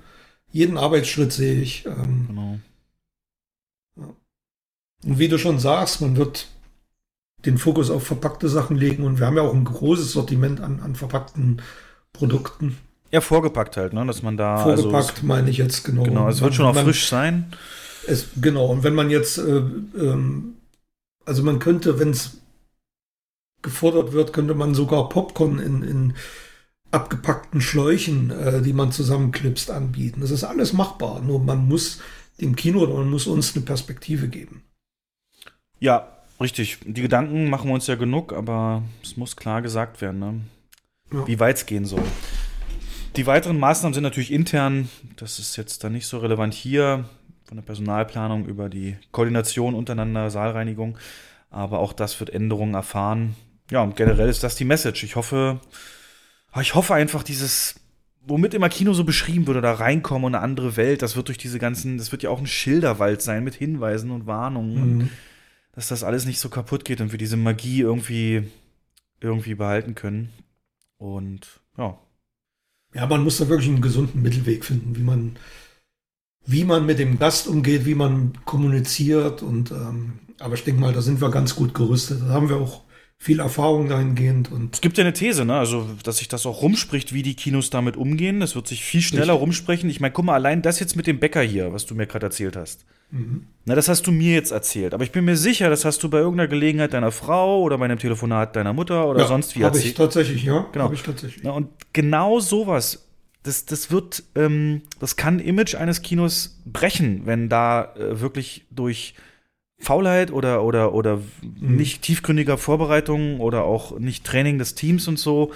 jeden 0.51 0.77
Arbeitsschritt 0.77 1.33
sehe 1.33 1.61
ich. 1.61 1.87
Ähm, 1.87 2.27
genau. 2.29 2.59
und 5.05 5.19
wie 5.19 5.29
du 5.29 5.39
schon 5.39 5.59
sagst, 5.59 6.01
man 6.01 6.17
wird 6.17 6.49
den 7.45 7.59
Fokus 7.59 7.91
auf 7.91 8.07
verpackte 8.07 8.49
Sachen 8.49 8.77
legen 8.77 9.05
und 9.05 9.19
wir 9.19 9.27
haben 9.27 9.37
ja 9.37 9.43
auch 9.43 9.55
ein 9.55 9.65
großes 9.65 10.13
Sortiment 10.13 10.61
an, 10.61 10.81
an 10.81 10.97
verpackten 10.97 11.63
Produkten. 12.13 12.77
Ja, 13.11 13.21
vorgepackt 13.21 13.77
halt, 13.77 13.93
ne, 13.93 14.05
dass 14.07 14.23
man 14.23 14.37
da. 14.37 14.59
Vorgepackt 14.59 15.11
Also, 15.17 15.27
meine 15.27 15.49
ich 15.51 15.57
jetzt 15.59 15.85
genau. 15.85 16.03
genau, 16.03 16.29
es 16.29 16.41
wird 16.41 16.55
schon 16.55 16.67
auch 16.67 16.75
Man- 16.75 16.85
frisch 16.85 17.09
sein. 17.09 17.53
Es, 18.07 18.29
genau, 18.41 18.67
und 18.67 18.85
wenn 18.85 18.95
man 18.95 19.11
jetzt, 19.11 19.39
äh, 19.39 19.59
ähm, 19.99 20.55
also 21.25 21.43
man 21.43 21.59
könnte, 21.59 21.99
wenn 21.99 22.11
es 22.11 22.39
gefordert 23.63 24.13
wird, 24.13 24.33
könnte 24.33 24.55
man 24.55 24.75
sogar 24.75 25.09
Popcorn 25.09 25.59
in, 25.59 25.83
in 25.83 26.15
abgepackten 26.91 27.61
Schläuchen, 27.61 28.31
äh, 28.31 28.63
die 28.63 28.73
man 28.73 28.93
zusammenklipst, 28.93 29.71
anbieten. 29.71 30.21
Das 30.23 30.31
ist 30.31 30.45
alles 30.45 30.73
machbar, 30.73 31.21
nur 31.21 31.39
man 31.39 31.69
muss 31.69 32.01
dem 32.41 32.57
Kino 32.57 32.81
oder 32.81 32.95
man 32.95 33.11
muss 33.11 33.27
uns 33.27 33.55
eine 33.55 33.65
Perspektive 33.65 34.29
geben. 34.29 34.63
Ja, 35.81 36.18
richtig. 36.41 36.79
Die 36.85 37.03
Gedanken 37.03 37.51
machen 37.51 37.69
wir 37.69 37.75
uns 37.75 37.87
ja 37.87 37.95
genug, 37.95 38.33
aber 38.33 38.83
es 39.03 39.17
muss 39.17 39.37
klar 39.37 39.63
gesagt 39.63 40.01
werden, 40.01 40.19
ne? 40.19 40.41
ja. 41.13 41.27
wie 41.27 41.41
weit 41.41 41.57
es 41.57 41.67
gehen 41.67 41.85
soll. 41.85 42.03
Die 43.17 43.27
weiteren 43.27 43.59
Maßnahmen 43.59 43.95
sind 43.95 44.03
natürlich 44.03 44.33
intern. 44.33 44.89
Das 45.17 45.39
ist 45.39 45.57
jetzt 45.57 45.83
dann 45.83 45.93
nicht 45.93 46.07
so 46.07 46.19
relevant 46.19 46.55
hier, 46.55 47.05
von 47.45 47.57
der 47.57 47.65
Personalplanung 47.65 48.47
über 48.47 48.69
die 48.69 48.97
Koordination 49.11 49.75
untereinander, 49.75 50.31
Saalreinigung. 50.31 50.99
Aber 51.51 51.79
auch 51.79 51.95
das 51.95 52.21
wird 52.21 52.31
Änderungen 52.31 52.75
erfahren. 52.75 53.35
Ja, 53.71 53.83
und 53.83 53.97
generell 53.97 54.29
ist 54.29 54.45
das 54.45 54.55
die 54.55 54.67
Message. 54.67 55.03
Ich 55.03 55.17
hoffe, 55.17 55.61
ich 56.61 56.75
hoffe 56.75 56.95
einfach, 56.95 57.23
dieses, 57.23 57.77
womit 58.21 58.53
immer 58.53 58.69
Kino 58.69 58.93
so 58.93 59.05
beschrieben 59.05 59.47
würde, 59.47 59.63
da 59.63 59.73
reinkommen 59.73 60.27
und 60.27 60.35
eine 60.35 60.45
andere 60.45 60.77
Welt, 60.77 61.01
das 61.01 61.17
wird 61.17 61.29
durch 61.29 61.39
diese 61.39 61.59
ganzen, 61.59 61.97
das 61.97 62.13
wird 62.13 62.23
ja 62.23 62.31
auch 62.31 62.39
ein 62.39 62.47
Schilderwald 62.47 63.23
sein 63.23 63.45
mit 63.45 63.55
Hinweisen 63.55 64.11
und 64.11 64.27
Warnungen. 64.27 64.75
Mhm. 64.75 65.01
Und 65.01 65.11
dass 65.79 65.87
das 65.87 66.03
alles 66.03 66.27
nicht 66.27 66.41
so 66.41 66.49
kaputt 66.49 66.85
geht 66.85 67.01
und 67.01 67.13
wir 67.13 67.21
diese 67.21 67.37
Magie 67.37 67.83
irgendwie, 67.83 68.43
irgendwie 69.21 69.55
behalten 69.55 69.95
können. 69.95 70.31
Und 70.97 71.61
ja. 71.77 71.97
Ja, 72.95 73.07
man 73.07 73.23
muss 73.23 73.39
da 73.39 73.49
wirklich 73.49 73.69
einen 73.69 73.81
gesunden 73.81 74.21
Mittelweg 74.21 74.65
finden, 74.65 74.97
wie 74.97 75.03
man, 75.03 75.37
wie 76.45 76.65
man 76.65 76.85
mit 76.85 76.99
dem 76.99 77.21
Gast 77.21 77.47
umgeht, 77.47 77.87
wie 77.87 77.95
man 77.95 78.45
kommuniziert. 78.45 79.41
Und 79.41 79.71
ähm, 79.71 80.19
aber 80.41 80.55
ich 80.55 80.65
denke 80.65 80.81
mal, 80.81 80.93
da 80.93 81.01
sind 81.01 81.21
wir 81.21 81.31
ganz 81.31 81.55
gut 81.55 81.75
gerüstet. 81.75 82.23
Da 82.23 82.31
haben 82.31 82.49
wir 82.49 82.57
auch 82.57 82.83
viel 83.21 83.41
Erfahrung 83.41 83.89
dahingehend. 83.89 84.51
Und 84.51 84.77
es 84.77 84.81
gibt 84.81 84.97
ja 84.97 85.03
eine 85.03 85.13
These, 85.13 85.45
ne? 85.45 85.59
Also, 85.59 85.89
dass 86.05 86.19
sich 86.19 86.29
das 86.29 86.47
auch 86.47 86.63
rumspricht, 86.63 87.13
wie 87.13 87.23
die 87.23 87.35
Kinos 87.35 87.69
damit 87.69 87.97
umgehen. 87.97 88.39
Das 88.39 88.55
wird 88.55 88.69
sich 88.69 88.85
viel 88.85 89.01
schneller 89.01 89.33
Richtig. 89.33 89.41
rumsprechen. 89.41 89.91
Ich 89.91 90.01
meine, 90.01 90.13
guck 90.13 90.25
mal, 90.25 90.35
allein 90.35 90.63
das 90.63 90.79
jetzt 90.79 90.95
mit 90.95 91.09
dem 91.09 91.19
Bäcker 91.19 91.43
hier, 91.43 91.73
was 91.73 91.85
du 91.85 91.97
mir 91.97 92.07
gerade 92.07 92.27
erzählt 92.27 92.57
hast. 92.57 92.85
Mhm. 93.11 93.47
Na, 93.65 93.75
das 93.75 93.89
hast 93.89 94.07
du 94.07 94.13
mir 94.13 94.35
jetzt 94.35 94.53
erzählt. 94.53 94.95
Aber 94.95 95.03
ich 95.03 95.11
bin 95.11 95.25
mir 95.25 95.37
sicher, 95.37 95.69
das 95.69 95.85
hast 95.85 96.03
du 96.03 96.09
bei 96.09 96.19
irgendeiner 96.19 96.49
Gelegenheit 96.49 96.93
deiner 96.93 97.11
Frau 97.11 97.61
oder 97.63 97.77
bei 97.79 97.87
einem 97.87 97.99
Telefonat 97.99 98.55
deiner 98.55 98.73
Mutter 98.73 99.09
oder 99.09 99.23
ja, 99.23 99.27
sonst 99.27 99.57
wie 99.57 99.63
erzählt. 99.63 99.83
Habe 99.83 99.89
ich 99.89 99.95
tatsächlich, 99.95 100.45
ja. 100.45 100.67
Genau. 100.73 100.85
Habe 100.85 100.95
ich 100.95 101.03
tatsächlich. 101.03 101.43
Na, 101.43 101.51
und 101.51 101.69
genau 101.93 102.39
sowas. 102.39 103.05
Das, 103.43 103.65
das 103.65 103.91
wird, 103.91 104.25
ähm, 104.37 104.83
das 105.01 105.17
kann 105.17 105.41
Image 105.41 105.75
eines 105.75 106.03
Kinos 106.03 106.61
brechen, 106.67 107.23
wenn 107.25 107.49
da 107.49 107.95
äh, 107.95 108.21
wirklich 108.21 108.67
durch 108.71 109.15
Faulheit 109.81 110.33
oder, 110.33 110.65
oder, 110.65 110.93
oder 110.93 111.17
mhm. 111.17 111.77
nicht 111.77 112.03
tiefgründiger 112.03 112.59
Vorbereitung 112.59 113.41
oder 113.41 113.65
auch 113.65 113.99
nicht 113.99 114.25
Training 114.25 114.59
des 114.59 114.75
Teams 114.75 115.07
und 115.07 115.19
so, 115.19 115.53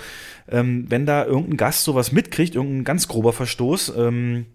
ähm, 0.49 0.87
wenn 0.89 1.07
da 1.07 1.25
irgendein 1.25 1.57
Gast 1.57 1.85
sowas 1.85 2.13
mitkriegt, 2.13 2.55
irgendein 2.55 2.85
ganz 2.85 3.09
grober 3.09 3.33
Verstoß, 3.33 3.93
ähm, 3.97 4.47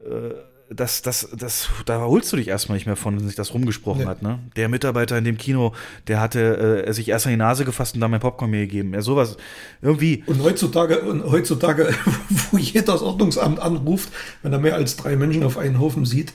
äh, 0.00 0.34
das, 0.70 1.02
das, 1.02 1.28
das, 1.36 1.68
da 1.84 2.00
holst 2.00 2.32
du 2.32 2.36
dich 2.36 2.48
erstmal 2.48 2.76
nicht 2.76 2.86
mehr 2.86 2.96
von, 2.96 3.18
wenn 3.18 3.26
sich 3.26 3.36
das 3.36 3.54
rumgesprochen 3.54 4.02
nee. 4.02 4.06
hat. 4.06 4.22
Ne? 4.22 4.40
Der 4.56 4.68
Mitarbeiter 4.68 5.16
in 5.18 5.24
dem 5.24 5.36
Kino, 5.36 5.72
der 6.08 6.20
hatte 6.20 6.84
äh, 6.86 6.92
sich 6.92 7.08
erst 7.08 7.26
an 7.26 7.32
die 7.32 7.36
Nase 7.36 7.64
gefasst 7.64 7.94
und 7.94 8.00
dann 8.00 8.10
mein 8.10 8.20
Popcorn 8.20 8.50
mir 8.50 8.60
gegeben. 8.60 8.94
Ja, 8.94 9.02
sowas 9.02 9.36
irgendwie. 9.82 10.24
Und 10.26 10.42
heutzutage, 10.42 11.00
und 11.02 11.24
heutzutage, 11.24 11.94
wo 12.50 12.58
jeder 12.58 12.92
das 12.92 13.02
Ordnungsamt 13.02 13.60
anruft, 13.60 14.10
wenn 14.42 14.52
er 14.52 14.58
mehr 14.58 14.74
als 14.74 14.96
drei 14.96 15.16
Menschen 15.16 15.44
auf 15.44 15.58
einen 15.58 15.78
Haufen 15.78 16.06
sieht, 16.06 16.32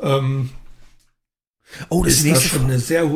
ähm, 0.00 0.50
Oh, 1.88 2.04
das 2.04 2.14
ist 2.14 2.30
das 2.30 2.42
schon 2.42 2.64
eine 2.64 2.78
sehr, 2.78 3.10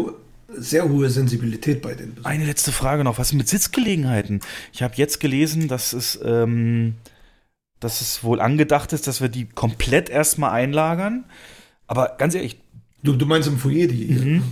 sehr 0.49 0.89
hohe 0.89 1.09
Sensibilität 1.09 1.83
bei 1.83 1.95
den 1.95 2.15
Besuchern. 2.15 2.33
Eine 2.33 2.47
letzte 2.47 2.73
Frage 2.73 3.05
noch. 3.05 3.19
Was 3.19 3.33
mit 3.33 3.49
Sitzgelegenheiten? 3.49 4.41
Ich 4.73 4.83
habe 4.83 4.95
jetzt 4.97 5.21
gelesen, 5.21 5.69
dass 5.69 5.93
es, 5.93 6.19
ähm, 6.25 6.95
dass 7.79 8.01
es 8.01 8.23
wohl 8.25 8.41
angedacht 8.41 8.93
ist, 8.93 9.07
dass 9.07 9.21
wir 9.21 9.29
die 9.29 9.47
komplett 9.47 10.09
erstmal 10.09 10.51
einlagern. 10.51 11.25
Aber 11.87 12.17
ganz 12.19 12.35
ehrlich. 12.35 12.59
Du, 13.03 13.15
du 13.15 13.27
meinst 13.27 13.49
im 13.49 13.59
Foyer 13.59 13.87
die 13.87 14.07
mhm. 14.07 14.43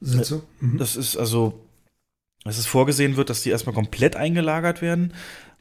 Sitze? 0.00 0.42
Mhm. 0.60 0.78
Das 0.78 0.96
ist 0.96 1.16
also, 1.16 1.60
dass 2.44 2.58
es 2.58 2.66
vorgesehen 2.66 3.16
wird, 3.16 3.30
dass 3.30 3.42
die 3.42 3.50
erstmal 3.50 3.74
komplett 3.74 4.16
eingelagert 4.16 4.82
werden. 4.82 5.12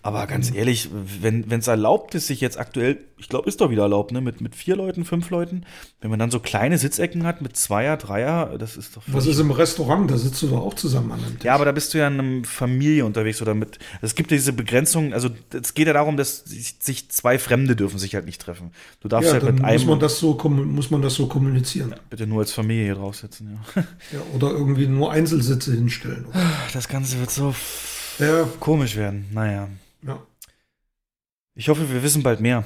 Aber 0.05 0.27
ganz 0.27 0.53
ehrlich, 0.53 0.89
wenn 1.21 1.49
es 1.49 1.67
erlaubt 1.67 2.13
ist, 2.13 2.27
sich 2.27 2.41
jetzt 2.41 2.59
aktuell, 2.59 2.97
ich 3.17 3.29
glaube, 3.29 3.47
ist 3.47 3.61
doch 3.61 3.69
wieder 3.69 3.83
erlaubt, 3.83 4.11
ne, 4.11 4.19
mit, 4.19 4.41
mit 4.41 4.53
vier 4.53 4.75
Leuten, 4.75 5.05
fünf 5.05 5.29
Leuten, 5.29 5.65
wenn 6.01 6.09
man 6.09 6.19
dann 6.19 6.29
so 6.29 6.41
kleine 6.41 6.77
Sitzecken 6.77 7.25
hat 7.25 7.41
mit 7.41 7.55
Zweier, 7.55 7.95
Dreier, 7.95 8.57
das 8.57 8.75
ist 8.75 8.97
doch. 8.97 9.03
Was 9.07 9.27
ist 9.27 9.39
im 9.39 9.51
Restaurant? 9.51 10.11
Da 10.11 10.17
sitzt 10.17 10.41
du 10.41 10.47
doch 10.47 10.59
auch 10.59 10.73
zusammen 10.73 11.13
an 11.13 11.19
einem 11.23 11.35
Tisch. 11.35 11.45
Ja, 11.45 11.55
aber 11.55 11.63
da 11.63 11.71
bist 11.71 11.93
du 11.93 11.99
ja 11.99 12.09
in 12.09 12.19
einer 12.19 12.45
Familie 12.45 13.05
unterwegs 13.05 13.41
oder 13.41 13.53
mit. 13.55 13.79
Es 14.01 14.13
gibt 14.13 14.29
ja 14.31 14.35
diese 14.35 14.51
Begrenzung, 14.51 15.13
also 15.13 15.29
es 15.53 15.73
geht 15.73 15.87
ja 15.87 15.93
darum, 15.93 16.17
dass 16.17 16.43
sich 16.43 17.09
zwei 17.09 17.39
Fremde 17.39 17.77
dürfen 17.77 17.97
sich 17.97 18.13
halt 18.13 18.25
nicht 18.25 18.41
treffen. 18.41 18.71
Du 18.99 19.07
darfst 19.07 19.27
ja, 19.27 19.33
halt 19.35 19.43
mit 19.43 19.63
einem. 19.63 19.79
Muss 19.79 19.87
man 19.87 19.99
das 20.01 20.19
so, 20.19 20.33
muss 20.49 20.91
man 20.91 21.01
das 21.01 21.13
so 21.13 21.27
kommunizieren? 21.27 21.91
Ja, 21.91 21.97
bitte 22.09 22.27
nur 22.27 22.41
als 22.41 22.51
Familie 22.51 22.83
hier 22.83 22.95
drauf 22.95 23.15
sitzen, 23.15 23.57
ja. 23.75 23.83
ja. 24.11 24.19
Oder 24.35 24.51
irgendwie 24.51 24.85
nur 24.85 25.13
Einzelsitze 25.13 25.73
hinstellen. 25.73 26.25
Das 26.73 26.89
Ganze 26.89 27.19
wird 27.21 27.31
so 27.31 27.55
ja. 28.19 28.49
komisch 28.59 28.97
werden. 28.97 29.27
Naja. 29.31 29.69
Ja. 30.05 30.21
Ich 31.55 31.69
hoffe, 31.69 31.89
wir 31.89 32.03
wissen 32.03 32.23
bald 32.23 32.39
mehr. 32.39 32.65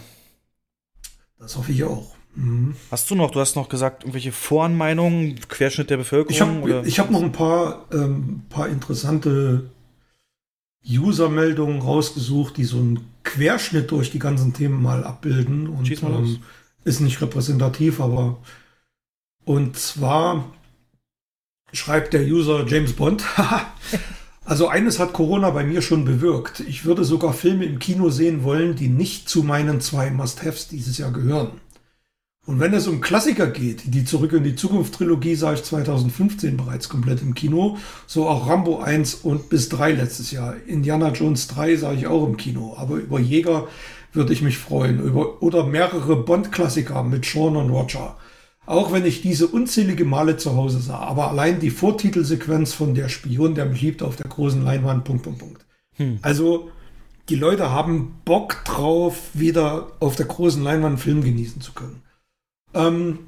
Das 1.39 1.55
hoffe 1.55 1.71
ich 1.71 1.83
auch. 1.83 2.15
Mhm. 2.35 2.75
Hast 2.91 3.09
du 3.09 3.15
noch, 3.15 3.31
du 3.31 3.39
hast 3.39 3.55
noch 3.55 3.69
gesagt, 3.69 4.03
irgendwelche 4.03 4.31
Voranmeinungen, 4.31 5.39
Querschnitt 5.49 5.89
der 5.89 5.97
Bevölkerung? 5.97 6.85
Ich 6.85 6.99
habe 6.99 7.07
hab 7.07 7.11
noch 7.11 7.23
ein 7.23 7.31
paar, 7.31 7.85
ähm, 7.91 8.43
paar 8.49 8.69
interessante 8.69 9.71
User-Meldungen 10.87 11.81
rausgesucht, 11.81 12.57
die 12.57 12.63
so 12.63 12.77
einen 12.77 13.07
Querschnitt 13.23 13.91
durch 13.91 14.11
die 14.11 14.19
ganzen 14.19 14.53
Themen 14.53 14.81
mal 14.81 15.03
abbilden. 15.03 15.67
Und 15.67 15.87
Schieß 15.87 16.01
mal 16.01 16.11
los. 16.11 16.35
Ähm, 16.35 16.43
ist 16.85 17.01
nicht 17.01 17.21
repräsentativ, 17.21 17.99
aber 17.99 18.37
und 19.43 19.77
zwar 19.77 20.51
schreibt 21.73 22.13
der 22.13 22.21
User 22.21 22.65
James 22.67 22.93
Bond. 22.93 23.23
Also 24.47 24.69
eines 24.69 24.97
hat 24.97 25.11
Corona 25.11 25.49
bei 25.49 25.65
mir 25.65 25.81
schon 25.81 26.05
bewirkt. 26.05 26.61
Ich 26.61 26.85
würde 26.85 27.03
sogar 27.03 27.33
Filme 27.33 27.65
im 27.65 27.79
Kino 27.79 28.09
sehen 28.09 28.45
wollen, 28.45 28.77
die 28.77 28.87
nicht 28.87 29.27
zu 29.27 29.43
meinen 29.43 29.81
zwei 29.81 30.09
Must-Haves 30.09 30.69
dieses 30.69 30.97
Jahr 30.97 31.11
gehören. 31.11 31.59
Und 32.45 32.61
wenn 32.61 32.73
es 32.73 32.87
um 32.87 33.01
Klassiker 33.01 33.47
geht, 33.47 33.93
die 33.93 34.05
Zurück 34.05 34.31
in 34.31 34.45
die 34.45 34.55
Zukunft 34.55 34.93
Trilogie 34.93 35.35
sah 35.35 35.51
ich 35.51 35.63
2015 35.63 36.55
bereits 36.55 36.87
komplett 36.87 37.21
im 37.21 37.33
Kino, 37.33 37.77
so 38.05 38.29
auch 38.29 38.47
Rambo 38.47 38.79
1 38.79 39.15
und 39.15 39.49
bis 39.49 39.67
3 39.67 39.91
letztes 39.91 40.31
Jahr. 40.31 40.55
Indiana 40.65 41.11
Jones 41.11 41.49
3 41.49 41.75
sah 41.75 41.91
ich 41.91 42.07
auch 42.07 42.25
im 42.25 42.37
Kino, 42.37 42.73
aber 42.77 42.95
über 42.95 43.19
Jäger 43.19 43.67
würde 44.13 44.31
ich 44.31 44.41
mich 44.41 44.57
freuen. 44.57 45.01
Über, 45.01 45.43
oder 45.43 45.65
mehrere 45.65 46.15
Bond-Klassiker 46.15 47.03
mit 47.03 47.25
Sean 47.25 47.57
und 47.57 47.69
Roger. 47.69 48.15
Auch 48.67 48.91
wenn 48.91 49.05
ich 49.05 49.21
diese 49.21 49.47
unzählige 49.47 50.03
Male 50.03 50.35
zu 50.35 50.55
Hause 50.55 50.79
sah. 50.79 50.99
Aber 50.99 51.29
allein 51.29 51.61
die 51.61 51.69
Vortitelsequenz 51.69 52.73
von 52.73 52.93
Der 52.93 53.07
Spion, 53.07 53.55
der 53.55 53.65
mich 53.65 53.81
liebt 53.81 54.03
auf 54.03 54.17
der 54.17 54.27
großen 54.27 54.61
Leinwand, 54.61 55.05
Punkt, 55.05 55.23
Punkt, 55.23 55.39
Punkt. 55.39 55.65
Hm. 55.95 56.19
Also, 56.21 56.69
die 57.29 57.35
Leute 57.35 57.71
haben 57.71 58.15
Bock 58.25 58.65
drauf, 58.65 59.29
wieder 59.33 59.93
auf 60.01 60.17
der 60.17 60.25
großen 60.25 60.61
Leinwand 60.61 60.85
einen 60.85 60.97
Film 60.97 61.23
genießen 61.23 61.61
zu 61.61 61.71
können. 61.71 62.01
Ähm, 62.73 63.19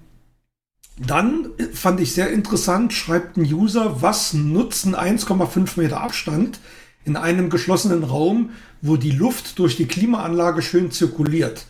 dann 0.97 1.51
fand 1.73 2.01
ich 2.01 2.13
sehr 2.13 2.29
interessant, 2.29 2.91
schreibt 2.91 3.37
ein 3.37 3.43
User, 3.43 4.01
was 4.01 4.33
nutzen 4.33 4.93
1,5 4.93 5.79
Meter 5.79 6.01
Abstand 6.01 6.59
in 7.05 7.15
einem 7.15 7.49
geschlossenen 7.49 8.03
Raum, 8.03 8.49
wo 8.81 8.97
die 8.97 9.11
Luft 9.11 9.57
durch 9.57 9.77
die 9.77 9.87
Klimaanlage 9.87 10.61
schön 10.61 10.91
zirkuliert. 10.91 11.65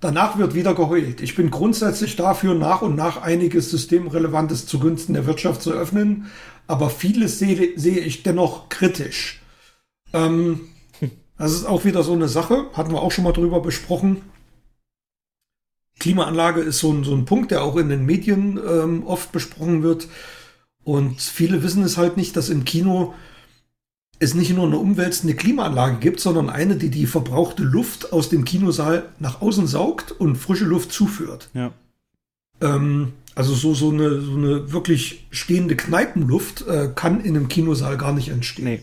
Danach 0.00 0.38
wird 0.38 0.54
wieder 0.54 0.74
geheult. 0.74 1.20
Ich 1.20 1.34
bin 1.34 1.50
grundsätzlich 1.50 2.14
dafür, 2.14 2.54
nach 2.54 2.82
und 2.82 2.94
nach 2.94 3.20
einiges 3.20 3.70
Systemrelevantes 3.70 4.66
zugunsten 4.66 5.14
der 5.14 5.26
Wirtschaft 5.26 5.62
zu 5.62 5.72
öffnen, 5.72 6.26
aber 6.68 6.88
vieles 6.88 7.38
sehe, 7.40 7.76
sehe 7.76 7.98
ich 7.98 8.22
dennoch 8.22 8.68
kritisch. 8.68 9.42
Ähm, 10.12 10.68
das 11.36 11.52
ist 11.52 11.64
auch 11.64 11.84
wieder 11.84 12.04
so 12.04 12.12
eine 12.12 12.28
Sache, 12.28 12.66
hatten 12.74 12.92
wir 12.92 13.02
auch 13.02 13.10
schon 13.10 13.24
mal 13.24 13.32
drüber 13.32 13.60
besprochen. 13.60 14.22
Klimaanlage 15.98 16.60
ist 16.60 16.78
so 16.78 16.92
ein, 16.92 17.02
so 17.02 17.14
ein 17.14 17.24
Punkt, 17.24 17.50
der 17.50 17.64
auch 17.64 17.76
in 17.76 17.88
den 17.88 18.06
Medien 18.06 18.60
ähm, 18.64 19.04
oft 19.04 19.32
besprochen 19.32 19.82
wird. 19.82 20.06
Und 20.84 21.20
viele 21.20 21.64
wissen 21.64 21.82
es 21.82 21.96
halt 21.96 22.16
nicht, 22.16 22.36
dass 22.36 22.50
im 22.50 22.64
Kino 22.64 23.14
es 24.20 24.34
nicht 24.34 24.54
nur 24.54 24.66
eine 24.66 24.78
umwälzende 24.78 25.34
Klimaanlage 25.34 25.98
gibt, 25.98 26.20
sondern 26.20 26.50
eine, 26.50 26.76
die 26.76 26.90
die 26.90 27.06
verbrauchte 27.06 27.62
Luft 27.62 28.12
aus 28.12 28.28
dem 28.28 28.44
Kinosaal 28.44 29.08
nach 29.18 29.40
außen 29.40 29.66
saugt 29.66 30.12
und 30.12 30.36
frische 30.36 30.64
Luft 30.64 30.92
zuführt. 30.92 31.50
Ja. 31.54 31.72
Ähm, 32.60 33.12
also 33.34 33.54
so, 33.54 33.74
so, 33.74 33.90
eine, 33.90 34.20
so 34.20 34.34
eine 34.34 34.72
wirklich 34.72 35.26
stehende 35.30 35.76
Kneipenluft 35.76 36.66
äh, 36.66 36.90
kann 36.94 37.20
in 37.20 37.36
einem 37.36 37.48
Kinosaal 37.48 37.96
gar 37.96 38.12
nicht 38.12 38.30
entstehen. 38.30 38.64
Nee. 38.64 38.82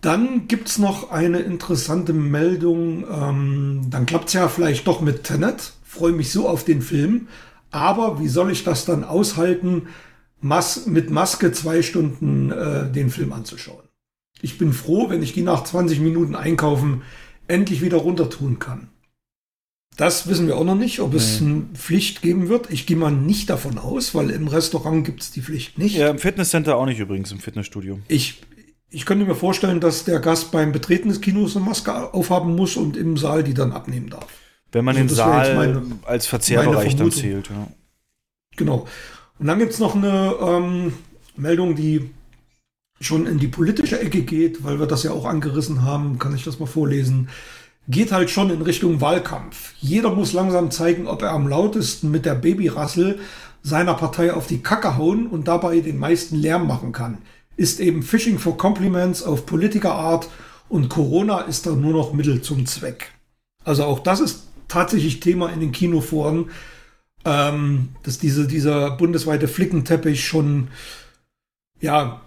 Dann 0.00 0.48
gibt 0.48 0.68
es 0.68 0.78
noch 0.78 1.10
eine 1.10 1.40
interessante 1.40 2.12
Meldung. 2.12 3.04
Ähm, 3.10 3.86
dann 3.90 4.06
klappt 4.06 4.28
es 4.28 4.34
ja 4.34 4.48
vielleicht 4.48 4.86
doch 4.86 5.00
mit 5.00 5.24
Tenet. 5.24 5.72
Freue 5.84 6.12
mich 6.12 6.30
so 6.30 6.48
auf 6.48 6.64
den 6.64 6.80
Film. 6.80 7.28
Aber 7.70 8.20
wie 8.20 8.28
soll 8.28 8.50
ich 8.50 8.64
das 8.64 8.84
dann 8.84 9.04
aushalten, 9.04 9.88
Mas 10.40 10.86
mit 10.86 11.10
Maske 11.10 11.52
zwei 11.52 11.82
Stunden 11.82 12.50
äh, 12.50 12.90
den 12.90 13.10
Film 13.10 13.32
anzuschauen. 13.32 13.82
Ich 14.42 14.56
bin 14.58 14.72
froh, 14.72 15.10
wenn 15.10 15.22
ich 15.22 15.32
die 15.34 15.42
nach 15.42 15.64
20 15.64 16.00
Minuten 16.00 16.34
einkaufen 16.34 17.02
endlich 17.46 17.82
wieder 17.82 17.98
runter 17.98 18.30
tun 18.30 18.58
kann. 18.58 18.88
Das 19.96 20.28
wissen 20.28 20.46
wir 20.46 20.56
auch 20.56 20.64
noch 20.64 20.76
nicht, 20.76 21.00
ob 21.00 21.12
es 21.14 21.42
eine 21.42 21.62
Pflicht 21.74 22.22
geben 22.22 22.48
wird. 22.48 22.70
Ich 22.70 22.86
gehe 22.86 22.96
mal 22.96 23.10
nicht 23.10 23.50
davon 23.50 23.76
aus, 23.76 24.14
weil 24.14 24.30
im 24.30 24.48
Restaurant 24.48 25.04
gibt 25.04 25.20
es 25.22 25.30
die 25.30 25.42
Pflicht 25.42 25.76
nicht. 25.76 25.94
Ja, 25.96 26.08
im 26.08 26.18
Fitnesscenter 26.18 26.76
auch 26.76 26.86
nicht 26.86 27.00
übrigens, 27.00 27.32
im 27.32 27.38
Fitnessstudio. 27.40 27.98
Ich, 28.08 28.40
Ich 28.88 29.04
könnte 29.04 29.26
mir 29.26 29.34
vorstellen, 29.34 29.78
dass 29.80 30.04
der 30.04 30.20
Gast 30.20 30.52
beim 30.52 30.72
Betreten 30.72 31.08
des 31.10 31.20
Kinos 31.20 31.54
eine 31.54 31.64
Maske 31.66 32.14
aufhaben 32.14 32.56
muss 32.56 32.76
und 32.76 32.96
im 32.96 33.16
Saal 33.18 33.44
die 33.44 33.52
dann 33.54 33.72
abnehmen 33.72 34.08
darf. 34.08 34.26
Wenn 34.72 34.84
man 34.86 34.96
Also 34.96 35.06
den 35.08 35.14
Saal 35.14 35.54
meine- 35.54 35.82
als 36.04 36.26
Verzehrbereich 36.26 36.96
dann 36.96 37.10
zählt, 37.12 37.50
ja. 37.50 37.66
Genau. 38.56 38.86
Und 39.40 39.46
dann 39.46 39.58
gibt 39.58 39.72
es 39.72 39.78
noch 39.78 39.96
eine 39.96 40.34
ähm, 40.38 40.92
Meldung, 41.34 41.74
die 41.74 42.10
schon 43.00 43.26
in 43.26 43.38
die 43.38 43.48
politische 43.48 43.98
Ecke 43.98 44.20
geht, 44.20 44.62
weil 44.62 44.78
wir 44.78 44.86
das 44.86 45.02
ja 45.02 45.12
auch 45.12 45.24
angerissen 45.24 45.82
haben. 45.82 46.18
Kann 46.18 46.34
ich 46.34 46.44
das 46.44 46.60
mal 46.60 46.66
vorlesen? 46.66 47.30
Geht 47.88 48.12
halt 48.12 48.28
schon 48.28 48.50
in 48.50 48.60
Richtung 48.60 49.00
Wahlkampf. 49.00 49.72
Jeder 49.80 50.14
muss 50.14 50.34
langsam 50.34 50.70
zeigen, 50.70 51.06
ob 51.06 51.22
er 51.22 51.30
am 51.30 51.48
lautesten 51.48 52.10
mit 52.10 52.26
der 52.26 52.34
Babyrassel 52.34 53.18
seiner 53.62 53.94
Partei 53.94 54.34
auf 54.34 54.46
die 54.46 54.62
Kacke 54.62 54.98
hauen 54.98 55.26
und 55.26 55.48
dabei 55.48 55.80
den 55.80 55.98
meisten 55.98 56.36
Lärm 56.36 56.66
machen 56.66 56.92
kann. 56.92 57.18
Ist 57.56 57.80
eben 57.80 58.02
Phishing 58.02 58.38
for 58.38 58.58
Compliments 58.58 59.22
auf 59.22 59.46
Politikerart 59.46 60.28
und 60.68 60.90
Corona 60.90 61.40
ist 61.40 61.66
da 61.66 61.70
nur 61.70 61.92
noch 61.92 62.12
Mittel 62.12 62.42
zum 62.42 62.66
Zweck. 62.66 63.12
Also 63.64 63.84
auch 63.84 64.00
das 64.00 64.20
ist 64.20 64.48
tatsächlich 64.68 65.20
Thema 65.20 65.48
in 65.50 65.60
den 65.60 65.72
Kinoforen, 65.72 66.50
ähm, 67.24 67.90
dass 68.02 68.18
diese, 68.18 68.46
dieser 68.46 68.92
bundesweite 68.92 69.48
Flickenteppich 69.48 70.24
schon 70.26 70.68
ja 71.80 72.20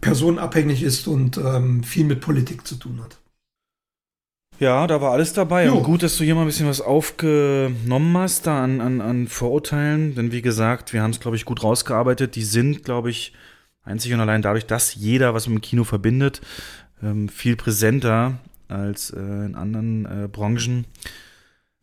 personenabhängig 0.00 0.82
ist 0.82 1.06
und 1.06 1.38
ähm, 1.38 1.82
viel 1.82 2.04
mit 2.04 2.20
Politik 2.20 2.66
zu 2.66 2.76
tun 2.76 3.00
hat. 3.02 3.18
Ja, 4.60 4.86
da 4.86 5.00
war 5.00 5.12
alles 5.12 5.32
dabei. 5.32 5.66
Jo. 5.66 5.76
Und 5.76 5.82
gut, 5.82 6.02
dass 6.02 6.16
du 6.16 6.24
hier 6.24 6.34
mal 6.34 6.42
ein 6.42 6.46
bisschen 6.46 6.68
was 6.68 6.80
aufgenommen 6.80 8.16
hast 8.16 8.46
da 8.46 8.62
an, 8.62 8.80
an, 8.80 9.00
an 9.00 9.26
Vorurteilen. 9.26 10.14
Denn 10.14 10.30
wie 10.30 10.42
gesagt, 10.42 10.92
wir 10.92 11.02
haben 11.02 11.10
es, 11.10 11.20
glaube 11.20 11.36
ich, 11.36 11.44
gut 11.44 11.64
rausgearbeitet. 11.64 12.36
Die 12.36 12.44
sind, 12.44 12.84
glaube 12.84 13.10
ich, 13.10 13.32
einzig 13.82 14.12
und 14.12 14.20
allein 14.20 14.42
dadurch, 14.42 14.66
dass 14.66 14.94
jeder 14.94 15.34
was 15.34 15.48
mit 15.48 15.58
dem 15.58 15.60
Kino 15.60 15.84
verbindet, 15.84 16.40
ähm, 17.02 17.28
viel 17.28 17.56
präsenter 17.56 18.38
als 18.68 19.10
äh, 19.10 19.18
in 19.18 19.54
anderen 19.56 20.04
äh, 20.06 20.28
Branchen. 20.28 20.84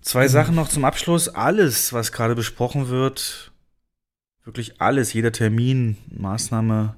Zwei 0.02 0.28
Sachen 0.28 0.56
noch 0.56 0.70
zum 0.70 0.86
Abschluss. 0.86 1.30
Alles, 1.30 1.94
was 1.94 2.12
gerade 2.12 2.36
besprochen 2.36 2.90
wird, 2.90 3.52
wirklich 4.44 4.82
alles, 4.82 5.14
jeder 5.14 5.32
Termin, 5.32 5.98
Maßnahme, 6.10 6.96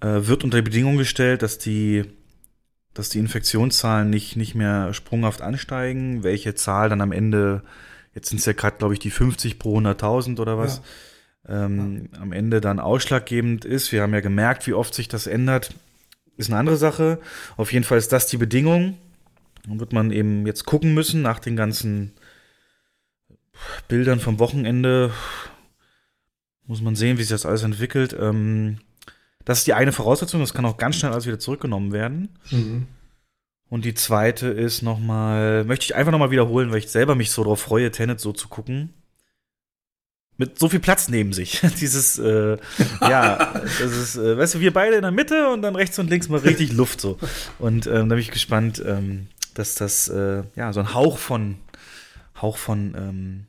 äh, 0.00 0.06
wird 0.22 0.44
unter 0.44 0.58
die 0.58 0.62
Bedingung 0.62 0.96
gestellt, 0.96 1.42
dass 1.42 1.58
die 1.58 2.04
dass 2.98 3.10
die 3.10 3.20
Infektionszahlen 3.20 4.10
nicht, 4.10 4.34
nicht 4.34 4.56
mehr 4.56 4.92
sprunghaft 4.92 5.40
ansteigen. 5.40 6.24
Welche 6.24 6.56
Zahl 6.56 6.88
dann 6.88 7.00
am 7.00 7.12
Ende, 7.12 7.62
jetzt 8.12 8.28
sind 8.28 8.38
es 8.38 8.44
ja 8.46 8.54
gerade, 8.54 8.78
glaube 8.78 8.94
ich, 8.94 8.98
die 8.98 9.12
50 9.12 9.60
pro 9.60 9.78
100.000 9.78 10.40
oder 10.40 10.58
was, 10.58 10.82
ähm, 11.48 12.08
am 12.18 12.32
Ende 12.32 12.60
dann 12.60 12.80
ausschlaggebend 12.80 13.64
ist. 13.64 13.92
Wir 13.92 14.02
haben 14.02 14.14
ja 14.14 14.20
gemerkt, 14.20 14.66
wie 14.66 14.72
oft 14.72 14.94
sich 14.94 15.06
das 15.06 15.28
ändert. 15.28 15.74
Ist 16.36 16.50
eine 16.50 16.58
andere 16.58 16.76
Sache. 16.76 17.20
Auf 17.56 17.72
jeden 17.72 17.84
Fall 17.84 17.98
ist 17.98 18.12
das 18.12 18.26
die 18.26 18.36
Bedingung. 18.36 18.98
Dann 19.66 19.80
wird 19.80 19.92
man 19.92 20.10
eben 20.10 20.46
jetzt 20.46 20.64
gucken 20.64 20.94
müssen 20.94 21.22
nach 21.22 21.38
den 21.38 21.56
ganzen 21.56 22.12
Bildern 23.88 24.20
vom 24.20 24.38
Wochenende. 24.38 25.12
Muss 26.66 26.82
man 26.82 26.96
sehen, 26.96 27.18
wie 27.18 27.22
sich 27.22 27.30
das 27.30 27.46
alles 27.46 27.62
entwickelt. 27.62 28.14
Ähm, 28.18 28.78
das 29.44 29.58
ist 29.58 29.66
die 29.66 29.74
eine 29.74 29.92
Voraussetzung. 29.92 30.40
Das 30.40 30.52
kann 30.52 30.66
auch 30.66 30.76
ganz 30.76 30.96
schnell 30.96 31.12
alles 31.12 31.26
wieder 31.26 31.38
zurückgenommen 31.38 31.92
werden. 31.92 32.28
Und 33.70 33.84
die 33.84 33.94
zweite 33.94 34.48
ist 34.48 34.82
nochmal, 34.82 35.64
möchte 35.64 35.84
ich 35.84 35.94
einfach 35.94 36.12
nochmal 36.12 36.30
wiederholen, 36.30 36.70
weil 36.70 36.78
ich 36.78 36.88
selber 36.88 37.14
mich 37.14 37.30
so 37.30 37.44
drauf 37.44 37.60
freue, 37.60 37.90
Tenet 37.90 38.20
so 38.20 38.32
zu 38.32 38.48
gucken. 38.48 38.94
Mit 40.36 40.58
so 40.58 40.68
viel 40.68 40.80
Platz 40.80 41.08
neben 41.08 41.32
sich. 41.32 41.60
Dieses, 41.80 42.18
äh, 42.18 42.56
ja, 43.00 43.60
das 43.62 43.80
ist, 43.80 44.16
äh, 44.16 44.38
weißt 44.38 44.54
du, 44.54 44.60
wir 44.60 44.72
beide 44.72 44.96
in 44.96 45.02
der 45.02 45.10
Mitte 45.10 45.48
und 45.50 45.62
dann 45.62 45.76
rechts 45.76 45.98
und 45.98 46.08
links 46.08 46.28
mal 46.28 46.40
richtig 46.40 46.72
Luft 46.72 47.00
so. 47.00 47.18
Und 47.58 47.86
ähm, 47.86 48.08
da 48.08 48.14
bin 48.14 48.18
ich 48.18 48.30
gespannt, 48.30 48.82
ähm, 48.86 49.28
dass 49.58 49.74
das, 49.74 50.08
äh, 50.08 50.44
ja, 50.54 50.72
so 50.72 50.80
ein 50.80 50.94
Hauch 50.94 51.18
von, 51.18 51.58
Hauch 52.40 52.56
von, 52.56 52.94
ähm, 52.96 53.46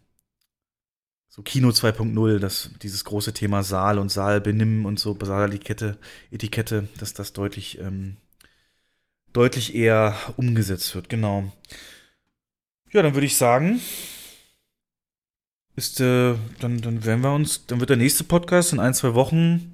so 1.27 1.43
Kino 1.43 1.69
2.0, 1.69 2.39
dass 2.39 2.71
dieses 2.81 3.05
große 3.05 3.33
Thema 3.33 3.63
Saal 3.63 3.99
und 3.99 4.09
Saalbenimm 4.09 4.85
und 4.85 4.99
so 4.99 5.17
Saaletikette, 5.21 5.97
Etikette, 6.31 6.87
dass 6.97 7.13
das 7.13 7.33
deutlich, 7.33 7.79
ähm, 7.79 8.17
deutlich 9.31 9.75
eher 9.75 10.15
umgesetzt 10.37 10.95
wird, 10.95 11.07
genau. 11.07 11.51
Ja, 12.91 13.03
dann 13.03 13.13
würde 13.13 13.27
ich 13.27 13.37
sagen, 13.37 13.79
ist, 15.75 16.01
äh, 16.01 16.33
dann, 16.59 16.81
dann 16.81 17.05
werden 17.05 17.21
wir 17.21 17.33
uns, 17.33 17.67
dann 17.67 17.79
wird 17.79 17.91
der 17.91 17.97
nächste 17.97 18.23
Podcast 18.23 18.73
in 18.73 18.79
ein, 18.79 18.95
zwei 18.95 19.13
Wochen, 19.13 19.71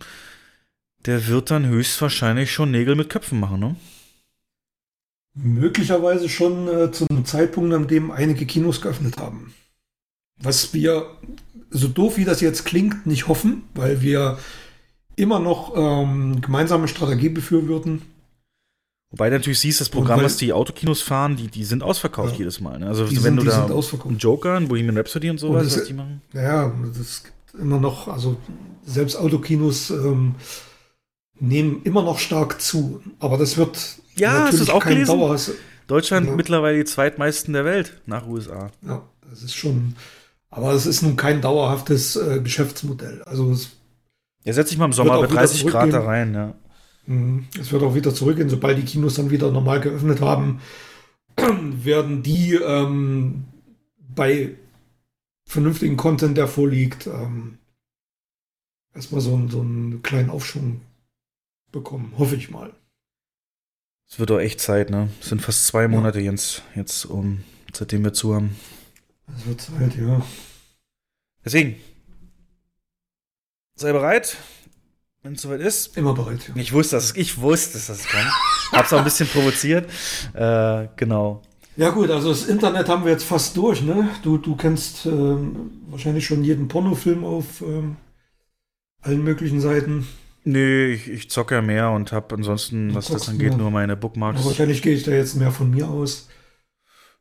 der 1.06 1.28
wird 1.28 1.50
dann 1.50 1.66
höchstwahrscheinlich 1.66 2.52
schon 2.52 2.72
Nägel 2.72 2.96
mit 2.96 3.10
Köpfen 3.10 3.40
machen, 3.40 3.60
ne? 3.60 3.76
Möglicherweise 5.36 6.30
schon 6.30 6.68
äh, 6.68 6.92
zu 6.92 7.06
einem 7.10 7.26
Zeitpunkt, 7.26 7.74
an 7.74 7.88
dem 7.88 8.10
einige 8.12 8.46
Kinos 8.46 8.82
geöffnet 8.82 9.18
haben. 9.18 9.54
Was 10.42 10.74
wir, 10.74 11.08
so 11.70 11.88
doof 11.88 12.18
wie 12.18 12.26
das 12.26 12.42
jetzt 12.42 12.66
klingt, 12.66 13.06
nicht 13.06 13.28
hoffen, 13.28 13.64
weil 13.74 14.02
wir 14.02 14.38
immer 15.18 15.40
noch 15.40 15.74
ähm, 15.76 16.42
gemeinsame 16.42 16.88
Strategie 16.88 17.30
befürworten. 17.30 18.02
Wobei 19.12 19.30
du 19.30 19.36
natürlich 19.38 19.60
siehst, 19.60 19.80
das 19.82 19.90
Programm, 19.90 20.18
weil- 20.20 20.26
was 20.26 20.38
die 20.38 20.52
Autokinos 20.52 21.02
fahren, 21.02 21.36
die, 21.38 21.48
die 21.48 21.64
sind 21.64 21.84
ausverkauft 21.84 22.34
Ja. 22.34 22.40
jedes 22.40 22.60
Mal. 22.60 22.80
Ne? 22.80 22.88
Also 22.88 23.06
Die 23.06 23.16
wenn 23.18 23.38
sind- 23.38 23.38
du 23.38 23.44
da 23.44 23.66
einen 23.66 24.18
Joker, 24.18 24.56
einen 24.56 24.68
Bohemian 24.68 24.98
Rhapsody 24.98 25.30
und 25.30 25.38
sowas, 25.38 25.64
Und 25.64 25.72
das- 25.72 25.80
was 25.80 25.88
die 25.88 25.94
machen. 25.94 26.22
Naja, 26.34 26.74
es 27.00 27.24
gibt 27.24 27.62
immer 27.62 27.80
noch, 27.80 28.08
also 28.08 28.38
selbst 28.86 29.16
Autokinos 29.16 29.90
ähm, 29.90 30.36
nehmen 31.40 31.82
immer 31.84 32.04
noch 32.04 32.20
stark 32.20 32.62
zu. 32.62 33.02
Aber 33.20 33.38
das 33.38 33.56
wird 33.58 34.00
Ja, 34.16 34.46
hast 34.46 34.60
du 34.60 34.64
es 34.64 34.70
auch 34.70 34.82
kein 34.84 34.94
gelesen? 34.94 35.18
Dauer. 35.18 35.40
Deutschland 35.88 36.28
Ja. 36.28 36.36
mittlerweile 36.36 36.78
die 36.80 36.86
zweitmeisten 36.86 37.54
der 37.54 37.66
Welt 37.66 38.02
nach 38.06 38.26
USA. 38.28 38.72
Ja, 38.82 39.08
das 39.30 39.44
ist 39.44 39.56
schon. 39.56 39.96
Aber 40.50 40.72
es 40.74 40.86
ist 40.86 41.02
nun 41.02 41.16
kein 41.16 41.42
dauerhaftes 41.42 42.16
äh, 42.16 42.40
Geschäftsmodell. 42.42 43.22
Also 43.24 43.52
es, 43.52 43.72
Ja, 44.44 44.54
setz 44.54 44.70
dich 44.70 44.78
mal 44.78 44.86
im 44.86 44.94
Sommer 44.94 45.20
bei 45.20 45.28
wieder 45.30 45.36
30 45.36 45.68
Grad 45.68 45.92
da 45.94 46.02
rein, 46.06 46.34
ja. 46.34 46.56
mh, 47.08 47.44
es 47.60 47.72
wird 47.72 47.84
auch 47.84 47.94
wieder 47.94 48.14
zurückgehen, 48.14 48.50
sobald 48.50 48.78
die 48.78 48.86
Kinos 48.86 49.16
dann 49.16 49.30
wieder 49.32 49.52
normal 49.52 49.82
geöffnet 49.82 50.22
haben, 50.22 50.62
werden 51.38 52.24
die 52.24 52.54
ähm, 52.56 53.44
bei 54.16 54.56
vernünftigen 55.46 55.98
Content, 55.98 56.38
der 56.38 56.48
vorliegt, 56.48 57.06
ähm, 57.08 57.58
erstmal 58.94 59.22
so, 59.22 59.34
einen- 59.36 59.50
so 59.50 59.60
einen 59.62 60.02
kleinen 60.02 60.30
Aufschwung 60.30 60.82
bekommen. 61.72 62.14
Hoffe 62.18 62.36
ich 62.38 62.50
mal. 62.50 62.72
Es 64.10 64.20
wird 64.20 64.30
doch 64.30 64.40
echt 64.40 64.60
Zeit, 64.62 64.90
ne? 64.90 65.10
Es 65.22 65.30
sind 65.30 65.42
fast 65.42 65.66
zwei 65.68 65.88
Monate 65.88 66.20
jetzt, 66.20 66.62
jetzt 66.76 67.06
um, 67.06 67.44
seitdem 67.74 68.04
wir 68.04 68.14
zu 68.14 68.36
haben. 68.36 68.56
Es 69.36 69.46
wird 69.46 69.62
Zeit, 69.62 69.96
ja. 69.98 70.22
Deswegen, 71.44 71.76
sei 73.76 73.92
bereit, 73.92 74.38
wenn 75.24 75.34
es 75.34 75.42
soweit 75.42 75.62
ist. 75.62 75.98
Immer 75.98 76.14
bereit. 76.14 76.48
Ja. 76.50 76.56
Ich 76.56 76.72
wusste, 76.72 76.96
dass, 76.96 77.16
ich 77.16 77.40
wusste, 77.40 77.74
dass 77.74 77.88
das 77.88 78.08
kommt. 78.08 78.32
Hab's 78.72 78.94
auch 78.94 79.00
ein 79.00 79.04
bisschen 79.04 79.28
provoziert. 79.28 79.90
Äh, 80.34 80.88
genau. 80.96 81.42
Ja 81.78 81.90
gut, 81.90 82.10
also 82.10 82.30
das 82.30 82.46
Internet 82.46 82.88
haben 82.88 83.04
wir 83.04 83.12
jetzt 83.12 83.26
fast 83.26 83.58
durch, 83.58 83.82
ne? 83.82 84.10
Du, 84.24 84.38
du 84.38 84.56
kennst 84.56 85.06
ähm, 85.06 85.72
wahrscheinlich 85.90 86.26
schon 86.26 86.44
jeden 86.44 86.68
Pornofilm 86.68 87.26
auf 87.26 87.62
ähm, 87.62 87.98
allen 89.02 89.24
möglichen 89.24 89.60
Seiten. 89.60 90.08
Nee, 90.46 90.86
ich, 90.94 91.10
ich 91.10 91.30
zocke 91.32 91.56
ja 91.56 91.62
mehr 91.62 91.90
und 91.90 92.12
hab 92.12 92.32
ansonsten, 92.32 92.90
Du 92.90 92.96
was 92.96 93.08
das 93.08 93.28
angeht, 93.30 93.50
mehr. 93.50 93.58
nur 93.58 93.72
meine 93.72 93.94
Aber 93.94 94.00
Bookmarks. 94.02 94.46
wahrscheinlich 94.46 94.82
gehe 94.82 94.94
ich 94.94 95.04
da 95.04 95.12
jetzt 95.12 95.36
mehr 95.36 95.52
von 95.52 95.72
mir 95.72 95.90
aus. 95.90 96.30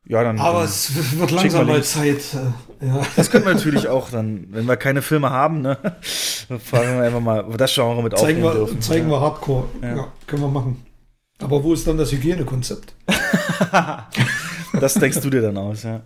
Ja, 0.07 0.23
dann. 0.23 0.39
Aber 0.39 0.59
dann 0.59 0.69
es 0.69 1.19
wird 1.19 1.31
langsam 1.31 1.67
mal. 1.67 1.83
Zeit. 1.83 2.21
Äh, 2.83 2.87
ja. 2.87 3.01
das 3.17 3.31
können 3.31 3.47
wir 3.47 3.55
natürlich 3.55 3.89
auch 3.89 4.11
dann, 4.11 4.47
wenn 4.51 4.67
wir 4.67 4.77
keine 4.77 5.01
Filme 5.01 5.31
haben, 5.31 5.63
ne? 5.63 5.79
Dann 6.49 6.61
fragen 6.61 6.97
wir 6.99 7.03
einfach 7.05 7.21
mal, 7.21 7.45
ob 7.45 7.57
das 7.57 7.75
Genre 7.75 8.03
mit 8.03 8.13
Zeigen, 8.19 8.43
aufnehmen 8.43 8.43
wir, 8.45 8.55
dürfen. 8.67 8.81
zeigen 8.83 9.07
ja. 9.07 9.13
wir 9.13 9.21
Hardcore. 9.23 9.65
Ja. 9.81 9.97
Ja. 9.97 10.13
können 10.27 10.43
wir 10.43 10.49
machen. 10.51 10.85
Aber 11.39 11.65
wo 11.65 11.73
ist 11.73 11.87
dann 11.87 11.97
das 11.97 12.13
Hygienekonzept? 12.13 12.95
Das 14.81 14.95
denkst 14.95 15.21
du 15.21 15.31
dir 15.31 15.41
dann 15.41 15.57
aus, 15.57 15.85
ja. 15.85 16.03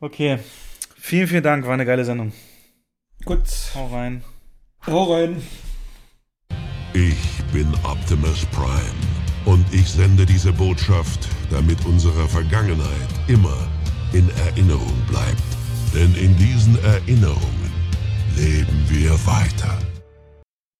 Okay. 0.00 0.38
Vielen, 0.98 1.28
vielen 1.28 1.42
Dank, 1.42 1.66
war 1.66 1.74
eine 1.74 1.84
geile 1.84 2.04
Sendung. 2.06 2.32
Gut, 3.24 3.42
Hau 3.74 3.86
rein. 3.88 4.24
hau 4.86 5.12
rein. 5.12 5.42
Ich 6.96 7.44
bin 7.52 7.70
Optimus 7.82 8.46
Prime 8.52 8.80
und 9.44 9.66
ich 9.70 9.86
sende 9.86 10.24
diese 10.24 10.50
Botschaft, 10.50 11.28
damit 11.50 11.76
unsere 11.84 12.26
Vergangenheit 12.26 13.10
immer 13.26 13.68
in 14.14 14.30
Erinnerung 14.46 14.96
bleibt. 15.06 15.42
Denn 15.94 16.14
in 16.14 16.34
diesen 16.38 16.82
Erinnerungen 16.82 17.70
leben 18.34 18.82
wir 18.88 19.10
weiter. 19.26 19.76